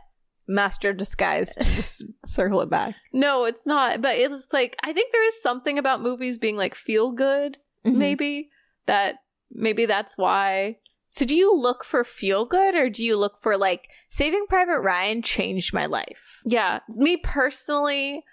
Master 0.47 0.93
Disguise 0.93 1.55
to 1.57 1.65
just 1.75 2.05
circle 2.25 2.61
it 2.61 2.71
back. 2.71 2.95
No, 3.13 3.45
it's 3.45 3.67
not. 3.67 4.01
But 4.01 4.17
it's 4.17 4.53
like 4.53 4.77
I 4.85 4.93
think 4.93 5.13
there 5.13 5.27
is 5.27 5.43
something 5.43 5.79
about 5.79 6.01
movies 6.01 6.39
being 6.39 6.57
like 6.57 6.75
feel 6.75 7.11
good, 7.11 7.59
Maybe. 7.85 7.99
maybe 7.99 8.51
that 8.87 9.17
maybe 9.51 9.87
that's 9.87 10.17
why. 10.17 10.77
So 11.09 11.25
do 11.27 11.35
you 11.35 11.55
look 11.55 11.85
for 11.85 12.05
feel 12.05 12.47
good 12.47 12.75
or 12.75 12.89
do 12.89 13.05
you 13.05 13.17
look 13.17 13.37
for 13.39 13.57
like 13.57 13.89
Saving 14.09 14.47
Private 14.49 14.81
Ryan 14.81 15.21
changed 15.23 15.75
my 15.75 15.87
life? 15.87 16.41
Yeah, 16.45 16.81
me 16.89 17.19
personally, 17.19 18.25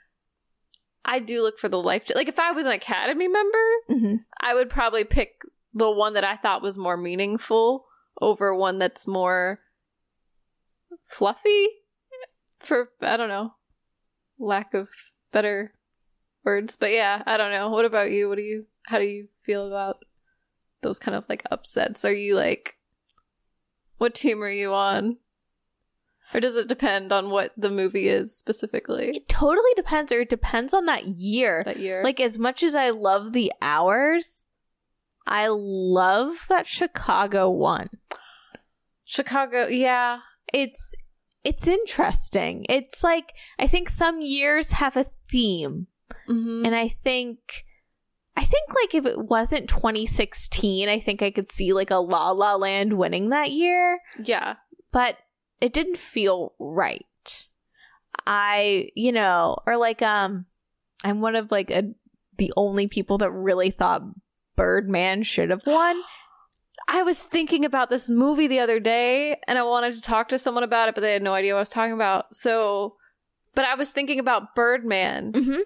I 1.04 1.20
do 1.20 1.42
look 1.42 1.60
for 1.60 1.68
the 1.70 1.82
life. 1.82 2.10
Like 2.14 2.28
if 2.30 2.40
I 2.40 2.52
was 2.52 2.66
an 2.66 2.72
Academy 2.72 3.28
member, 3.28 3.58
Mm-hmm. 3.90 4.16
I 4.42 4.54
would 4.54 4.70
probably 4.70 5.04
pick 5.04 5.42
the 5.74 5.92
one 5.92 6.14
that 6.14 6.24
I 6.24 6.38
thought 6.38 6.62
was 6.62 6.78
more 6.78 6.98
meaningful 6.98 7.86
over 8.22 8.56
one 8.56 8.80
that's 8.80 9.08
more 9.08 9.60
fluffy. 11.08 11.68
For 12.60 12.90
I 13.02 13.16
don't 13.18 13.30
know, 13.30 13.54
lack 14.38 14.74
of 14.74 14.90
better 15.32 15.74
words, 16.44 16.78
but 16.78 16.92
yeah, 16.92 17.24
I 17.26 17.38
don't 17.38 17.52
know. 17.52 17.70
What 17.70 17.86
about 17.86 18.12
you? 18.12 18.28
What 18.30 18.36
do 18.38 18.42
you? 18.42 18.66
How 18.90 18.98
do 18.98 19.06
you 19.06 19.28
feel 19.44 19.68
about 19.68 20.04
those 20.82 20.98
kind 20.98 21.16
of 21.16 21.24
like 21.30 21.44
upsets? 21.52 22.04
Are 22.04 22.14
you 22.14 22.36
like, 22.36 22.78
what 24.00 24.16
team 24.16 24.42
are 24.44 24.50
you 24.50 24.74
on? 24.74 25.18
Or 26.34 26.40
does 26.40 26.56
it 26.56 26.68
depend 26.68 27.12
on 27.12 27.30
what 27.30 27.52
the 27.56 27.70
movie 27.70 28.08
is 28.08 28.36
specifically 28.36 29.10
It 29.10 29.28
totally 29.28 29.72
depends 29.76 30.12
or 30.12 30.22
it 30.22 30.30
depends 30.30 30.74
on 30.74 30.86
that 30.86 31.06
year. 31.06 31.64
that 31.66 31.80
year? 31.80 32.04
Like 32.04 32.20
as 32.20 32.40
much 32.40 32.64
as 32.64 32.74
I 32.74 32.90
love 32.90 33.34
the 33.34 33.54
hours, 33.62 34.48
I 35.28 35.50
love 35.50 36.46
that 36.50 36.66
Chicago 36.66 37.48
one. 37.52 37.90
Chicago, 39.06 39.68
yeah. 39.68 40.22
It's 40.52 40.96
it's 41.44 41.68
interesting. 41.68 42.66
It's 42.70 43.04
like 43.04 43.34
I 43.60 43.68
think 43.68 43.88
some 43.88 44.22
years 44.22 44.72
have 44.72 44.98
a 44.98 45.06
theme. 45.30 45.86
Mm-hmm. 46.28 46.66
And 46.66 46.76
I 46.76 46.88
think 46.88 47.66
I 48.40 48.44
think 48.46 48.74
like 48.74 48.96
if 48.96 49.06
it 49.06 49.18
wasn't 49.18 49.68
2016, 49.68 50.88
I 50.88 50.98
think 51.02 51.22
I 51.22 51.30
could 51.30 51.52
see 51.52 51.74
like 51.74 51.92
a 51.92 51.98
La 51.98 52.32
La 52.32 52.56
Land 52.56 52.94
winning 52.94 53.30
that 53.30 53.52
year, 53.52 54.00
yeah. 54.24 54.56
but 54.94 55.18
it 55.60 55.74
didn't 55.74 55.98
feel 55.98 56.54
right. 56.58 57.06
I, 58.26 58.92
you 58.96 59.12
know, 59.12 59.58
or 59.68 59.76
like 59.76 60.02
um 60.02 60.46
I'm 61.04 61.20
one 61.20 61.36
of 61.36 61.52
like 61.52 61.70
a 61.70 61.92
the 62.38 62.54
only 62.56 62.88
people 62.88 63.18
that 63.18 63.32
really 63.32 63.72
thought 63.72 64.04
Birdman 64.56 65.24
should 65.24 65.50
have 65.50 65.66
won. 65.66 66.02
I 66.88 67.04
was 67.04 67.20
thinking 67.20 67.66
about 67.66 67.90
this 67.90 68.10
movie 68.10 68.48
the 68.48 68.62
other 68.62 68.80
day 68.80 69.38
and 69.50 69.60
I 69.60 69.64
wanted 69.64 69.96
to 69.96 70.02
talk 70.02 70.30
to 70.30 70.40
someone 70.40 70.64
about 70.64 70.88
it, 70.88 70.96
but 70.96 71.02
they 71.02 71.12
had 71.12 71.22
no 71.22 71.34
idea 71.34 71.54
what 71.54 71.60
I 71.60 71.62
was 71.64 71.70
talking 71.70 71.94
about. 71.94 72.34
So, 72.34 72.96
but 73.54 73.66
I 73.66 73.76
was 73.76 73.90
thinking 73.90 74.18
about 74.18 74.56
Birdman 74.56 75.34
Mhm. 75.34 75.60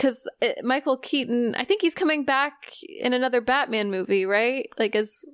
Because 0.00 0.26
Michael 0.62 0.96
Keaton, 0.96 1.54
I 1.56 1.64
think 1.64 1.82
he's 1.82 1.94
coming 1.94 2.24
back 2.24 2.72
in 2.88 3.12
another 3.12 3.40
Batman 3.40 3.90
movie, 3.90 4.24
right? 4.24 4.66
Like 4.78 4.96
as 4.96 5.24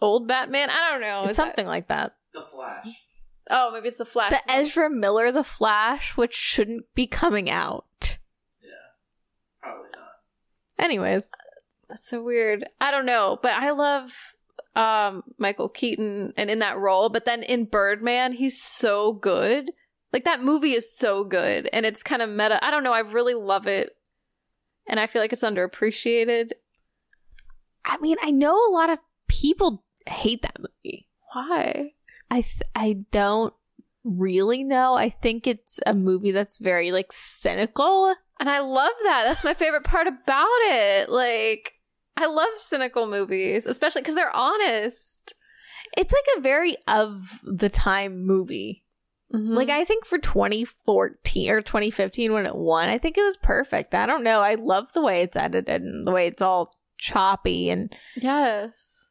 old 0.00 0.26
Batman? 0.28 0.70
I 0.70 0.90
don't 0.90 1.00
know. 1.00 1.22
It's 1.22 1.32
Is 1.32 1.36
that- 1.36 1.42
something 1.48 1.66
like 1.66 1.88
that. 1.88 2.14
The 2.32 2.44
Flash. 2.50 2.86
oh, 3.50 3.70
maybe 3.72 3.88
it's 3.88 3.96
the 3.98 4.04
Flash. 4.04 4.30
The 4.30 4.52
Ezra 4.52 4.88
Miller 4.90 5.30
The 5.32 5.44
Flash, 5.44 6.16
which 6.16 6.34
shouldn't 6.34 6.84
be 6.94 7.06
coming 7.06 7.50
out. 7.50 8.18
Yeah, 8.62 8.68
probably 9.60 9.88
not. 9.92 10.84
Anyways, 10.84 11.30
That's 11.88 12.06
so 12.08 12.22
weird. 12.22 12.66
I 12.80 12.90
don't 12.90 13.06
know, 13.06 13.38
but 13.42 13.52
I 13.52 13.70
love 13.70 14.12
um 14.76 15.22
Michael 15.38 15.68
Keaton 15.68 16.32
and 16.36 16.50
in 16.50 16.58
that 16.60 16.78
role, 16.78 17.08
but 17.08 17.24
then 17.24 17.42
in 17.42 17.64
Birdman, 17.64 18.32
he's 18.32 18.62
so 18.62 19.12
good. 19.14 19.70
Like 20.12 20.24
that 20.24 20.42
movie 20.42 20.72
is 20.72 20.94
so 20.94 21.24
good 21.24 21.68
and 21.72 21.84
it's 21.84 22.02
kind 22.02 22.22
of 22.22 22.30
meta. 22.30 22.62
I 22.64 22.70
don't 22.70 22.84
know, 22.84 22.92
I 22.92 23.00
really 23.00 23.34
love 23.34 23.66
it. 23.66 23.90
And 24.88 24.98
I 24.98 25.06
feel 25.06 25.22
like 25.22 25.32
it's 25.32 25.42
underappreciated. 25.42 26.52
I 27.84 27.98
mean, 27.98 28.16
I 28.22 28.30
know 28.30 28.54
a 28.54 28.72
lot 28.72 28.90
of 28.90 28.98
people 29.28 29.84
hate 30.06 30.42
that 30.42 30.58
movie. 30.58 31.06
Why? 31.32 31.92
I 32.30 32.40
th- 32.40 32.62
I 32.74 33.04
don't 33.10 33.54
really 34.04 34.64
know. 34.64 34.94
I 34.94 35.10
think 35.10 35.46
it's 35.46 35.78
a 35.86 35.94
movie 35.94 36.30
that's 36.30 36.58
very 36.58 36.90
like 36.92 37.12
cynical. 37.12 38.14
And 38.40 38.48
I 38.48 38.60
love 38.60 38.92
that. 39.04 39.24
That's 39.24 39.44
my 39.44 39.54
favorite 39.54 39.84
part 39.84 40.06
about 40.06 40.46
it. 40.62 41.08
Like 41.10 41.74
I 42.16 42.26
love 42.26 42.48
cynical 42.56 43.06
movies, 43.06 43.66
especially 43.66 44.02
cuz 44.02 44.14
they're 44.14 44.34
honest. 44.34 45.34
It's 45.96 46.12
like 46.12 46.36
a 46.36 46.40
very 46.40 46.76
of 46.86 47.40
the 47.44 47.68
time 47.68 48.24
movie. 48.26 48.84
Mm-hmm. 49.34 49.54
Like 49.54 49.68
I 49.68 49.84
think 49.84 50.06
for 50.06 50.18
2014 50.18 51.50
or 51.50 51.60
2015 51.60 52.32
when 52.32 52.46
it 52.46 52.54
won, 52.54 52.88
I 52.88 52.96
think 52.98 53.18
it 53.18 53.22
was 53.22 53.36
perfect. 53.36 53.94
I 53.94 54.06
don't 54.06 54.24
know. 54.24 54.40
I 54.40 54.54
love 54.54 54.92
the 54.92 55.02
way 55.02 55.20
it's 55.20 55.36
edited 55.36 55.82
and 55.82 56.06
the 56.06 56.12
way 56.12 56.26
it's 56.26 56.40
all 56.40 56.74
choppy 56.96 57.70
and 57.70 57.94
yes. 58.16 59.06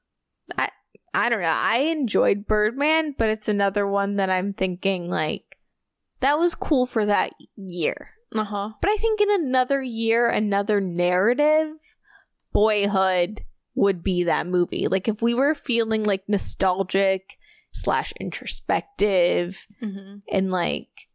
I 0.58 0.70
I 1.14 1.30
don't 1.30 1.42
know. 1.42 1.54
I 1.54 1.78
enjoyed 1.78 2.48
Birdman, 2.48 3.16
but 3.18 3.30
it's 3.30 3.48
another 3.48 3.88
one 3.88 4.16
that 4.16 4.30
I'm 4.30 4.54
thinking 4.54 5.10
like 5.10 5.58
that 6.20 6.40
was 6.40 6.56
cool 6.56 6.86
for 6.86 7.06
that 7.06 7.34
year. 7.56 8.10
Uh-huh. 8.36 8.72
But 8.82 8.92
I 8.92 8.98
think 8.98 9.22
in 9.22 9.30
another 9.32 9.82
year, 9.82 10.28
another 10.28 10.82
narrative, 10.82 11.78
Boyhood 12.54 13.44
would 13.76 14.04
be 14.04 14.24
that 14.24 14.48
movie. 14.48 14.88
Like 14.88 15.08
if 15.08 15.22
we 15.22 15.34
were 15.34 15.54
feeling 15.54 16.04
like 16.04 16.28
nostalgic 16.28 17.38
slash 17.82 18.12
introspective 18.20 19.66
Mhm. 19.82 20.22
and 20.32 20.52
like 20.52 21.08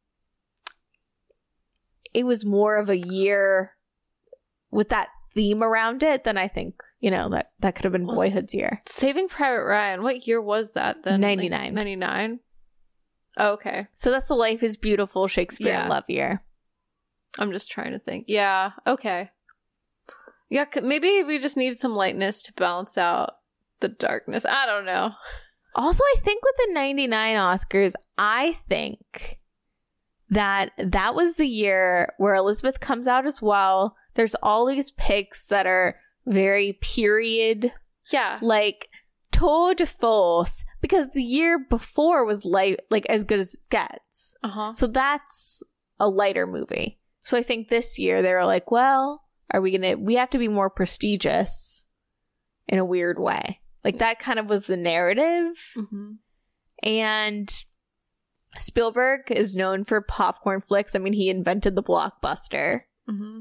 it 2.15 2.25
was 2.25 2.45
more 2.45 2.77
of 2.77 2.89
a 2.89 2.99
year 2.99 3.73
with 4.71 4.89
that 4.91 5.09
theme 5.35 5.63
around 5.63 6.03
it, 6.03 6.25
than 6.25 6.37
I 6.37 6.47
think, 6.47 6.75
you 7.01 7.11
know, 7.11 7.31
that 7.31 7.53
that 7.61 7.75
could 7.75 7.85
have 7.85 7.93
been 7.93 8.07
Well, 8.07 8.17
Boyhood's 8.19 8.53
year. 8.55 8.83
Saving 8.87 9.29
Private 9.29 9.65
Ryan. 9.65 10.03
What 10.03 10.27
year 10.27 10.41
was 10.43 10.75
that 10.75 11.05
then? 11.05 11.21
99. 11.23 11.75
Ninety 11.75 11.97
nine. 11.97 12.41
okay. 13.39 13.87
So 13.95 14.11
that's 14.11 14.29
the 14.29 14.35
Life 14.35 14.63
is 14.63 14.77
Beautiful 14.77 15.27
Shakespeare 15.27 15.69
Yeah. 15.69 15.89
Love 15.89 16.05
year. 16.09 16.45
I'm 17.39 17.51
just 17.53 17.71
trying 17.71 17.93
to 17.93 17.99
think. 17.99 18.27
Yeah. 18.29 18.73
Okay. 18.87 19.31
Yeah. 20.51 20.67
Maybe 20.83 21.23
we 21.23 21.39
just 21.39 21.57
need 21.57 21.79
some 21.79 21.97
lightness 21.97 22.43
to 22.43 22.53
balance 22.53 22.99
out 22.99 23.37
the 23.81 23.89
darkness. 23.89 24.45
I 24.45 24.67
don't 24.67 24.85
know. 24.85 25.13
Also, 25.75 26.03
I 26.05 26.17
think 26.21 26.43
with 26.45 26.55
the 26.69 26.75
99 26.75 27.37
Oscars, 27.37 27.93
I 28.19 28.55
think 28.69 29.39
that 30.31 30.73
that 30.79 31.15
was 31.15 31.35
the 31.35 31.47
year 31.47 32.13
where 32.19 32.35
Elizabeth 32.35 32.81
comes 32.81 33.07
out 33.07 33.27
as 33.27 33.41
well. 33.43 33.97
There's 34.15 34.35
all 34.43 34.67
these 34.67 34.91
picks 34.93 35.47
that 35.47 35.67
are 35.67 35.97
very 36.27 36.75
period, 36.81 37.73
Yeah. 38.11 38.39
like 38.43 38.89
tour 39.31 39.75
de 39.75 39.87
force, 39.87 40.65
because 40.81 41.11
the 41.11 41.23
year 41.23 41.59
before 41.59 42.25
was 42.25 42.45
light, 42.45 42.81
like 42.91 43.07
as 43.07 43.25
good 43.25 43.41
as 43.41 43.55
it 43.55 43.61
gets. 43.71 44.35
Uh 44.43 44.49
huh. 44.49 44.73
So 44.75 44.87
that's 44.87 45.63
a 45.99 46.09
lighter 46.09 46.47
movie. 46.47 46.99
So 47.23 47.37
I 47.37 47.43
think 47.43 47.69
this 47.69 47.99
year 47.99 48.21
they 48.21 48.33
were 48.33 48.45
like, 48.45 48.71
well, 48.71 49.23
are 49.53 49.61
we 49.61 49.71
gonna? 49.71 49.97
We 49.97 50.15
have 50.17 50.31
to 50.31 50.39
be 50.39 50.49
more 50.49 50.69
prestigious 50.71 51.87
in 52.69 52.79
a 52.79 52.85
weird 52.85 53.19
way. 53.19 53.61
Like 53.85 53.99
that 53.99 54.19
kind 54.19 54.39
of 54.39 54.47
was 54.47 54.67
the 54.67 54.77
narrative. 54.77 55.57
Mm-hmm. 55.77 56.13
And 56.83 57.65
Spielberg 58.59 59.31
is 59.31 59.57
known 59.57 59.85
for 59.85 60.01
popcorn 60.01 60.61
flicks. 60.61 60.95
I 60.95 60.99
mean, 60.99 61.13
he 61.13 61.29
invented 61.31 61.75
the 61.75 61.83
blockbuster. 61.83 62.83
Mm-hmm. 63.09 63.39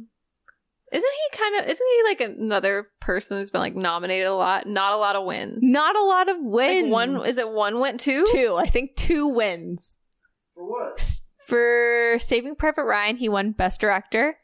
Isn't 0.94 1.10
he 1.32 1.38
kind 1.38 1.56
of? 1.60 1.70
Isn't 1.70 1.88
he 1.88 2.04
like 2.04 2.22
another 2.22 2.88
person 3.00 3.38
who's 3.38 3.50
been 3.50 3.62
like 3.62 3.76
nominated 3.76 4.28
a 4.28 4.36
lot? 4.36 4.68
Not 4.68 4.94
a 4.94 4.98
lot 4.98 5.16
of 5.16 5.26
wins. 5.26 5.60
Not 5.62 5.96
a 5.96 6.04
lot 6.04 6.28
of 6.28 6.36
Like 6.42 6.70
wins. 6.70 6.92
one. 6.92 7.26
Is 7.26 7.38
it 7.38 7.50
one 7.50 7.80
win? 7.80 7.98
Two. 7.98 8.26
two? 8.32 8.56
I 8.58 8.68
think 8.68 8.96
two 8.98 9.28
wins. 9.28 10.00
For 10.54 10.68
what? 10.68 11.22
For 11.48 12.18
Saving 12.20 12.56
Private 12.56 12.84
Ryan, 12.84 13.18
he 13.18 13.30
won 13.30 13.52
Best 13.52 13.80
Director. 13.80 14.38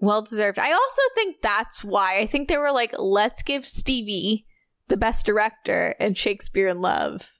Well 0.00 0.22
deserved. 0.22 0.58
I 0.58 0.72
also 0.72 1.02
think 1.14 1.36
that's 1.42 1.84
why. 1.84 2.18
I 2.20 2.26
think 2.26 2.48
they 2.48 2.56
were 2.56 2.72
like, 2.72 2.94
let's 2.98 3.42
give 3.42 3.66
Stevie 3.66 4.46
the 4.88 4.96
Best 4.96 5.26
Director 5.26 5.94
and 6.00 6.16
Shakespeare 6.16 6.68
in 6.68 6.80
Love, 6.80 7.30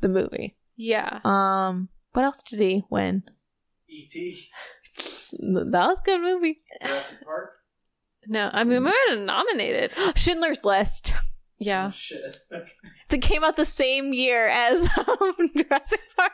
the 0.00 0.08
movie. 0.08 0.56
Yeah. 0.76 1.20
Um, 1.24 1.88
what 2.12 2.24
else 2.24 2.42
did 2.42 2.60
he 2.60 2.84
win? 2.90 3.24
E.T. 3.88 4.48
That 5.32 5.88
was 5.88 6.00
a 6.00 6.02
good 6.04 6.20
movie. 6.20 6.60
Jurassic 6.82 7.24
Park? 7.24 7.50
No, 8.26 8.50
I 8.52 8.64
mean 8.64 8.82
we 8.82 8.90
might 8.90 9.06
have 9.10 9.18
nominated. 9.18 9.92
Schindler's 10.16 10.64
List. 10.64 11.14
Yeah. 11.58 11.86
Oh, 11.88 11.90
shit. 11.90 12.38
That 13.10 13.20
came 13.20 13.44
out 13.44 13.56
the 13.56 13.66
same 13.66 14.14
year 14.14 14.46
as 14.46 14.80
um, 14.98 15.50
Jurassic 15.54 16.00
Park. 16.16 16.32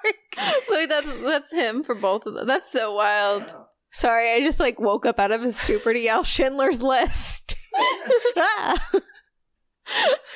Like 0.71 0.89
that's 0.89 1.21
that's 1.21 1.53
him 1.53 1.83
for 1.83 1.97
both 1.97 2.27
of 2.27 2.35
them. 2.35 2.47
That's 2.47 2.71
so 2.71 2.95
wild. 2.95 3.43
Wow. 3.49 3.67
Sorry, 3.91 4.33
I 4.33 4.41
just 4.41 4.61
like 4.61 4.79
woke 4.81 5.05
up 5.05 5.19
out 5.19 5.33
of 5.33 5.43
a 5.43 5.53
stupor 5.53 5.93
to 5.93 5.99
yell 5.99 6.23
Schindler's 6.23 6.83
List. 6.83 7.57
Ah. 8.37 8.83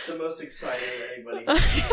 The 0.08 0.16
most 0.16 0.40
exciting 0.42 0.88
anybody. 1.14 1.44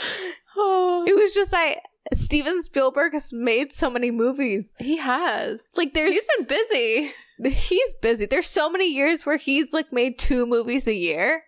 oh, 0.56 1.04
It 1.06 1.14
was 1.14 1.32
just 1.34 1.52
I 1.54 1.80
Steven 2.14 2.62
Spielberg 2.62 3.12
has 3.12 3.32
made 3.32 3.72
so 3.72 3.90
many 3.90 4.10
movies. 4.10 4.72
he 4.78 4.96
has. 4.96 5.66
Like 5.76 5.92
there's 5.94 6.14
He's 6.14 6.26
been 6.38 6.46
busy. 6.46 7.12
he's 7.50 7.92
busy. 8.00 8.26
There's 8.26 8.46
so 8.46 8.70
many 8.70 8.92
years 8.92 9.26
where 9.26 9.36
he's 9.36 9.72
like 9.72 9.92
made 9.92 10.18
two 10.18 10.46
movies 10.46 10.88
a 10.88 10.94
year. 10.94 11.42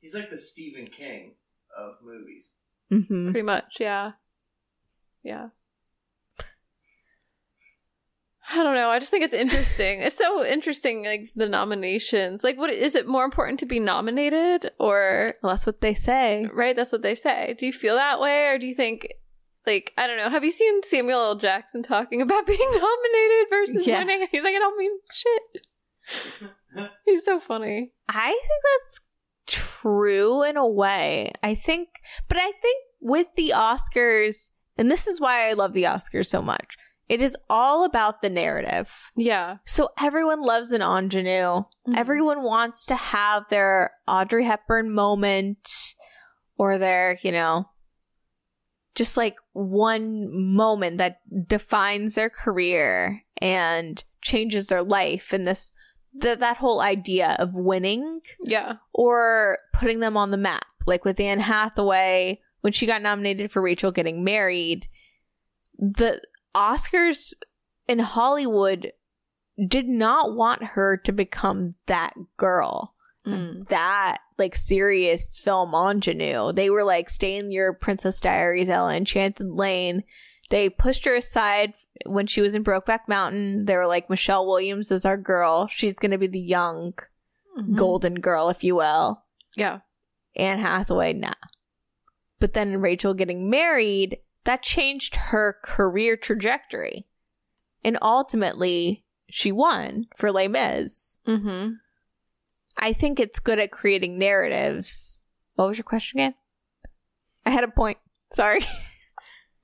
He's 0.00 0.14
like 0.14 0.30
the 0.30 0.36
Stephen 0.36 0.86
King 0.86 1.34
of 1.76 1.94
movies. 2.02 2.54
Mm-hmm. 2.92 3.32
Pretty 3.32 3.44
much, 3.44 3.76
yeah. 3.80 4.12
Yeah. 5.22 5.48
I 8.48 8.62
don't 8.62 8.74
know. 8.76 8.90
I 8.90 8.98
just 9.00 9.10
think 9.10 9.24
it's 9.24 9.32
interesting. 9.32 10.00
it's 10.00 10.16
so 10.16 10.44
interesting, 10.44 11.04
like 11.04 11.30
the 11.34 11.48
nominations. 11.48 12.44
Like, 12.44 12.56
what 12.56 12.70
is 12.70 12.94
it 12.94 13.08
more 13.08 13.24
important 13.24 13.58
to 13.60 13.66
be 13.66 13.80
nominated 13.80 14.70
or 14.78 15.34
Well, 15.42 15.52
that's 15.52 15.66
what 15.66 15.80
they 15.80 15.94
say. 15.94 16.46
right? 16.52 16.76
That's 16.76 16.92
what 16.92 17.02
they 17.02 17.14
say. 17.16 17.54
Do 17.58 17.66
you 17.66 17.72
feel 17.72 17.96
that 17.96 18.20
way, 18.20 18.46
or 18.46 18.58
do 18.58 18.66
you 18.66 18.74
think, 18.74 19.08
like, 19.66 19.92
I 19.98 20.06
don't 20.06 20.16
know? 20.16 20.28
Have 20.30 20.44
you 20.44 20.52
seen 20.52 20.82
Samuel 20.84 21.20
L. 21.20 21.34
Jackson 21.36 21.82
talking 21.82 22.22
about 22.22 22.46
being 22.52 22.58
nominated 22.70 23.46
versus 23.50 23.86
Yeah. 23.86 23.98
winning? 23.98 24.28
He's 24.30 24.44
like, 24.44 24.54
I 24.54 24.58
don't 24.58 24.78
mean 24.78 24.92
shit. 25.12 25.62
He's 27.04 27.24
so 27.24 27.40
funny. 27.40 27.92
I 28.08 28.28
think 28.30 28.62
that's 28.64 29.00
true 29.46 30.42
in 30.42 30.56
a 30.56 30.66
way. 30.66 31.32
I 31.42 31.54
think, 31.54 31.88
but 32.28 32.38
I 32.38 32.52
think 32.62 32.84
with 33.00 33.28
the 33.36 33.52
Oscars, 33.54 34.50
and 34.78 34.90
this 34.90 35.06
is 35.06 35.20
why 35.20 35.48
I 35.48 35.54
love 35.54 35.72
the 35.72 35.84
Oscars 35.84 36.26
so 36.26 36.42
much, 36.42 36.76
it 37.08 37.22
is 37.22 37.36
all 37.48 37.84
about 37.84 38.20
the 38.22 38.30
narrative. 38.30 38.92
Yeah. 39.16 39.58
So 39.64 39.90
everyone 40.00 40.40
loves 40.42 40.72
an 40.72 40.82
ingenue. 40.82 41.64
Mhm. 41.86 41.96
Everyone 41.96 42.42
wants 42.42 42.84
to 42.86 42.96
have 42.96 43.48
their 43.48 43.92
Audrey 44.08 44.44
Hepburn 44.44 44.92
moment 44.92 45.68
or 46.58 46.78
their, 46.78 47.18
you 47.22 47.30
know, 47.32 47.68
just 48.94 49.16
like 49.16 49.36
one 49.52 50.26
moment 50.30 50.98
that 50.98 51.18
defines 51.46 52.14
their 52.14 52.30
career 52.30 53.22
and 53.42 54.02
changes 54.22 54.66
their 54.68 54.82
life 54.82 55.32
and 55.32 55.46
this 55.46 55.72
th- 56.20 56.38
that 56.38 56.56
whole 56.56 56.80
idea 56.80 57.36
of 57.38 57.54
winning 57.54 58.20
Yeah. 58.42 58.76
or 58.94 59.58
putting 59.74 60.00
them 60.00 60.16
on 60.16 60.30
the 60.30 60.38
map. 60.38 60.64
Like 60.86 61.04
with 61.04 61.20
Anne 61.20 61.40
Hathaway, 61.40 62.40
when 62.62 62.72
she 62.72 62.86
got 62.86 63.02
nominated 63.02 63.52
for 63.52 63.60
Rachel 63.60 63.92
getting 63.92 64.24
married, 64.24 64.88
the 65.78 66.22
Oscars 66.56 67.34
in 67.86 67.98
Hollywood 68.00 68.92
did 69.68 69.86
not 69.88 70.34
want 70.34 70.62
her 70.62 70.96
to 70.98 71.12
become 71.12 71.74
that 71.86 72.14
girl. 72.36 72.94
Mm. 73.26 73.68
That 73.68 74.18
like 74.38 74.54
serious 74.54 75.38
film 75.38 75.72
ingenue. 75.74 76.52
They 76.52 76.70
were 76.70 76.84
like, 76.84 77.08
stay 77.10 77.36
in 77.36 77.50
your 77.50 77.72
Princess 77.72 78.20
Diaries, 78.20 78.68
Ella, 78.68 78.94
Enchanted 78.94 79.48
Lane. 79.48 80.04
They 80.50 80.68
pushed 80.70 81.04
her 81.06 81.16
aside 81.16 81.74
when 82.04 82.26
she 82.26 82.40
was 82.40 82.54
in 82.54 82.62
Brokeback 82.62 83.00
Mountain. 83.08 83.64
They 83.64 83.74
were 83.76 83.86
like, 83.86 84.08
Michelle 84.10 84.46
Williams 84.46 84.90
is 84.92 85.04
our 85.04 85.16
girl. 85.16 85.66
She's 85.68 85.94
gonna 85.98 86.18
be 86.18 86.26
the 86.28 86.38
young 86.40 86.92
Mhm. 87.58 87.76
golden 87.76 88.14
girl, 88.20 88.48
if 88.48 88.62
you 88.62 88.76
will. 88.76 89.24
Yeah. 89.56 89.80
Anne 90.36 90.58
Hathaway, 90.58 91.14
nah. 91.14 91.32
But 92.38 92.52
then 92.52 92.80
Rachel 92.82 93.14
getting 93.14 93.48
married, 93.48 94.18
that 94.46 94.62
changed 94.62 95.16
her 95.16 95.58
career 95.62 96.16
trajectory. 96.16 97.06
And 97.84 97.98
ultimately, 98.02 99.04
she 99.28 99.52
won 99.52 100.06
for 100.16 100.32
Les 100.32 100.48
Mis. 100.48 101.18
Mm-hmm. 101.26 101.74
I 102.78 102.92
think 102.92 103.20
it's 103.20 103.38
good 103.38 103.58
at 103.58 103.70
creating 103.70 104.18
narratives. 104.18 105.20
What 105.54 105.68
was 105.68 105.78
your 105.78 105.84
question 105.84 106.18
again? 106.20 106.34
I 107.44 107.50
had 107.50 107.64
a 107.64 107.68
point. 107.68 107.98
Sorry. 108.32 108.60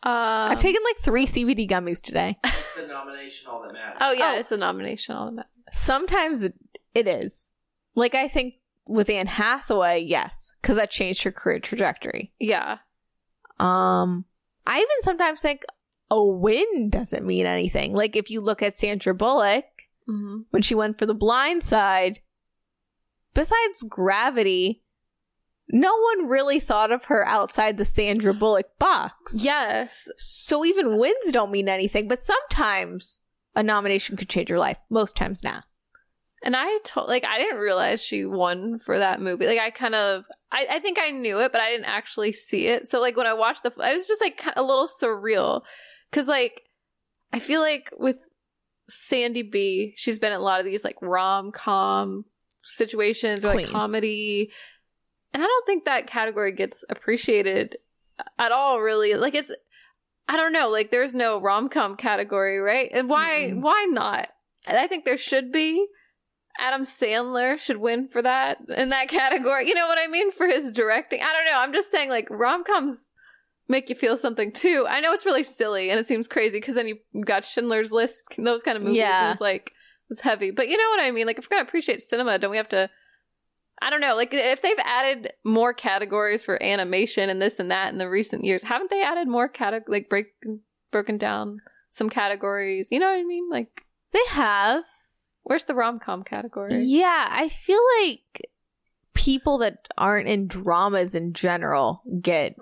Uh, 0.02 0.48
I've 0.50 0.60
taken 0.60 0.82
like 0.84 0.98
three 0.98 1.26
CBD 1.26 1.68
gummies 1.68 2.00
today. 2.00 2.38
It's 2.74 2.86
the 2.86 2.86
nomination 2.94 3.48
all 3.50 3.62
that 3.62 3.72
matters. 3.74 3.98
Oh 4.00 4.12
yeah, 4.12 4.32
Oh. 4.34 4.38
it's 4.38 4.48
the 4.48 4.56
nomination. 4.56 5.14
All 5.14 5.28
of 5.28 5.36
that. 5.36 5.48
Sometimes 5.72 6.42
it, 6.42 6.54
it 6.94 7.06
is. 7.06 7.52
Like, 7.94 8.14
I 8.14 8.28
think 8.28 8.54
with 8.88 9.10
Anne 9.10 9.26
Hathaway, 9.26 10.00
yes, 10.00 10.54
because 10.62 10.76
that 10.76 10.90
changed 10.90 11.22
her 11.24 11.30
career 11.32 11.58
trajectory. 11.60 12.32
Yeah. 12.40 12.78
Um, 13.60 14.24
I 14.66 14.76
even 14.78 14.88
sometimes 15.02 15.40
think 15.40 15.64
a 16.10 16.22
win 16.24 16.88
doesn't 16.90 17.26
mean 17.26 17.46
anything. 17.46 17.94
Like 17.94 18.16
if 18.16 18.30
you 18.30 18.40
look 18.40 18.62
at 18.62 18.76
Sandra 18.78 19.14
Bullock 19.14 19.64
Mm-hmm. 20.08 20.40
when 20.50 20.62
she 20.62 20.74
went 20.74 20.98
for 20.98 21.06
the 21.06 21.14
blind 21.14 21.62
side, 21.62 22.18
besides 23.34 23.84
gravity, 23.88 24.82
no 25.68 25.96
one 25.96 26.26
really 26.28 26.58
thought 26.58 26.90
of 26.90 27.04
her 27.04 27.24
outside 27.26 27.76
the 27.76 27.84
Sandra 27.84 28.34
Bullock 28.34 28.76
box. 28.80 29.32
Yes. 29.32 30.08
So 30.18 30.64
even 30.64 30.98
wins 30.98 31.30
don't 31.30 31.52
mean 31.52 31.68
anything, 31.68 32.08
but 32.08 32.18
sometimes 32.20 33.20
a 33.54 33.62
nomination 33.62 34.16
could 34.16 34.28
change 34.28 34.50
your 34.50 34.58
life. 34.58 34.76
Most 34.90 35.14
times 35.16 35.44
not. 35.44 35.64
And 36.44 36.56
I 36.56 36.78
told 36.84 37.08
like 37.08 37.24
I 37.24 37.38
didn't 37.38 37.60
realize 37.60 38.00
she 38.00 38.24
won 38.24 38.80
for 38.80 38.98
that 38.98 39.20
movie. 39.20 39.46
Like 39.46 39.60
I 39.60 39.70
kind 39.70 39.94
of 39.94 40.24
I, 40.50 40.66
I 40.70 40.80
think 40.80 40.98
I 41.00 41.10
knew 41.10 41.38
it, 41.40 41.52
but 41.52 41.60
I 41.60 41.70
didn't 41.70 41.86
actually 41.86 42.32
see 42.32 42.66
it. 42.66 42.88
So 42.88 43.00
like 43.00 43.16
when 43.16 43.26
I 43.26 43.34
watched 43.34 43.62
the, 43.62 43.72
I 43.80 43.94
was 43.94 44.08
just 44.08 44.20
like 44.20 44.42
a 44.56 44.62
little 44.62 44.88
surreal 44.88 45.62
because 46.10 46.26
like 46.26 46.62
I 47.32 47.38
feel 47.38 47.60
like 47.60 47.90
with 47.96 48.18
Sandy 48.88 49.42
B, 49.42 49.94
she's 49.96 50.18
been 50.18 50.32
in 50.32 50.38
a 50.38 50.42
lot 50.42 50.60
of 50.60 50.66
these 50.66 50.84
like 50.84 50.96
rom 51.00 51.52
com 51.52 52.24
situations 52.64 53.44
or 53.44 53.54
like 53.54 53.68
comedy, 53.68 54.50
and 55.32 55.42
I 55.42 55.46
don't 55.46 55.66
think 55.66 55.84
that 55.84 56.06
category 56.06 56.52
gets 56.52 56.84
appreciated 56.90 57.78
at 58.38 58.52
all. 58.52 58.80
Really, 58.80 59.14
like 59.14 59.34
it's 59.34 59.52
I 60.28 60.36
don't 60.36 60.52
know. 60.52 60.68
Like 60.68 60.90
there's 60.90 61.14
no 61.14 61.40
rom 61.40 61.68
com 61.68 61.96
category, 61.96 62.58
right? 62.58 62.90
And 62.92 63.08
why 63.08 63.50
Mm-mm. 63.50 63.60
why 63.60 63.86
not? 63.88 64.28
And 64.66 64.76
I 64.76 64.86
think 64.88 65.04
there 65.04 65.18
should 65.18 65.52
be. 65.52 65.86
Adam 66.58 66.82
Sandler 66.82 67.58
should 67.58 67.78
win 67.78 68.08
for 68.08 68.22
that 68.22 68.58
in 68.76 68.90
that 68.90 69.08
category. 69.08 69.68
You 69.68 69.74
know 69.74 69.86
what 69.86 69.98
I 69.98 70.06
mean? 70.06 70.30
For 70.32 70.46
his 70.46 70.72
directing. 70.72 71.20
I 71.20 71.32
don't 71.32 71.46
know. 71.46 71.58
I'm 71.58 71.72
just 71.72 71.90
saying, 71.90 72.08
like, 72.10 72.28
rom 72.30 72.62
coms 72.64 73.06
make 73.68 73.88
you 73.88 73.94
feel 73.94 74.16
something 74.16 74.52
too. 74.52 74.86
I 74.88 75.00
know 75.00 75.12
it's 75.12 75.24
really 75.24 75.44
silly 75.44 75.88
and 75.90 75.98
it 75.98 76.06
seems 76.06 76.28
crazy 76.28 76.58
because 76.58 76.74
then 76.74 76.88
you 76.88 76.98
got 77.24 77.44
Schindler's 77.44 77.90
List, 77.90 78.26
those 78.36 78.62
kind 78.62 78.76
of 78.76 78.82
movies. 78.82 78.98
Yeah. 78.98 79.24
And 79.28 79.32
it's 79.32 79.40
like, 79.40 79.72
it's 80.10 80.20
heavy. 80.20 80.50
But 80.50 80.68
you 80.68 80.76
know 80.76 80.88
what 80.90 81.00
I 81.00 81.10
mean? 81.10 81.26
Like, 81.26 81.38
if 81.38 81.46
we're 81.46 81.56
going 81.56 81.64
to 81.64 81.68
appreciate 81.68 82.02
cinema, 82.02 82.38
don't 82.38 82.50
we 82.50 82.58
have 82.58 82.68
to. 82.70 82.90
I 83.80 83.90
don't 83.90 84.00
know. 84.00 84.14
Like, 84.14 84.32
if 84.32 84.62
they've 84.62 84.76
added 84.84 85.32
more 85.44 85.72
categories 85.72 86.44
for 86.44 86.62
animation 86.62 87.30
and 87.30 87.40
this 87.40 87.58
and 87.58 87.70
that 87.70 87.92
in 87.92 87.98
the 87.98 88.08
recent 88.08 88.44
years, 88.44 88.62
haven't 88.62 88.90
they 88.90 89.02
added 89.02 89.26
more 89.26 89.48
cate- 89.48 89.88
like 89.88 90.08
break 90.08 90.26
broken 90.90 91.16
down 91.16 91.58
some 91.90 92.10
categories? 92.10 92.86
You 92.90 93.00
know 93.00 93.08
what 93.10 93.18
I 93.18 93.24
mean? 93.24 93.48
Like, 93.50 93.84
They 94.12 94.20
have. 94.28 94.84
Where's 95.44 95.64
the 95.64 95.74
rom 95.74 95.98
com 95.98 96.22
category? 96.22 96.82
Yeah, 96.84 97.26
I 97.30 97.48
feel 97.48 97.80
like 98.00 98.48
people 99.14 99.58
that 99.58 99.88
aren't 99.98 100.28
in 100.28 100.46
dramas 100.46 101.14
in 101.14 101.32
general 101.32 102.02
get 102.20 102.56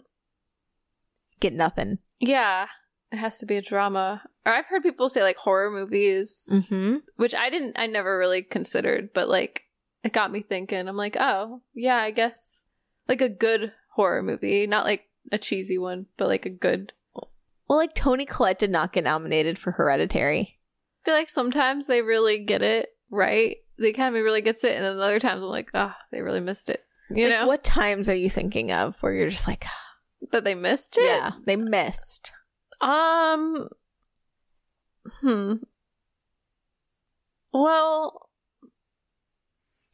get 1.40 1.52
nothing. 1.52 1.98
Yeah, 2.18 2.66
it 3.12 3.16
has 3.16 3.38
to 3.38 3.46
be 3.46 3.56
a 3.56 3.62
drama. 3.62 4.22
Or 4.46 4.52
I've 4.52 4.66
heard 4.66 4.82
people 4.82 5.08
say 5.08 5.22
like 5.22 5.36
horror 5.36 5.70
movies, 5.70 6.48
Mm-hmm. 6.50 6.96
which 7.16 7.34
I 7.34 7.50
didn't, 7.50 7.78
I 7.78 7.86
never 7.86 8.18
really 8.18 8.42
considered, 8.42 9.12
but 9.12 9.28
like 9.28 9.64
it 10.02 10.12
got 10.12 10.32
me 10.32 10.40
thinking. 10.42 10.88
I'm 10.88 10.96
like, 10.96 11.16
oh, 11.20 11.60
yeah, 11.74 11.96
I 11.96 12.10
guess 12.10 12.64
like 13.08 13.20
a 13.20 13.28
good 13.28 13.72
horror 13.94 14.22
movie, 14.22 14.66
not 14.66 14.84
like 14.84 15.04
a 15.32 15.38
cheesy 15.38 15.78
one, 15.78 16.06
but 16.16 16.28
like 16.28 16.46
a 16.46 16.50
good. 16.50 16.92
Well, 17.68 17.78
like 17.78 17.94
Toni 17.94 18.26
Collette 18.26 18.58
did 18.58 18.70
not 18.70 18.92
get 18.92 19.04
nominated 19.04 19.58
for 19.58 19.72
Hereditary. 19.72 20.58
I 21.01 21.05
feel 21.05 21.14
like 21.14 21.30
sometimes 21.30 21.86
they 21.86 22.03
really 22.03 22.38
get 22.38 22.62
it 22.62 22.88
right. 23.11 23.57
The 23.78 23.88
Academy 23.88 24.20
really 24.20 24.42
gets 24.42 24.62
it, 24.64 24.74
and 24.76 24.84
then 24.84 24.98
other 24.98 25.18
times 25.20 25.42
I'm 25.42 25.48
like, 25.48 25.70
oh, 25.74 25.94
they 26.12 26.20
really 26.20 26.40
missed 26.40 26.68
it. 26.68 26.84
You 27.11 27.24
Like, 27.28 27.32
know 27.40 27.46
what 27.46 27.64
times 27.64 28.09
are 28.09 28.14
you 28.14 28.28
thinking 28.30 28.70
of 28.72 29.01
where 29.03 29.12
you're 29.12 29.30
just 29.30 29.48
like, 29.48 29.64
that 30.32 30.44
they 30.44 30.55
missed 30.55 30.96
it. 30.98 31.05
yeah, 31.05 31.32
they 31.46 31.57
missed. 31.57 32.32
Um. 32.80 33.68
Hmm. 35.22 35.55
Well, 37.53 38.28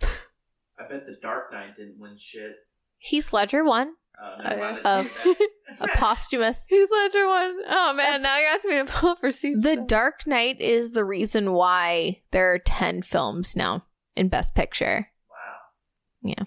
I 0.02 0.88
bet 0.90 1.06
the 1.06 1.16
Dark 1.22 1.52
Knight 1.52 1.76
didn't 1.76 1.98
win 1.98 2.16
shit. 2.18 2.52
Heath 2.98 3.32
Ledger 3.32 3.64
won 3.64 3.94
Oh, 4.22 4.36
never 4.42 4.60
mind, 4.60 4.78
yeah. 4.84 4.90
I 4.90 5.02
didn't 5.02 5.12
do 5.24 5.36
a 5.80 5.86
that. 5.86 5.96
posthumous. 5.96 6.66
Heath 6.70 6.88
Ledger 6.90 7.26
won. 7.26 7.56
Oh 7.68 7.92
man, 7.94 8.22
now 8.22 8.38
you're 8.38 8.48
asking 8.50 8.70
me 8.72 8.78
to 8.78 8.84
pull 8.92 9.10
up 9.10 9.22
receipts. 9.22 9.62
The 9.62 9.76
now. 9.76 9.84
Dark 9.86 10.26
Knight 10.26 10.60
is 10.60 10.92
the 10.92 11.04
reason 11.04 11.52
why 11.52 12.22
there 12.30 12.52
are 12.52 12.58
10 12.58 13.02
films 13.02 13.54
now 13.56 13.84
in 14.16 14.28
Best 14.28 14.54
Picture. 14.54 15.08
Wow. 15.30 16.30
Yeah. 16.34 16.44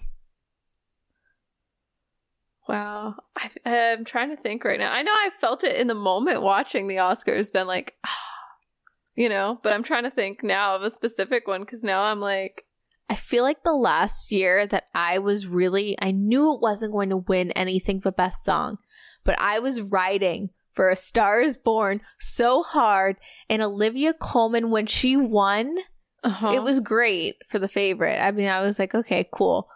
Wow, 2.68 3.16
I, 3.36 3.50
I'm 3.64 4.04
trying 4.04 4.30
to 4.30 4.36
think 4.36 4.64
right 4.64 4.78
now. 4.78 4.92
I 4.92 5.02
know 5.02 5.12
I 5.12 5.30
felt 5.40 5.64
it 5.64 5.76
in 5.76 5.88
the 5.88 5.94
moment 5.94 6.42
watching 6.42 6.86
the 6.86 6.96
Oscars, 6.96 7.52
been 7.52 7.66
like, 7.66 7.96
ah, 8.06 8.10
you 9.16 9.28
know, 9.28 9.58
but 9.62 9.72
I'm 9.72 9.82
trying 9.82 10.04
to 10.04 10.10
think 10.10 10.44
now 10.44 10.76
of 10.76 10.82
a 10.82 10.90
specific 10.90 11.48
one 11.48 11.62
because 11.62 11.82
now 11.82 12.02
I'm 12.02 12.20
like, 12.20 12.64
I 13.10 13.14
feel 13.16 13.42
like 13.42 13.64
the 13.64 13.74
last 13.74 14.30
year 14.30 14.66
that 14.68 14.84
I 14.94 15.18
was 15.18 15.46
really, 15.46 15.96
I 16.00 16.12
knew 16.12 16.54
it 16.54 16.60
wasn't 16.62 16.92
going 16.92 17.10
to 17.10 17.16
win 17.16 17.50
anything 17.52 17.98
but 17.98 18.16
Best 18.16 18.44
Song, 18.44 18.78
but 19.24 19.38
I 19.40 19.58
was 19.58 19.80
writing 19.80 20.50
for 20.72 20.88
A 20.88 20.96
Star 20.96 21.40
is 21.40 21.58
Born 21.58 22.00
so 22.20 22.62
hard. 22.62 23.16
And 23.48 23.60
Olivia 23.62 24.14
Colman, 24.14 24.70
when 24.70 24.86
she 24.86 25.16
won, 25.16 25.76
uh 26.22 26.52
it 26.54 26.62
was 26.62 26.78
great 26.78 27.36
for 27.48 27.58
the 27.58 27.66
favorite. 27.66 28.18
I 28.24 28.30
mean, 28.30 28.46
I 28.46 28.62
was 28.62 28.78
like, 28.78 28.94
okay, 28.94 29.28
cool. 29.32 29.68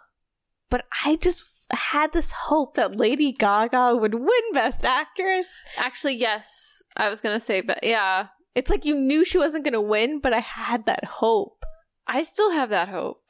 But 0.69 0.85
I 1.05 1.17
just 1.17 1.43
had 1.71 2.13
this 2.13 2.31
hope 2.31 2.75
that 2.75 2.95
Lady 2.97 3.31
Gaga 3.33 3.97
would 3.97 4.13
win 4.15 4.53
Best 4.53 4.85
Actress. 4.85 5.47
actually 5.77 6.15
yes. 6.15 6.81
I 6.95 7.09
was 7.09 7.19
gonna 7.19 7.39
say, 7.41 7.59
but 7.61 7.79
yeah, 7.83 8.27
It's 8.55 8.69
like 8.69 8.85
you 8.85 8.95
knew 8.95 9.25
she 9.25 9.37
wasn't 9.37 9.65
going 9.65 9.73
to 9.73 9.81
win, 9.81 10.21
but 10.21 10.31
I 10.31 10.39
had 10.39 10.85
that 10.85 11.03
hope. 11.03 11.65
I 12.07 12.23
still 12.23 12.51
have 12.51 12.69
that 12.69 12.87
hope. 12.87 13.24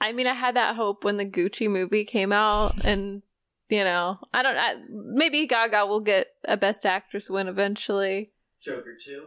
I 0.00 0.12
mean, 0.12 0.26
I 0.26 0.34
had 0.34 0.56
that 0.56 0.76
hope 0.76 1.04
when 1.04 1.16
the 1.16 1.26
Gucci 1.26 1.68
movie 1.68 2.04
came 2.04 2.32
out, 2.32 2.72
and 2.84 3.22
you 3.68 3.84
know, 3.84 4.18
I 4.32 4.42
don't. 4.42 4.56
I, 4.56 4.74
maybe 4.90 5.46
Gaga 5.46 5.86
will 5.86 6.00
get 6.00 6.28
a 6.44 6.56
Best 6.56 6.86
Actress 6.86 7.28
win 7.28 7.48
eventually. 7.48 8.32
Joker 8.62 8.96
2? 9.04 9.26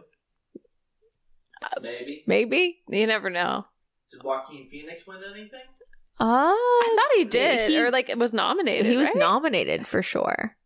Uh, 1.62 1.68
maybe. 1.80 2.22
Maybe. 2.26 2.82
You 2.88 3.06
never 3.06 3.30
know. 3.30 3.66
Did 4.10 4.22
Joaquin 4.22 4.68
Phoenix 4.70 5.06
win 5.06 5.18
anything? 5.32 5.60
Oh, 6.20 6.82
I 6.84 6.96
thought 6.96 7.18
he 7.18 7.24
did, 7.24 7.70
He- 7.70 7.78
or 7.80 7.90
like 7.90 8.08
it 8.08 8.18
was 8.18 8.32
nominated. 8.34 8.86
he 8.86 8.96
was 8.96 9.08
right? 9.08 9.16
nominated 9.18 9.86
for 9.86 10.02
sure. 10.02 10.56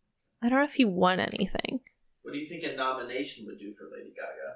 I 0.41 0.49
don't 0.49 0.59
know 0.59 0.65
if 0.65 0.73
he 0.75 0.85
won 0.85 1.19
anything. 1.19 1.79
What 2.23 2.33
do 2.33 2.37
you 2.39 2.45
think 2.45 2.63
a 2.63 2.75
nomination 2.75 3.45
would 3.47 3.57
do 3.57 3.73
for 3.73 3.85
Lady 3.85 4.09
Gaga? 4.09 4.55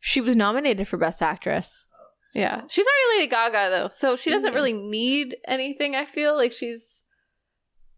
She 0.00 0.20
was 0.20 0.36
nominated 0.36 0.86
for 0.88 0.96
Best 0.98 1.22
Actress. 1.22 1.86
Yeah, 2.34 2.62
she's 2.68 2.84
already 2.86 3.20
Lady 3.20 3.30
Gaga 3.30 3.70
though, 3.70 3.88
so 3.96 4.16
she 4.16 4.30
doesn't 4.30 4.50
Yeah. 4.52 4.54
really 4.56 4.72
need 4.72 5.36
anything. 5.46 5.94
I 5.94 6.04
feel 6.04 6.36
like 6.36 6.52
she's 6.52 7.02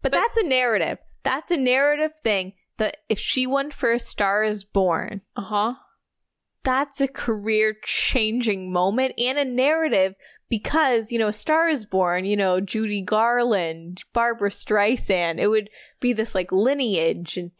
But, 0.01 0.11
But- 0.11 0.19
that's 0.19 0.37
a 0.37 0.43
narrative. 0.47 0.99
That's 1.23 1.51
a 1.51 1.57
narrative 1.57 2.11
thing 2.23 2.53
that 2.77 2.97
if 3.09 3.17
she 3.19 3.47
won 3.47 3.71
for 3.71 3.91
A 3.91 3.99
Star 3.99 4.43
is 4.43 4.63
Born, 4.63 5.21
uh 5.35 5.41
huh. 5.41 5.73
that's 6.63 7.01
a 7.01 7.07
career 7.07 7.75
changing 7.83 8.71
moment 8.71 9.15
and 9.17 9.37
a 9.39 9.43
narrative 9.45 10.13
because, 10.49 11.11
you 11.11 11.17
know, 11.17 11.27
A 11.29 11.33
Star 11.33 11.67
is 11.67 11.85
Born, 11.87 12.23
you 12.25 12.37
know, 12.37 12.61
Judy 12.61 13.01
Garland, 13.01 14.03
Barbra 14.13 14.49
Streisand, 14.51 15.39
it 15.39 15.47
would 15.47 15.69
be 15.99 16.13
this 16.13 16.35
like 16.35 16.51
lineage 16.51 17.35
and 17.37 17.51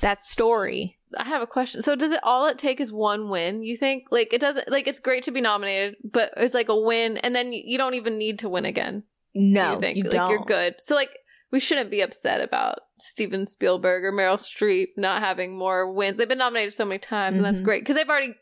that 0.00 0.20
story. 0.20 0.98
I 1.18 1.24
have 1.24 1.42
a 1.42 1.46
question. 1.46 1.82
So 1.82 1.94
does 1.96 2.12
it 2.12 2.20
all 2.22 2.46
it 2.46 2.58
take 2.58 2.80
is 2.80 2.92
one 2.92 3.28
win? 3.28 3.62
You 3.62 3.76
think 3.76 4.04
like 4.10 4.32
it 4.32 4.40
doesn't 4.40 4.70
like 4.70 4.86
it's 4.86 5.00
great 5.00 5.22
to 5.24 5.30
be 5.30 5.40
nominated, 5.40 5.96
but 6.04 6.32
it's 6.36 6.54
like 6.54 6.68
a 6.68 6.78
win, 6.80 7.16
and 7.18 7.34
then 7.34 7.52
you, 7.52 7.78
don't 7.78 7.94
even 7.94 8.18
need 8.18 8.38
to 8.40 8.48
win 8.48 8.64
again. 8.64 9.04
No, 9.34 9.74
you 9.74 9.80
think 9.80 9.96
you 9.96 10.04
like 10.04 10.12
don't. 10.12 10.30
you're 10.30 10.44
good. 10.44 10.76
So 10.82 10.94
like 10.94 11.10
we 11.50 11.60
shouldn't 11.60 11.90
be 11.90 12.00
upset 12.00 12.40
about 12.40 12.78
Steven 12.98 13.46
Spielberg 13.46 14.04
or 14.04 14.12
Meryl 14.12 14.38
Streep 14.38 14.88
not 14.96 15.20
having 15.22 15.56
more 15.56 15.92
wins. 15.92 16.16
They've 16.16 16.28
been 16.28 16.38
nominated 16.38 16.72
so 16.72 16.84
many 16.84 16.98
times, 16.98 17.36
and 17.36 17.44
that's 17.44 17.60
Mhm. 17.60 17.64
great 17.64 17.82
because 17.82 17.96
they've 17.96 18.08
already 18.08 18.34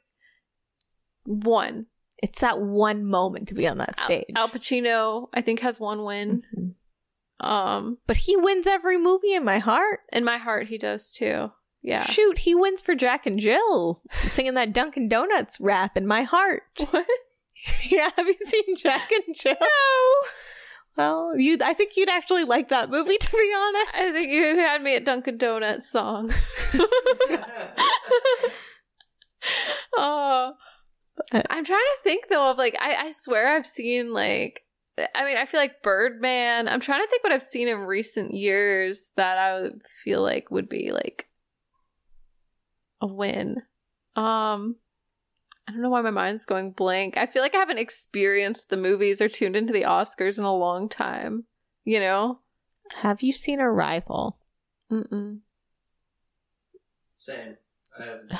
won. 1.24 1.86
It's 2.22 2.40
that 2.40 2.60
one 2.60 3.04
moment 3.04 3.48
to 3.48 3.54
be 3.54 3.66
on 3.66 3.78
that 3.78 3.98
stage. 3.98 4.26
Al 4.36 4.48
Pacino, 4.48 5.28
I 5.32 5.40
think, 5.40 5.60
has 5.60 5.80
one 5.80 6.04
win. 6.04 6.42
Mhm. 6.56 6.74
Um, 7.44 7.98
But 8.06 8.18
he 8.18 8.36
wins 8.36 8.66
every 8.66 8.98
movie 8.98 9.32
in 9.32 9.44
my 9.44 9.58
heart. 9.58 10.00
in 10.12 10.24
my 10.24 10.36
heart, 10.36 10.66
he 10.68 10.76
does 10.76 11.10
too. 11.10 11.50
Yeah. 11.82 12.04
Shoot, 12.04 12.38
he 12.38 12.54
wins 12.54 12.82
for 12.82 12.94
Jack 12.94 13.26
and 13.26 13.38
Jill 13.38 14.02
singing 14.28 14.54
that 14.54 14.72
Dunkin' 14.72 15.08
Donuts 15.08 15.58
rap 15.60 15.96
in 15.96 16.06
my 16.06 16.22
heart. 16.22 16.62
What? 16.90 17.06
yeah, 17.90 18.08
have 18.16 18.26
you 18.26 18.36
seen 18.38 18.74
Jack 18.76 19.10
and 19.12 19.36
Jill? 19.36 19.54
No. 19.60 20.28
Well, 20.96 21.32
you 21.36 21.58
I 21.62 21.74
think 21.74 21.92
you'd 21.94 22.08
actually 22.08 22.44
like 22.44 22.70
that 22.70 22.88
movie 22.90 23.18
to 23.18 23.30
be 23.30 23.52
honest. 23.56 23.94
I 23.96 24.12
think 24.12 24.30
you 24.30 24.56
had 24.56 24.82
me 24.82 24.96
at 24.96 25.04
Dunkin' 25.04 25.36
Donuts 25.38 25.90
song. 25.90 26.32
Oh, 29.96 30.52
I'm 31.32 31.64
trying 31.64 31.78
to 31.78 32.02
think 32.04 32.26
though 32.28 32.50
of 32.50 32.58
like 32.58 32.76
I, 32.80 32.94
I 33.06 33.10
swear 33.10 33.54
I've 33.54 33.66
seen 33.66 34.12
like 34.12 34.64
I 35.14 35.24
mean 35.24 35.36
I 35.36 35.46
feel 35.46 35.60
like 35.60 35.82
Birdman. 35.82 36.68
I'm 36.68 36.80
trying 36.80 37.02
to 37.02 37.08
think 37.08 37.24
what 37.24 37.32
I've 37.32 37.42
seen 37.42 37.68
in 37.68 37.78
recent 37.80 38.34
years 38.34 39.12
that 39.16 39.38
I 39.38 39.70
feel 40.04 40.22
like 40.22 40.50
would 40.50 40.68
be 40.68 40.92
like 40.92 41.26
a 43.00 43.06
win. 43.06 43.62
Um, 44.16 44.76
I 45.66 45.72
don't 45.72 45.82
know 45.82 45.90
why 45.90 46.02
my 46.02 46.10
mind's 46.10 46.44
going 46.44 46.72
blank. 46.72 47.16
I 47.16 47.26
feel 47.26 47.42
like 47.42 47.54
I 47.54 47.58
haven't 47.58 47.78
experienced 47.78 48.70
the 48.70 48.76
movies 48.76 49.20
or 49.20 49.28
tuned 49.28 49.56
into 49.56 49.72
the 49.72 49.82
Oscars 49.82 50.38
in 50.38 50.44
a 50.44 50.54
long 50.54 50.88
time. 50.88 51.44
You 51.84 52.00
know? 52.00 52.40
Have 53.02 53.22
you 53.22 53.32
seen 53.32 53.60
Arrival? 53.60 54.38
Mm-mm. 54.90 55.40
Same. 57.18 57.56
I 57.98 58.04
haven't. 58.04 58.32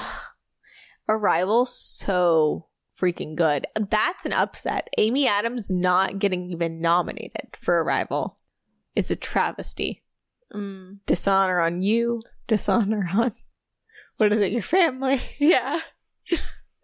Arrival 1.09 1.67
so 1.67 2.67
freaking 3.01 3.37
good. 3.37 3.67
That's 3.75 4.27
an 4.27 4.33
upset. 4.33 4.91
Amy 4.99 5.27
Adams 5.27 5.71
not 5.71 6.19
getting 6.19 6.51
even 6.51 6.81
nominated 6.81 7.57
for 7.61 7.83
Arrival 7.83 8.39
is 8.95 9.11
a 9.11 9.17
travesty. 9.17 10.03
Mm. 10.55 10.99
Dishonor 11.07 11.61
on 11.61 11.83
you, 11.83 12.23
dishonor 12.49 13.09
on 13.15 13.33
what 14.21 14.33
is 14.35 14.41
it, 14.41 14.53
your 14.53 14.63
family? 14.63 15.21
Yeah. 15.39 15.81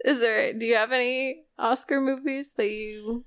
Is 0.05 0.21
there 0.21 0.53
do 0.53 0.65
you 0.65 0.75
have 0.77 0.93
any 0.93 1.45
Oscar 1.59 2.01
movies 2.01 2.55
that 2.57 2.71
you 2.71 3.25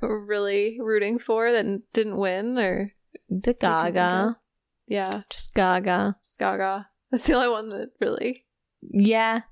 were 0.00 0.24
really 0.24 0.78
rooting 0.80 1.18
for 1.18 1.52
that 1.52 1.92
didn't 1.92 2.16
win 2.16 2.58
or 2.58 2.92
The 3.28 3.54
Gaga. 3.54 4.38
yeah, 4.86 5.22
Just 5.30 5.54
Gaga. 5.54 6.16
just 6.24 6.38
Gaga. 6.38 6.88
That's 7.10 7.24
the 7.24 7.34
only 7.34 7.48
one 7.48 7.68
that 7.70 7.90
really 8.00 8.46
Yeah. 8.82 9.42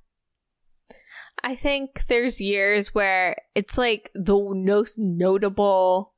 I 1.44 1.54
think 1.54 2.06
there's 2.08 2.40
years 2.40 2.92
where 2.94 3.36
it's 3.54 3.78
like 3.78 4.10
the 4.14 4.36
most 4.36 4.98
notable 4.98 6.14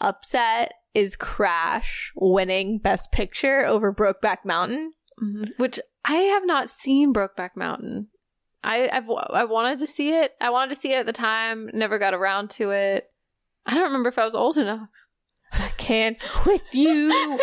upset 0.00 0.72
is 0.94 1.14
Crash 1.16 2.12
winning 2.16 2.78
Best 2.78 3.12
Picture 3.12 3.64
over 3.64 3.94
Brokeback 3.94 4.38
Mountain. 4.44 4.92
Mm-hmm. 5.22 5.44
which 5.58 5.78
I 6.04 6.14
have 6.14 6.44
not 6.44 6.68
seen 6.70 7.12
Brokeback 7.14 7.50
Mountain. 7.56 8.08
I 8.62 8.88
I've 8.90 9.08
I 9.08 9.44
wanted 9.44 9.78
to 9.80 9.86
see 9.86 10.10
it. 10.14 10.32
I 10.40 10.50
wanted 10.50 10.74
to 10.74 10.80
see 10.80 10.92
it 10.92 10.96
at 11.00 11.06
the 11.06 11.12
time, 11.12 11.70
never 11.72 11.98
got 11.98 12.14
around 12.14 12.50
to 12.50 12.70
it. 12.70 13.10
I 13.66 13.74
don't 13.74 13.84
remember 13.84 14.08
if 14.08 14.18
I 14.18 14.24
was 14.24 14.34
old 14.34 14.56
enough. 14.58 14.88
I 15.52 15.68
can't 15.76 16.18
quit 16.20 16.62
you. 16.72 17.10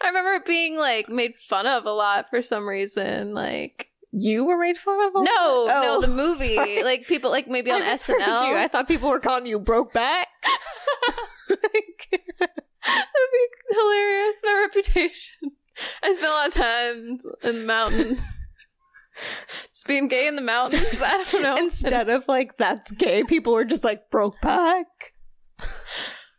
I 0.00 0.06
remember 0.08 0.34
it 0.34 0.46
being 0.46 0.76
like 0.78 1.08
made 1.08 1.34
fun 1.48 1.66
of 1.66 1.84
a 1.86 1.90
lot 1.90 2.30
for 2.30 2.40
some 2.40 2.66
reason. 2.68 3.34
Like 3.34 3.88
You 4.12 4.44
were 4.44 4.58
made 4.58 4.76
fun 4.78 4.98
of? 5.06 5.12
No, 5.14 5.22
Oh, 5.28 5.66
no, 5.68 6.00
the 6.00 6.06
oh, 6.06 6.10
movie. 6.16 6.54
sorry. 6.54 6.82
Like 6.82 7.06
people, 7.06 7.30
like 7.30 7.48
maybe 7.48 7.70
on 7.72 7.82
I 7.82 7.96
SNL. 7.96 8.48
you. 8.50 8.56
I 8.56 8.68
thought 8.68 8.86
people 8.88 9.10
were 9.10 9.20
calling 9.20 9.46
you 9.46 9.58
broke 9.58 9.92
back. 9.92 10.28
That'd 11.48 13.32
be 13.32 13.48
hilarious. 13.70 14.36
My 14.44 14.60
reputation. 14.66 15.50
I 16.02 16.14
spent 16.14 16.30
a 16.30 16.34
lot 16.34 16.48
of 16.48 16.54
time 16.54 17.18
in 17.42 17.60
the 17.60 17.66
mountains. 17.66 18.20
Just 19.72 19.86
being 19.86 20.08
gay 20.08 20.26
in 20.26 20.36
the 20.36 20.42
mountains. 20.42 21.00
I 21.02 21.24
don't 21.30 21.42
know. 21.42 21.56
Instead 21.56 22.08
of 22.10 22.28
like 22.28 22.56
that's 22.58 22.90
gay, 22.92 23.24
people 23.24 23.52
were 23.54 23.64
just 23.64 23.84
like 23.84 24.10
broke 24.10 24.40
back. 24.40 24.86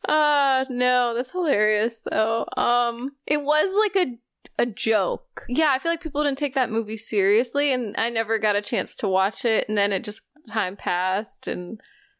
Uh 0.07 0.65
no, 0.69 1.13
that's 1.13 1.31
hilarious 1.31 2.01
though. 2.09 2.45
Um 2.55 3.11
It 3.25 3.43
was 3.43 3.75
like 3.77 4.07
a 4.07 4.19
a 4.59 4.65
joke. 4.65 5.45
yeah, 5.49 5.71
I 5.71 5.79
feel 5.79 5.91
like 5.91 6.01
people 6.01 6.23
didn't 6.23 6.37
take 6.39 6.55
that 6.55 6.71
movie 6.71 6.97
seriously 6.97 7.71
and 7.73 7.93
I 7.97 8.09
never 8.09 8.39
got 8.39 8.55
a 8.55 8.61
chance 8.61 8.95
to 8.97 9.07
watch 9.07 9.45
it 9.45 9.67
and 9.69 9.77
then 9.77 9.91
it 9.91 10.03
just 10.03 10.21
time 10.47 10.75
passed 10.75 11.47
and 11.47 11.79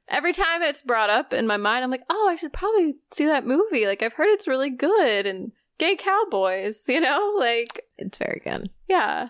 every 0.10 0.34
time 0.34 0.62
it's 0.62 0.82
brought 0.84 1.10
up 1.10 1.34
in 1.34 1.48
my 1.48 1.58
mind 1.58 1.84
I'm 1.84 1.90
like, 1.92 2.04
"Oh, 2.10 2.28
I 2.30 2.36
should 2.36 2.54
probably 2.54 2.98
see 3.12 3.26
that 3.26 3.46
movie. 3.48 3.86
Like 3.86 4.04
I've 4.04 4.14
heard 4.14 4.30
it's 4.30 4.48
really 4.48 4.70
good 4.70 5.26
and 5.26 5.52
gay 5.78 5.96
cowboys, 5.96 6.84
you 6.88 7.00
know? 7.00 7.36
Like 7.40 7.84
It's 7.98 8.18
very 8.18 8.42
good. 8.44 8.70
yeah. 8.88 9.30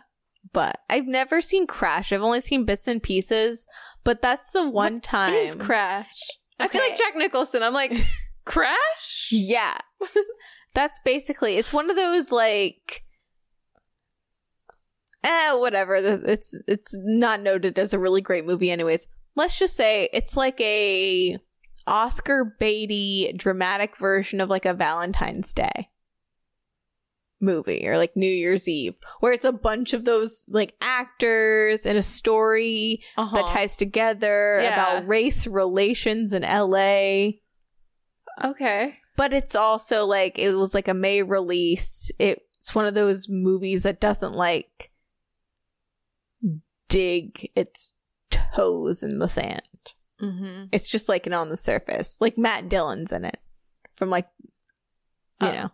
But 0.54 0.80
I've 0.90 1.08
never 1.08 1.42
seen 1.42 1.68
Crash. 1.68 2.14
I've 2.14 2.22
only 2.22 2.40
seen 2.42 2.64
bits 2.66 2.88
and 2.88 3.04
pieces. 3.04 3.68
But 4.04 4.22
that's 4.22 4.52
the 4.52 4.68
one 4.68 5.02
time. 5.02 5.34
It 5.34 5.50
is 5.50 5.56
Crash. 5.56 6.22
I 6.60 6.68
feel 6.70 6.82
like 6.82 6.98
Jack 6.98 7.16
Nicholson. 7.16 7.62
I'm 7.64 7.74
like, 7.74 7.92
Crash? 8.46 9.28
Yeah. 9.32 9.78
That's 10.74 11.00
basically 11.04 11.58
it's 11.58 11.74
one 11.74 11.90
of 11.90 11.96
those 11.96 12.32
like 12.32 13.02
eh, 15.24 15.54
whatever. 15.56 15.96
It's 15.96 16.56
it's 16.68 16.96
not 17.00 17.42
noted 17.42 17.78
as 17.78 17.94
a 17.94 18.00
really 18.00 18.22
great 18.22 18.46
movie 18.46 18.72
anyways. 18.72 19.06
Let's 19.36 19.58
just 19.60 19.76
say 19.76 20.10
it's 20.14 20.38
like 20.38 20.60
a 20.62 21.38
Oscar 21.88 22.56
Beatty 22.60 23.34
dramatic 23.36 23.98
version 23.98 24.40
of 24.40 24.50
like 24.50 24.66
a 24.66 24.74
Valentine's 24.74 25.54
Day 25.54 25.90
movie 27.40 27.88
or 27.88 27.98
like 27.98 28.16
New 28.16 28.30
Year's 28.32 28.68
Eve 28.68 28.96
where 29.20 29.32
it's 29.32 29.46
a 29.46 29.52
bunch 29.52 29.94
of 29.94 30.06
those 30.06 30.44
like 30.48 30.74
actors 30.82 31.86
and 31.86 31.98
a 31.98 32.02
story 32.04 33.02
Uh-huh. 33.16 33.36
that 33.36 33.48
ties 33.48 33.76
together 33.76 34.60
Yeah. 34.62 34.74
about 34.74 35.08
race 35.08 35.46
relations 35.46 36.34
in 36.34 36.44
LA 36.44 37.34
Okay. 38.44 38.96
but 39.16 39.34
it's 39.34 39.56
also 39.56 40.06
like 40.06 40.40
it 40.40 40.54
was 40.54 40.74
like 40.74 40.88
a 40.88 40.94
May 40.94 41.22
release. 41.22 42.12
It's 42.20 42.74
one 42.74 42.86
of 42.88 42.94
those 42.96 43.28
movies 43.30 43.84
that 43.84 44.00
doesn't 44.02 44.34
like 44.34 44.90
dig 46.90 47.52
its 47.56 47.94
toes 48.32 49.04
in 49.04 49.20
the 49.20 49.28
sand. 49.28 49.62
Mm-hmm. 50.22 50.66
It's 50.72 50.88
just 50.88 51.10
like 51.10 51.28
an 51.28 51.34
on 51.34 51.50
the 51.50 51.58
surface. 51.58 52.18
Like 52.20 52.38
Matt 52.38 52.70
Dillon's 52.70 53.12
in 53.12 53.26
it 53.26 53.38
from 53.96 54.10
like 54.10 54.28
you 55.42 55.48
Oh. 55.48 55.52
know 55.52 55.72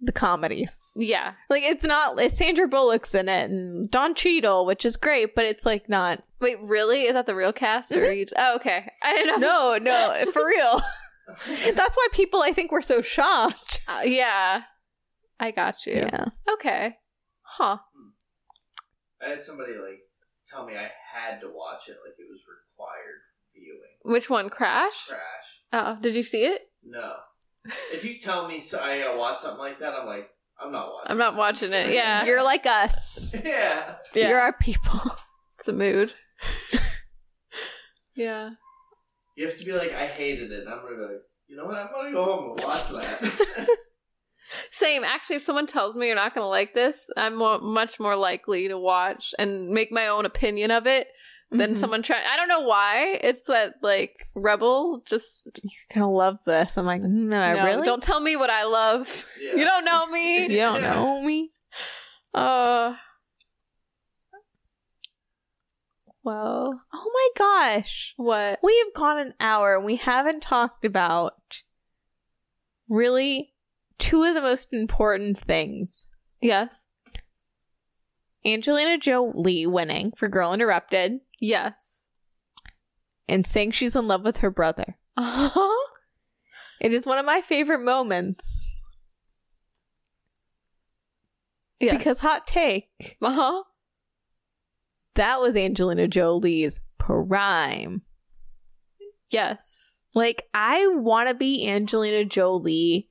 the 0.00 0.12
comedies. 0.12 0.92
Yeah. 0.96 1.34
Like 1.48 1.62
it's 1.62 1.84
not 1.84 2.20
it's 2.20 2.36
Sandra 2.36 2.68
Bullock's 2.68 3.14
in 3.14 3.28
it 3.28 3.50
and 3.50 3.90
Don 3.90 4.14
Cheadle, 4.14 4.66
which 4.66 4.84
is 4.84 4.96
great, 4.96 5.34
but 5.34 5.44
it's 5.44 5.66
like 5.66 5.88
not 5.88 6.22
Wait, 6.40 6.58
really? 6.62 7.02
Is 7.02 7.12
that 7.12 7.26
the 7.26 7.34
real 7.34 7.52
cast? 7.52 7.92
Or 7.92 8.10
you? 8.12 8.26
Oh, 8.36 8.56
okay. 8.56 8.90
I 9.02 9.14
didn't 9.14 9.40
know. 9.40 9.78
No, 9.80 10.14
no, 10.24 10.32
for 10.32 10.46
real. 10.46 10.80
That's 11.74 11.96
why 11.96 12.08
people 12.12 12.42
I 12.42 12.52
think 12.52 12.72
were 12.72 12.82
so 12.82 13.02
shocked. 13.02 13.82
Uh, 13.86 14.02
yeah. 14.04 14.62
I 15.38 15.50
got 15.50 15.86
you. 15.86 15.94
Yeah. 15.94 16.26
Okay. 16.54 16.96
Huh. 17.42 17.78
I 19.24 19.30
had 19.30 19.42
somebody 19.42 19.72
like 19.72 20.00
tell 20.46 20.64
me 20.66 20.74
I 20.74 20.88
had 21.14 21.40
to 21.40 21.48
watch 21.48 21.88
it, 21.88 21.96
like 22.04 22.14
it 22.18 22.26
was 22.28 22.40
required 22.48 23.20
viewing. 23.54 24.14
Which 24.14 24.30
one? 24.30 24.48
Crash? 24.48 25.06
Crash. 25.08 25.20
Oh, 25.72 25.98
did 26.00 26.14
you 26.14 26.22
see 26.22 26.44
it? 26.44 26.70
No. 26.84 27.10
If 27.92 28.04
you 28.04 28.18
tell 28.18 28.48
me 28.48 28.60
so 28.60 28.80
I 28.80 28.98
gotta 28.98 29.18
watch 29.18 29.40
something 29.40 29.58
like 29.58 29.80
that, 29.80 29.94
I'm 29.94 30.06
like, 30.06 30.30
I'm 30.58 30.72
not 30.72 30.92
watching. 30.92 31.10
I'm 31.10 31.18
not 31.18 31.36
watching 31.36 31.72
it. 31.72 31.92
Yeah. 31.92 32.24
You're 32.26 32.42
like 32.42 32.66
us. 32.66 33.34
yeah. 33.44 33.96
Yeah. 34.14 34.28
You're 34.28 34.40
our 34.40 34.52
people. 34.52 35.00
It's 35.58 35.68
a 35.68 35.72
mood. 35.72 36.12
yeah. 38.14 38.50
You 39.36 39.46
have 39.46 39.58
to 39.58 39.64
be 39.64 39.72
like, 39.72 39.92
I 39.92 40.06
hated 40.06 40.52
it. 40.52 40.60
And 40.60 40.68
I'm 40.68 40.82
gonna 40.82 40.96
be 40.96 41.02
like, 41.02 41.22
you 41.48 41.56
know 41.56 41.66
what? 41.66 41.76
I'm 41.76 41.88
gonna 41.92 42.12
go 42.12 42.24
home 42.24 42.50
and 42.52 42.64
watch 42.64 42.88
that. 42.90 43.68
Same. 44.72 45.04
Actually, 45.04 45.36
if 45.36 45.42
someone 45.42 45.66
tells 45.66 45.94
me 45.94 46.06
you're 46.06 46.16
not 46.16 46.34
going 46.34 46.44
to 46.44 46.48
like 46.48 46.74
this, 46.74 47.08
I'm 47.16 47.36
more, 47.36 47.60
much 47.60 48.00
more 48.00 48.16
likely 48.16 48.66
to 48.68 48.78
watch 48.78 49.32
and 49.38 49.68
make 49.68 49.92
my 49.92 50.08
own 50.08 50.26
opinion 50.26 50.70
of 50.70 50.86
it 50.86 51.08
than 51.50 51.74
Mhm. 51.74 51.78
someone 51.78 52.02
try. 52.02 52.22
I 52.30 52.36
don't 52.36 52.48
know 52.48 52.60
why. 52.62 53.18
It's 53.22 53.42
that 53.42 53.74
like 53.82 54.16
rebel. 54.36 55.02
Just 55.06 55.50
You're 55.62 55.70
gonna 55.94 56.10
love 56.10 56.38
this. 56.46 56.76
I'm 56.78 56.86
like, 56.86 57.02
no, 57.02 57.36
I 57.38 57.54
no, 57.54 57.64
really 57.64 57.84
don't 57.86 58.02
tell 58.02 58.20
me 58.20 58.36
what 58.36 58.50
I 58.50 58.64
love. 58.64 59.26
Yeah. 59.40 59.56
You 59.56 59.64
don't 59.64 59.84
know 59.84 60.06
me. 60.06 60.46
You 60.48 60.56
don't 60.58 60.82
know 60.82 61.20
me. 61.22 61.50
Uh. 62.34 62.94
Well, 66.22 66.82
Oh 66.92 67.10
my 67.12 67.28
gosh. 67.36 68.12
what? 68.16 68.58
We 68.62 68.76
have 68.84 68.94
gone 68.94 69.18
an 69.18 69.34
hour 69.40 69.74
and 69.74 69.84
we 69.84 69.96
haven't 69.96 70.42
talked 70.42 70.84
about 70.84 71.62
really 72.88 73.54
two 73.98 74.22
of 74.24 74.34
the 74.34 74.42
most 74.42 74.68
important 74.72 75.38
things. 75.38 76.06
Yes. 76.40 76.86
Angelina 78.44 78.96
Jolie 78.98 79.66
winning 79.66 80.12
for 80.16 80.28
Girl 80.28 80.52
Interrupted 80.52 81.20
Yes. 81.40 82.10
and 83.28 83.46
saying 83.46 83.72
she's 83.72 83.94
in 83.96 84.08
love 84.08 84.22
with 84.24 84.38
her 84.38 84.50
brother. 84.50 84.96
Uh 85.16 85.50
huh. 85.52 85.86
It 86.80 86.94
is 86.94 87.06
one 87.06 87.18
of 87.18 87.26
my 87.26 87.42
favorite 87.42 87.82
moments. 87.82 88.66
Yeah. 91.78 91.96
Because 91.96 92.20
hot 92.20 92.46
take, 92.46 93.16
Uh 93.22 93.32
huh. 93.32 93.62
that 95.14 95.40
was 95.40 95.56
Angelina 95.56 96.08
Jolie's 96.08 96.80
prime. 96.98 98.02
Yes. 99.30 100.02
Like, 100.14 100.48
I 100.52 100.86
want 100.88 101.28
to 101.28 101.34
be 101.34 101.66
Angelina 101.68 102.24
Jolie 102.24 103.08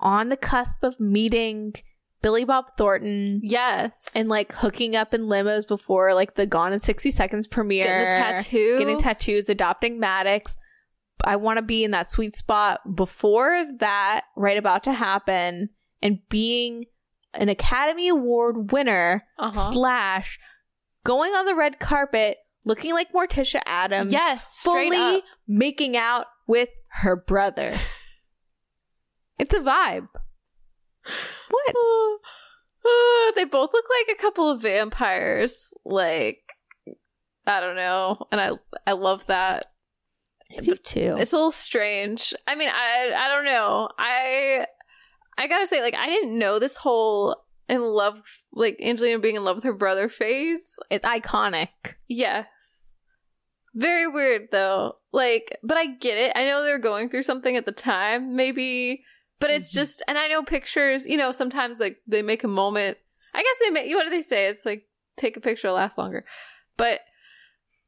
on 0.00 0.28
the 0.28 0.36
cusp 0.36 0.82
of 0.82 0.98
meeting 1.00 1.74
Billy 2.22 2.44
Bob 2.44 2.76
Thornton 2.76 3.40
Yes. 3.42 4.08
and 4.14 4.28
like 4.28 4.52
hooking 4.52 4.94
up 4.96 5.14
in 5.14 5.22
limos 5.22 5.66
before 5.66 6.12
like 6.14 6.34
the 6.34 6.46
Gone 6.46 6.72
in 6.72 6.78
60 6.80 7.10
Seconds 7.10 7.46
premiere. 7.46 7.84
getting 7.84 8.06
a 8.06 8.10
tattoo. 8.42 8.78
Getting 8.78 8.98
tattoos, 8.98 9.48
adopting 9.48 9.98
Maddox. 9.98 10.58
I 11.24 11.36
want 11.36 11.58
to 11.58 11.62
be 11.62 11.84
in 11.84 11.90
that 11.92 12.10
sweet 12.10 12.34
spot 12.36 12.80
before 12.96 13.64
that, 13.78 14.22
right 14.36 14.56
about 14.56 14.84
to 14.84 14.92
happen, 14.92 15.68
and 16.02 16.18
being 16.30 16.86
an 17.34 17.48
Academy 17.48 18.08
Award 18.08 18.72
winner 18.72 19.24
Uh-huh. 19.38 19.72
slash 19.72 20.38
going 21.04 21.32
on 21.34 21.44
the 21.46 21.54
red 21.54 21.78
carpet 21.78 22.38
looking 22.64 22.92
like 22.92 23.12
Morticia 23.12 23.60
Addams 23.66 24.12
yes. 24.12 24.60
Fully 24.62 24.96
up. 24.96 25.24
making 25.46 25.96
out 25.96 26.26
with 26.46 26.68
her 27.02 27.16
brother. 27.16 27.78
It's 29.38 29.54
a 29.54 29.58
vibe. 29.60 30.08
What? 31.50 31.74
Uh, 32.82 33.32
they 33.36 33.44
both 33.44 33.74
look 33.74 33.84
like 33.90 34.16
a 34.16 34.18
couple 34.18 34.50
of 34.50 34.62
vampires. 34.62 35.74
Like 35.84 36.40
I 37.46 37.60
don't 37.60 37.76
know, 37.76 38.26
and 38.32 38.40
I 38.40 38.52
I 38.86 38.92
love 38.92 39.26
that. 39.26 39.66
You 40.48 40.76
too. 40.76 41.14
It's 41.18 41.34
a 41.34 41.36
little 41.36 41.50
strange. 41.50 42.32
I 42.46 42.54
mean, 42.54 42.70
I 42.70 43.12
I 43.14 43.28
don't 43.28 43.44
know. 43.44 43.90
I 43.98 44.66
I 45.40 45.46
gotta 45.46 45.66
say, 45.66 45.80
like, 45.80 45.94
I 45.94 46.06
didn't 46.06 46.38
know 46.38 46.58
this 46.58 46.76
whole 46.76 47.44
in 47.66 47.80
love, 47.80 48.20
like 48.52 48.78
Angelina 48.82 49.18
being 49.18 49.36
in 49.36 49.44
love 49.44 49.56
with 49.56 49.64
her 49.64 49.72
brother 49.72 50.08
phase. 50.10 50.78
It's 50.90 51.06
iconic. 51.06 51.94
Yes. 52.08 52.46
Very 53.74 54.06
weird 54.06 54.48
though. 54.52 54.96
Like, 55.12 55.56
but 55.62 55.78
I 55.78 55.86
get 55.86 56.18
it. 56.18 56.32
I 56.34 56.44
know 56.44 56.62
they're 56.62 56.78
going 56.78 57.08
through 57.08 57.22
something 57.22 57.56
at 57.56 57.64
the 57.64 57.72
time, 57.72 58.36
maybe. 58.36 59.04
But 59.40 59.50
it's 59.50 59.70
mm-hmm. 59.70 59.80
just, 59.80 60.02
and 60.06 60.18
I 60.18 60.28
know 60.28 60.42
pictures. 60.42 61.06
You 61.06 61.16
know, 61.16 61.32
sometimes 61.32 61.80
like 61.80 61.98
they 62.06 62.22
make 62.22 62.44
a 62.44 62.48
moment. 62.48 62.98
I 63.34 63.42
guess 63.42 63.56
they 63.60 63.70
make. 63.70 63.94
What 63.94 64.04
do 64.04 64.10
they 64.10 64.22
say? 64.22 64.46
It's 64.46 64.64
like 64.64 64.84
take 65.16 65.36
a 65.36 65.40
picture, 65.40 65.70
last 65.72 65.98
longer. 65.98 66.24
But 66.76 67.00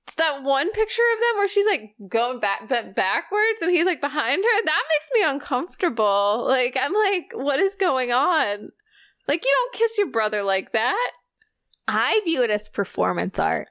it's 0.07 0.17
that 0.17 0.43
one 0.43 0.71
picture 0.73 1.03
of 1.15 1.21
them 1.21 1.37
where 1.37 1.49
she's 1.49 1.67
like 1.67 1.95
going 2.09 2.41
back, 2.41 2.69
bent 2.69 2.97
backwards, 2.97 3.61
and 3.61 3.71
he's 3.71 3.87
like 3.87 4.01
behind 4.01 4.43
her. 4.43 4.65
That 4.65 4.83
makes 4.89 5.11
me 5.15 5.23
uncomfortable. 5.25 6.45
Like 6.49 6.77
I'm 6.81 6.93
like, 6.93 7.33
what 7.35 7.61
is 7.61 7.75
going 7.77 8.13
on? 8.13 8.71
Like 9.29 9.45
you 9.45 9.53
don't 9.55 9.75
kiss 9.75 9.99
your 9.99 10.11
brother 10.11 10.43
like 10.43 10.73
that. 10.73 11.11
I 11.87 12.21
view 12.25 12.43
it 12.43 12.51
as 12.51 12.69
performance 12.69 13.39
art. 13.39 13.69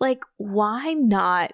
Like, 0.00 0.22
why 0.36 0.94
not 0.94 1.52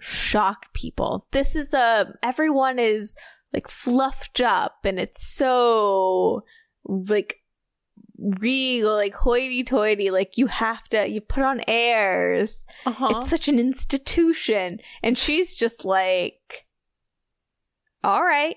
shock 0.00 0.72
people? 0.72 1.26
This 1.32 1.56
is 1.56 1.74
a 1.74 2.14
everyone 2.22 2.78
is 2.78 3.16
like 3.52 3.68
fluffed 3.68 4.40
up 4.40 4.80
and 4.84 4.98
it's 4.98 5.26
so 5.26 6.44
like 6.84 7.42
regal, 8.18 8.94
like 8.94 9.14
hoity 9.14 9.64
toity, 9.64 10.10
like 10.10 10.36
you 10.36 10.46
have 10.46 10.84
to, 10.88 11.06
you 11.06 11.20
put 11.20 11.42
on 11.42 11.60
airs. 11.68 12.66
Uh-huh. 12.84 13.08
It's 13.10 13.30
such 13.30 13.48
an 13.48 13.58
institution. 13.58 14.80
And 15.02 15.16
she's 15.16 15.54
just 15.54 15.84
like, 15.84 16.66
all 18.02 18.22
right. 18.22 18.56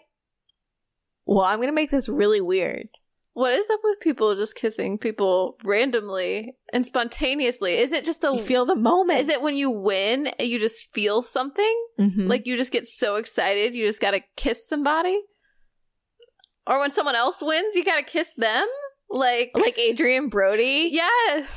Well, 1.25 1.45
I'm 1.45 1.59
going 1.59 1.67
to 1.69 1.73
make 1.73 1.91
this 1.91 2.09
really 2.09 2.41
weird. 2.41 2.89
What 3.33 3.53
is 3.53 3.69
up 3.69 3.79
with 3.83 4.01
people 4.01 4.35
just 4.35 4.55
kissing 4.55 4.97
people 4.97 5.57
randomly 5.63 6.55
and 6.73 6.85
spontaneously? 6.85 7.77
Is 7.77 7.93
it 7.93 8.03
just 8.03 8.19
the 8.21 8.33
You 8.33 8.43
feel 8.43 8.65
the 8.65 8.75
moment. 8.75 9.19
Is 9.21 9.29
it 9.29 9.41
when 9.41 9.55
you 9.55 9.69
win, 9.71 10.29
you 10.37 10.59
just 10.59 10.87
feel 10.93 11.21
something? 11.21 11.85
Mhm. 11.97 12.27
Like 12.27 12.45
you 12.45 12.57
just 12.57 12.73
get 12.73 12.85
so 12.87 13.15
excited, 13.15 13.73
you 13.73 13.85
just 13.87 14.01
gotta 14.01 14.21
kiss 14.35 14.67
somebody? 14.67 15.17
Or 16.67 16.79
when 16.79 16.91
someone 16.91 17.15
else 17.15 17.41
wins, 17.41 17.75
you 17.75 17.85
gotta 17.85 18.03
kiss 18.03 18.33
them? 18.35 18.67
Like, 19.09 19.51
like 19.55 19.77
Adrien 19.79 20.27
Brody 20.29 20.89
yes, 20.91 21.49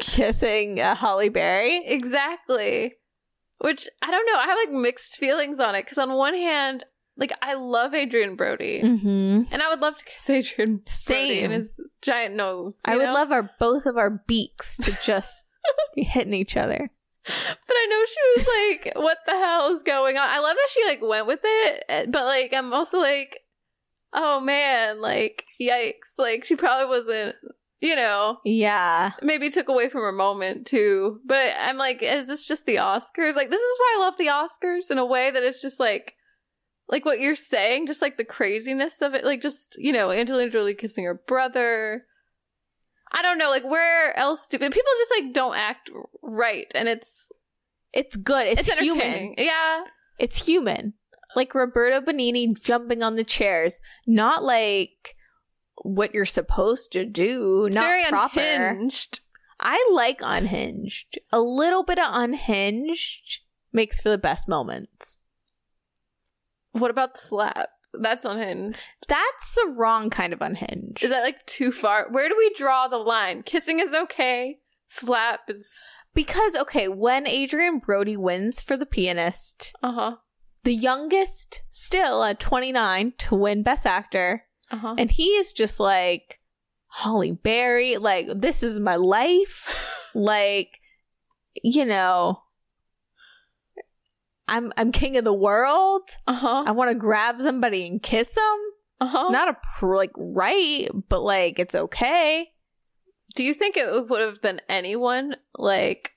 kissing 0.00 0.80
uh, 0.80 0.94
Halle 0.96 1.28
Berry? 1.28 1.82
exactly. 1.86 2.94
Which 3.58 3.88
I 4.02 4.10
don't 4.10 4.26
know. 4.26 4.36
I 4.38 4.46
have 4.46 4.58
like 4.58 4.70
mixed 4.70 5.16
feelings 5.16 5.60
on 5.60 5.74
it 5.76 5.84
because 5.84 5.98
on 5.98 6.12
one 6.14 6.34
hand, 6.34 6.84
like 7.16 7.32
I 7.42 7.54
love 7.54 7.94
Adrien 7.94 8.36
Brody, 8.36 8.80
Mm-hmm. 8.82 9.52
and 9.52 9.62
I 9.62 9.68
would 9.70 9.80
love 9.80 9.96
to 9.98 10.04
kiss 10.04 10.28
Adrien 10.30 10.76
Brody 10.78 10.90
Same. 10.90 11.44
and 11.44 11.52
his 11.62 11.80
giant 12.02 12.34
nose. 12.34 12.80
I 12.84 12.92
you 12.94 12.98
would 13.00 13.10
love 13.10 13.30
our 13.32 13.50
both 13.60 13.86
of 13.86 13.96
our 13.96 14.22
beaks 14.26 14.76
to 14.78 14.96
just 15.02 15.44
be 15.94 16.02
hitting 16.02 16.34
each 16.34 16.56
other. 16.56 16.90
But 17.26 17.74
I 17.74 17.86
know 17.88 18.04
she 18.06 18.40
was 18.40 18.46
like, 18.84 18.92
"What 18.96 19.18
the 19.26 19.32
hell 19.32 19.74
is 19.74 19.82
going 19.82 20.16
on?" 20.18 20.28
I 20.28 20.40
love 20.40 20.56
that 20.56 20.68
she 20.70 20.84
like 20.84 21.00
went 21.02 21.26
with 21.26 21.40
it, 21.42 21.84
eh, 21.88 22.06
but 22.08 22.24
like 22.26 22.52
I'm 22.52 22.72
also 22.74 22.98
like, 22.98 23.38
"Oh 24.12 24.40
man, 24.40 25.00
like 25.00 25.44
yikes!" 25.60 26.18
Like 26.18 26.44
she 26.44 26.54
probably 26.56 26.86
wasn't, 26.88 27.36
you 27.80 27.96
know, 27.96 28.38
Yeah. 28.44 29.12
maybe 29.22 29.48
took 29.48 29.68
away 29.68 29.88
from 29.88 30.02
her 30.02 30.12
moment 30.12 30.66
too. 30.66 31.20
But 31.24 31.54
I'm 31.58 31.78
like, 31.78 32.02
is 32.02 32.26
this 32.26 32.44
just 32.46 32.66
the 32.66 32.76
Oscars? 32.76 33.36
Like 33.36 33.48
this 33.50 33.62
is 33.62 33.78
why 33.78 33.94
I 33.96 34.00
love 34.00 34.18
the 34.18 34.26
Oscars 34.26 34.90
in 34.90 34.98
a 34.98 35.06
way 35.06 35.30
that 35.30 35.42
it's 35.42 35.62
just 35.62 35.80
like. 35.80 36.16
Like 36.88 37.04
what 37.04 37.20
you're 37.20 37.36
saying, 37.36 37.86
just 37.86 38.02
like 38.02 38.16
the 38.16 38.24
craziness 38.24 39.00
of 39.00 39.14
it, 39.14 39.24
like 39.24 39.40
just 39.40 39.76
you 39.78 39.92
know 39.92 40.10
Angelina 40.10 40.50
Jolie 40.50 40.74
kissing 40.74 41.04
her 41.04 41.14
brother. 41.26 42.04
I 43.12 43.22
don't 43.22 43.38
know, 43.38 43.48
like 43.50 43.64
where 43.64 44.16
else 44.18 44.48
do 44.48 44.58
people 44.58 44.72
just 44.72 45.12
like 45.22 45.32
don't 45.32 45.56
act 45.56 45.88
right, 46.22 46.66
and 46.74 46.88
it's 46.88 47.30
It's 47.92 48.16
good. 48.16 48.46
It's, 48.48 48.68
it's, 48.68 48.78
human. 48.80 49.34
Yeah. 49.38 49.84
It's 50.18 50.44
human. 50.46 50.94
Like 51.36 51.54
Roberto 51.54 52.00
Benigni 52.00 52.60
jumping 52.60 53.02
on 53.02 53.16
the 53.16 53.24
chairs, 53.24 53.80
not 54.06 54.42
like 54.44 55.16
what 55.82 56.12
you're 56.14 56.24
supposed 56.26 56.92
to 56.92 57.04
do, 57.04 57.66
It's 57.66 57.74
not 57.74 57.86
very 57.86 58.04
proper. 58.04 58.40
unhinged. 58.40 59.20
I 59.60 59.88
like 59.92 60.20
unhinged. 60.22 61.18
A 61.32 61.40
little 61.40 61.82
bit 61.84 61.98
of 61.98 62.06
unhinged 62.08 63.40
makes 63.72 64.00
for 64.00 64.08
the 64.10 64.18
best 64.18 64.48
moments. 64.48 65.20
What 66.74 66.90
about 66.90 67.14
the 67.14 67.20
slap? 67.20 67.68
That's 67.92 68.24
unhinged. 68.24 68.78
That's 69.08 69.54
the 69.54 69.74
wrong 69.78 70.10
kind 70.10 70.32
of 70.32 70.42
unhinged. 70.42 71.02
Is 71.02 71.10
that 71.10 71.22
like 71.22 71.46
too 71.46 71.70
far? 71.72 72.08
Where 72.10 72.28
do 72.28 72.34
we 72.36 72.52
draw 72.56 72.88
the 72.88 72.96
line? 72.98 73.42
Kissing 73.44 73.78
is 73.80 73.94
okay. 73.94 74.58
Slap 74.88 75.40
is 75.48 75.68
because 76.14 76.54
okay, 76.56 76.88
when 76.88 77.26
Adrien 77.28 77.78
Brody 77.78 78.16
wins 78.16 78.60
for 78.60 78.76
the 78.76 78.86
pianist, 78.86 79.72
uh 79.82 79.92
huh. 79.92 80.16
the 80.64 80.74
youngest 80.74 81.62
still 81.68 82.22
at 82.24 82.40
29 82.40 83.12
to 83.18 83.34
win 83.36 83.62
best 83.62 83.86
actor, 83.86 84.44
Uh 84.70 84.78
huh. 84.78 84.94
and 84.98 85.10
he 85.12 85.28
is 85.36 85.52
just 85.52 85.78
like 85.80 86.40
Halle 86.88 87.32
Berry, 87.32 87.96
like 87.96 88.26
this 88.34 88.62
is 88.62 88.78
my 88.80 88.96
life. 88.96 89.68
like 90.14 90.80
you 91.62 91.84
know 91.84 92.42
I'm 94.48 94.72
I'm 94.76 94.92
king 94.92 95.16
of 95.16 95.24
the 95.24 95.34
world. 95.34 96.02
Uh 96.26 96.34
huh. 96.34 96.64
I 96.66 96.72
want 96.72 96.90
to 96.90 96.94
grab 96.94 97.40
somebody 97.40 97.86
and 97.86 98.02
kiss 98.02 98.34
them. 98.34 98.58
Uh 99.00 99.06
huh. 99.06 99.28
Not 99.30 99.48
a 99.48 99.56
pr- 99.78 99.96
like 99.96 100.12
right, 100.16 100.88
but 101.08 101.22
like 101.22 101.58
it's 101.58 101.74
okay. 101.74 102.50
Do 103.34 103.42
you 103.44 103.54
think 103.54 103.76
it 103.76 104.08
would 104.08 104.20
have 104.20 104.40
been 104.42 104.60
anyone 104.68 105.36
like? 105.56 106.12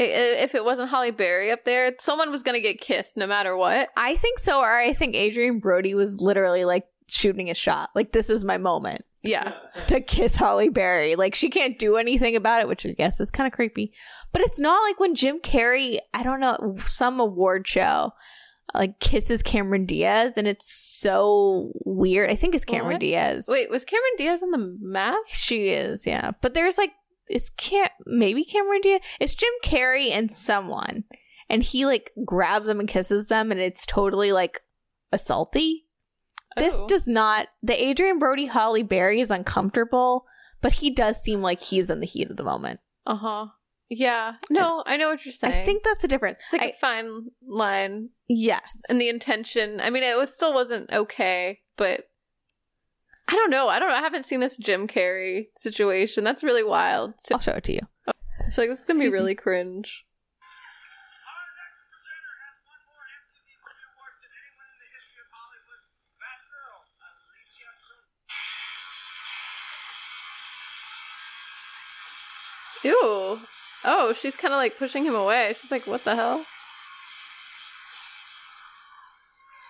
If 0.00 0.54
it 0.54 0.64
wasn't 0.64 0.90
Halle 0.90 1.10
Berry 1.10 1.50
up 1.50 1.64
there, 1.64 1.92
someone 1.98 2.30
was 2.30 2.44
gonna 2.44 2.60
get 2.60 2.80
kissed 2.80 3.16
no 3.16 3.26
matter 3.26 3.56
what. 3.56 3.88
I 3.96 4.14
think 4.16 4.38
so. 4.38 4.60
Or 4.60 4.78
I 4.78 4.92
think 4.92 5.16
Adrien 5.16 5.58
Brody 5.58 5.94
was 5.94 6.20
literally 6.20 6.64
like 6.64 6.86
shooting 7.08 7.50
a 7.50 7.54
shot. 7.54 7.90
Like 7.94 8.12
this 8.12 8.30
is 8.30 8.44
my 8.44 8.58
moment 8.58 9.04
Yeah. 9.22 9.54
to 9.88 10.00
kiss 10.00 10.36
Halle 10.36 10.68
Berry. 10.68 11.16
Like 11.16 11.34
she 11.34 11.50
can't 11.50 11.78
do 11.78 11.96
anything 11.96 12.36
about 12.36 12.60
it, 12.60 12.68
which 12.68 12.86
I 12.86 12.92
guess 12.92 13.20
is 13.20 13.30
kind 13.30 13.46
of 13.46 13.52
creepy. 13.52 13.92
But 14.32 14.42
it's 14.42 14.60
not 14.60 14.82
like 14.82 15.00
when 15.00 15.14
Jim 15.14 15.40
Carrey, 15.40 15.98
I 16.14 16.22
don't 16.22 16.40
know, 16.40 16.76
some 16.84 17.18
award 17.18 17.66
show, 17.66 18.12
like 18.74 19.00
kisses 19.00 19.42
Cameron 19.42 19.86
Diaz, 19.86 20.36
and 20.36 20.46
it's 20.46 20.70
so 20.70 21.72
weird. 21.84 22.30
I 22.30 22.34
think 22.34 22.54
it's 22.54 22.64
Cameron 22.64 22.94
What? 22.94 23.00
Diaz. 23.00 23.46
Wait, 23.48 23.70
was 23.70 23.84
Cameron 23.84 24.12
Diaz 24.18 24.42
in 24.42 24.50
the 24.50 24.76
mask? 24.80 25.30
She 25.32 25.68
is, 25.70 26.06
yeah. 26.06 26.32
But 26.40 26.54
there's 26.54 26.78
like 26.78 26.92
it's 27.28 27.50
Cam 27.50 27.88
maybe 28.06 28.44
Cameron 28.44 28.80
Diaz. 28.82 29.00
It's 29.20 29.34
Jim 29.34 29.52
Carrey 29.62 30.10
and 30.10 30.30
someone, 30.30 31.04
and 31.48 31.62
he 31.62 31.86
like 31.86 32.12
grabs 32.24 32.66
them 32.66 32.80
and 32.80 32.88
kisses 32.88 33.28
them, 33.28 33.50
and 33.50 33.60
it's 33.60 33.86
totally 33.86 34.32
like 34.32 34.60
assaulty. 35.12 35.84
This 36.58 36.80
Oh. 36.82 36.86
does 36.88 37.06
not. 37.08 37.48
The 37.62 37.74
Adrien 37.90 38.18
Brody 38.18 38.46
Halle 38.46 38.82
Berry 38.82 39.20
is 39.20 39.30
uncomfortable, 39.30 40.26
but 40.60 40.72
he 40.74 40.90
does 40.90 41.20
seem 41.22 41.40
like 41.42 41.60
he's 41.62 41.88
in 41.90 42.00
the 42.00 42.06
heat 42.06 42.30
of 42.30 42.36
the 42.36 42.44
moment. 42.44 42.80
Uh 43.06 43.16
huh. 43.16 43.46
Yeah. 43.90 44.34
No, 44.50 44.82
I 44.86 44.96
know 44.98 45.08
what 45.08 45.24
you're 45.24 45.32
saying. 45.32 45.54
I 45.62 45.64
think 45.64 45.82
that's 45.82 46.02
the 46.02 46.08
difference. 46.08 46.38
it's 46.44 46.52
like 46.52 46.62
I- 46.62 46.66
a 46.76 46.78
fine 46.80 47.30
line. 47.46 48.10
yes, 48.28 48.82
and 48.90 49.00
the 49.00 49.08
intention. 49.08 49.80
I 49.80 49.88
mean, 49.90 50.02
it 50.02 50.16
was 50.16 50.34
still 50.34 50.52
wasn't 50.52 50.92
okay, 50.92 51.60
but 51.76 52.02
I 53.28 53.32
don't 53.32 53.50
know. 53.50 53.68
I 53.68 53.78
don't 53.78 53.88
know. 53.88 53.94
I 53.94 54.00
haven't 54.00 54.26
seen 54.26 54.40
this 54.40 54.56
Jim 54.58 54.86
Carrey 54.88 55.46
situation. 55.56 56.24
That's 56.24 56.42
really 56.44 56.64
wild. 56.64 57.14
So 57.24 57.34
I'll 57.34 57.40
show 57.40 57.52
it 57.52 57.64
to 57.64 57.72
you. 57.74 57.80
I 58.06 58.50
feel 58.50 58.64
like 58.64 58.70
this 58.70 58.80
is 58.80 58.84
gonna 58.86 58.98
be 59.00 59.06
Excuse 59.06 59.12
me. 59.12 59.18
really 59.18 59.34
cringe. 59.34 60.04
Ew. 72.84 73.38
Oh, 73.84 74.12
she's 74.12 74.36
kind 74.36 74.52
of 74.54 74.58
like 74.58 74.76
pushing 74.78 75.04
him 75.04 75.14
away. 75.14 75.54
She's 75.60 75.70
like, 75.70 75.86
"What 75.86 76.04
the 76.04 76.16
hell?" 76.16 76.44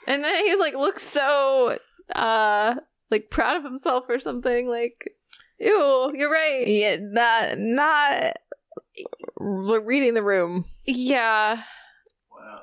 And 0.07 0.25
then 0.25 0.45
he 0.47 0.55
like 0.57 0.75
looks 0.75 1.03
so 1.03 1.79
uh 2.15 2.75
like 3.11 3.31
proud 3.31 3.57
of 3.57 3.65
himself 3.65 4.05
or 4.09 4.19
something. 4.19 4.69
Like, 4.69 5.13
ew, 5.59 6.13
you're 6.15 6.32
right. 6.32 6.66
Yeah, 6.66 6.97
not 7.01 7.59
not 7.59 8.37
reading 9.37 10.15
the 10.15 10.23
room. 10.23 10.65
Yeah. 10.87 11.62
Wow. 12.32 12.61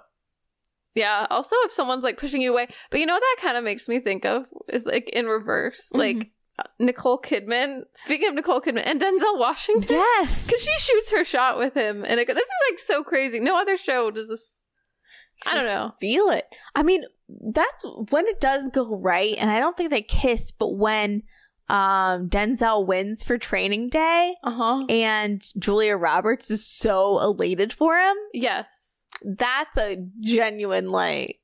Yeah. 0.95 1.27
Also, 1.29 1.55
if 1.63 1.71
someone's 1.71 2.03
like 2.03 2.17
pushing 2.17 2.41
you 2.41 2.51
away, 2.51 2.67
but 2.89 2.99
you 2.99 3.05
know 3.05 3.13
what 3.13 3.21
that 3.21 3.41
kind 3.41 3.57
of 3.57 3.63
makes 3.63 3.87
me 3.87 3.99
think 3.99 4.25
of 4.25 4.45
is 4.69 4.85
like 4.85 5.09
in 5.09 5.27
reverse, 5.27 5.89
Mm-hmm. 5.93 5.99
like 5.99 6.31
Nicole 6.79 7.19
Kidman. 7.19 7.81
Speaking 7.95 8.29
of 8.29 8.35
Nicole 8.35 8.61
Kidman 8.61 8.83
and 8.85 9.01
Denzel 9.01 9.37
Washington, 9.37 9.97
Yes, 9.97 10.45
because 10.47 10.61
she 10.61 10.79
shoots 10.79 11.11
her 11.11 11.23
shot 11.25 11.57
with 11.57 11.73
him, 11.73 12.03
and 12.05 12.19
it, 12.19 12.27
this 12.27 12.37
is 12.37 12.71
like 12.71 12.79
so 12.79 13.03
crazy. 13.03 13.39
No 13.39 13.59
other 13.59 13.77
show 13.77 14.11
does 14.11 14.29
this. 14.29 14.61
I 15.45 15.55
don't 15.55 15.65
know. 15.65 15.93
Feel 15.99 16.29
it. 16.29 16.45
I 16.75 16.83
mean, 16.83 17.03
that's 17.53 17.83
when 18.09 18.25
it 18.27 18.39
does 18.39 18.69
go 18.69 18.97
right, 18.99 19.35
and 19.37 19.51
I 19.51 19.59
don't 19.59 19.75
think 19.75 19.89
they 19.89 20.01
kiss, 20.01 20.51
but 20.51 20.75
when 20.75 21.23
um 21.67 22.29
Denzel 22.29 22.85
wins 22.85 23.23
for 23.23 23.37
training 23.39 23.89
day 23.89 24.35
Uh 24.43 24.51
huh. 24.51 24.85
and 24.87 25.43
Julia 25.57 25.97
Roberts 25.97 26.51
is 26.51 26.65
so 26.65 27.19
elated 27.19 27.73
for 27.73 27.97
him, 27.97 28.15
Yes. 28.33 29.07
that's 29.23 29.75
a 29.77 29.97
genuine 30.21 30.91
like 30.91 31.39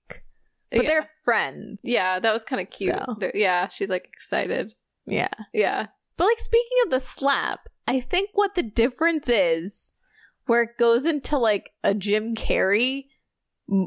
but 0.70 0.84
yeah. 0.84 0.90
they're 0.90 1.10
friends. 1.26 1.80
yeah, 1.84 2.20
that 2.20 2.32
was 2.32 2.46
kind 2.46 2.62
of 2.62 2.70
cute. 2.70 2.96
So. 2.96 3.32
Yeah, 3.34 3.68
she's 3.70 3.90
like 3.90 4.06
excited. 4.14 4.74
Yeah. 5.06 5.30
Yeah. 5.54 5.88
But 6.18 6.26
like 6.26 6.40
speaking 6.40 6.78
of 6.86 6.92
the 6.92 7.00
slap, 7.00 7.68
I 7.88 8.00
think 8.00 8.30
what 8.34 8.56
the 8.56 8.64
difference 8.64 9.28
is 9.30 10.02
where 10.46 10.64
it 10.64 10.78
goes 10.78 11.06
into 11.06 11.38
like 11.38 11.72
a 11.84 11.94
Jim 11.94 12.36
Carrey 12.36 13.06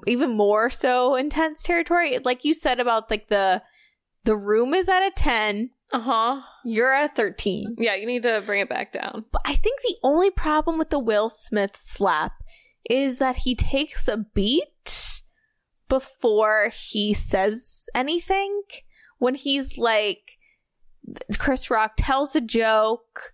even 0.07 0.35
more 0.37 0.71
so 0.71 1.15
intense 1.15 1.63
territory, 1.63 2.19
like 2.25 2.45
you 2.45 2.55
said 2.55 2.81
about 2.81 3.11
like 3.11 3.29
the 3.29 3.63
the 4.25 4.37
room 4.37 4.73
is 4.73 4.89
at 4.89 5.07
a 5.07 5.11
10, 5.15 5.69
Uh 5.93 6.01
huh. 6.01 6.41
you're 6.65 6.93
at 6.95 7.11
a 7.13 7.15
13. 7.15 7.77
Yeah, 7.79 7.95
you 7.95 8.07
need 8.07 8.23
to 8.23 8.43
bring 8.47 8.61
it 8.63 8.71
back 8.71 8.95
down. 8.95 9.27
But 9.31 9.43
I 9.45 9.55
think 9.55 9.83
the 9.83 9.97
only 10.03 10.31
problem 10.31 10.79
with 10.79 10.89
the 10.89 10.99
Will 10.99 11.29
Smith 11.29 11.73
slap 11.77 12.33
is 12.89 13.19
that 13.19 13.37
he 13.37 13.55
takes 13.55 14.09
a 14.09 14.17
beat 14.17 15.23
before 15.89 16.71
he 16.75 17.13
says 17.15 17.87
anything. 17.95 18.63
When 19.19 19.35
he's 19.35 19.79
like 19.79 20.34
Chris 21.39 21.71
Rock 21.71 21.93
tells 21.97 22.35
a 22.37 22.41
joke. 22.41 23.33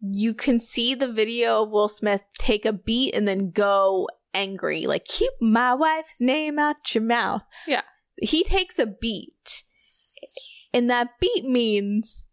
You 0.00 0.32
can 0.34 0.58
see 0.60 0.94
the 0.94 1.10
video 1.12 1.62
of 1.64 1.70
Will 1.70 1.88
Smith 1.88 2.22
take 2.38 2.64
a 2.64 2.72
beat 2.72 3.14
and 3.14 3.26
then 3.26 3.50
go 3.50 4.08
angry, 4.34 4.86
like, 4.86 5.04
keep 5.04 5.32
my 5.40 5.74
wife's 5.74 6.20
name 6.20 6.58
out 6.58 6.94
your 6.94 7.02
mouth. 7.02 7.42
Yeah. 7.66 7.82
He 8.20 8.44
takes 8.44 8.78
a 8.78 8.86
beat, 8.86 9.64
and 10.72 10.88
that 10.90 11.08
beat 11.20 11.44
means 11.44 12.26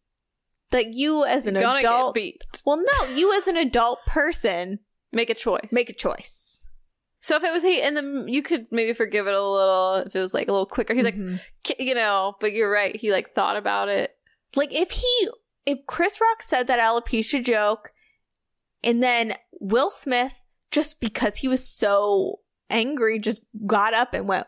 that 0.72 0.94
you, 0.94 1.24
as 1.26 1.48
an 1.48 1.54
gonna 1.56 1.80
adult, 1.80 2.14
get 2.16 2.22
beat. 2.22 2.62
well, 2.66 2.78
no, 2.78 3.06
you 3.16 3.36
as 3.38 3.48
an 3.48 3.56
adult 3.58 4.00
person, 4.08 4.80
Make 5.12 5.30
a 5.30 5.36
choice. 5.36 5.70
make 5.72 5.90
a 5.90 5.94
choice. 5.94 6.68
So 7.22 7.36
if 7.38 7.44
it 7.44 7.52
was 7.52 7.64
he, 7.64 7.82
and 7.82 7.96
then 7.98 8.26
you 8.28 8.44
could 8.44 8.68
maybe 8.72 8.94
forgive 8.94 9.26
it 9.28 9.34
a 9.34 9.42
little 9.42 9.96
if 10.06 10.16
it 10.16 10.20
was 10.20 10.34
like 10.34 10.48
a 10.48 10.52
little 10.52 10.66
quicker. 10.68 10.94
He's 10.94 11.06
like, 11.06 11.16
Mhm. 11.16 11.40
"K- 11.64 11.76
you 11.80 11.96
know, 11.96 12.36
but 12.40 12.52
you're 12.52 12.70
right. 12.72 12.96
He 12.96 13.12
like 13.12 13.34
thought 13.34 13.58
about 13.58 13.90
it. 13.90 14.15
Like 14.56 14.74
if 14.74 14.92
he 14.92 15.30
if 15.66 15.86
Chris 15.88 16.20
Rock 16.22 16.42
said 16.42 16.68
that 16.68 16.80
alopecia 16.80 17.44
joke 17.44 17.92
and 18.84 19.02
then 19.02 19.36
Will 19.60 19.90
Smith 19.90 20.42
just 20.72 21.00
because 21.00 21.38
he 21.38 21.48
was 21.48 21.68
so 21.68 22.40
angry 22.70 23.20
just 23.20 23.44
got 23.66 23.94
up 23.94 24.14
and 24.14 24.28
went 24.28 24.48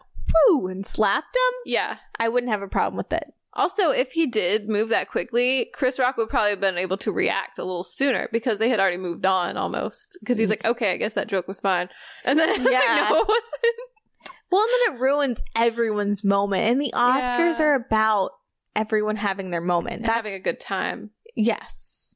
whoo 0.50 0.68
and 0.68 0.86
slapped 0.86 1.36
him, 1.36 1.54
Yeah. 1.66 1.98
I 2.20 2.30
wouldn't 2.30 2.52
have 2.52 2.62
a 2.62 2.68
problem 2.68 2.98
with 2.98 3.14
it. 3.14 3.34
Also, 3.54 3.90
if 3.90 4.12
he 4.12 4.28
did 4.28 4.70
move 4.70 4.90
that 4.90 5.10
quickly, 5.10 5.70
Chris 5.74 5.98
Rock 5.98 6.18
would 6.18 6.30
probably 6.30 6.52
have 6.52 6.62
been 6.62 6.78
able 6.78 6.98
to 6.98 7.12
react 7.12 7.58
a 7.58 7.64
little 7.64 7.84
sooner 7.84 8.30
because 8.32 8.60
they 8.60 8.70
had 8.70 8.80
already 8.80 8.98
moved 8.98 9.26
on 9.26 9.58
almost. 9.58 10.18
Because 10.20 10.38
he's 10.38 10.50
mm-hmm. 10.50 10.64
like, 10.68 10.76
okay, 10.76 10.92
I 10.92 10.98
guess 10.98 11.16
that 11.16 11.28
joke 11.28 11.48
was 11.48 11.60
fine. 11.60 11.90
And 12.24 12.38
then, 12.38 12.50
Yeah. 12.62 12.70
yeah. 12.72 13.10
no, 13.10 13.18
it 13.18 13.28
wasn't. 13.28 14.36
Well, 14.52 14.62
and 14.62 14.70
then 14.70 14.96
it 14.96 15.02
ruins 15.02 15.44
everyone's 15.56 16.24
moment. 16.24 16.70
And 16.70 16.80
the 16.80 16.94
Oscars 16.94 17.58
Yeah. 17.58 17.66
are 17.66 17.76
about 17.76 18.32
everyone 18.78 19.18
having 19.18 19.49
their 19.49 19.62
moment. 19.62 20.04
And 20.04 20.10
having 20.10 20.34
a 20.34 20.40
good 20.40 20.60
time. 20.60 21.10
Yes. 21.36 22.16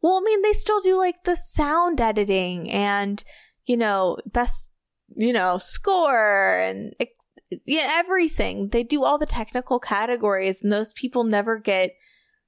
Well, 0.00 0.14
I 0.14 0.20
mean, 0.24 0.42
they 0.42 0.52
still 0.52 0.80
do 0.80 0.96
like 0.96 1.24
the 1.24 1.36
sound 1.36 2.00
editing 2.00 2.70
and, 2.70 3.22
you 3.66 3.76
know, 3.76 4.16
best, 4.26 4.72
you 5.14 5.32
know, 5.32 5.58
score 5.58 6.58
and 6.58 6.94
ex- 7.00 7.26
yeah, 7.64 7.88
everything. 7.92 8.68
They 8.68 8.84
do 8.84 9.04
all 9.04 9.18
the 9.18 9.26
technical 9.26 9.80
categories, 9.80 10.62
and 10.62 10.72
those 10.72 10.92
people 10.92 11.24
never 11.24 11.58
get 11.58 11.92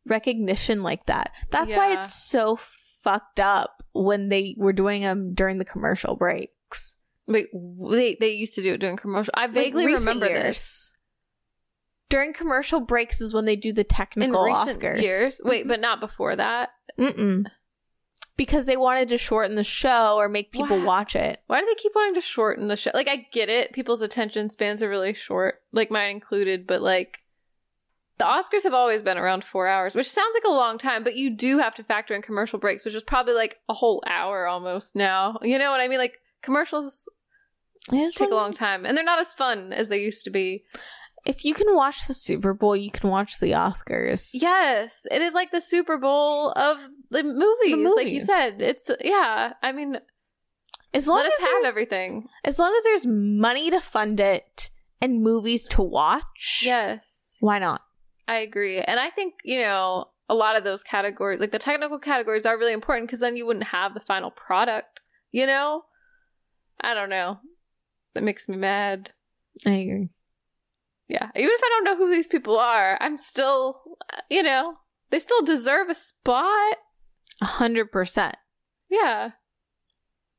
recognition 0.06 0.82
like 0.82 1.06
that. 1.06 1.32
That's 1.50 1.74
why 1.74 2.00
it's 2.00 2.14
so 2.14 2.56
fucked 2.56 3.40
up 3.40 3.82
when 3.92 4.28
they 4.28 4.54
were 4.56 4.72
doing 4.72 5.02
them 5.02 5.34
during 5.34 5.58
the 5.58 5.64
commercial 5.64 6.16
breaks. 6.16 6.96
Wait, 7.26 7.46
they, 7.52 8.16
they 8.20 8.32
used 8.32 8.54
to 8.54 8.62
do 8.62 8.74
it 8.74 8.78
during 8.78 8.96
commercial. 8.96 9.32
I 9.36 9.46
vaguely 9.46 9.86
recent 9.86 10.06
remember 10.06 10.26
years. 10.26 10.42
this. 10.42 10.89
During 12.10 12.32
commercial 12.34 12.80
breaks 12.80 13.20
is 13.22 13.32
when 13.32 13.46
they 13.46 13.56
do 13.56 13.72
the 13.72 13.80
In 13.82 13.86
technical 13.88 14.42
recent 14.44 14.80
Oscars. 14.80 15.00
years. 15.02 15.40
Wait, 15.42 15.64
Mhm. 15.64 15.68
but 15.68 15.80
not 15.80 16.00
before 16.00 16.36
that. 16.36 16.70
Mm-mm. 16.98 17.44
Because 18.36 18.66
they 18.66 18.76
wanted 18.76 19.08
to 19.10 19.16
shorten 19.18 19.54
the 19.54 19.64
show 19.64 20.16
or 20.16 20.28
make 20.28 20.50
people 20.52 20.78
Wow. 20.78 20.84
watch 20.84 21.14
it. 21.16 21.40
Why 21.46 21.60
do 21.60 21.66
they 21.66 21.74
keep 21.74 21.94
wanting 21.94 22.14
to 22.14 22.20
shorten 22.20 22.68
the 22.68 22.76
show? 22.76 22.90
Like, 22.94 23.08
I 23.08 23.28
get 23.32 23.48
it. 23.48 23.72
People's 23.72 24.02
attention 24.02 24.50
spans 24.50 24.82
are 24.82 24.88
really 24.88 25.14
short, 25.14 25.62
like 25.72 25.90
mine 25.90 26.10
included, 26.10 26.66
but 26.66 26.82
like, 26.82 27.18
the 28.18 28.24
Oscars 28.26 28.64
have 28.64 28.74
always 28.74 29.00
been 29.02 29.16
around 29.16 29.44
four 29.44 29.66
hours, 29.68 29.94
which 29.94 30.10
sounds 30.10 30.34
like 30.34 30.44
a 30.44 30.50
long 30.52 30.78
time, 30.78 31.04
but 31.04 31.16
you 31.16 31.30
do 31.30 31.58
have 31.58 31.74
to 31.76 31.84
factor 31.84 32.12
in 32.14 32.20
commercial 32.22 32.58
breaks, 32.58 32.84
which 32.84 32.94
is 32.94 33.02
probably 33.02 33.32
like 33.34 33.58
a 33.68 33.74
whole 33.74 34.02
hour 34.06 34.46
almost 34.46 34.94
now. 34.96 35.38
You 35.42 35.58
know 35.58 35.70
what 35.70 35.80
I 35.80 35.88
mean? 35.88 35.98
Like, 35.98 36.18
commercials 36.42 37.08
take 37.88 38.30
a 38.30 38.34
long 38.34 38.52
time, 38.52 38.84
and 38.84 38.96
they're 38.96 39.04
not 39.04 39.20
as 39.20 39.32
fun 39.32 39.72
as 39.72 39.88
they 39.88 40.00
used 40.02 40.24
to 40.24 40.30
be. 40.30 40.64
If 41.26 41.44
you 41.44 41.54
can 41.54 41.74
watch 41.74 42.06
the 42.06 42.14
Super 42.14 42.54
Bowl, 42.54 42.74
you 42.74 42.90
can 42.90 43.10
watch 43.10 43.38
the 43.38 43.52
Oscars. 43.52 44.30
Yes, 44.32 45.06
it 45.10 45.20
is 45.20 45.34
like 45.34 45.50
the 45.50 45.60
Super 45.60 45.98
Bowl 45.98 46.52
of 46.52 46.78
the 47.10 47.22
movies, 47.22 47.94
like 47.96 48.08
you 48.08 48.24
said. 48.24 48.60
It's, 48.62 48.90
yeah, 49.00 49.52
I 49.62 49.72
mean, 49.72 49.98
As 50.94 51.06
long 51.06 51.18
let 51.18 51.26
us 51.26 51.34
as 51.40 51.46
have 51.46 51.64
everything. 51.66 52.28
As 52.44 52.58
long 52.58 52.74
as 52.76 52.84
there's 52.84 53.06
money 53.06 53.70
to 53.70 53.80
fund 53.80 54.18
it 54.18 54.70
and 55.00 55.22
movies 55.22 55.68
to 55.68 55.82
watch. 55.82 56.62
Yes. 56.64 57.00
Why 57.40 57.58
not? 57.58 57.82
I 58.26 58.36
agree. 58.38 58.80
And 58.80 58.98
I 58.98 59.10
think, 59.10 59.34
you 59.44 59.60
know, 59.60 60.06
a 60.28 60.34
lot 60.34 60.56
of 60.56 60.64
those 60.64 60.82
categories, 60.82 61.40
like 61.40 61.52
the 61.52 61.58
technical 61.58 61.98
categories, 61.98 62.46
are 62.46 62.58
really 62.58 62.72
important 62.72 63.08
because 63.08 63.20
then 63.20 63.36
you 63.36 63.46
wouldn't 63.46 63.66
have 63.66 63.94
the 63.94 64.00
final 64.00 64.30
product, 64.30 65.00
you 65.32 65.46
know? 65.46 65.84
I 66.80 66.94
don't 66.94 67.10
know. 67.10 67.40
That 68.14 68.24
makes 68.24 68.48
me 68.48 68.56
mad. 68.56 69.12
I 69.66 69.70
agree. 69.70 70.08
Yeah. 71.10 71.28
Even 71.34 71.50
if 71.50 71.60
I 71.62 71.68
don't 71.68 71.84
know 71.84 71.96
who 71.96 72.10
these 72.10 72.28
people 72.28 72.56
are, 72.58 72.96
I'm 73.00 73.18
still, 73.18 73.82
uh, 74.12 74.20
you 74.30 74.42
know, 74.44 74.76
they 75.10 75.18
still 75.18 75.42
deserve 75.42 75.88
a 75.88 75.94
spot. 75.94 76.76
A 77.40 77.46
hundred 77.46 77.90
percent. 77.90 78.36
Yeah. 78.88 79.30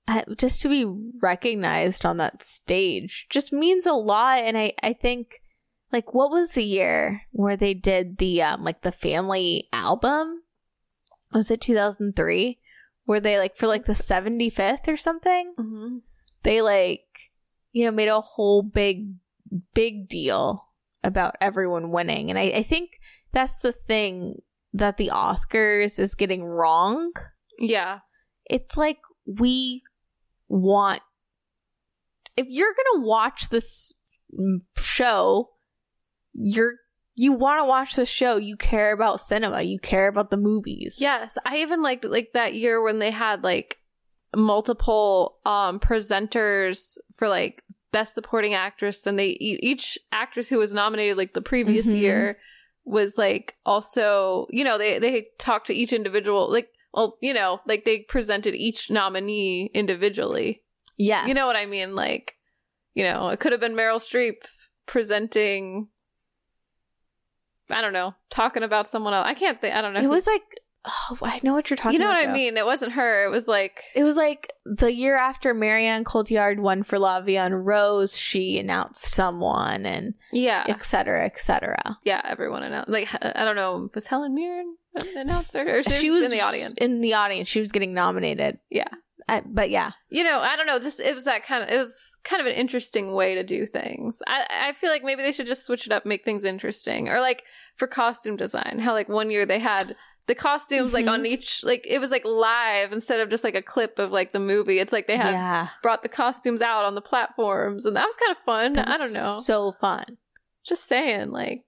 Uh, 0.07 0.22
Just 0.38 0.61
to 0.61 0.69
be 0.69 0.85
recognized 1.22 2.06
on 2.06 2.18
that 2.18 2.41
stage 2.41 3.27
just 3.30 3.52
means 3.52 3.85
a 3.85 3.93
lot. 3.93 4.39
And 4.39 4.57
I, 4.57 4.73
I 4.81 4.93
think, 4.93 5.41
like, 5.91 6.14
what 6.14 6.31
was 6.31 6.52
the 6.52 6.64
year 6.64 7.23
where 7.31 7.57
they 7.57 7.73
did 7.73 8.18
the, 8.18 8.41
um, 8.41 8.64
like 8.64 8.81
the 8.81 8.91
family 8.93 9.68
album? 9.73 10.43
Was 11.34 11.52
it 11.52 11.60
2003? 11.61 12.60
Where 13.06 13.19
they, 13.19 13.38
like, 13.38 13.57
for 13.57 13.68
like 13.68 13.85
the 13.85 13.93
75th 13.93 14.88
or 14.88 14.95
something? 14.98 15.53
Mm-hmm. 15.60 15.98
they 16.43 16.61
like 16.61 17.03
you 17.73 17.85
know 17.85 17.91
made 17.91 18.07
a 18.10 18.19
whole 18.22 18.64
big 18.64 19.14
big 19.73 20.07
deal 20.07 20.68
about 21.03 21.36
everyone 21.41 21.91
winning. 21.91 22.30
And 22.30 22.38
I, 22.38 22.44
I 22.56 22.64
think 22.64 22.91
that's 23.32 23.60
the 23.60 23.72
thing 23.72 24.41
that 24.73 24.98
the 24.98 25.10
oscars 25.14 25.99
is 25.99 26.15
getting 26.15 26.44
wrong. 26.44 27.11
Yeah. 27.60 27.99
it's 28.49 28.76
like 28.76 28.99
we 29.26 29.84
want 30.48 31.02
if 32.36 32.48
you're 32.49 32.73
gonna 32.73 33.06
watch 33.06 33.49
this 33.49 33.94
show 34.78 35.49
you're 36.34 36.73
you 37.15 37.34
want 37.34 37.60
to 37.60 37.65
watch 37.65 37.95
the 37.95 38.06
show 38.06 38.38
you 38.38 38.56
care 38.57 38.94
about 38.94 39.19
cinema 39.19 39.61
you 39.61 39.80
care 39.80 40.07
about 40.07 40.30
the 40.30 40.38
movies. 40.38 40.98
Yes, 40.99 41.38
I 41.45 41.57
even 41.57 41.82
liked 41.84 42.06
like 42.06 42.30
that 42.34 42.53
year 42.56 42.82
when 42.82 42.99
they 42.99 43.11
had 43.11 43.44
like 43.44 43.78
multiple 44.36 45.38
um 45.45 45.80
presenters 45.80 46.98
for 47.14 47.28
like 47.28 47.64
best 47.92 48.14
supporting 48.14 48.54
actress 48.54 49.06
and 49.06 49.20
they 49.20 49.30
each 49.40 49.98
actress 50.12 50.48
who 50.48 50.58
was 50.58 50.74
nominated 50.74 51.18
like 51.18 51.34
the 51.34 51.42
previous 51.42 51.88
Mhm. 51.88 52.00
year 52.00 52.38
was 52.86 53.18
like 53.18 53.56
also, 53.66 54.48
you 54.50 54.64
know, 54.64 54.78
they 54.78 54.98
they 55.00 55.28
talked 55.38 55.68
to 55.68 55.74
each 55.74 55.94
individual 55.94 56.52
like 56.52 56.70
well, 56.94 57.18
you 57.22 57.34
know, 57.34 57.62
like 57.66 57.86
they 57.86 58.00
presented 58.00 58.54
each 58.56 58.90
nominee 58.90 59.72
individually. 59.74 60.64
yes 60.98 61.28
You 61.28 61.34
know 61.34 61.48
what 61.48 61.56
I 61.56 61.66
mean? 61.66 61.96
Like, 61.96 62.36
you 62.94 63.04
know, 63.04 63.30
it 63.30 63.40
could 63.40 63.52
have 63.54 63.62
been 63.62 63.76
Meryl 63.76 64.00
Streep 64.00 64.44
presenting 64.86 65.88
I 67.70 67.80
don't 67.82 67.94
know, 67.94 68.16
talking 68.30 68.64
about 68.64 68.88
someone 68.90 69.14
else. 69.14 69.26
I 69.26 69.34
can't 69.34 69.62
think. 69.62 69.74
I 69.76 69.82
don't 69.82 69.94
know. 69.94 70.02
it 70.02 70.08
was 70.10 70.28
like 70.28 70.44
oh, 70.86 71.18
i 71.22 71.40
know 71.44 71.53
what 71.53 71.70
you're 71.70 71.78
talking 71.78 71.94
you 71.94 71.99
know 71.99 72.06
about 72.10 72.18
what 72.18 72.24
I 72.24 72.28
though. 72.28 72.34
mean? 72.34 72.58
It 72.58 72.66
wasn't 72.66 72.94
her. 72.94 73.26
It 73.26 73.30
was 73.30 73.48
like 73.48 73.84
It 73.95 74.03
was 74.03 74.18
like 74.18 74.53
the 74.66 74.91
year 74.94 75.16
after 75.18 75.53
Marion 75.53 76.03
Cotillard 76.03 76.60
won 76.60 76.84
for 76.84 76.98
La 76.99 77.22
Vie 77.22 77.38
en 77.38 77.53
Rose, 77.53 78.18
she 78.18 78.58
announced 78.60 79.06
someone 79.06 79.86
and 79.86 80.14
yeah, 80.32 80.66
et 80.68 80.84
cetera, 80.84 81.26
et 81.26 81.38
cetera. 81.40 81.98
yeah. 82.03 82.22
Everyone 82.24 82.64
announced. 82.64 82.90
Like 82.90 83.10
I 83.22 83.44
don't 83.44 83.56
know. 83.56 83.90
Was 83.94 84.06
Helen 84.08 84.34
Mirren 84.34 84.76
announced 85.16 85.53
her? 85.56 85.80
Or 85.80 85.84
she, 85.84 86.10
was 86.10 86.24
in 86.24 86.32
the 86.32 86.41
audience. 86.41 86.76
In 86.80 87.02
the 87.02 87.14
audience. 87.14 87.48
She 87.48 87.60
was 87.60 87.72
getting 87.72 87.94
nominated. 87.94 88.60
yeah. 88.70 88.88
Uh, 89.30 89.41
but 89.45 89.70
yeah. 89.70 89.91
You 90.10 90.24
know, 90.24 90.40
I 90.40 90.56
don't 90.56 90.66
know. 90.68 90.80
Just 90.80 90.99
it 90.99 91.14
was 91.14 91.24
that 91.26 91.45
kind 91.45 91.64
of. 91.64 91.70
It 91.70 91.78
was 91.78 92.18
kind 92.24 92.41
of 92.41 92.48
an 92.48 92.53
interesting 92.53 93.14
way 93.14 93.36
to 93.36 93.44
do 93.44 93.66
things. 93.66 94.22
I 94.28 94.70
I 94.70 94.74
feel 94.74 94.90
like 94.90 95.03
maybe 95.03 95.22
they 95.22 95.32
should 95.32 95.48
just 95.48 95.66
switch 95.66 95.86
it 95.86 95.91
up, 95.94 96.06
make 96.06 96.26
things 96.26 96.44
interesting, 96.44 97.08
or 97.08 97.22
like 97.22 97.44
for 97.78 97.88
costume 97.88 98.36
design. 98.36 98.80
How 98.80 98.94
like 98.94 99.10
one 99.10 99.32
year 99.32 99.45
they 99.45 99.60
had. 99.60 99.95
The 100.27 100.35
costumes 100.35 100.93
like 100.93 101.06
Mhm. 101.06 101.11
on 101.11 101.26
each 101.26 101.64
like 101.64 101.85
it 101.88 101.99
was 101.99 102.11
like 102.11 102.23
live 102.23 102.93
instead 102.93 103.19
of 103.19 103.30
just 103.30 103.43
like 103.43 103.56
a 103.56 103.61
clip 103.61 103.99
of 103.99 104.11
like 104.11 104.31
the 104.34 104.39
movie. 104.39 104.80
It's 104.80 104.93
like 104.93 105.07
they 105.07 105.18
had 105.18 105.31
yeah. 105.31 105.68
brought 105.81 106.03
the 106.03 106.10
costumes 106.10 106.61
out 106.61 106.85
on 106.85 106.95
the 106.95 107.02
platforms 107.02 107.85
and 107.85 107.95
that 107.95 108.06
was 108.06 108.15
kind 108.15 108.31
of 108.31 108.38
fun. 108.45 108.77
I 108.77 108.98
don't 108.98 109.14
know. 109.14 109.39
So 109.43 109.72
fun. 109.72 110.18
just 110.64 110.88
saying 110.88 111.31
like 111.31 111.64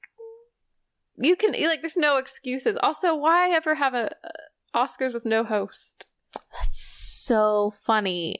you 1.17 1.35
can 1.35 1.51
like 1.67 1.81
there's 1.81 1.97
no 1.97 2.17
excuses 2.17 2.77
also 2.81 3.15
why 3.15 3.49
ever 3.51 3.75
have 3.75 3.93
a 3.93 4.15
a 4.23 4.77
oscars 4.77 5.13
with 5.13 5.25
no 5.25 5.43
host 5.43 6.05
That's 6.53 6.81
so 6.81 7.71
funny. 7.71 8.39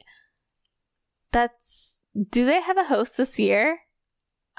That's 1.32 2.00
do 2.30 2.46
they 2.46 2.62
have 2.62 2.78
a 2.78 2.86
host 2.86 3.18
this 3.18 3.40
year? 3.40 3.80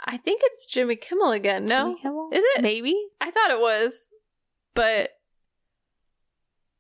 i 0.07 0.17
think 0.19 0.43
it's 0.45 0.67
jimmy 0.67 0.97
kimmel 0.97 1.31
again 1.31 1.65
no 1.67 1.85
Jimmy 1.89 2.01
Kimmel? 2.03 2.29
Is 2.33 2.45
it? 2.57 2.63
Maybe. 2.63 2.95
i 3.23 3.31
thought 3.31 3.51
it 3.51 3.61
was 3.61 4.11
but 4.75 5.11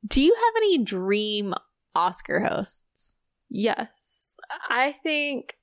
Do 0.06 0.22
you 0.22 0.34
have 0.34 0.54
any 0.56 0.78
dream 0.78 1.54
Oscar 1.94 2.40
hosts? 2.40 3.16
yes 3.50 4.36
i 4.68 4.96
think 5.02 5.56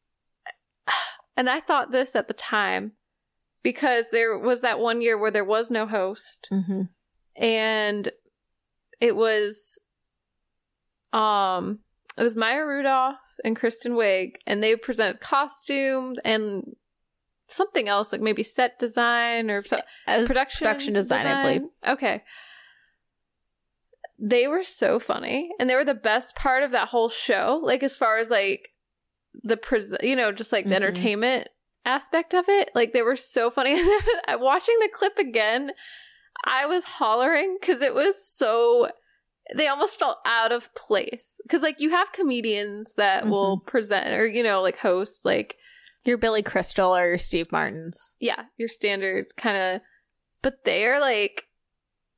and 1.36 1.50
i 1.50 1.60
thought 1.60 1.92
this 1.92 2.16
at 2.16 2.28
the 2.30 2.34
time 2.34 2.94
because 3.64 4.12
there 4.12 4.38
was 4.40 4.62
that 4.62 4.80
one 4.80 5.02
year 5.02 5.18
where 5.18 5.32
there 5.32 5.44
was 5.44 5.70
no 5.70 5.86
host 5.86 6.48
Mm-hmm. 6.52 6.84
and 7.36 8.10
it 9.02 9.16
was 9.16 9.78
um 11.12 11.80
it 12.18 12.24
was 12.24 12.36
Maya 12.38 12.66
Rudolph 12.66 13.16
and 13.44 13.56
Kristen 13.56 13.94
Wiig, 13.94 14.34
and 14.46 14.62
they 14.62 14.76
presented 14.76 15.22
costume 15.22 16.16
and 16.26 16.64
something 17.48 17.88
else 17.88 18.12
like 18.12 18.22
maybe 18.22 18.44
set 18.44 18.80
design 18.80 19.50
or 19.50 19.62
so, 19.62 19.78
production 20.06 20.66
production 20.66 20.94
design, 20.94 21.26
I 21.26 21.44
believe. 21.44 21.70
Okay. 21.88 22.22
They 24.24 24.48
were 24.48 24.64
so 24.64 25.00
funny, 25.00 25.50
and 25.60 25.68
they 25.70 25.76
were 25.76 25.84
the 25.86 25.96
best 25.96 26.36
part 26.36 26.62
of 26.64 26.72
that 26.72 26.90
whole 26.90 27.10
show. 27.10 27.60
Like 27.64 27.82
as 27.82 27.98
far 27.98 28.20
as 28.20 28.30
like 28.30 28.70
the 29.44 29.58
pres, 29.58 29.94
you 30.04 30.16
know, 30.16 30.32
just 30.32 30.52
like 30.52 30.66
the 30.66 30.72
Mhm. 30.72 30.76
entertainment 30.76 31.50
aspect 31.86 32.34
of 32.36 32.46
it. 32.48 32.70
Like 32.76 32.94
they 32.94 33.02
were 33.02 33.16
so 33.16 33.50
funny. 33.50 33.74
Watching 34.30 34.76
the 34.80 34.90
clip 34.94 35.18
again, 35.18 35.72
I 36.46 36.68
was 36.68 36.84
hollering 36.84 37.58
because 37.60 37.82
it 37.82 37.94
was 37.96 38.16
so. 38.38 38.90
They 39.56 39.68
almost 39.68 39.98
felt 39.98 40.20
out 40.26 40.52
of 40.52 40.74
place 40.76 41.34
because 41.44 41.62
like 41.64 41.80
you 41.82 41.90
have 41.90 42.12
comedians 42.14 42.94
that 42.96 43.28
will 43.28 43.60
present 43.60 44.14
or 44.14 44.26
you 44.28 44.44
know 44.44 44.62
like 44.62 44.78
host 44.78 45.26
like 45.26 45.58
Your 46.06 46.18
Billy 46.20 46.44
Crystal 46.44 46.96
or 46.96 47.08
your 47.08 47.18
Steve 47.18 47.52
Martins. 47.52 48.16
yeah, 48.20 48.44
your 48.58 48.70
standard 48.70 49.26
kind 49.38 49.58
of, 49.58 49.82
but 50.44 50.64
they're 50.64 51.00
like 51.02 51.46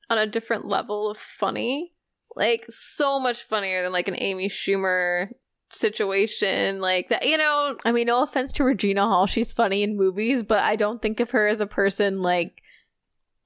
on 0.09 0.17
a 0.17 0.27
different 0.27 0.65
level 0.65 1.09
of 1.09 1.17
funny, 1.17 1.93
like 2.35 2.65
so 2.69 3.19
much 3.19 3.43
funnier 3.43 3.83
than 3.83 3.91
like 3.91 4.07
an 4.07 4.15
Amy 4.17 4.49
Schumer 4.49 5.29
situation, 5.71 6.79
like 6.81 7.09
that. 7.09 7.25
You 7.25 7.37
know, 7.37 7.77
I 7.85 7.91
mean, 7.91 8.07
no 8.07 8.23
offense 8.23 8.53
to 8.53 8.63
Regina 8.63 9.03
Hall, 9.03 9.27
she's 9.27 9.53
funny 9.53 9.83
in 9.83 9.97
movies, 9.97 10.43
but 10.43 10.61
I 10.61 10.75
don't 10.75 11.01
think 11.01 11.19
of 11.19 11.31
her 11.31 11.47
as 11.47 11.61
a 11.61 11.67
person 11.67 12.21
like 12.21 12.61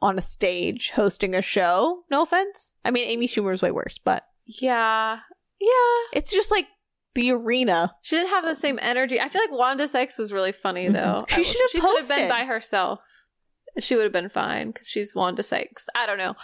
on 0.02 0.18
a 0.18 0.22
stage 0.22 0.92
hosting 0.92 1.34
a 1.34 1.42
show. 1.42 2.04
No 2.12 2.24
offense. 2.24 2.76
I 2.86 2.92
mean, 2.92 3.08
Amy 3.08 3.28
Schumer's 3.28 3.62
way 3.62 3.72
worse, 3.72 3.98
but 3.98 4.24
yeah, 4.46 5.20
yeah. 5.60 5.98
it's 6.14 6.32
just 6.32 6.52
like 6.52 6.68
the 7.16 7.32
arena. 7.32 7.96
She 8.04 8.16
didn't 8.16 8.30
have 8.30 8.46
the 8.46 8.56
same 8.56 8.78
energy. 8.82 9.20
I 9.20 9.28
feel 9.28 9.42
like 9.42 9.52
Wanda 9.52 9.88
Sykes 9.88 10.18
was 10.18 10.32
really 10.32 10.52
funny 10.52 10.88
though. 10.88 11.26
Mhm. 11.28 11.30
She 11.30 11.44
should 11.44 11.82
have 11.82 12.08
been 12.08 12.30
by 12.30 12.46
herself. 12.46 13.00
She 13.80 13.96
would 13.96 14.04
have 14.04 14.14
been 14.14 14.30
fine 14.30 14.72
because 14.72 14.88
she's 14.88 15.16
Wanda 15.16 15.44
Sykes. 15.44 15.88
I 15.96 16.06
don't 16.06 16.18
know, 16.18 16.36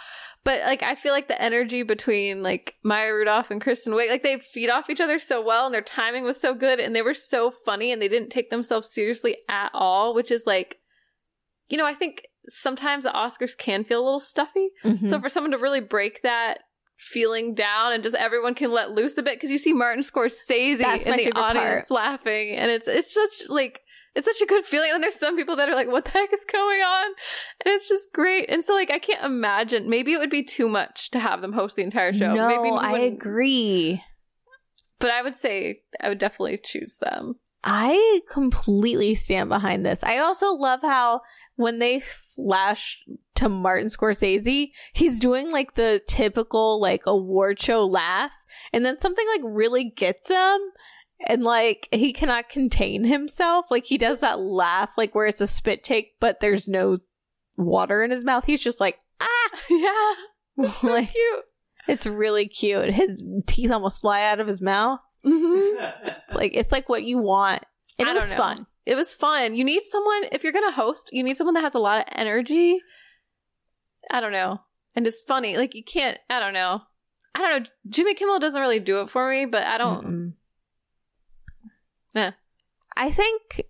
but 0.44 0.60
like 0.62 0.82
I 0.82 0.94
feel 0.94 1.12
like 1.12 1.28
the 1.28 1.40
energy 1.40 1.82
between 1.82 2.42
like 2.42 2.74
Maya 2.84 3.12
Rudolph 3.12 3.50
and 3.50 3.60
Kristen 3.60 3.92
Wiig, 3.92 4.08
like 4.08 4.22
they 4.22 4.38
feed 4.38 4.70
off 4.70 4.90
each 4.90 5.00
other 5.00 5.18
so 5.18 5.44
well, 5.44 5.66
and 5.66 5.74
their 5.74 5.82
timing 5.82 6.24
was 6.24 6.40
so 6.40 6.54
good, 6.54 6.78
and 6.78 6.94
they 6.94 7.02
were 7.02 7.14
so 7.14 7.52
funny, 7.64 7.90
and 7.90 8.00
they 8.00 8.08
didn't 8.08 8.30
take 8.30 8.50
themselves 8.50 8.92
seriously 8.92 9.38
at 9.48 9.70
all, 9.74 10.14
which 10.14 10.30
is 10.30 10.44
like, 10.46 10.78
you 11.68 11.76
know, 11.76 11.86
I 11.86 11.94
think 11.94 12.22
sometimes 12.48 13.04
the 13.04 13.10
Oscars 13.10 13.56
can 13.56 13.84
feel 13.84 14.02
a 14.02 14.04
little 14.04 14.20
stuffy. 14.20 14.70
Mm-hmm. 14.84 15.06
So 15.06 15.20
for 15.20 15.28
someone 15.28 15.52
to 15.52 15.58
really 15.58 15.80
break 15.80 16.22
that 16.22 16.58
feeling 16.98 17.54
down 17.54 17.92
and 17.92 18.02
just 18.02 18.14
everyone 18.14 18.54
can 18.54 18.70
let 18.70 18.92
loose 18.92 19.18
a 19.18 19.22
bit 19.22 19.36
because 19.36 19.50
you 19.50 19.58
see 19.58 19.72
Martin 19.72 20.02
Scorsese 20.02 20.78
That's 20.78 21.06
in 21.06 21.16
the 21.16 21.32
audience 21.32 21.90
laughing 21.90 22.54
and 22.54 22.70
it's 22.70 22.86
it's 22.86 23.12
just 23.12 23.50
like 23.50 23.80
it's 24.14 24.26
such 24.26 24.40
a 24.40 24.46
good 24.46 24.64
feeling 24.64 24.90
and 24.92 25.02
there's 25.02 25.18
some 25.18 25.36
people 25.36 25.56
that 25.56 25.68
are 25.68 25.74
like 25.74 25.88
what 25.88 26.04
the 26.04 26.10
heck 26.10 26.32
is 26.32 26.44
going 26.50 26.80
on 26.80 27.06
and 27.64 27.74
it's 27.74 27.88
just 27.88 28.12
great 28.12 28.48
and 28.48 28.64
so 28.64 28.74
like 28.74 28.90
I 28.90 28.98
can't 28.98 29.24
imagine 29.24 29.88
maybe 29.90 30.12
it 30.12 30.18
would 30.18 30.30
be 30.30 30.44
too 30.44 30.68
much 30.68 31.10
to 31.10 31.18
have 31.18 31.40
them 31.40 31.52
host 31.52 31.76
the 31.76 31.82
entire 31.82 32.12
show 32.12 32.34
no, 32.34 32.48
maybe 32.48 32.70
I 32.70 32.98
agree. 32.98 34.02
but 34.98 35.10
I 35.10 35.22
would 35.22 35.36
say 35.36 35.80
I 36.00 36.08
would 36.08 36.18
definitely 36.18 36.60
choose 36.62 36.98
them 36.98 37.36
I 37.64 38.20
completely 38.30 39.14
stand 39.14 39.48
behind 39.48 39.84
this. 39.86 40.04
I 40.04 40.18
also 40.18 40.52
love 40.52 40.80
how 40.82 41.22
when 41.56 41.78
they 41.78 41.98
flash 41.98 43.02
to 43.36 43.48
Martin 43.48 43.88
Scorsese, 43.88 44.70
he's 44.92 45.18
doing 45.18 45.50
like 45.50 45.74
the 45.74 46.02
typical 46.06 46.78
like 46.78 47.02
award 47.06 47.58
show 47.58 47.84
laugh, 47.84 48.32
and 48.72 48.84
then 48.84 48.98
something 48.98 49.26
like 49.28 49.40
really 49.44 49.84
gets 49.84 50.28
him, 50.28 50.58
and 51.26 51.42
like 51.42 51.88
he 51.92 52.12
cannot 52.12 52.48
contain 52.48 53.04
himself. 53.04 53.66
Like 53.70 53.86
he 53.86 53.98
does 53.98 54.20
that 54.20 54.40
laugh, 54.40 54.90
like 54.96 55.14
where 55.14 55.26
it's 55.26 55.40
a 55.40 55.46
spit 55.46 55.84
take, 55.84 56.18
but 56.20 56.40
there's 56.40 56.68
no 56.68 56.96
water 57.56 58.02
in 58.02 58.10
his 58.10 58.24
mouth. 58.24 58.44
He's 58.44 58.62
just 58.62 58.80
like 58.80 58.98
ah, 59.20 59.50
yeah 59.70 60.14
like 60.82 61.12
cute 61.12 61.44
it's 61.86 62.06
really 62.06 62.48
cute. 62.48 62.90
His 62.94 63.22
teeth 63.46 63.70
almost 63.70 64.00
fly 64.00 64.22
out 64.22 64.40
of 64.40 64.46
his 64.46 64.62
mouth. 64.62 65.00
hmm 65.24 65.76
Like 66.32 66.56
it's 66.56 66.72
like 66.72 66.88
what 66.88 67.04
you 67.04 67.18
want, 67.18 67.62
and 67.98 68.08
I 68.08 68.12
it 68.12 68.14
was 68.14 68.30
know. 68.30 68.36
fun. 68.36 68.66
It 68.86 68.96
was 68.96 69.14
fun. 69.14 69.54
You 69.54 69.64
need 69.64 69.82
someone 69.84 70.24
if 70.32 70.42
you're 70.42 70.52
gonna 70.52 70.72
host. 70.72 71.10
You 71.12 71.22
need 71.22 71.36
someone 71.36 71.54
that 71.54 71.62
has 71.62 71.74
a 71.74 71.78
lot 71.78 72.00
of 72.00 72.04
energy. 72.12 72.80
I 74.10 74.20
don't 74.20 74.32
know, 74.32 74.60
and 74.96 75.06
it's 75.06 75.20
funny. 75.20 75.56
Like 75.56 75.74
you 75.74 75.84
can't. 75.84 76.18
I 76.28 76.40
don't 76.40 76.54
know. 76.54 76.82
I 77.34 77.38
don't 77.40 77.62
know. 77.62 77.68
Jimmy 77.88 78.14
Kimmel 78.14 78.40
doesn't 78.40 78.60
really 78.60 78.80
do 78.80 79.00
it 79.00 79.10
for 79.10 79.30
me, 79.30 79.46
but 79.46 79.64
I 79.64 79.78
don't. 79.78 80.04
Mm-mm. 80.04 80.32
Eh. 82.14 82.30
I 82.96 83.10
think 83.10 83.62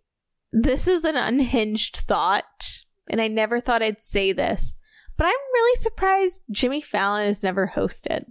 this 0.52 0.86
is 0.86 1.04
an 1.04 1.16
unhinged 1.16 1.96
thought, 1.96 2.82
and 3.08 3.20
I 3.20 3.28
never 3.28 3.60
thought 3.60 3.82
I'd 3.82 4.02
say 4.02 4.32
this, 4.32 4.76
but 5.16 5.24
I'm 5.24 5.32
really 5.32 5.80
surprised 5.80 6.42
Jimmy 6.50 6.80
Fallon 6.80 7.26
has 7.26 7.42
never 7.42 7.72
hosted. 7.74 8.26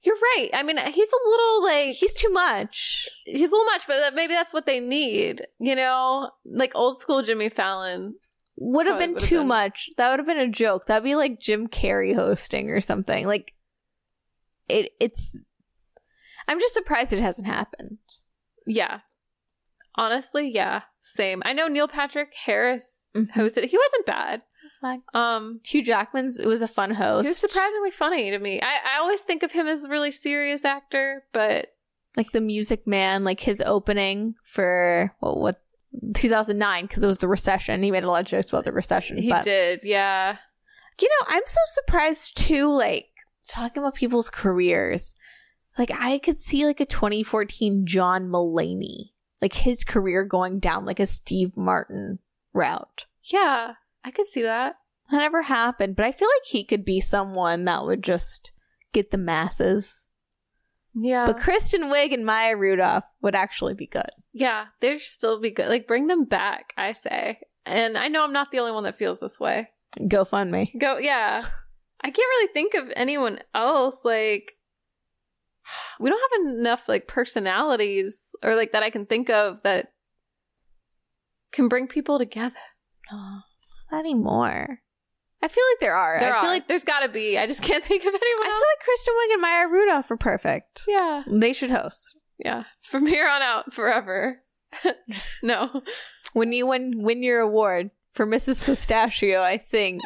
You're 0.00 0.16
right. 0.16 0.50
I 0.52 0.62
mean, 0.62 0.76
he's 0.78 1.08
a 1.08 1.28
little 1.28 1.62
like 1.64 1.88
He's 1.96 2.14
too 2.14 2.30
much. 2.30 3.08
he's 3.24 3.50
a 3.50 3.52
little 3.52 3.64
much, 3.64 3.82
but 3.86 4.14
maybe 4.14 4.32
that's 4.32 4.52
what 4.54 4.64
they 4.64 4.78
need. 4.80 5.46
You 5.58 5.74
know, 5.74 6.30
like 6.44 6.72
old 6.74 6.98
school 6.98 7.22
Jimmy 7.22 7.48
Fallon. 7.48 8.14
Would 8.60 8.86
have 8.86 8.98
been 8.98 9.18
too 9.18 9.38
been. 9.38 9.48
much. 9.48 9.90
That 9.96 10.10
would 10.10 10.18
have 10.18 10.26
been 10.26 10.38
a 10.38 10.48
joke. 10.48 10.86
That'd 10.86 11.04
be 11.04 11.14
like 11.14 11.40
Jim 11.40 11.68
Carrey 11.68 12.14
hosting 12.14 12.70
or 12.70 12.80
something. 12.80 13.26
Like 13.26 13.54
it. 14.68 14.92
It's. 15.00 15.38
I'm 16.46 16.60
just 16.60 16.74
surprised 16.74 17.12
it 17.12 17.20
hasn't 17.20 17.46
happened. 17.46 17.98
Yeah. 18.68 19.00
Honestly, 19.96 20.48
yeah, 20.54 20.82
same. 21.00 21.42
I 21.44 21.52
know 21.52 21.66
Neil 21.66 21.88
Patrick 21.88 22.32
Harris 22.44 23.06
Mhm. 23.16 23.32
hosted. 23.32 23.64
He 23.68 23.76
wasn't 23.76 24.06
bad. 24.06 24.42
Fine. 24.80 25.02
Um, 25.12 25.60
Hugh 25.64 25.82
Jackman's. 25.82 26.38
It 26.38 26.46
was 26.46 26.62
a 26.62 26.68
fun 26.68 26.92
host. 26.92 27.24
He 27.24 27.30
was 27.30 27.38
surprisingly 27.38 27.90
funny 27.90 28.30
to 28.30 28.38
me. 28.38 28.60
I, 28.60 28.94
I 28.94 28.98
always 29.00 29.20
think 29.22 29.42
of 29.42 29.50
him 29.50 29.66
as 29.66 29.82
a 29.82 29.88
really 29.88 30.12
serious 30.12 30.64
actor, 30.64 31.24
but 31.32 31.72
like 32.16 32.30
the 32.30 32.40
Music 32.40 32.86
Man, 32.86 33.24
like 33.24 33.40
his 33.40 33.60
opening 33.66 34.34
for 34.44 35.12
well, 35.20 35.40
what 35.40 35.60
2009 36.14 36.86
because 36.86 37.02
it 37.02 37.08
was 37.08 37.18
the 37.18 37.26
recession. 37.26 37.82
He 37.82 37.90
made 37.90 38.04
a 38.04 38.10
lot 38.10 38.20
of 38.20 38.26
jokes 38.28 38.50
about 38.50 38.64
the 38.66 38.72
recession. 38.72 39.16
he 39.18 39.30
but 39.30 39.42
did. 39.44 39.80
Yeah. 39.82 40.36
you 41.00 41.08
know, 41.08 41.26
I'm 41.28 41.42
so 41.46 41.60
surprised 41.66 42.36
too. 42.36 42.68
Like 42.70 43.06
talking 43.48 43.82
about 43.82 43.94
people's 43.96 44.30
careers, 44.30 45.14
like 45.78 45.90
I 45.92 46.18
could 46.18 46.38
see 46.38 46.66
like 46.66 46.80
a 46.80 46.86
2014 46.86 47.86
John 47.86 48.28
Mulaney, 48.28 49.12
like 49.40 49.54
his 49.54 49.84
career 49.84 50.24
going 50.24 50.58
down 50.58 50.84
like 50.84 51.00
a 51.00 51.06
Steve 51.06 51.56
Martin 51.56 52.18
route. 52.52 53.06
Yeah. 53.24 53.74
I 54.04 54.10
could 54.10 54.26
see 54.26 54.42
that. 54.42 54.74
That 55.10 55.18
never 55.18 55.42
happened, 55.42 55.96
but 55.96 56.04
I 56.04 56.12
feel 56.12 56.28
like 56.28 56.46
he 56.46 56.64
could 56.64 56.84
be 56.84 57.00
someone 57.00 57.64
that 57.64 57.84
would 57.86 58.02
just 58.02 58.52
get 58.92 59.10
the 59.10 59.16
masses. 59.18 60.06
Yeah. 60.94 61.26
But 61.26 61.38
Kristen 61.38 61.84
Wiig 61.84 62.12
and 62.12 62.26
Maya 62.26 62.56
Rudolph 62.56 63.04
would 63.22 63.34
actually 63.34 63.74
be 63.74 63.86
good. 63.86 64.10
yeah. 64.32 64.66
They'd 64.80 65.00
still 65.00 65.40
be 65.40 65.50
good. 65.50 65.68
Like, 65.68 65.86
bring 65.86 66.08
them 66.08 66.24
back, 66.24 66.72
I 66.76 66.92
say. 66.92 67.38
And 67.64 67.96
I 67.96 68.08
know 68.08 68.24
I'm 68.24 68.32
not 68.32 68.50
the 68.50 68.58
only 68.58 68.72
one 68.72 68.84
that 68.84 68.98
feels 68.98 69.20
this 69.20 69.38
way. 69.38 69.68
GoFundMe. 69.98 70.78
Go, 70.78 70.98
yeah. 70.98 71.44
I 72.00 72.10
can't 72.10 72.16
really 72.18 72.52
think 72.52 72.74
of 72.74 72.92
anyone 72.94 73.40
else. 73.54 74.04
Like, 74.04 74.54
we 76.00 76.10
don't 76.10 76.20
have 76.32 76.46
enough, 76.56 76.82
like, 76.88 77.06
personalities 77.06 78.28
or, 78.42 78.54
like, 78.54 78.72
that 78.72 78.82
I 78.82 78.90
can 78.90 79.06
think 79.06 79.30
of 79.30 79.62
that 79.62 79.92
can 81.52 81.68
bring 81.68 81.86
people 81.88 82.18
together. 82.18 82.56
Not 83.10 83.42
anymore. 83.92 84.80
I 85.40 85.48
feel 85.48 85.64
like 85.72 85.80
there 85.80 85.94
are. 85.94 86.18
There 86.20 86.34
I 86.34 86.38
are. 86.38 86.40
feel 86.42 86.50
like 86.50 86.68
There's 86.68 86.84
gotta 86.84 87.08
be. 87.08 87.38
I 87.38 87.46
just 87.46 87.62
can't 87.62 87.84
think 87.90 88.02
of 88.02 88.08
anyone 88.08 88.18
I 88.42 88.46
feel 88.46 88.54
like 88.54 88.84
Kristen 88.84 89.14
Wiig 89.14 89.32
and 89.34 89.42
Maya 89.42 89.68
Rudolph 89.68 90.10
are 90.10 90.16
perfect. 90.16 90.82
yeah. 90.88 91.22
They 91.26 91.52
should 91.52 91.70
host. 91.70 92.16
Yeah. 92.38 92.64
From 92.82 93.06
here 93.06 93.28
on 93.28 93.40
out, 93.42 93.72
forever. 93.72 94.42
no. 95.42 95.82
When 96.34 96.52
you 96.52 96.66
win 96.66 97.02
win 97.02 97.22
your 97.22 97.40
award 97.40 97.90
for 98.12 98.26
Mrs. 98.26 98.62
Pistachio, 98.62 99.40
I 99.42 99.56
think 99.58 100.02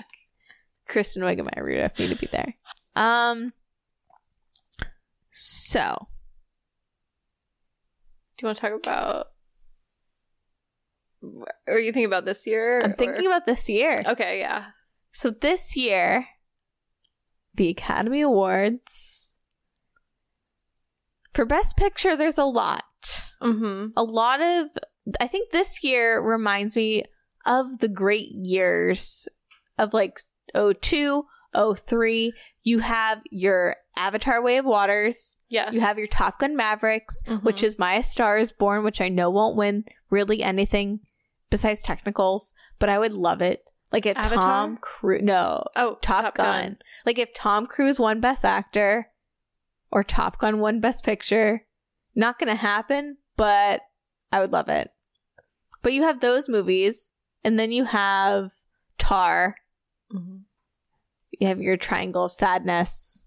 Kristen 0.86 1.22
Wiig 1.22 1.38
and 1.40 1.44
Maya 1.54 1.64
Rudolph 1.64 1.98
need 1.98 2.10
to 2.10 2.16
be 2.16 2.28
there. 2.30 2.54
Um. 2.94 3.52
So 5.32 6.06
Do 8.36 8.42
you 8.42 8.46
want 8.46 8.58
to 8.58 8.62
talk 8.62 8.78
about? 8.78 9.26
Are 11.68 11.78
you 11.78 11.92
thinking 11.92 12.06
about 12.06 12.24
this 12.24 12.46
year? 12.46 12.80
I'm 12.82 12.94
thinking 12.94 13.26
about 13.26 13.46
this 13.46 13.68
year. 13.68 14.02
Okay, 14.06 14.40
yeah. 14.40 14.66
So 15.12 15.30
this 15.30 15.76
year, 15.76 16.26
the 17.54 17.68
Academy 17.68 18.22
Awards 18.22 19.36
for 21.32 21.44
Best 21.44 21.76
Picture, 21.76 22.16
there's 22.16 22.38
a 22.38 22.44
lot. 22.44 22.84
Mm-hmm. 23.42 23.88
a 23.96 24.04
lot 24.04 24.40
of 24.40 24.68
I 25.20 25.26
think 25.26 25.50
this 25.50 25.82
year 25.82 26.22
reminds 26.22 26.76
me 26.76 27.04
of 27.44 27.78
the 27.78 27.88
great 27.88 28.28
years 28.30 29.26
of 29.76 29.92
like 29.92 30.20
02, 30.54 31.24
03, 31.76 32.32
you 32.62 32.78
have 32.80 33.20
your 33.30 33.76
Avatar 33.96 34.40
Way 34.42 34.56
of 34.56 34.64
Waters, 34.64 35.38
Yeah. 35.48 35.70
you 35.70 35.80
have 35.80 35.98
your 35.98 36.06
Top 36.06 36.38
Gun 36.38 36.56
Mavericks, 36.56 37.22
Mhm. 37.26 37.42
which 37.42 37.62
is 37.62 37.78
My 37.78 38.00
Star 38.00 38.38
is 38.38 38.52
Born, 38.52 38.84
which 38.84 39.00
I 39.00 39.08
know 39.08 39.30
won't 39.30 39.56
win 39.56 39.84
really 40.10 40.42
anything 40.42 41.00
besides 41.50 41.82
technicals, 41.82 42.52
but 42.78 42.88
I 42.88 42.98
would 42.98 43.12
love 43.12 43.42
it. 43.42 43.70
Like 43.90 44.06
if 44.06 44.16
Avatar? 44.16 44.42
Tom 44.42 44.78
Cruise, 44.80 45.22
no, 45.22 45.64
oh 45.76 45.96
Top, 46.00 46.34
Gun. 46.34 46.78
Like 47.04 47.18
if 47.18 47.34
Tom 47.34 47.66
Cruise 47.66 47.98
won 48.00 48.20
Best 48.20 48.44
Actor 48.44 49.10
or 49.90 50.02
Top 50.02 50.38
Gun 50.38 50.60
won 50.60 50.80
Best 50.80 51.04
Picture, 51.04 51.66
not 52.14 52.38
gonna 52.38 52.54
happen, 52.54 53.18
but 53.36 53.82
I 54.30 54.40
would 54.40 54.52
love 54.52 54.68
it. 54.70 54.92
But 55.82 55.92
you 55.92 56.04
have 56.04 56.20
those 56.20 56.48
movies, 56.48 57.10
and 57.44 57.58
then 57.58 57.72
you 57.72 57.84
have 57.84 58.52
Tar. 58.98 59.56
Mhm. 60.12 60.44
You 61.42 61.48
have 61.48 61.60
your 61.60 61.76
Triangle 61.76 62.26
of 62.26 62.30
Sadness. 62.30 63.26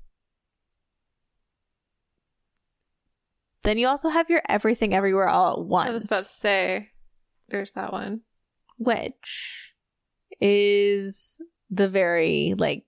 Then 3.64 3.78
you 3.78 3.90
also 3.90 4.08
have 4.08 4.30
your 4.30 4.42
Everything 4.48 4.94
Everywhere 4.96 5.28
All 5.28 5.52
at 5.60 5.66
Once, 5.66 5.90
I 5.90 5.92
was 5.92 6.06
about 6.06 6.24
to 6.24 6.30
say, 6.30 6.92
there's 7.50 7.74
that 7.74 7.92
one. 7.92 8.22
which 8.78 9.74
is 10.40 11.42
the 11.70 11.90
very 11.90 12.54
like 12.58 12.86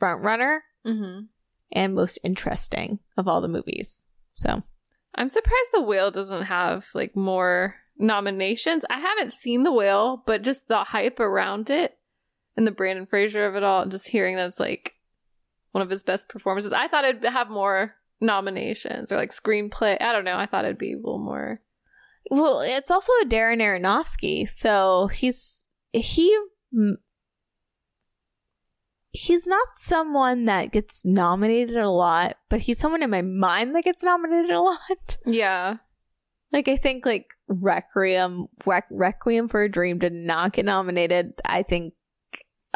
front 0.00 0.24
runner 0.24 0.64
Mm-hmm. 0.84 1.26
and 1.70 1.94
most 1.94 2.18
interesting 2.24 2.98
of 3.16 3.28
all 3.28 3.40
the 3.40 3.46
movies. 3.48 4.06
So 4.32 4.60
I'm 5.14 5.28
surprised 5.28 5.70
The 5.72 5.82
Whale 5.82 6.10
doesn't 6.10 6.46
have 6.46 6.88
like 6.94 7.14
more 7.14 7.76
nominations. 7.96 8.84
I 8.90 8.98
haven't 8.98 9.32
seen 9.32 9.62
The 9.62 9.72
Whale, 9.72 10.24
but 10.26 10.42
just 10.42 10.66
the 10.66 10.82
hype 10.82 11.20
around 11.20 11.70
it 11.70 11.96
and 12.56 12.66
the 12.66 12.72
Brendan 12.72 13.06
Fraser 13.06 13.46
of 13.46 13.56
it 13.56 13.62
all, 13.62 13.86
just 13.86 14.08
hearing 14.08 14.36
that 14.36 14.48
it's 14.48 14.60
like 14.60 14.94
one 15.72 15.82
of 15.82 15.90
his 15.90 16.02
best 16.02 16.28
performances. 16.28 16.72
I 16.72 16.88
thought 16.88 17.04
it'd 17.04 17.24
have 17.24 17.50
more 17.50 17.94
nominations 18.20 19.10
or 19.10 19.16
like 19.16 19.30
screenplay. 19.30 20.00
I 20.00 20.12
don't 20.12 20.24
know. 20.24 20.36
I 20.36 20.46
thought 20.46 20.64
it'd 20.64 20.78
be 20.78 20.92
a 20.92 20.96
little 20.96 21.18
more. 21.18 21.60
Well, 22.30 22.60
it's 22.60 22.90
also 22.90 23.12
a 23.22 23.26
Darren 23.26 23.60
Aronofsky, 23.60 24.48
so 24.48 25.08
he's 25.08 25.68
he 25.92 26.36
he's 29.12 29.46
not 29.46 29.68
someone 29.76 30.44
that 30.46 30.72
gets 30.72 31.04
nominated 31.06 31.76
a 31.76 31.90
lot, 31.90 32.36
but 32.48 32.62
he's 32.62 32.78
someone 32.78 33.02
in 33.02 33.10
my 33.10 33.22
mind 33.22 33.74
that 33.74 33.84
gets 33.84 34.02
nominated 34.02 34.50
a 34.50 34.60
lot. 34.60 35.18
Yeah. 35.26 35.76
Like 36.52 36.68
I 36.68 36.76
think 36.76 37.04
like 37.04 37.26
Requiem 37.48 38.46
Requ- 38.64 38.82
Requiem 38.90 39.48
for 39.48 39.62
a 39.62 39.68
Dream 39.68 39.98
did 39.98 40.12
not 40.12 40.52
get 40.52 40.64
nominated. 40.64 41.32
I 41.44 41.62
think 41.64 41.94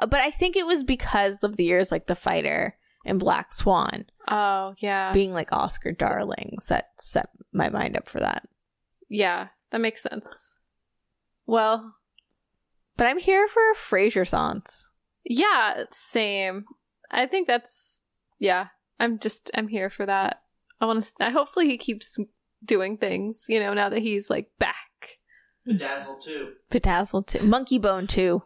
Uh, 0.01 0.07
but 0.07 0.21
I 0.21 0.31
think 0.31 0.57
it 0.57 0.67
was 0.67 0.85
because 0.85 1.39
of 1.43 1.57
the 1.57 1.65
years 1.65 1.91
like 1.93 2.07
The 2.07 2.15
Fighter 2.15 2.77
and 3.05 3.19
Black 3.19 3.53
Swan 3.53 4.07
Oh, 4.29 4.75
yeah. 4.79 5.13
being 5.13 5.33
like 5.33 5.53
Oscar 5.53 5.93
darlings 5.93 6.67
that 6.69 6.91
set 6.99 7.31
my 7.53 7.69
mind 7.71 7.97
up 7.97 8.09
for 8.09 8.21
that. 8.21 8.47
yeah. 9.09 9.49
That 9.71 9.83
makes 9.83 10.03
sense. 10.03 10.55
Well, 11.47 11.95
But 12.97 13.07
I'm 13.07 13.19
here 13.19 13.49
for 13.49 13.61
Frasier 13.75 14.27
songs. 14.27 14.89
yeah, 15.25 15.85
same. 15.91 16.65
I 17.11 17.27
think 17.27 17.47
that's 17.49 18.03
yeah. 18.39 18.69
I'm 18.99 19.19
just 19.19 19.51
I'm 19.55 19.69
here 19.69 19.91
for 19.91 20.07
that. 20.07 20.41
I 20.81 20.87
want 20.87 21.05
to. 21.05 21.13
I 21.27 21.31
hopefully 21.31 21.67
he 21.67 21.77
keeps 21.77 22.17
doing 22.65 22.97
things. 22.97 23.45
You 23.49 23.61
know, 23.61 23.75
now 23.75 23.91
that 23.91 23.99
he's 24.01 24.31
like 24.31 24.49
back. 24.59 25.19
Bedazzle 25.69 26.23
too. 26.23 26.53
Bedazzled 26.71 27.27
too. 27.29 27.43
Monkey 27.45 27.77
Bone 27.79 28.07
too. 28.07 28.43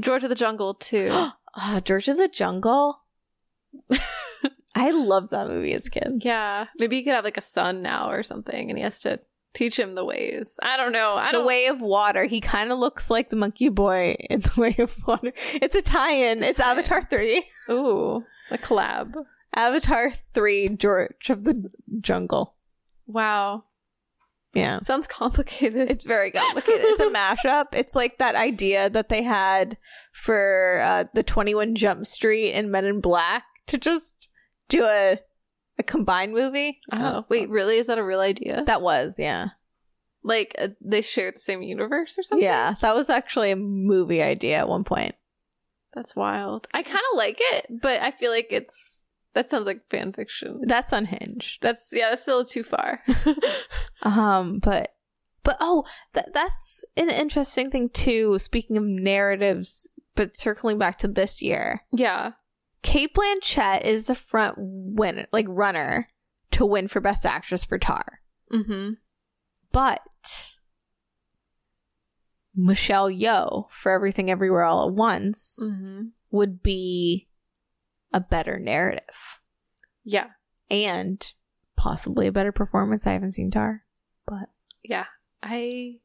George 0.00 0.22
of 0.24 0.28
the 0.30 0.34
Jungle 0.34 0.74
too. 0.74 1.08
Oh, 1.10 1.80
George 1.84 2.08
of 2.08 2.16
the 2.16 2.28
Jungle. 2.28 3.00
I 4.74 4.90
loved 4.90 5.30
that 5.30 5.48
movie 5.48 5.72
as 5.72 5.86
a 5.86 5.90
kid. 5.90 6.22
yeah, 6.24 6.66
maybe 6.78 6.96
he 6.96 7.02
could 7.04 7.14
have 7.14 7.24
like 7.24 7.36
a 7.38 7.42
son 7.42 7.82
now 7.82 8.10
or 8.10 8.22
something, 8.22 8.68
and 8.70 8.76
he 8.78 8.84
has 8.84 9.00
to 9.00 9.20
teach 9.54 9.78
him 9.78 9.94
the 9.94 10.04
ways. 10.04 10.58
I 10.62 10.76
don't 10.76 10.92
know. 10.92 11.14
I 11.14 11.28
The 11.32 11.38
don't. 11.38 11.46
Way 11.46 11.66
of 11.66 11.80
Water. 11.80 12.24
He 12.24 12.40
kind 12.42 12.70
of 12.70 12.78
looks 12.78 13.10
like 13.10 13.30
the 13.30 13.36
Monkey 13.36 13.70
Boy 13.70 14.16
in 14.28 14.40
The 14.40 14.52
Way 14.60 14.76
of 14.78 14.94
Water. 15.06 15.32
It's 15.54 15.74
a 15.74 15.80
tie-in. 15.82 16.42
It's, 16.42 16.58
tie-in. 16.58 16.78
Avatar 16.78 17.06
three. 17.08 17.46
Ooh, 17.70 18.24
a 18.50 18.58
collab. 18.58 19.14
Avatar 19.54 20.12
three. 20.34 20.68
George 20.68 21.30
of 21.30 21.44
the 21.44 21.70
Jungle. 22.00 22.54
Wow, 23.06 23.64
Yeah. 24.56 24.80
sounds 24.80 25.06
complicated. 25.06 25.90
It's 25.90 26.04
very 26.04 26.30
complicated. 26.30 26.80
It's 26.84 27.00
a 27.00 27.04
mashup. 27.14 27.66
It's 27.72 27.94
like 27.94 28.18
that 28.18 28.34
idea 28.34 28.90
that 28.90 29.08
they 29.08 29.22
had 29.22 29.76
for 30.12 30.80
uh, 30.82 31.04
the 31.14 31.22
21 31.22 31.74
Jump 31.74 32.06
Street 32.06 32.52
and 32.52 32.70
Men 32.70 32.84
in 32.84 33.00
Black 33.00 33.44
to 33.68 33.78
just 33.78 34.28
do 34.68 34.84
a 34.84 35.20
a 35.78 35.82
combined 35.82 36.32
movie. 36.32 36.80
oh 36.92 37.24
wait, 37.28 37.50
really? 37.50 37.76
Is 37.76 37.86
that 37.88 37.98
a 37.98 38.04
real 38.04 38.20
idea? 38.20 38.64
That 38.64 38.80
was, 38.80 39.16
yeah. 39.18 39.48
like 40.22 40.54
uh, 40.58 40.68
they 40.80 41.02
share 41.02 41.30
the 41.30 41.38
same 41.38 41.62
universe 41.62 42.16
or 42.18 42.22
something? 42.22 42.42
Yeah, 42.42 42.74
that 42.80 42.94
was 42.94 43.10
actually 43.10 43.50
a 43.50 43.56
movie 43.56 44.22
idea 44.22 44.58
at 44.58 44.68
one 44.68 44.84
point. 44.84 45.14
That's 45.94 46.16
wild. 46.16 46.66
I 46.72 46.82
kind 46.82 46.96
of 47.12 47.16
like 47.16 47.38
it, 47.38 47.66
but 47.82 48.00
I 48.02 48.10
feel 48.10 48.30
like 48.30 48.48
it's 48.50 48.95
that 49.36 49.48
sounds 49.48 49.66
like 49.66 49.88
fan 49.88 50.12
fiction. 50.12 50.60
That's 50.66 50.92
unhinged. 50.92 51.62
That's 51.62 51.88
yeah, 51.92 52.08
that's 52.10 52.22
still 52.22 52.44
too 52.44 52.64
far. 52.64 53.02
Um, 54.02 54.58
but 54.60 54.90
but 55.44 55.56
oh, 55.60 55.84
th- 56.14 56.26
that's 56.34 56.84
an 56.96 57.10
interesting 57.10 57.70
thing 57.70 57.88
too. 57.88 58.38
Speaking 58.38 58.76
of 58.76 58.82
narratives, 58.84 59.88
but 60.14 60.36
circling 60.36 60.78
back 60.78 60.98
to 60.98 61.08
this 61.08 61.40
year, 61.42 61.82
yeah. 61.92 62.32
Cate 62.82 63.14
Blanchett 63.14 63.84
is 63.84 64.06
the 64.06 64.14
front 64.14 64.54
winner, 64.58 65.26
like 65.32 65.46
runner, 65.48 66.08
to 66.52 66.64
win 66.66 66.88
for 66.88 67.00
Best 67.00 67.26
Actress 67.26 67.64
for 67.64 67.78
Tar. 67.78 68.20
Mm-hmm. 68.52 68.90
But 69.72 70.00
Michelle 72.54 73.10
Yeoh 73.10 73.68
for 73.70 73.92
Everything 73.92 74.30
Everywhere 74.30 74.62
All 74.62 74.88
at 74.88 74.94
Once 74.94 75.58
Mm-hmm. 75.60 76.02
would 76.30 76.62
be 76.62 77.28
a 78.12 78.20
better 78.20 78.58
narrative 78.58 79.40
Yeah. 80.04 80.28
and 80.70 81.32
possibly 81.76 82.26
a 82.26 82.32
better 82.32 82.52
performance. 82.52 83.06
I 83.06 83.12
haven't 83.12 83.32
seen 83.32 83.50
Tar, 83.50 83.84
but 84.26 84.48
Yeah. 84.82 85.06
I 85.42 86.00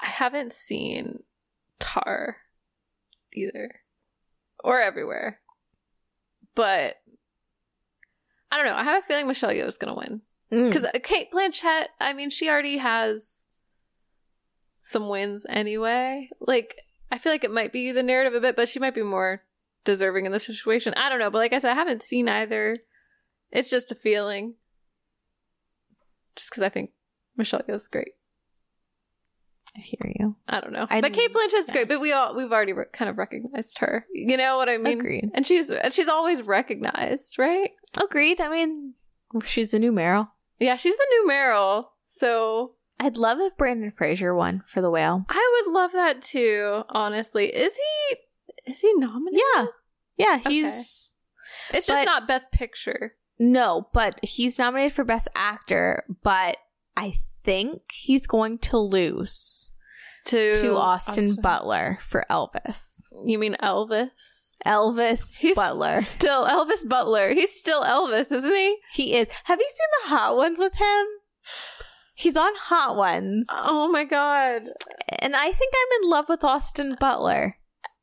I 0.00 0.06
haven't 0.06 0.52
seen 0.52 1.22
Tar 1.78 2.36
either. 3.32 3.80
Or 4.62 4.80
everywhere. 4.80 5.40
But 6.54 6.96
I 8.50 8.56
don't 8.56 8.66
know. 8.66 8.74
I 8.76 8.84
have 8.84 9.02
a 9.02 9.06
feeling 9.06 9.26
Michelle 9.26 9.50
Yeoh 9.50 9.66
is 9.66 9.78
going 9.78 9.94
to 9.94 9.98
win. 9.98 10.22
Mm. 10.52 10.68
Because 10.72 10.86
Cate 11.02 11.30
Blanchett, 11.32 11.86
I 12.00 12.12
mean, 12.12 12.30
she 12.30 12.48
already 12.48 12.78
has 12.78 13.46
some 14.80 15.08
wins 15.08 15.46
anyway. 15.48 16.30
Like, 16.40 16.76
I 17.10 17.18
feel 17.18 17.32
like 17.32 17.44
it 17.44 17.50
might 17.50 17.72
be 17.72 17.90
the 17.92 18.02
narrative 18.02 18.34
a 18.34 18.40
bit, 18.40 18.56
but 18.56 18.68
she 18.68 18.78
might 18.78 18.94
be 18.94 19.02
more 19.02 19.42
deserving 19.86 20.26
in 20.26 20.32
this 20.32 20.44
situation. 20.44 20.92
I 20.96 21.08
don't 21.08 21.18
know. 21.18 21.30
But 21.30 21.38
like 21.38 21.54
I 21.54 21.58
said, 21.58 21.70
I 21.72 21.74
haven't 21.74 22.02
seen 22.02 22.28
either. 22.28 22.76
It's 23.50 23.70
just 23.70 23.90
a 23.90 23.94
feeling. 23.94 24.54
Just 26.34 26.50
because 26.50 26.62
I 26.62 26.68
think 26.68 26.90
Michelle 27.36 27.62
Yeoh's 27.66 27.88
great. 27.88 28.12
I 29.74 29.80
hear 29.80 30.12
you. 30.18 30.36
I 30.48 30.60
don't 30.60 30.72
know. 30.72 30.86
I- 30.88 31.00
but 31.00 31.12
Cate 31.12 31.32
Blanchett's 31.32 31.68
yeah. 31.68 31.74
great, 31.74 31.88
but 31.88 32.00
we 32.00 32.12
all 32.12 32.34
we've 32.34 32.52
already 32.52 32.72
re- 32.72 32.84
kind 32.92 33.08
of 33.10 33.18
recognized 33.18 33.78
her. 33.78 34.06
You 34.12 34.36
know 34.36 34.56
what 34.56 34.68
I 34.68 34.78
mean? 34.78 34.98
Agreed. 34.98 35.30
And 35.34 35.46
she's 35.46 35.70
and 35.70 35.92
she's 35.92 36.08
always 36.08 36.42
recognized, 36.42 37.38
right? 37.38 37.70
Agreed. 38.02 38.40
I 38.40 38.48
mean, 38.48 38.94
she's 39.44 39.70
the 39.70 39.78
new 39.78 39.92
Meryl. 39.92 40.28
Yeah, 40.58 40.76
she's 40.76 40.96
the 40.96 41.06
new 41.10 41.30
Meryl. 41.30 41.86
So 42.04 42.72
I'd 42.98 43.18
love 43.18 43.38
if 43.40 43.56
Brendan 43.58 43.90
Fraser 43.90 44.34
won 44.34 44.62
for 44.66 44.80
The 44.80 44.90
Whale. 44.90 45.26
I 45.28 45.62
would 45.66 45.72
love 45.72 45.92
that 45.92 46.22
too, 46.22 46.82
honestly. 46.88 47.54
Is 47.54 47.74
he 47.76 48.16
is 48.66 48.80
he 48.80 48.92
nominated? 48.94 49.42
Yeah. 49.56 49.66
Yeah, 50.18 50.38
he's 50.38 51.12
It's 51.72 51.86
just 51.86 51.88
But- 51.88 52.04
not 52.04 52.26
best 52.28 52.50
picture. 52.52 53.14
no, 53.38 53.88
but 53.92 54.18
he's 54.24 54.58
nominated 54.58 54.92
for 54.92 55.04
Best 55.04 55.28
Actor, 55.34 56.04
but 56.22 56.56
I 56.96 57.14
think 57.44 57.82
he's 57.92 58.26
going 58.26 58.58
to 58.58 58.78
lose 58.78 59.70
To 60.26 60.60
to 60.60 60.76
Austin, 60.76 61.36
Butler 61.36 61.98
for 62.02 62.24
Elvis. 62.30 63.02
You 63.24 63.38
mean 63.38 63.56
Elvis? 63.62 64.52
Elvis 64.66 65.36
He's 65.36 65.54
Butler. 65.54 66.00
Still 66.00 66.44
Elvis 66.46 66.88
Butler. 66.88 67.34
He's 67.34 67.56
still 67.56 67.84
Elvis, 67.84 68.32
isn't 68.32 68.52
he? 68.54 68.78
He 68.92 69.14
is. 69.14 69.28
Have 69.44 69.60
you 69.60 69.68
seen 69.68 69.86
the 70.04 70.16
Hot 70.16 70.36
Ones 70.36 70.58
with 70.58 70.74
him? 70.74 71.06
He's 72.14 72.36
on 72.36 72.52
Hot 72.56 72.96
Ones. 72.96 73.46
Oh 73.50 73.88
my 73.92 74.04
god. 74.04 74.62
And 75.20 75.36
I 75.36 75.52
think 75.52 75.74
I'm 75.74 76.02
in 76.02 76.08
love 76.10 76.28
with 76.30 76.42
Austin 76.42 76.96
Butler. 76.98 77.58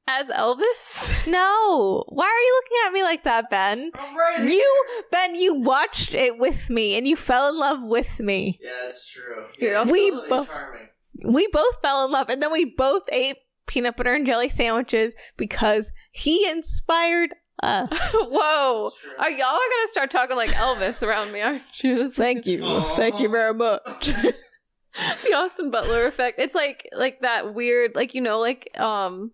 As 0.07 0.29
Elvis? 0.29 1.09
No. 1.27 2.03
Why 2.09 2.25
are 2.25 2.39
you 2.39 2.61
looking 2.63 2.77
at 2.87 2.93
me 2.93 3.03
like 3.03 3.23
that, 3.23 3.49
Ben? 3.49 3.91
I'm 3.95 4.17
right 4.17 4.49
You, 4.49 4.85
Ben, 5.09 5.35
you 5.35 5.55
watched 5.55 6.13
it 6.13 6.37
with 6.37 6.69
me 6.69 6.97
and 6.97 7.07
you 7.07 7.15
fell 7.15 7.47
in 7.49 7.57
love 7.57 7.81
with 7.81 8.19
me. 8.19 8.59
Yeah, 8.61 8.71
that's 8.83 9.07
true. 9.09 9.45
Yeah, 9.57 9.83
We 9.85 10.09
totally 10.11 10.29
bo- 10.29 10.45
charming. 10.45 10.87
We 11.25 11.47
both 11.47 11.81
fell 11.81 12.05
in 12.05 12.11
love 12.11 12.29
and 12.29 12.43
then 12.43 12.51
we 12.51 12.65
both 12.65 13.03
ate 13.13 13.37
peanut 13.67 13.95
butter 13.95 14.13
and 14.13 14.25
jelly 14.25 14.49
sandwiches 14.49 15.15
because 15.37 15.93
he 16.11 16.45
inspired 16.49 17.33
us. 17.61 17.87
Whoa. 18.13 18.91
Are 19.19 19.31
y'all 19.31 19.45
are 19.47 19.69
gonna 19.69 19.91
start 19.91 20.11
talking 20.11 20.35
like 20.35 20.49
Elvis 20.51 21.01
around 21.01 21.31
me, 21.31 21.39
aren't 21.41 21.61
you? 21.81 22.09
Thank 22.11 22.45
you. 22.45 22.65
Aw. 22.65 22.95
Thank 22.95 23.21
you 23.21 23.29
very 23.29 23.53
much. 23.53 24.11
the 24.11 25.33
Austin 25.33 25.71
Butler 25.71 26.05
effect. 26.07 26.39
It's 26.39 26.53
like 26.55 26.89
like 26.91 27.21
that 27.21 27.53
weird 27.53 27.95
like 27.95 28.13
you 28.13 28.19
know 28.21 28.39
like 28.39 28.69
um 28.77 29.31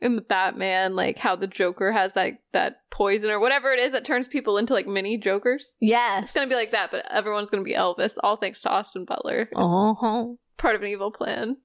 in 0.00 0.14
the 0.16 0.22
Batman 0.22 0.94
like 0.94 1.18
how 1.18 1.34
the 1.36 1.46
Joker 1.46 1.90
has 1.92 2.12
that 2.14 2.34
that 2.52 2.80
poison 2.90 3.30
or 3.30 3.40
whatever 3.40 3.72
it 3.72 3.78
is 3.80 3.92
that 3.92 4.04
turns 4.04 4.28
people 4.28 4.58
into 4.58 4.74
like 4.74 4.86
mini 4.86 5.16
Jokers. 5.16 5.76
yes. 5.80 6.24
It's 6.24 6.32
gonna 6.32 6.48
be 6.48 6.54
like 6.54 6.70
that, 6.72 6.90
but 6.90 7.10
everyone's 7.10 7.48
gonna 7.50 7.62
be 7.62 7.74
Elvis, 7.74 8.16
all 8.22 8.36
thanks 8.36 8.60
to 8.62 8.68
Austin 8.70 9.04
Butler. 9.06 9.48
Uh-huh. 9.56 10.26
part 10.58 10.74
of 10.74 10.82
an 10.82 10.88
evil 10.88 11.10
plan. 11.10 11.56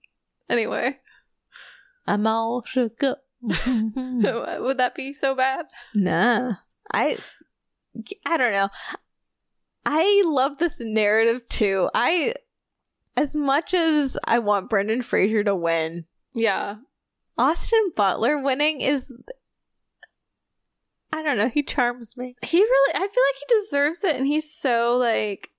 Anyway, 0.49 0.97
I'm 2.07 2.25
all 2.27 2.63
shook 2.65 3.03
up. 3.03 3.23
would 3.41 4.77
that 4.77 4.93
be 4.95 5.13
so 5.13 5.35
bad? 5.35 5.65
Nah. 5.93 6.53
I 6.93 7.17
I 8.25 8.37
don't 8.37 8.53
know. 8.53 8.69
I 9.85 10.21
love 10.25 10.57
this 10.57 10.77
narrative 10.79 11.47
too. 11.49 11.89
I 11.93 12.33
as 13.17 13.35
much 13.35 13.73
as 13.73 14.17
I 14.23 14.39
want 14.39 14.69
Brendan 14.69 15.01
Fraser 15.01 15.43
to 15.43 15.55
win, 15.55 16.05
Yeah. 16.33 16.75
Austin 17.37 17.91
Butler 17.95 18.37
winning 18.37 18.81
is 18.81 19.11
I 21.13 21.23
don't 21.23 21.37
know, 21.37 21.49
he 21.49 21.63
charms 21.63 22.15
me. 22.15 22.35
He 22.41 22.59
really 22.59 22.93
I 22.95 22.99
feel 22.99 23.07
like 23.07 23.35
he 23.47 23.55
deserves 23.59 24.03
it 24.03 24.15
and 24.15 24.27
he's 24.27 24.51
so 24.53 24.97
like 24.97 25.49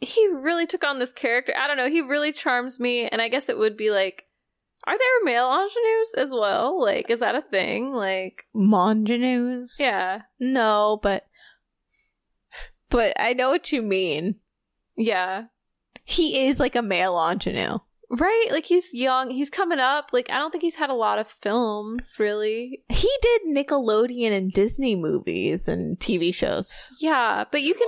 he 0.00 0.26
really 0.28 0.66
took 0.66 0.84
on 0.84 0.98
this 0.98 1.12
character. 1.12 1.52
I 1.58 1.66
don't 1.66 1.76
know, 1.76 1.90
he 1.90 2.00
really 2.00 2.32
charms 2.32 2.80
me 2.80 3.06
and 3.06 3.20
I 3.20 3.28
guess 3.28 3.48
it 3.48 3.58
would 3.58 3.76
be 3.76 3.90
like 3.90 4.26
are 4.86 4.96
there 4.96 5.24
male 5.24 5.50
ingenues 5.52 6.14
as 6.16 6.32
well? 6.32 6.80
Like 6.80 7.10
is 7.10 7.20
that 7.20 7.34
a 7.34 7.42
thing? 7.42 7.92
Like 7.92 8.44
Mongenews. 8.54 9.76
yeah. 9.78 10.22
No, 10.38 10.98
but 11.02 11.26
but 12.88 13.12
I 13.18 13.32
know 13.34 13.50
what 13.50 13.72
you 13.72 13.82
mean. 13.82 14.36
Yeah. 14.96 15.44
He 16.04 16.46
is 16.46 16.58
like 16.58 16.74
a 16.74 16.82
male 16.82 17.16
ingenue. 17.30 17.78
Right? 18.10 18.46
Like 18.50 18.66
he's 18.66 18.92
young, 18.92 19.30
he's 19.30 19.50
coming 19.50 19.78
up. 19.78 20.10
Like 20.12 20.30
I 20.30 20.38
don't 20.38 20.50
think 20.50 20.62
he's 20.62 20.74
had 20.74 20.90
a 20.90 20.94
lot 20.94 21.18
of 21.20 21.28
films 21.28 22.16
really. 22.18 22.82
He 22.88 23.10
did 23.22 23.42
Nickelodeon 23.48 24.36
and 24.36 24.52
Disney 24.52 24.96
movies 24.96 25.68
and 25.68 25.98
TV 26.00 26.34
shows. 26.34 26.72
Yeah, 27.00 27.44
but 27.50 27.62
you 27.62 27.74
can 27.74 27.86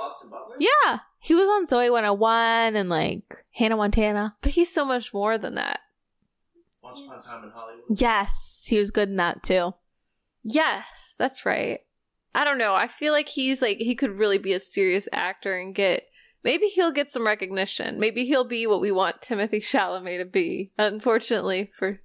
Yeah. 0.61 1.01
He 1.19 1.35
was 1.35 1.49
on 1.49 1.67
Zoey 1.67 1.91
101 1.91 2.75
and 2.77 2.89
like 2.89 3.45
Hannah 3.53 3.77
Montana. 3.77 4.37
but 4.43 4.53
he's 4.53 4.73
so 4.73 4.85
much 4.85 5.13
more 5.13 5.39
than 5.39 5.57
that. 5.57 5.81
Once 6.83 7.01
Upon 7.01 7.19
a 7.19 7.21
Time 7.21 7.45
in 7.45 7.51
Hollywood. 7.51 8.01
Yes, 8.01 8.65
he 8.69 8.79
was 8.79 8.91
good 8.91 9.09
in 9.09 9.17
that 9.17 9.43
too. 9.43 9.75
Yes, 10.43 11.15
that's 11.19 11.45
right. 11.47 11.81
I 12.35 12.45
don't 12.45 12.59
know. 12.59 12.75
I 12.75 12.89
feel 12.89 13.13
like 13.13 13.29
he's 13.29 13.61
like 13.61 13.79
he 13.79 13.95
could 13.95 14.19
really 14.19 14.39
be 14.39 14.53
a 14.53 14.61
serious 14.61 15.09
actor 15.13 15.57
and 15.59 15.75
get 15.75 16.05
maybe 16.45 16.67
he'll 16.67 16.93
get 16.93 17.09
some 17.09 17.27
recognition. 17.27 17.99
Maybe 17.99 18.25
he'll 18.25 18.45
be 18.45 18.67
what 18.67 18.81
we 18.81 18.93
want 18.93 19.21
Timothée 19.21 19.63
Chalamet 19.63 20.19
to 20.19 20.25
be. 20.25 20.73
Unfortunately 20.79 21.71
for 21.77 22.01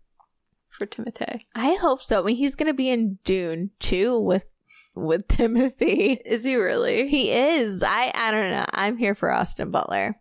for 0.70 0.86
Timothée. 0.86 1.42
I 1.56 1.74
hope 1.76 2.04
so. 2.04 2.22
I 2.22 2.26
mean, 2.26 2.36
he's 2.36 2.56
going 2.56 2.68
to 2.68 2.74
be 2.74 2.90
in 2.90 3.18
Dune 3.24 3.72
too 3.80 4.20
with 4.20 4.46
with 4.94 5.28
Timothée. 5.28 6.20
Is 6.26 6.44
he 6.44 6.56
really? 6.56 7.08
He 7.08 7.32
is. 7.32 7.84
I 7.84 8.12
I 8.14 8.32
don't 8.32 8.52
know. 8.52 8.66
I'm 8.72 8.98
here 8.98 9.16
for 9.16 9.32
Austin 9.32 9.72
Butler. 9.72 10.20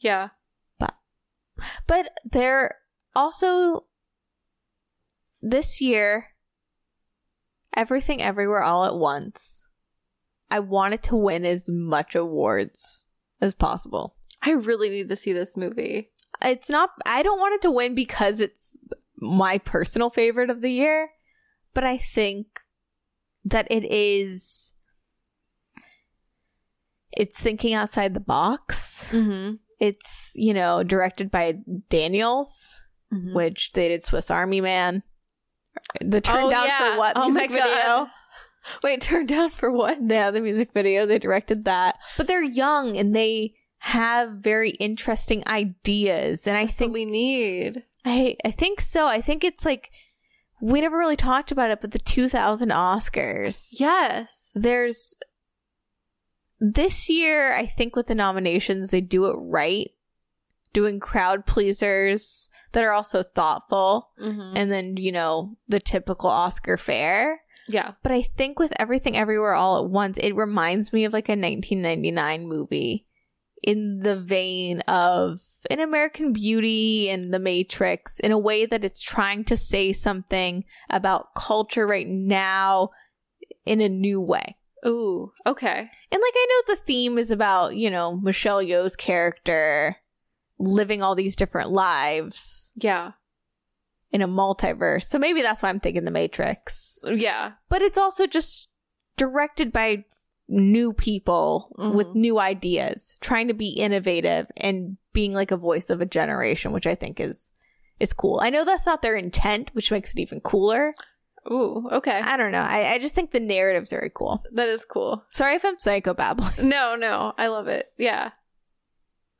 yeah. 0.00 0.28
But 0.78 0.94
But 1.86 2.08
there 2.24 2.76
also 3.14 3.86
this 5.42 5.80
year 5.80 6.28
Everything 7.76 8.22
Everywhere 8.22 8.62
All 8.62 8.84
at 8.84 8.94
Once. 8.94 9.63
I 10.54 10.60
wanted 10.60 11.02
to 11.04 11.16
win 11.16 11.44
as 11.44 11.68
much 11.68 12.14
awards 12.14 13.06
as 13.40 13.54
possible. 13.54 14.14
I 14.40 14.52
really 14.52 14.88
need 14.88 15.08
to 15.08 15.16
see 15.16 15.32
this 15.32 15.56
movie. 15.56 16.10
It's 16.40 16.70
not 16.70 16.90
I 17.04 17.22
don't 17.24 17.40
want 17.40 17.54
it 17.54 17.62
to 17.62 17.70
win 17.72 17.94
because 17.94 18.40
it's 18.40 18.76
my 19.18 19.58
personal 19.58 20.10
favorite 20.10 20.50
of 20.50 20.60
the 20.60 20.70
year, 20.70 21.10
but 21.74 21.82
I 21.82 21.98
think 21.98 22.46
that 23.44 23.66
it 23.70 23.84
is 23.84 24.74
it's 27.12 27.38
thinking 27.38 27.74
outside 27.74 28.14
the 28.14 28.20
box. 28.20 29.08
Mm-hmm. 29.10 29.54
It's, 29.80 30.32
you 30.34 30.54
know, 30.54 30.82
directed 30.82 31.30
by 31.30 31.56
Daniels, 31.90 32.80
Mm-hmm. 33.12 33.34
which 33.34 33.70
they 33.74 33.88
did 33.88 34.02
Swiss 34.02 34.28
Army 34.30 34.60
Man. 34.60 35.02
The 36.00 36.20
turn 36.20 36.44
Oh, 36.44 36.50
down 36.50 36.66
yeah. 36.66 36.92
for 36.94 36.98
what 36.98 37.16
Oh 37.16 37.26
music 37.26 37.50
my 37.50 37.56
God. 37.58 37.64
video? 37.68 38.06
Wait, 38.82 39.00
turned 39.02 39.28
down 39.28 39.50
for 39.50 39.70
what? 39.70 39.98
Yeah, 40.02 40.30
the 40.30 40.40
music 40.40 40.72
video. 40.72 41.06
They 41.06 41.18
directed 41.18 41.64
that. 41.64 41.96
But 42.16 42.26
they're 42.26 42.42
young 42.42 42.96
and 42.96 43.14
they 43.14 43.54
have 43.78 44.32
very 44.32 44.70
interesting 44.70 45.42
ideas. 45.46 46.46
And 46.46 46.56
I 46.56 46.64
That's 46.66 46.76
think 46.78 46.92
we 46.92 47.04
need. 47.04 47.82
I 48.04 48.36
I 48.44 48.50
think 48.50 48.80
so. 48.80 49.06
I 49.06 49.20
think 49.20 49.44
it's 49.44 49.64
like 49.64 49.90
we 50.60 50.80
never 50.80 50.96
really 50.96 51.16
talked 51.16 51.52
about 51.52 51.70
it, 51.70 51.80
but 51.80 51.90
the 51.90 51.98
2000 51.98 52.70
Oscars. 52.70 53.74
Yes. 53.78 54.52
There's 54.54 55.18
this 56.60 57.08
year, 57.10 57.54
I 57.54 57.66
think 57.66 57.96
with 57.96 58.06
the 58.06 58.14
nominations, 58.14 58.90
they 58.90 59.00
do 59.00 59.26
it 59.26 59.34
right, 59.36 59.90
doing 60.72 61.00
crowd 61.00 61.44
pleasers 61.46 62.48
that 62.72 62.82
are 62.84 62.92
also 62.92 63.22
thoughtful, 63.22 64.10
Mm-hmm. 64.20 64.56
and 64.56 64.72
then 64.72 64.96
you 64.96 65.12
know 65.12 65.56
the 65.68 65.80
typical 65.80 66.30
Oscar 66.30 66.76
fare. 66.76 67.40
Yeah. 67.68 67.92
But 68.02 68.12
I 68.12 68.22
think 68.22 68.58
with 68.58 68.72
everything 68.76 69.16
everywhere 69.16 69.54
all 69.54 69.84
at 69.84 69.90
once, 69.90 70.18
it 70.18 70.34
reminds 70.34 70.92
me 70.92 71.04
of 71.04 71.12
like 71.12 71.28
a 71.28 71.32
1999 71.32 72.46
movie 72.46 73.06
in 73.62 74.00
the 74.00 74.20
vein 74.20 74.80
of 74.80 75.40
an 75.70 75.80
American 75.80 76.32
Beauty 76.34 77.08
and 77.08 77.32
The 77.32 77.38
Matrix 77.38 78.20
in 78.20 78.30
a 78.30 78.38
way 78.38 78.66
that 78.66 78.84
it's 78.84 79.02
trying 79.02 79.44
to 79.44 79.56
say 79.56 79.92
something 79.92 80.64
about 80.90 81.34
culture 81.34 81.86
right 81.86 82.06
now 82.06 82.90
in 83.64 83.80
a 83.80 83.88
new 83.88 84.20
way. 84.20 84.56
Ooh. 84.86 85.32
Okay. 85.46 85.78
And 85.78 86.20
like 86.20 86.34
I 86.36 86.46
know 86.50 86.74
the 86.74 86.80
theme 86.82 87.16
is 87.16 87.30
about, 87.30 87.74
you 87.74 87.90
know, 87.90 88.16
Michelle 88.16 88.62
Yeoh's 88.62 88.96
character 88.96 89.96
living 90.58 91.02
all 91.02 91.14
these 91.14 91.36
different 91.36 91.70
lives 91.70 92.70
Yeah. 92.76 93.12
In 94.14 94.22
a 94.22 94.28
multiverse. 94.28 95.02
So 95.04 95.18
maybe 95.18 95.42
that's 95.42 95.60
why 95.62 95.68
I'm 95.68 95.80
thinking 95.80 96.04
The 96.04 96.10
Matrix. 96.12 97.00
Yeah. 97.04 97.52
but 97.68 97.82
it's 97.82 97.98
also 97.98 98.26
just 98.26 98.68
directed 99.16 99.72
by 99.72 100.04
new 100.48 100.92
people 100.92 101.74
Mhm. 101.78 101.94
with 101.94 102.14
new 102.14 102.38
ideas 102.38 103.16
trying 103.20 103.48
to 103.48 103.54
be 103.54 103.70
innovative 103.70 104.46
and 104.56 104.98
being 105.12 105.32
like 105.34 105.50
a 105.50 105.56
voice 105.56 105.88
of 105.90 106.00
a 106.02 106.06
generation 106.06 106.70
which 106.72 106.86
i 106.86 106.94
think 106.94 107.18
is 107.18 107.50
is 107.98 108.12
cool 108.12 108.38
i 108.42 108.50
know 108.50 108.62
that's 108.64 108.84
not 108.84 109.00
their 109.00 109.16
intent 109.16 109.70
which 109.72 109.90
makes 109.90 110.12
it 110.12 110.20
even 110.20 110.40
cooler 110.40 110.94
Ooh. 111.50 111.88
Okay. 111.90 112.20
i 112.20 112.36
don't 112.36 112.52
know 112.52 112.58
i, 112.60 112.92
I 112.94 112.98
just 112.98 113.14
think 113.14 113.30
the 113.30 113.40
narrative's 113.40 113.88
very 113.90 114.10
cool 114.14 114.42
that 114.52 114.68
is 114.68 114.84
cool. 114.84 115.24
sorry 115.32 115.54
if 115.54 115.64
i'm 115.64 115.76
psychobabbling 115.76 116.62
No, 116.64 116.94
no, 116.94 117.32
I 117.38 117.46
love 117.46 117.66
it. 117.68 117.86
Yeah. 117.96 118.30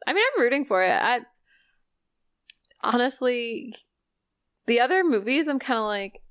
I 0.07 0.13
mean, 0.15 0.25
I'm 0.35 0.43
rooting 0.43 0.65
for 0.65 0.83
it. 0.83 0.91
I 0.91 1.21
honestly, 2.83 3.75
the 4.67 4.81
other 4.81 5.05
movies, 5.05 5.49
I'm 5.49 5.59
kind 5.59 5.79
of 5.79 5.87
like, 5.87 6.23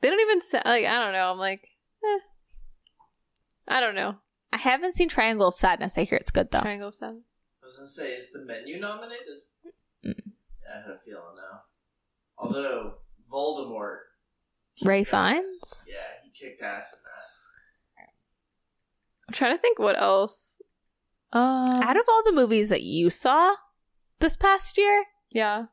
they 0.00 0.10
don't 0.10 0.20
even 0.20 0.42
sound 0.42 0.64
like 0.66 0.84
I 0.84 1.02
don't 1.02 1.12
know. 1.12 1.30
I'm 1.30 1.38
like, 1.38 1.68
eh. 2.04 2.18
I 3.68 3.80
don't 3.80 3.94
know. 3.94 4.16
i 4.52 4.58
haven't 4.58 4.94
seen 4.94 5.08
triangle 5.08 5.48
of 5.48 5.56
sadness 5.56 5.98
i 5.98 6.04
hear 6.04 6.18
it's 6.18 6.30
good 6.30 6.50
though 6.50 6.60
Triangle 6.60 6.88
of 6.88 6.94
Seven. 6.94 7.22
I 7.62 7.66
was 7.66 7.76
gonna 7.76 7.88
say, 7.88 8.12
is 8.12 8.30
the 8.32 8.44
menu 8.44 8.78
nominated? 8.78 9.42
Mm. 10.04 10.14
Yeah, 10.16 10.72
I 10.72 10.82
had 10.82 10.90
a 10.90 10.98
feeling 11.04 11.22
now. 11.36 11.62
Although 12.38 12.94
Voldemort, 13.32 13.98
ray 14.84 15.00
kicked 15.00 15.14
ass. 15.14 15.34
finds 15.34 15.88
Yeah, 15.88 15.96
he 16.22 16.30
kicked 16.30 16.62
ass 16.62 16.92
in 16.92 16.98
that. 17.02 18.12
I'm 19.28 19.34
trying 19.34 19.56
to 19.56 19.60
think 19.60 19.78
what 19.78 20.00
else. 20.00 20.60
Uh, 21.32 21.80
out 21.82 21.96
of 21.96 22.04
all 22.08 22.22
the 22.24 22.32
movies 22.32 22.68
that 22.68 22.82
you 22.82 23.10
saw 23.10 23.56
this 24.20 24.36
past 24.36 24.78
year 24.78 25.04
yeah. 25.30 25.66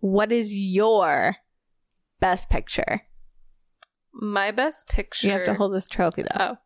What 0.00 0.32
is 0.32 0.54
your 0.54 1.36
best 2.20 2.50
picture 2.50 3.02
My 4.12 4.50
best 4.50 4.88
picture. 4.88 5.26
you 5.26 5.32
have 5.32 5.44
to 5.44 5.54
hold 5.54 5.74
this 5.74 5.88
trophy 5.88 6.22
though 6.22 6.28
Oh, 6.38 6.56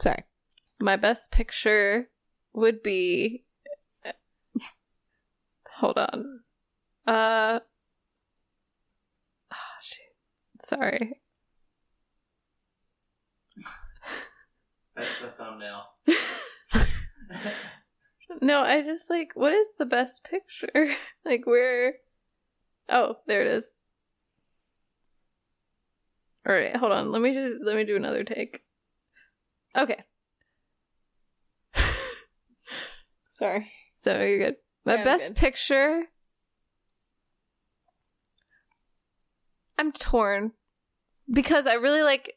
sorry 0.00 0.24
my 0.82 0.96
best 0.96 1.30
picture 1.30 2.08
would 2.52 2.82
be. 2.82 3.44
Hold 5.76 5.98
on. 5.98 6.40
Uh. 7.06 7.60
shoot. 9.80 10.64
Sorry. 10.64 11.20
That's 14.96 15.20
the 15.20 15.28
thumbnail. 15.28 15.82
No, 18.40 18.62
I 18.62 18.80
just 18.82 19.10
like 19.10 19.32
what 19.34 19.52
is 19.52 19.68
the 19.78 19.84
best 19.84 20.24
picture? 20.24 20.94
like 21.24 21.46
where 21.46 21.96
Oh, 22.88 23.16
there 23.26 23.40
it 23.40 23.46
is. 23.48 23.72
All 26.46 26.54
right, 26.54 26.76
hold 26.76 26.92
on. 26.92 27.12
Let 27.12 27.22
me 27.22 27.32
do 27.32 27.60
let 27.62 27.76
me 27.76 27.84
do 27.84 27.96
another 27.96 28.24
take. 28.24 28.60
Okay. 29.76 30.02
Sorry. 33.28 33.66
So 33.98 34.20
you're 34.20 34.38
good. 34.38 34.56
My 34.84 34.96
Yeah, 34.96 35.04
best 35.04 35.28
good. 35.28 35.36
picture. 35.36 36.02
I'm 39.78 39.92
torn 39.92 40.52
because 41.32 41.66
I 41.66 41.74
really 41.74 42.02
like. 42.02 42.34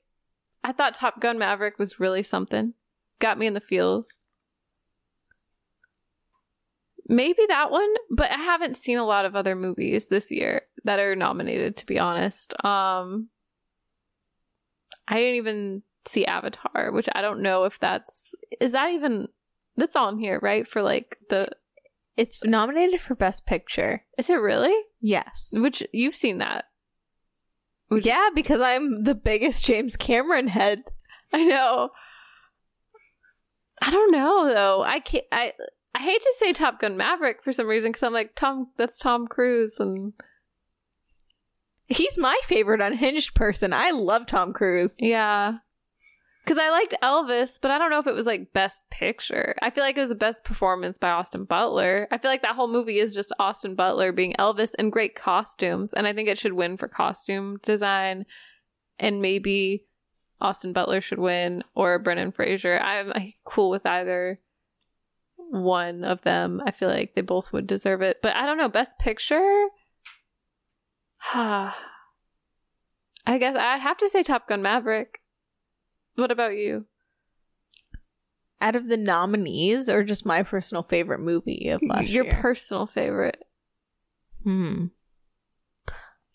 I 0.64 0.72
thought 0.72 0.96
Top 0.96 1.20
Gun 1.20 1.38
Maverick 1.38 1.78
was 1.78 2.00
really 2.00 2.24
something. 2.24 2.74
Got 3.20 3.38
me 3.38 3.48
in 3.48 3.54
the 3.54 3.60
feels. 3.60 4.20
Maybe 7.08 7.42
that 7.48 7.70
one, 7.72 7.94
but 8.10 8.32
I 8.32 8.36
haven't 8.38 8.78
seen 8.78 8.98
a 8.98 9.06
lot 9.06 9.26
of 9.26 9.36
other 9.36 9.56
movies 9.56 10.08
this 10.08 10.32
year 10.32 10.64
that 10.86 11.00
are 11.00 11.16
nominated. 11.16 11.78
To 11.78 11.86
be 11.86 12.00
honest, 12.00 12.54
um, 12.66 13.30
I 15.08 15.16
didn't 15.18 15.36
even 15.36 15.84
see 16.08 16.26
Avatar, 16.26 16.92
which 16.92 17.08
I 17.14 17.22
don't 17.22 17.42
know 17.42 17.64
if 17.66 17.80
that's 17.80 18.32
is 18.60 18.72
that 18.72 18.92
even 18.92 19.28
that's 19.78 19.96
on 19.96 20.18
here, 20.18 20.40
right? 20.42 20.68
For 20.68 20.82
like 20.82 21.18
the 21.30 21.50
It's 22.18 22.44
nominated 22.44 23.02
for 23.02 23.14
Best 23.14 23.46
Picture. 23.46 24.04
is 24.18 24.30
it 24.30 24.36
really? 24.36 24.76
Yes. 25.02 25.50
Which 25.54 25.84
you've 25.94 26.16
seen 26.16 26.40
that. 26.40 26.66
Would- 27.92 28.06
yeah, 28.06 28.30
because 28.34 28.62
I'm 28.62 29.04
the 29.04 29.14
biggest 29.16 29.64
James 29.66 29.96
Cameron 29.96 30.48
head. 30.48 30.86
I 31.32 31.44
know. 31.44 31.90
I 33.82 33.92
don't 33.92 34.12
know 34.12 34.46
though. 34.48 34.82
I 34.84 35.00
can't. 35.00 35.26
I 35.32 35.54
hate 36.06 36.22
to 36.22 36.34
say 36.38 36.54
Top 36.54 36.80
Gun 36.80 36.96
Maverick 36.96 37.44
for 37.44 37.52
some 37.52 37.68
reason 37.68 37.92
because 37.92 38.04
I'm 38.04 38.14
like 38.14 38.36
Tom. 38.36 38.70
That's 38.78 38.98
Tom 38.98 39.28
Cruise, 39.28 39.80
and 39.80 40.14
He's 41.88 42.18
my 42.18 42.38
favorite 42.44 42.82
unhinged 42.82 43.36
person. 43.36 43.72
I 43.72 43.92
love 43.92 44.26
Tom 44.26 44.54
Cruise. 44.54 44.96
yeah, 45.00 45.58
because 46.44 46.58
I 46.58 46.70
liked 46.72 46.96
Elvis, 47.04 47.60
but 47.62 47.70
I 47.70 47.78
don't 47.78 47.92
know 47.92 48.00
if 48.00 48.08
it 48.08 48.16
was 48.16 48.26
like 48.26 48.54
Best 48.54 48.82
Picture. 48.90 49.56
I 49.62 49.70
feel 49.70 49.84
like 49.84 49.98
it 49.98 50.02
was 50.02 50.10
the 50.10 50.16
best 50.16 50.44
performance 50.44 50.98
by 50.98 51.10
Austin 51.10 51.46
Butler. 51.46 52.08
I 52.12 52.18
feel 52.18 52.32
like 52.32 52.42
that 52.42 52.56
whole 52.56 52.68
movie 52.68 53.00
is 53.00 53.14
just 53.14 53.34
Austin 53.38 53.76
Butler 53.76 54.12
being 54.12 54.34
Elvis 54.40 54.72
and 54.80 54.92
great 54.92 55.16
costumes, 55.16 55.94
and 55.94 56.08
I 56.08 56.14
think 56.14 56.28
it 56.28 56.40
should 56.40 56.54
win 56.54 56.78
for 56.78 56.88
costume 56.88 57.60
design, 57.62 58.26
and 58.98 59.22
maybe 59.22 59.86
Austin 60.42 60.74
Butler 60.74 61.02
should 61.02 61.20
win 61.20 61.64
or 61.76 62.00
Brendan 62.00 62.32
Fraser. 62.32 62.80
I'm 62.80 63.14
cool 63.44 63.70
with 63.70 63.86
either 63.86 64.40
one 65.50 66.04
of 66.04 66.22
them. 66.24 66.62
I 66.66 66.72
feel 66.72 66.90
like 66.90 67.16
they 67.16 67.22
both 67.22 67.54
would 67.54 67.68
deserve 67.68 68.02
it. 68.02 68.18
But 68.22 68.36
I 68.36 68.46
don't 68.46 68.58
know, 68.58 68.70
best 68.70 68.98
picture? 69.00 69.68
I 71.34 71.74
guess 73.40 73.56
I'd 73.58 73.82
have 73.82 73.98
to 73.98 74.10
say 74.10 74.24
Top 74.24 74.48
Gun 74.48 74.62
Maverick. 74.62 75.20
What 76.16 76.32
about 76.32 76.56
you? 76.56 76.86
Out 78.62 78.76
of 78.76 78.88
the 78.88 78.98
nominees, 78.98 79.90
or 79.90 80.04
just 80.04 80.26
my 80.26 80.44
personal 80.44 80.84
favorite 80.84 81.20
movie 81.20 81.70
of 81.70 81.82
last 81.84 82.08
Your 82.08 82.26
year? 82.26 82.38
personal 82.42 82.88
favorite. 82.88 83.44
Hmm. 84.44 84.86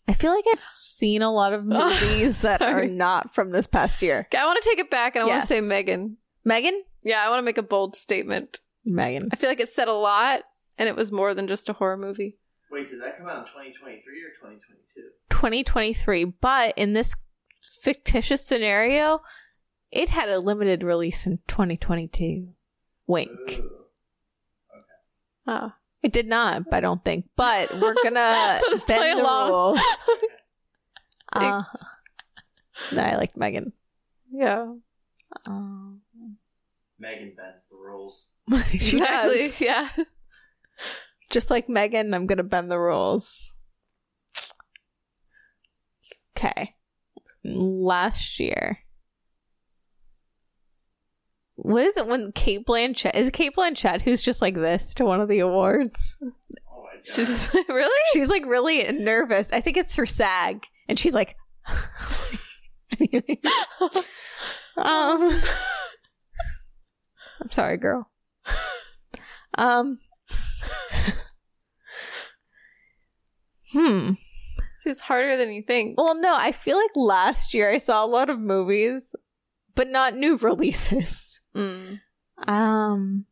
I 0.06 0.12
feel 0.12 0.34
like 0.34 0.44
I've 0.52 0.68
seen 0.68 1.22
a 1.22 1.32
lot 1.32 1.52
of 1.52 1.64
movies 1.64 2.42
that 2.42 2.60
are 2.60 2.86
not 2.86 3.32
from 3.32 3.50
this 3.50 3.66
past 3.66 4.02
year. 4.02 4.26
I 4.36 4.44
want 4.44 4.60
to 4.62 4.68
take 4.68 4.80
it 4.80 4.90
back 4.90 5.14
and 5.14 5.22
I 5.22 5.26
want 5.28 5.42
to 5.42 5.46
say 5.48 5.60
Megan. 5.60 6.16
Megan? 6.44 6.82
Yeah, 7.02 7.24
I 7.24 7.30
want 7.30 7.38
to 7.38 7.44
make 7.44 7.58
a 7.58 7.62
bold 7.62 7.94
statement. 7.96 8.58
Megan. 8.84 9.28
I 9.32 9.36
feel 9.36 9.48
like 9.50 9.60
it 9.60 9.68
said 9.68 9.88
a 9.88 9.92
lot 9.92 10.42
and 10.78 10.88
it 10.88 10.96
was 10.96 11.12
more 11.12 11.34
than 11.34 11.46
just 11.48 11.68
a 11.68 11.72
horror 11.74 11.96
movie. 11.96 12.38
Wait, 12.70 12.88
did 12.88 13.00
that 13.02 13.18
come 13.18 13.26
out 13.28 13.38
in 13.40 13.44
2023 13.44 13.96
or 14.22 14.30
2022? 14.30 15.08
2023, 15.30 16.24
but 16.24 16.72
in 16.76 16.92
this 16.92 17.14
fictitious 17.82 18.44
scenario, 18.44 19.20
it 19.90 20.08
had 20.10 20.28
a 20.28 20.38
limited 20.38 20.82
release 20.82 21.26
in 21.26 21.38
2022. 21.48 22.48
Wink. 23.06 23.30
Ooh. 23.58 23.70
Oh. 25.46 25.72
It 26.02 26.12
did 26.12 26.26
not, 26.28 26.62
I 26.72 26.80
don't 26.80 27.04
think. 27.04 27.26
But 27.36 27.70
we're 27.78 27.94
gonna 28.02 28.60
Let 28.62 28.72
us 28.72 28.84
play 28.84 28.96
bend 28.96 29.18
the 29.18 29.24
along. 29.24 29.48
rules. 29.50 29.80
Uh, 31.32 31.62
no, 32.90 33.02
I 33.02 33.14
like 33.14 33.36
Megan. 33.36 33.72
Yeah. 34.32 34.72
Um, 35.46 36.00
Megan 36.98 37.34
bends 37.36 37.68
the 37.68 37.76
rules. 37.76 38.26
she 38.70 38.98
exactly. 38.98 39.38
does. 39.38 39.60
Yeah. 39.60 39.88
Just 41.30 41.50
like 41.50 41.68
Megan, 41.68 42.12
I'm 42.14 42.26
gonna 42.26 42.42
bend 42.42 42.70
the 42.70 42.78
rules. 42.78 43.54
Okay. 46.36 46.74
Last 47.44 48.40
year. 48.40 48.78
What 51.56 51.84
is 51.84 51.96
it 51.98 52.06
when 52.06 52.32
Cate 52.32 52.66
Blanchett 52.66 53.14
is 53.14 53.30
Cate 53.30 53.54
Blanchett 53.54 54.00
who's 54.02 54.22
just 54.22 54.40
like 54.40 54.54
this 54.54 54.94
to 54.94 55.04
one 55.04 55.20
of 55.20 55.28
the 55.28 55.40
awards? 55.40 56.16
Oh 56.22 56.32
my 56.82 56.94
god. 56.96 57.04
She's 57.04 57.54
really? 57.68 58.00
She's 58.12 58.28
like 58.28 58.46
really 58.46 58.90
nervous. 58.92 59.52
I 59.52 59.60
think 59.60 59.76
it's 59.76 59.94
for 59.94 60.06
SAG, 60.06 60.64
and 60.88 60.98
she's 60.98 61.14
like, 61.14 61.36
um, 64.76 65.42
I'm 67.40 67.50
sorry, 67.50 67.76
girl. 67.76 68.10
Um, 69.58 69.98
hmm. 73.72 74.12
It's 74.86 75.00
harder 75.00 75.36
than 75.36 75.52
you 75.52 75.62
think. 75.62 75.98
Well, 75.98 76.14
no, 76.14 76.34
I 76.34 76.52
feel 76.52 76.76
like 76.76 76.90
last 76.94 77.52
year 77.52 77.70
I 77.70 77.78
saw 77.78 78.04
a 78.04 78.06
lot 78.06 78.30
of 78.30 78.38
movies, 78.38 79.14
but 79.74 79.88
not 79.88 80.16
new 80.16 80.36
releases. 80.38 81.40
Mm. 81.54 82.00
Um, 82.46 83.26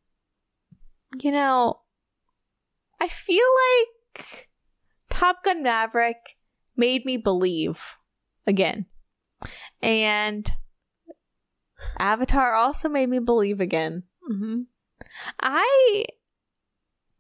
you 1.20 1.32
know, 1.32 1.80
I 3.00 3.08
feel 3.08 3.46
like 4.16 4.48
Top 5.08 5.42
Gun 5.44 5.62
Maverick 5.62 6.36
made 6.76 7.04
me 7.04 7.16
believe 7.16 7.96
again. 8.46 8.86
And 9.80 10.50
Avatar 11.98 12.54
also 12.54 12.88
made 12.88 13.08
me 13.08 13.18
believe 13.20 13.60
again. 13.60 14.04
hmm 14.26 14.62
I 15.40 16.04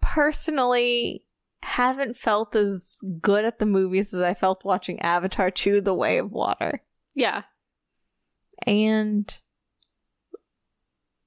personally 0.00 1.24
haven't 1.62 2.16
felt 2.16 2.54
as 2.54 2.98
good 3.20 3.44
at 3.44 3.58
the 3.58 3.66
movies 3.66 4.14
as 4.14 4.20
I 4.20 4.34
felt 4.34 4.64
watching 4.64 5.00
Avatar 5.00 5.50
Two 5.50 5.80
the 5.80 5.94
Way 5.94 6.18
of 6.18 6.30
Water. 6.30 6.82
Yeah. 7.14 7.42
And 8.66 9.38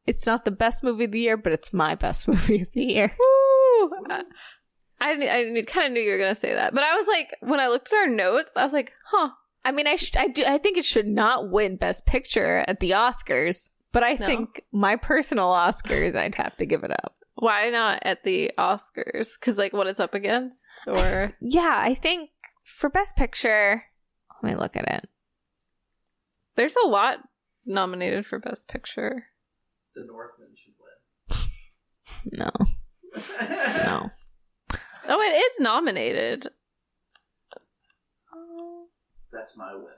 it's 0.06 0.26
not 0.26 0.46
the 0.46 0.52
best 0.52 0.84
movie 0.84 1.06
of 1.06 1.12
the 1.12 1.20
year, 1.20 1.38
but 1.38 1.54
it's 1.54 1.74
my 1.74 1.96
best 1.96 2.28
movie 2.28 2.62
of 2.62 2.72
the 2.72 2.86
year. 2.86 3.12
Woo! 3.20 3.92
I, 4.10 4.24
I, 5.00 5.58
I 5.58 5.64
kind 5.66 5.88
of 5.88 5.94
knew 5.94 6.02
you 6.02 6.12
were 6.12 6.18
going 6.18 6.34
to 6.34 6.40
say 6.40 6.54
that. 6.54 6.74
But 6.74 6.84
I 6.84 6.96
was 6.96 7.08
like, 7.08 7.36
when 7.42 7.60
I 7.60 7.68
looked 7.68 7.92
at 7.92 7.98
our 7.98 8.08
notes, 8.08 8.52
I 8.56 8.64
was 8.64 8.74
like, 8.74 8.94
huh. 9.12 9.30
I 9.64 9.72
mean, 9.72 9.86
I 9.86 9.96
sh- 9.96 10.16
I 10.18 10.28
do 10.28 10.44
I 10.46 10.58
think 10.58 10.78
it 10.78 10.86
should 10.86 11.08
not 11.08 11.52
win 11.52 11.76
Best 11.76 12.08
Picture 12.08 12.66
at 12.68 12.80
the 12.80 12.92
Oscars, 12.92 13.70
but 13.92 14.04
I 14.04 14.14
No. 14.14 14.26
think 14.26 14.64
my 14.72 14.96
personal 14.96 15.50
Oscars, 15.50 16.16
I'd 16.16 16.36
have 16.36 16.56
to 16.58 16.66
give 16.66 16.84
it 16.84 16.92
up. 16.92 17.16
Why 17.36 17.70
not 17.70 18.00
at 18.04 18.24
the 18.24 18.52
Oscars? 18.58 19.30
Because, 19.40 19.58
like, 19.58 19.74
what 19.74 19.88
it's 19.88 20.00
up 20.00 20.14
against? 20.14 20.66
Or. 20.88 21.34
Yeah, 21.42 21.74
I 21.78 21.94
think 21.94 22.30
for 22.64 22.90
Best 22.90 23.16
Picture, 23.16 23.84
let 24.44 24.52
me 24.52 24.58
look 24.60 24.76
at 24.76 24.88
it. 24.88 25.10
There's 26.56 26.76
a 26.76 26.88
lot 26.88 27.20
nominated 27.66 28.26
for 28.26 28.38
Best 28.40 28.68
Picture. 28.68 29.28
The 29.96 30.04
Northman 30.06 30.50
should 30.56 30.74
win. 30.80 31.48
No, 32.34 32.52
no. 33.86 34.08
Oh, 35.08 35.22
it 35.22 35.34
is 35.34 35.60
nominated. 35.60 36.48
Oh. 38.34 38.86
That's 39.32 39.58
my 39.58 39.74
winner. 39.74 39.96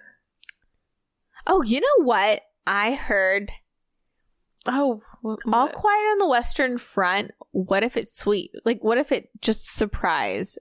Oh, 1.45 1.61
you 1.63 1.81
know 1.81 2.05
what? 2.05 2.43
I 2.65 2.93
heard 2.93 3.51
Oh, 4.65 5.01
what, 5.21 5.39
All? 5.51 5.67
Quiet 5.67 5.97
on 6.13 6.17
the 6.19 6.27
Western 6.27 6.77
Front. 6.77 7.31
What 7.51 7.83
if 7.83 7.97
it's 7.97 8.17
sweet? 8.17 8.51
Like, 8.65 8.83
what 8.83 8.97
if 8.97 9.11
it 9.11 9.29
just 9.41 9.73
surprise 9.75 10.57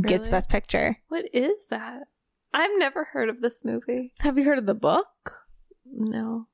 gets 0.00 0.28
Best 0.28 0.48
Picture? 0.48 0.98
what 1.08 1.24
is 1.32 1.66
that? 1.70 2.02
I've 2.52 2.70
never 2.78 3.04
heard 3.12 3.28
of 3.28 3.40
this 3.42 3.64
movie. 3.64 4.12
Have 4.20 4.36
you 4.38 4.44
heard 4.44 4.58
of 4.58 4.66
the 4.66 4.74
book? 4.74 5.06
No. 5.86 6.46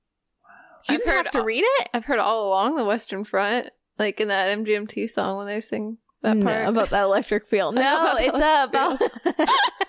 You 0.88 0.96
I've 0.96 1.04
heard 1.04 1.16
have 1.26 1.30
to 1.32 1.38
all- 1.40 1.44
read 1.44 1.64
it 1.64 1.88
I've 1.94 2.04
heard 2.04 2.18
all 2.20 2.46
along 2.48 2.76
the 2.76 2.84
Western 2.84 3.24
Front, 3.24 3.70
like 3.98 4.20
in 4.20 4.28
that 4.28 4.56
MGMT 4.58 5.08
song 5.10 5.38
when 5.38 5.46
they 5.46 5.60
sing 5.60 5.98
that 6.22 6.36
No, 6.36 6.44
part. 6.44 6.68
about 6.68 6.90
that 6.90 7.02
Electric 7.02 7.46
Feel. 7.46 7.72
No, 7.72 8.14
it's 8.18 8.36
about 8.36 9.00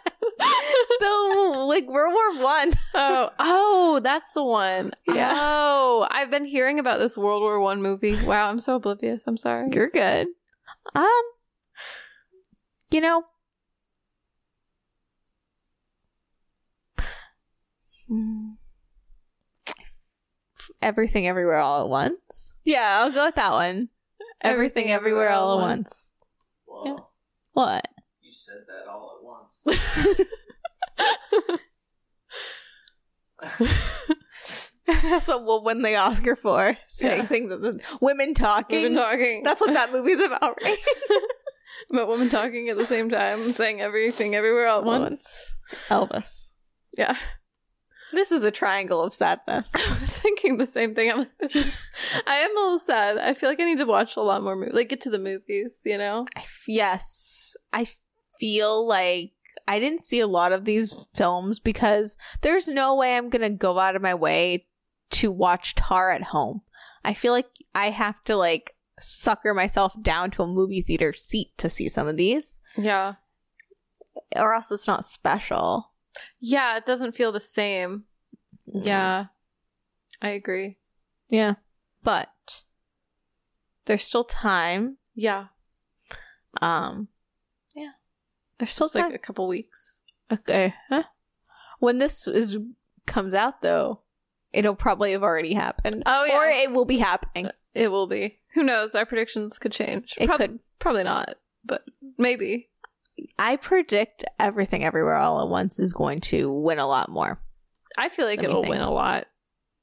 the 1.00 1.66
like 1.68 1.88
World 1.88 2.14
War 2.14 2.44
One. 2.44 2.72
oh, 2.94 3.30
oh, 3.40 4.00
that's 4.04 4.32
the 4.34 4.44
one. 4.44 4.94
Yeah. 5.08 5.34
Oh, 5.36 6.08
I've 6.10 6.32
been 6.32 6.46
hearing 6.46 6.80
about 6.80 7.00
this 7.00 7.18
World 7.18 7.42
War 7.42 7.60
One 7.60 7.82
movie. 7.82 8.24
Wow, 8.24 8.50
I'm 8.50 8.60
so 8.60 8.76
oblivious. 8.76 9.26
I'm 9.28 9.38
sorry. 9.38 9.70
You're 9.72 9.90
good. 9.90 10.28
Um, 10.96 11.22
you 12.92 13.02
know, 13.02 13.24
everything 20.82 21.28
everywhere 21.28 21.58
all 21.58 21.84
at 21.84 21.90
once. 21.90 22.54
Yeah, 22.64 23.00
I'll 23.02 23.12
go 23.12 23.26
with 23.26 23.36
that 23.36 23.52
one. 23.52 23.90
Everything, 24.42 24.92
everything 24.92 24.92
everywhere, 24.92 25.30
everywhere 25.30 25.40
all 25.40 25.60
at 25.60 25.62
once. 25.62 26.14
once. 26.68 26.86
Yeah. 26.86 27.06
What? 27.54 27.88
You 28.22 28.32
said 28.34 28.66
that 28.68 28.90
all 28.90 29.18
at 29.18 29.26
once. 29.26 30.28
That's 34.88 35.28
what 35.28 35.44
we'll 35.44 35.64
win 35.64 35.82
the 35.82 35.96
Oscar 35.98 36.36
for. 36.36 36.78
Saying 36.88 37.20
Yeah. 37.22 37.26
things 37.26 37.50
that 37.50 37.62
the 37.62 37.82
women 38.00 38.34
talking. 38.34 38.82
Women 38.84 38.98
talking. 38.98 39.44
That's 39.44 39.60
what 39.60 39.74
that 39.74 39.92
movie's 39.92 40.22
about, 40.24 40.58
right? 40.64 40.78
But 41.90 42.10
women 42.10 42.30
talking 42.30 42.68
at 42.68 42.76
the 42.76 42.86
same 42.86 43.10
time, 43.10 43.42
saying 43.44 43.80
everything 43.80 44.36
everywhere 44.36 44.68
all 44.68 44.80
at 44.80 44.86
once. 44.86 45.56
Elvis. 45.88 46.48
Yeah. 46.98 47.16
This 48.12 48.30
is 48.32 48.44
a 48.44 48.52
triangle 48.52 49.02
of 49.02 49.14
sadness. 49.14 49.72
I 49.76 49.98
was 50.00 50.18
thinking 50.18 50.58
the 50.58 50.66
same 50.66 50.96
thing. 50.96 51.12
I'm 51.12 51.18
like, 51.20 51.30
is, 51.56 51.66
I 52.26 52.38
am 52.40 52.52
a 52.58 52.60
little 52.60 52.80
sad. 52.80 53.18
I 53.20 53.34
feel 53.36 53.48
like 53.48 53.62
I 53.62 53.66
need 53.66 53.78
to 53.78 53.86
watch 53.86 54.18
a 54.18 54.22
lot 54.22 54.44
more 54.44 54.56
movies. 54.58 54.74
Like, 54.74 54.90
get 54.90 55.00
to 55.02 55.10
the 55.10 55.20
movies, 55.20 55.80
you 55.86 55.98
know? 55.98 56.26
I 56.36 56.40
f- 56.40 56.64
yes, 56.68 57.56
I 57.72 57.88
feel 58.38 58.86
like 58.86 59.32
I 59.68 59.80
didn't 59.80 60.02
see 60.02 60.20
a 60.20 60.28
lot 60.28 60.52
of 60.54 60.66
these 60.66 60.94
films 61.16 61.60
because 61.60 62.16
there's 62.42 62.68
no 62.68 62.96
way 62.96 63.18
I'm 63.18 63.30
gonna 63.30 63.50
go 63.50 63.78
out 63.80 63.96
of 63.96 64.02
my 64.02 64.16
way 64.16 64.66
to 65.12 65.32
watch 65.32 65.76
Tar 65.76 66.12
at 66.12 66.24
home. 66.24 66.62
I 67.04 67.14
feel 67.14 67.34
like 67.34 67.48
I 67.76 67.90
have 67.90 68.24
to 68.26 68.36
like 68.36 68.76
sucker 69.00 69.54
myself 69.54 69.94
down 70.02 70.32
to 70.32 70.44
a 70.44 70.48
movie 70.48 70.82
theater 70.82 71.14
seat 71.14 71.50
to 71.58 71.70
see 71.70 71.88
some 71.90 72.08
of 72.08 72.18
these, 72.18 72.60
Yeah. 72.78 73.16
or 74.36 74.54
else 74.54 74.72
it's 74.72 74.88
not 74.88 75.06
special. 75.06 75.92
Yeah, 76.40 76.78
it 76.78 76.86
doesn't 76.86 77.16
feel 77.16 77.32
the 77.32 77.40
same. 77.40 78.06
Yeah. 78.66 79.26
I 80.22 80.30
agree. 80.30 80.78
yeah, 81.30 81.56
but 82.04 82.64
there's 83.86 84.04
still 84.04 84.24
time. 84.24 84.98
Yeah. 85.14 85.48
Um, 86.62 87.10
there's 88.60 88.72
still 88.72 88.90
like 88.94 89.14
a 89.14 89.18
couple 89.20 89.48
weeks. 89.48 90.04
Okay. 90.32 90.74
Huh? 90.90 91.04
When 91.80 91.98
this 92.00 92.28
is 92.28 92.58
comes 93.06 93.34
out 93.34 93.62
though, 93.62 94.02
it'll 94.54 94.76
probably 94.76 95.12
have 95.12 95.24
already 95.24 95.54
happened. 95.54 96.04
Oh, 96.06 96.26
yeah. 96.26 96.38
Or 96.38 96.46
it 96.46 96.72
will 96.72 96.86
be 96.86 96.98
happening. 96.98 97.48
Uh, 97.48 97.52
it 97.74 97.90
will 97.90 98.08
be. 98.08 98.40
Who 98.54 98.64
knows? 98.64 98.96
Our 98.96 99.06
predictions 99.06 99.60
could 99.60 99.72
change. 99.72 100.14
It 100.18 100.28
Prob- 100.28 100.40
could. 100.40 100.60
Probably 100.80 101.04
not, 101.04 101.36
but 101.64 101.84
maybe. 102.18 102.70
I 103.40 103.56
predict 103.56 104.24
everything 104.40 104.84
everywhere 104.84 105.16
all 105.18 105.42
at 105.42 105.48
once 105.50 105.80
is 105.80 105.94
going 105.94 106.22
to 106.22 106.52
win 106.52 106.80
a 106.80 106.88
lot 106.88 107.10
more. 107.10 107.40
I 107.98 108.10
feel 108.10 108.26
like 108.26 108.40
Let 108.42 108.50
it'll 108.50 108.64
win 108.64 108.82
a 108.82 108.92
lot. 108.92 109.26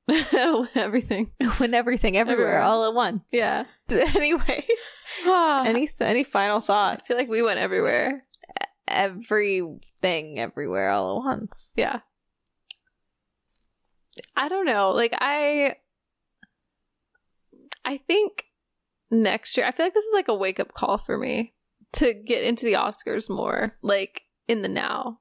everything. 0.74 1.32
win 1.60 1.74
everything 1.74 2.16
everywhere, 2.16 2.46
Everywhere. 2.46 2.62
all 2.62 2.84
at 2.86 2.94
once. 2.94 3.22
Yeah. 3.32 3.64
Anyways, 3.90 4.64
any 5.26 5.90
any 6.00 6.24
final 6.24 6.60
thoughts? 6.60 7.02
I 7.04 7.08
feel 7.08 7.16
like 7.16 7.28
we 7.28 7.42
went 7.42 7.58
everywhere. 7.58 8.24
Everything 8.88 10.38
everywhere 10.38 10.90
all 10.90 11.18
at 11.18 11.24
once. 11.24 11.72
Yeah. 11.76 12.00
I 14.36 14.48
don't 14.48 14.66
know. 14.66 14.90
Like 14.90 15.14
I 15.18 15.76
I 17.84 17.98
think 17.98 18.44
next 19.10 19.56
year 19.56 19.66
I 19.66 19.72
feel 19.72 19.86
like 19.86 19.94
this 19.94 20.04
is 20.04 20.14
like 20.14 20.28
a 20.28 20.34
wake 20.34 20.60
up 20.60 20.72
call 20.72 20.98
for 20.98 21.18
me 21.18 21.54
to 21.94 22.14
get 22.14 22.44
into 22.44 22.64
the 22.64 22.74
Oscars 22.74 23.30
more, 23.30 23.76
like 23.82 24.22
in 24.48 24.62
the 24.62 24.68
now. 24.68 25.20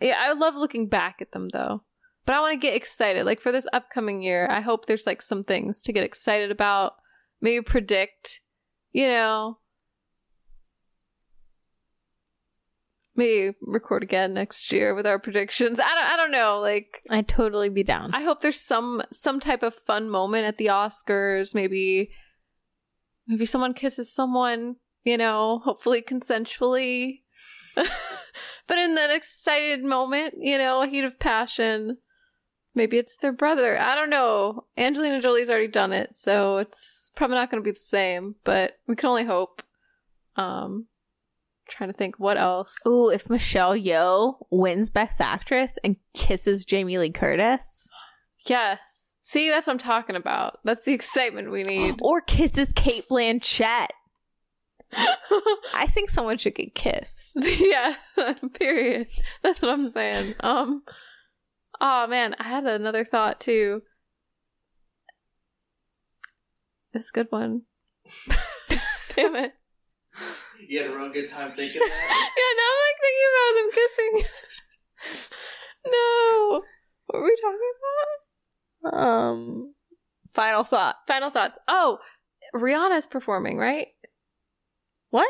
Yeah, 0.00 0.16
I 0.18 0.32
love 0.32 0.54
looking 0.54 0.88
back 0.88 1.16
at 1.20 1.32
them 1.32 1.48
though. 1.52 1.82
But 2.24 2.34
I 2.34 2.40
want 2.40 2.52
to 2.52 2.58
get 2.58 2.74
excited. 2.74 3.24
Like 3.24 3.40
for 3.40 3.52
this 3.52 3.68
upcoming 3.72 4.20
year, 4.20 4.48
I 4.50 4.60
hope 4.60 4.86
there's 4.86 5.06
like 5.06 5.22
some 5.22 5.44
things 5.44 5.80
to 5.82 5.92
get 5.92 6.04
excited 6.04 6.50
about, 6.50 6.94
maybe 7.40 7.62
predict, 7.62 8.40
you 8.92 9.06
know. 9.06 9.58
Maybe 13.16 13.56
record 13.62 14.02
again 14.02 14.34
next 14.34 14.70
year 14.72 14.94
with 14.94 15.06
our 15.06 15.18
predictions. 15.18 15.80
I 15.80 15.94
don't 15.94 16.04
I 16.04 16.16
don't 16.16 16.30
know. 16.30 16.60
Like 16.60 17.02
I'd 17.08 17.28
totally 17.28 17.70
be 17.70 17.82
down. 17.82 18.14
I 18.14 18.22
hope 18.22 18.40
there's 18.40 18.60
some 18.60 19.02
some 19.10 19.40
type 19.40 19.62
of 19.62 19.74
fun 19.74 20.10
moment 20.10 20.44
at 20.44 20.58
the 20.58 20.66
Oscars. 20.66 21.54
Maybe 21.54 22.10
maybe 23.26 23.46
someone 23.46 23.74
kisses 23.74 24.12
someone, 24.12 24.76
you 25.04 25.16
know, 25.16 25.60
hopefully 25.64 26.02
consensually. 26.02 27.22
but 27.74 28.78
in 28.78 28.94
that 28.94 29.10
excited 29.10 29.82
moment, 29.82 30.34
you 30.38 30.58
know, 30.58 30.82
a 30.82 30.86
heat 30.86 31.04
of 31.04 31.18
passion. 31.18 31.98
Maybe 32.74 32.98
it's 32.98 33.16
their 33.16 33.32
brother. 33.32 33.80
I 33.80 33.94
don't 33.94 34.10
know. 34.10 34.66
Angelina 34.76 35.22
Jolie's 35.22 35.48
already 35.48 35.68
done 35.68 35.94
it, 35.94 36.14
so 36.14 36.58
it's 36.58 37.10
probably 37.16 37.36
not 37.36 37.50
going 37.50 37.62
to 37.62 37.66
be 37.66 37.72
the 37.72 37.78
same, 37.78 38.34
but 38.44 38.78
we 38.86 38.96
can 38.96 39.08
only 39.08 39.24
hope. 39.24 39.62
Um 40.36 40.86
trying 41.68 41.90
to 41.90 41.96
think 41.96 42.18
what 42.18 42.36
else. 42.36 42.74
Ooh, 42.86 43.10
if 43.10 43.28
Michelle 43.28 43.74
Yeoh 43.76 44.36
wins 44.50 44.90
Best 44.90 45.20
Actress 45.20 45.78
and 45.84 45.96
kisses 46.14 46.64
Jamie 46.64 46.98
Lee 46.98 47.10
Curtis, 47.10 47.88
Yes. 48.46 49.18
See, 49.20 49.50
that's 49.50 49.66
what 49.66 49.72
I'm 49.72 49.78
talking 49.78 50.14
about. 50.14 50.60
That's 50.64 50.84
the 50.84 50.92
excitement 50.92 51.50
we 51.50 51.64
need. 51.64 51.96
or 52.02 52.20
kisses 52.20 52.72
Cate 52.72 53.08
Blanchett, 53.08 53.88
I 54.92 55.86
think 55.88 56.10
someone 56.10 56.38
should 56.38 56.54
get 56.54 56.74
kissed. 56.74 57.36
yeah, 57.42 57.96
period. 58.54 59.08
That's 59.42 59.60
what 59.60 59.72
I'm 59.72 59.90
saying. 59.90 60.34
Um 60.40 60.82
Oh 61.80 62.06
man, 62.06 62.34
I 62.38 62.44
had 62.44 62.64
another 62.64 63.04
thought 63.04 63.40
too. 63.40 63.82
It's 66.92 67.10
a 67.10 67.12
good 67.12 67.26
one. 67.30 67.62
Damn 69.14 69.36
it. 69.36 69.52
You 70.68 70.80
had 70.82 70.90
a 70.90 70.96
real 70.96 71.10
good 71.12 71.28
time 71.28 71.52
thinking 71.54 71.80
that. 71.80 72.30
Yeah, 72.36 72.52
now 72.56 72.70
I'm 72.72 72.80
like 72.86 72.98
thinking 73.02 73.28
about 73.32 73.54
them 73.56 73.70
kissing. 75.12 75.30
no. 75.92 76.62
What 77.06 77.18
were 77.20 77.24
we 77.24 77.36
talking 77.42 77.72
about? 78.92 79.06
Um, 79.06 79.74
final 80.34 80.64
thought. 80.64 80.96
Final 81.06 81.30
thoughts. 81.30 81.58
Oh, 81.68 81.98
Rihanna's 82.54 83.06
performing, 83.06 83.58
right? 83.58 83.88
What? 85.10 85.28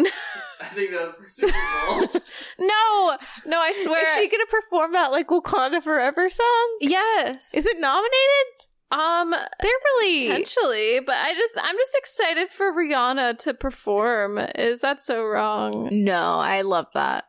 I 0.00 0.64
think 0.74 0.90
that 0.92 1.06
was 1.08 1.16
the 1.18 1.46
Super 1.46 1.52
Bowl. 1.86 2.20
No, 2.58 3.16
no, 3.46 3.60
I 3.60 3.72
swear. 3.84 4.04
Is 4.08 4.14
she 4.16 4.28
gonna 4.28 4.46
perform 4.46 4.92
that 4.94 5.12
like 5.12 5.28
Wakanda 5.28 5.82
Forever 5.82 6.28
song? 6.30 6.76
yes. 6.80 7.52
Is 7.54 7.66
it 7.66 7.78
nominated? 7.78 8.61
Um 8.92 9.30
They're 9.30 9.70
really 9.94 10.28
potentially, 10.28 11.00
but 11.00 11.16
I 11.16 11.34
just 11.34 11.58
I'm 11.60 11.76
just 11.76 11.96
excited 11.98 12.50
for 12.50 12.72
Rihanna 12.72 13.38
to 13.38 13.54
perform. 13.54 14.38
Is 14.56 14.80
that 14.82 15.00
so 15.00 15.24
wrong? 15.24 15.88
no. 15.92 16.38
I 16.38 16.60
love 16.62 16.86
that. 16.94 17.24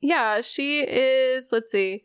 Yeah, 0.00 0.40
she 0.40 0.80
is. 0.80 1.48
Let's 1.52 1.70
see. 1.70 2.04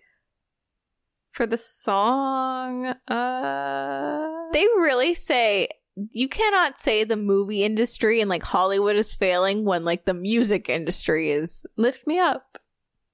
For 1.32 1.46
the 1.46 1.58
song, 1.58 2.86
uh, 3.08 4.30
They 4.54 4.64
really 4.78 5.14
say 5.14 5.70
you 6.12 6.28
cannot 6.28 6.78
say 6.80 7.04
the 7.06 7.16
movie 7.16 7.64
industry 7.64 8.20
and 8.20 8.30
like 8.30 8.44
Hollywood 8.44 8.98
is 8.98 9.16
failing 9.16 9.64
when 9.64 9.86
like 9.86 10.04
the 10.06 10.14
music 10.14 10.68
industry 10.70 11.32
is 11.32 11.66
lift 11.78 12.06
me 12.06 12.20
up. 12.20 12.58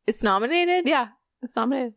it's 0.08 0.24
nominated. 0.24 0.88
Yeah, 0.88 1.10
it's 1.44 1.56
nominated. 1.56 1.94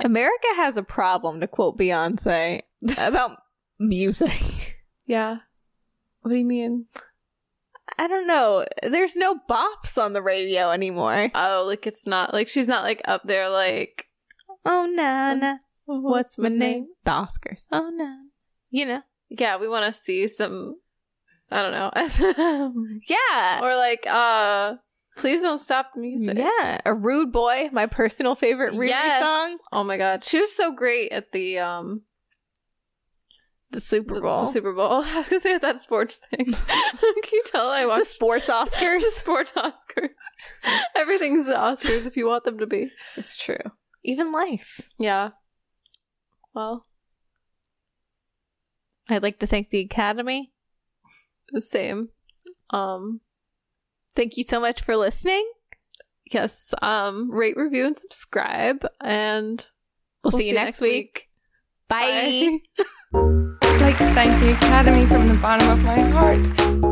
America 0.00 0.46
has 0.56 0.76
a 0.76 0.82
problem, 0.82 1.40
to 1.40 1.46
quote 1.46 1.78
Beyonce, 1.78 2.62
about 2.98 3.38
music. 3.78 4.78
Yeah. 5.06 5.38
What 6.20 6.30
do 6.30 6.36
you 6.38 6.44
mean? 6.44 6.86
I 7.98 8.06
don't 8.06 8.26
know. 8.26 8.64
There's 8.82 9.16
no 9.16 9.38
bops 9.50 10.02
on 10.02 10.12
the 10.12 10.22
radio 10.22 10.70
anymore. 10.70 11.30
Oh, 11.34 11.64
like 11.66 11.86
it's 11.86 12.06
not 12.06 12.32
like 12.32 12.48
she's 12.48 12.68
not 12.68 12.84
like 12.84 13.02
up 13.04 13.22
there 13.24 13.48
like 13.48 14.08
Oh, 14.64 14.86
Nana. 14.86 15.58
What's 15.86 16.38
my 16.38 16.48
name? 16.48 16.86
The 17.04 17.10
Oscars. 17.10 17.64
Oh, 17.72 17.90
Nana. 17.90 18.26
You 18.70 18.86
know. 18.86 19.00
Yeah, 19.28 19.56
we 19.58 19.68
want 19.68 19.92
to 19.92 20.00
see 20.00 20.28
some. 20.28 20.76
I 21.50 21.62
don't 21.62 21.72
know. 21.72 23.00
Yeah. 23.08 23.60
or 23.62 23.74
like, 23.76 24.06
uh, 24.06 24.76
please 25.16 25.40
don't 25.42 25.58
stop 25.58 25.90
the 25.94 26.00
music. 26.00 26.38
Yeah. 26.38 26.80
A 26.86 26.94
Rude 26.94 27.32
Boy, 27.32 27.68
my 27.72 27.86
personal 27.86 28.34
favorite 28.34 28.74
Riri 28.74 28.88
Yes. 28.88 29.22
song. 29.22 29.58
Oh 29.72 29.84
my 29.84 29.96
god, 29.96 30.24
she 30.24 30.40
was 30.40 30.54
so 30.54 30.72
great 30.72 31.12
at 31.12 31.32
the 31.32 31.58
um 31.58 32.02
The 33.70 33.80
Super 33.80 34.20
Bowl. 34.20 34.46
the 34.46 34.52
Super 34.52 34.72
Bowl. 34.72 35.02
I 35.06 35.16
was 35.16 35.28
gonna 35.28 35.40
say 35.40 35.58
that 35.58 35.80
sports 35.80 36.18
thing. 36.30 36.52
Can 36.68 37.22
you 37.32 37.42
tell 37.46 37.68
I 37.70 37.86
want 37.86 38.00
the 38.00 38.06
sports 38.06 38.46
Oscars. 38.48 39.00
the 39.02 39.12
sports 39.14 39.52
Oscars? 39.52 40.10
Everything's 40.94 41.46
the 41.46 41.54
Oscars 41.54 42.06
if 42.06 42.16
you 42.16 42.26
want 42.26 42.44
them 42.44 42.58
to 42.58 42.66
be. 42.66 42.90
it's 43.16 43.36
true. 43.36 43.56
Even 44.04 44.32
life. 44.32 44.80
Yeah. 44.98 45.30
Well, 46.54 46.86
I'd 49.08 49.22
like 49.22 49.38
to 49.40 49.46
thank 49.46 49.70
the 49.70 49.80
Academy. 49.80 50.52
the 51.50 51.60
same. 51.60 52.08
Um. 52.70 53.20
Thank 54.14 54.36
you 54.36 54.44
so 54.44 54.60
much 54.60 54.82
for 54.82 54.96
listening. 54.96 55.50
Yes. 56.32 56.74
Um. 56.82 57.30
Rate, 57.30 57.56
review, 57.56 57.86
and 57.86 57.96
subscribe, 57.96 58.86
and 59.00 59.66
We'll, 60.24 60.32
see, 60.32 60.48
you 60.48 60.54
next 60.54 60.80
week. 60.80 61.28
Bye. 61.88 62.58
Bye. 62.76 62.88
I'd 63.62 63.80
like 63.80 63.98
to 63.98 64.06
thank 64.12 64.40
the 64.40 64.52
Academy 64.52 65.06
from 65.06 65.28
the 65.28 65.34
bottom 65.34 65.68
of 65.68 65.82
my 65.84 66.00
heart. 66.00 66.91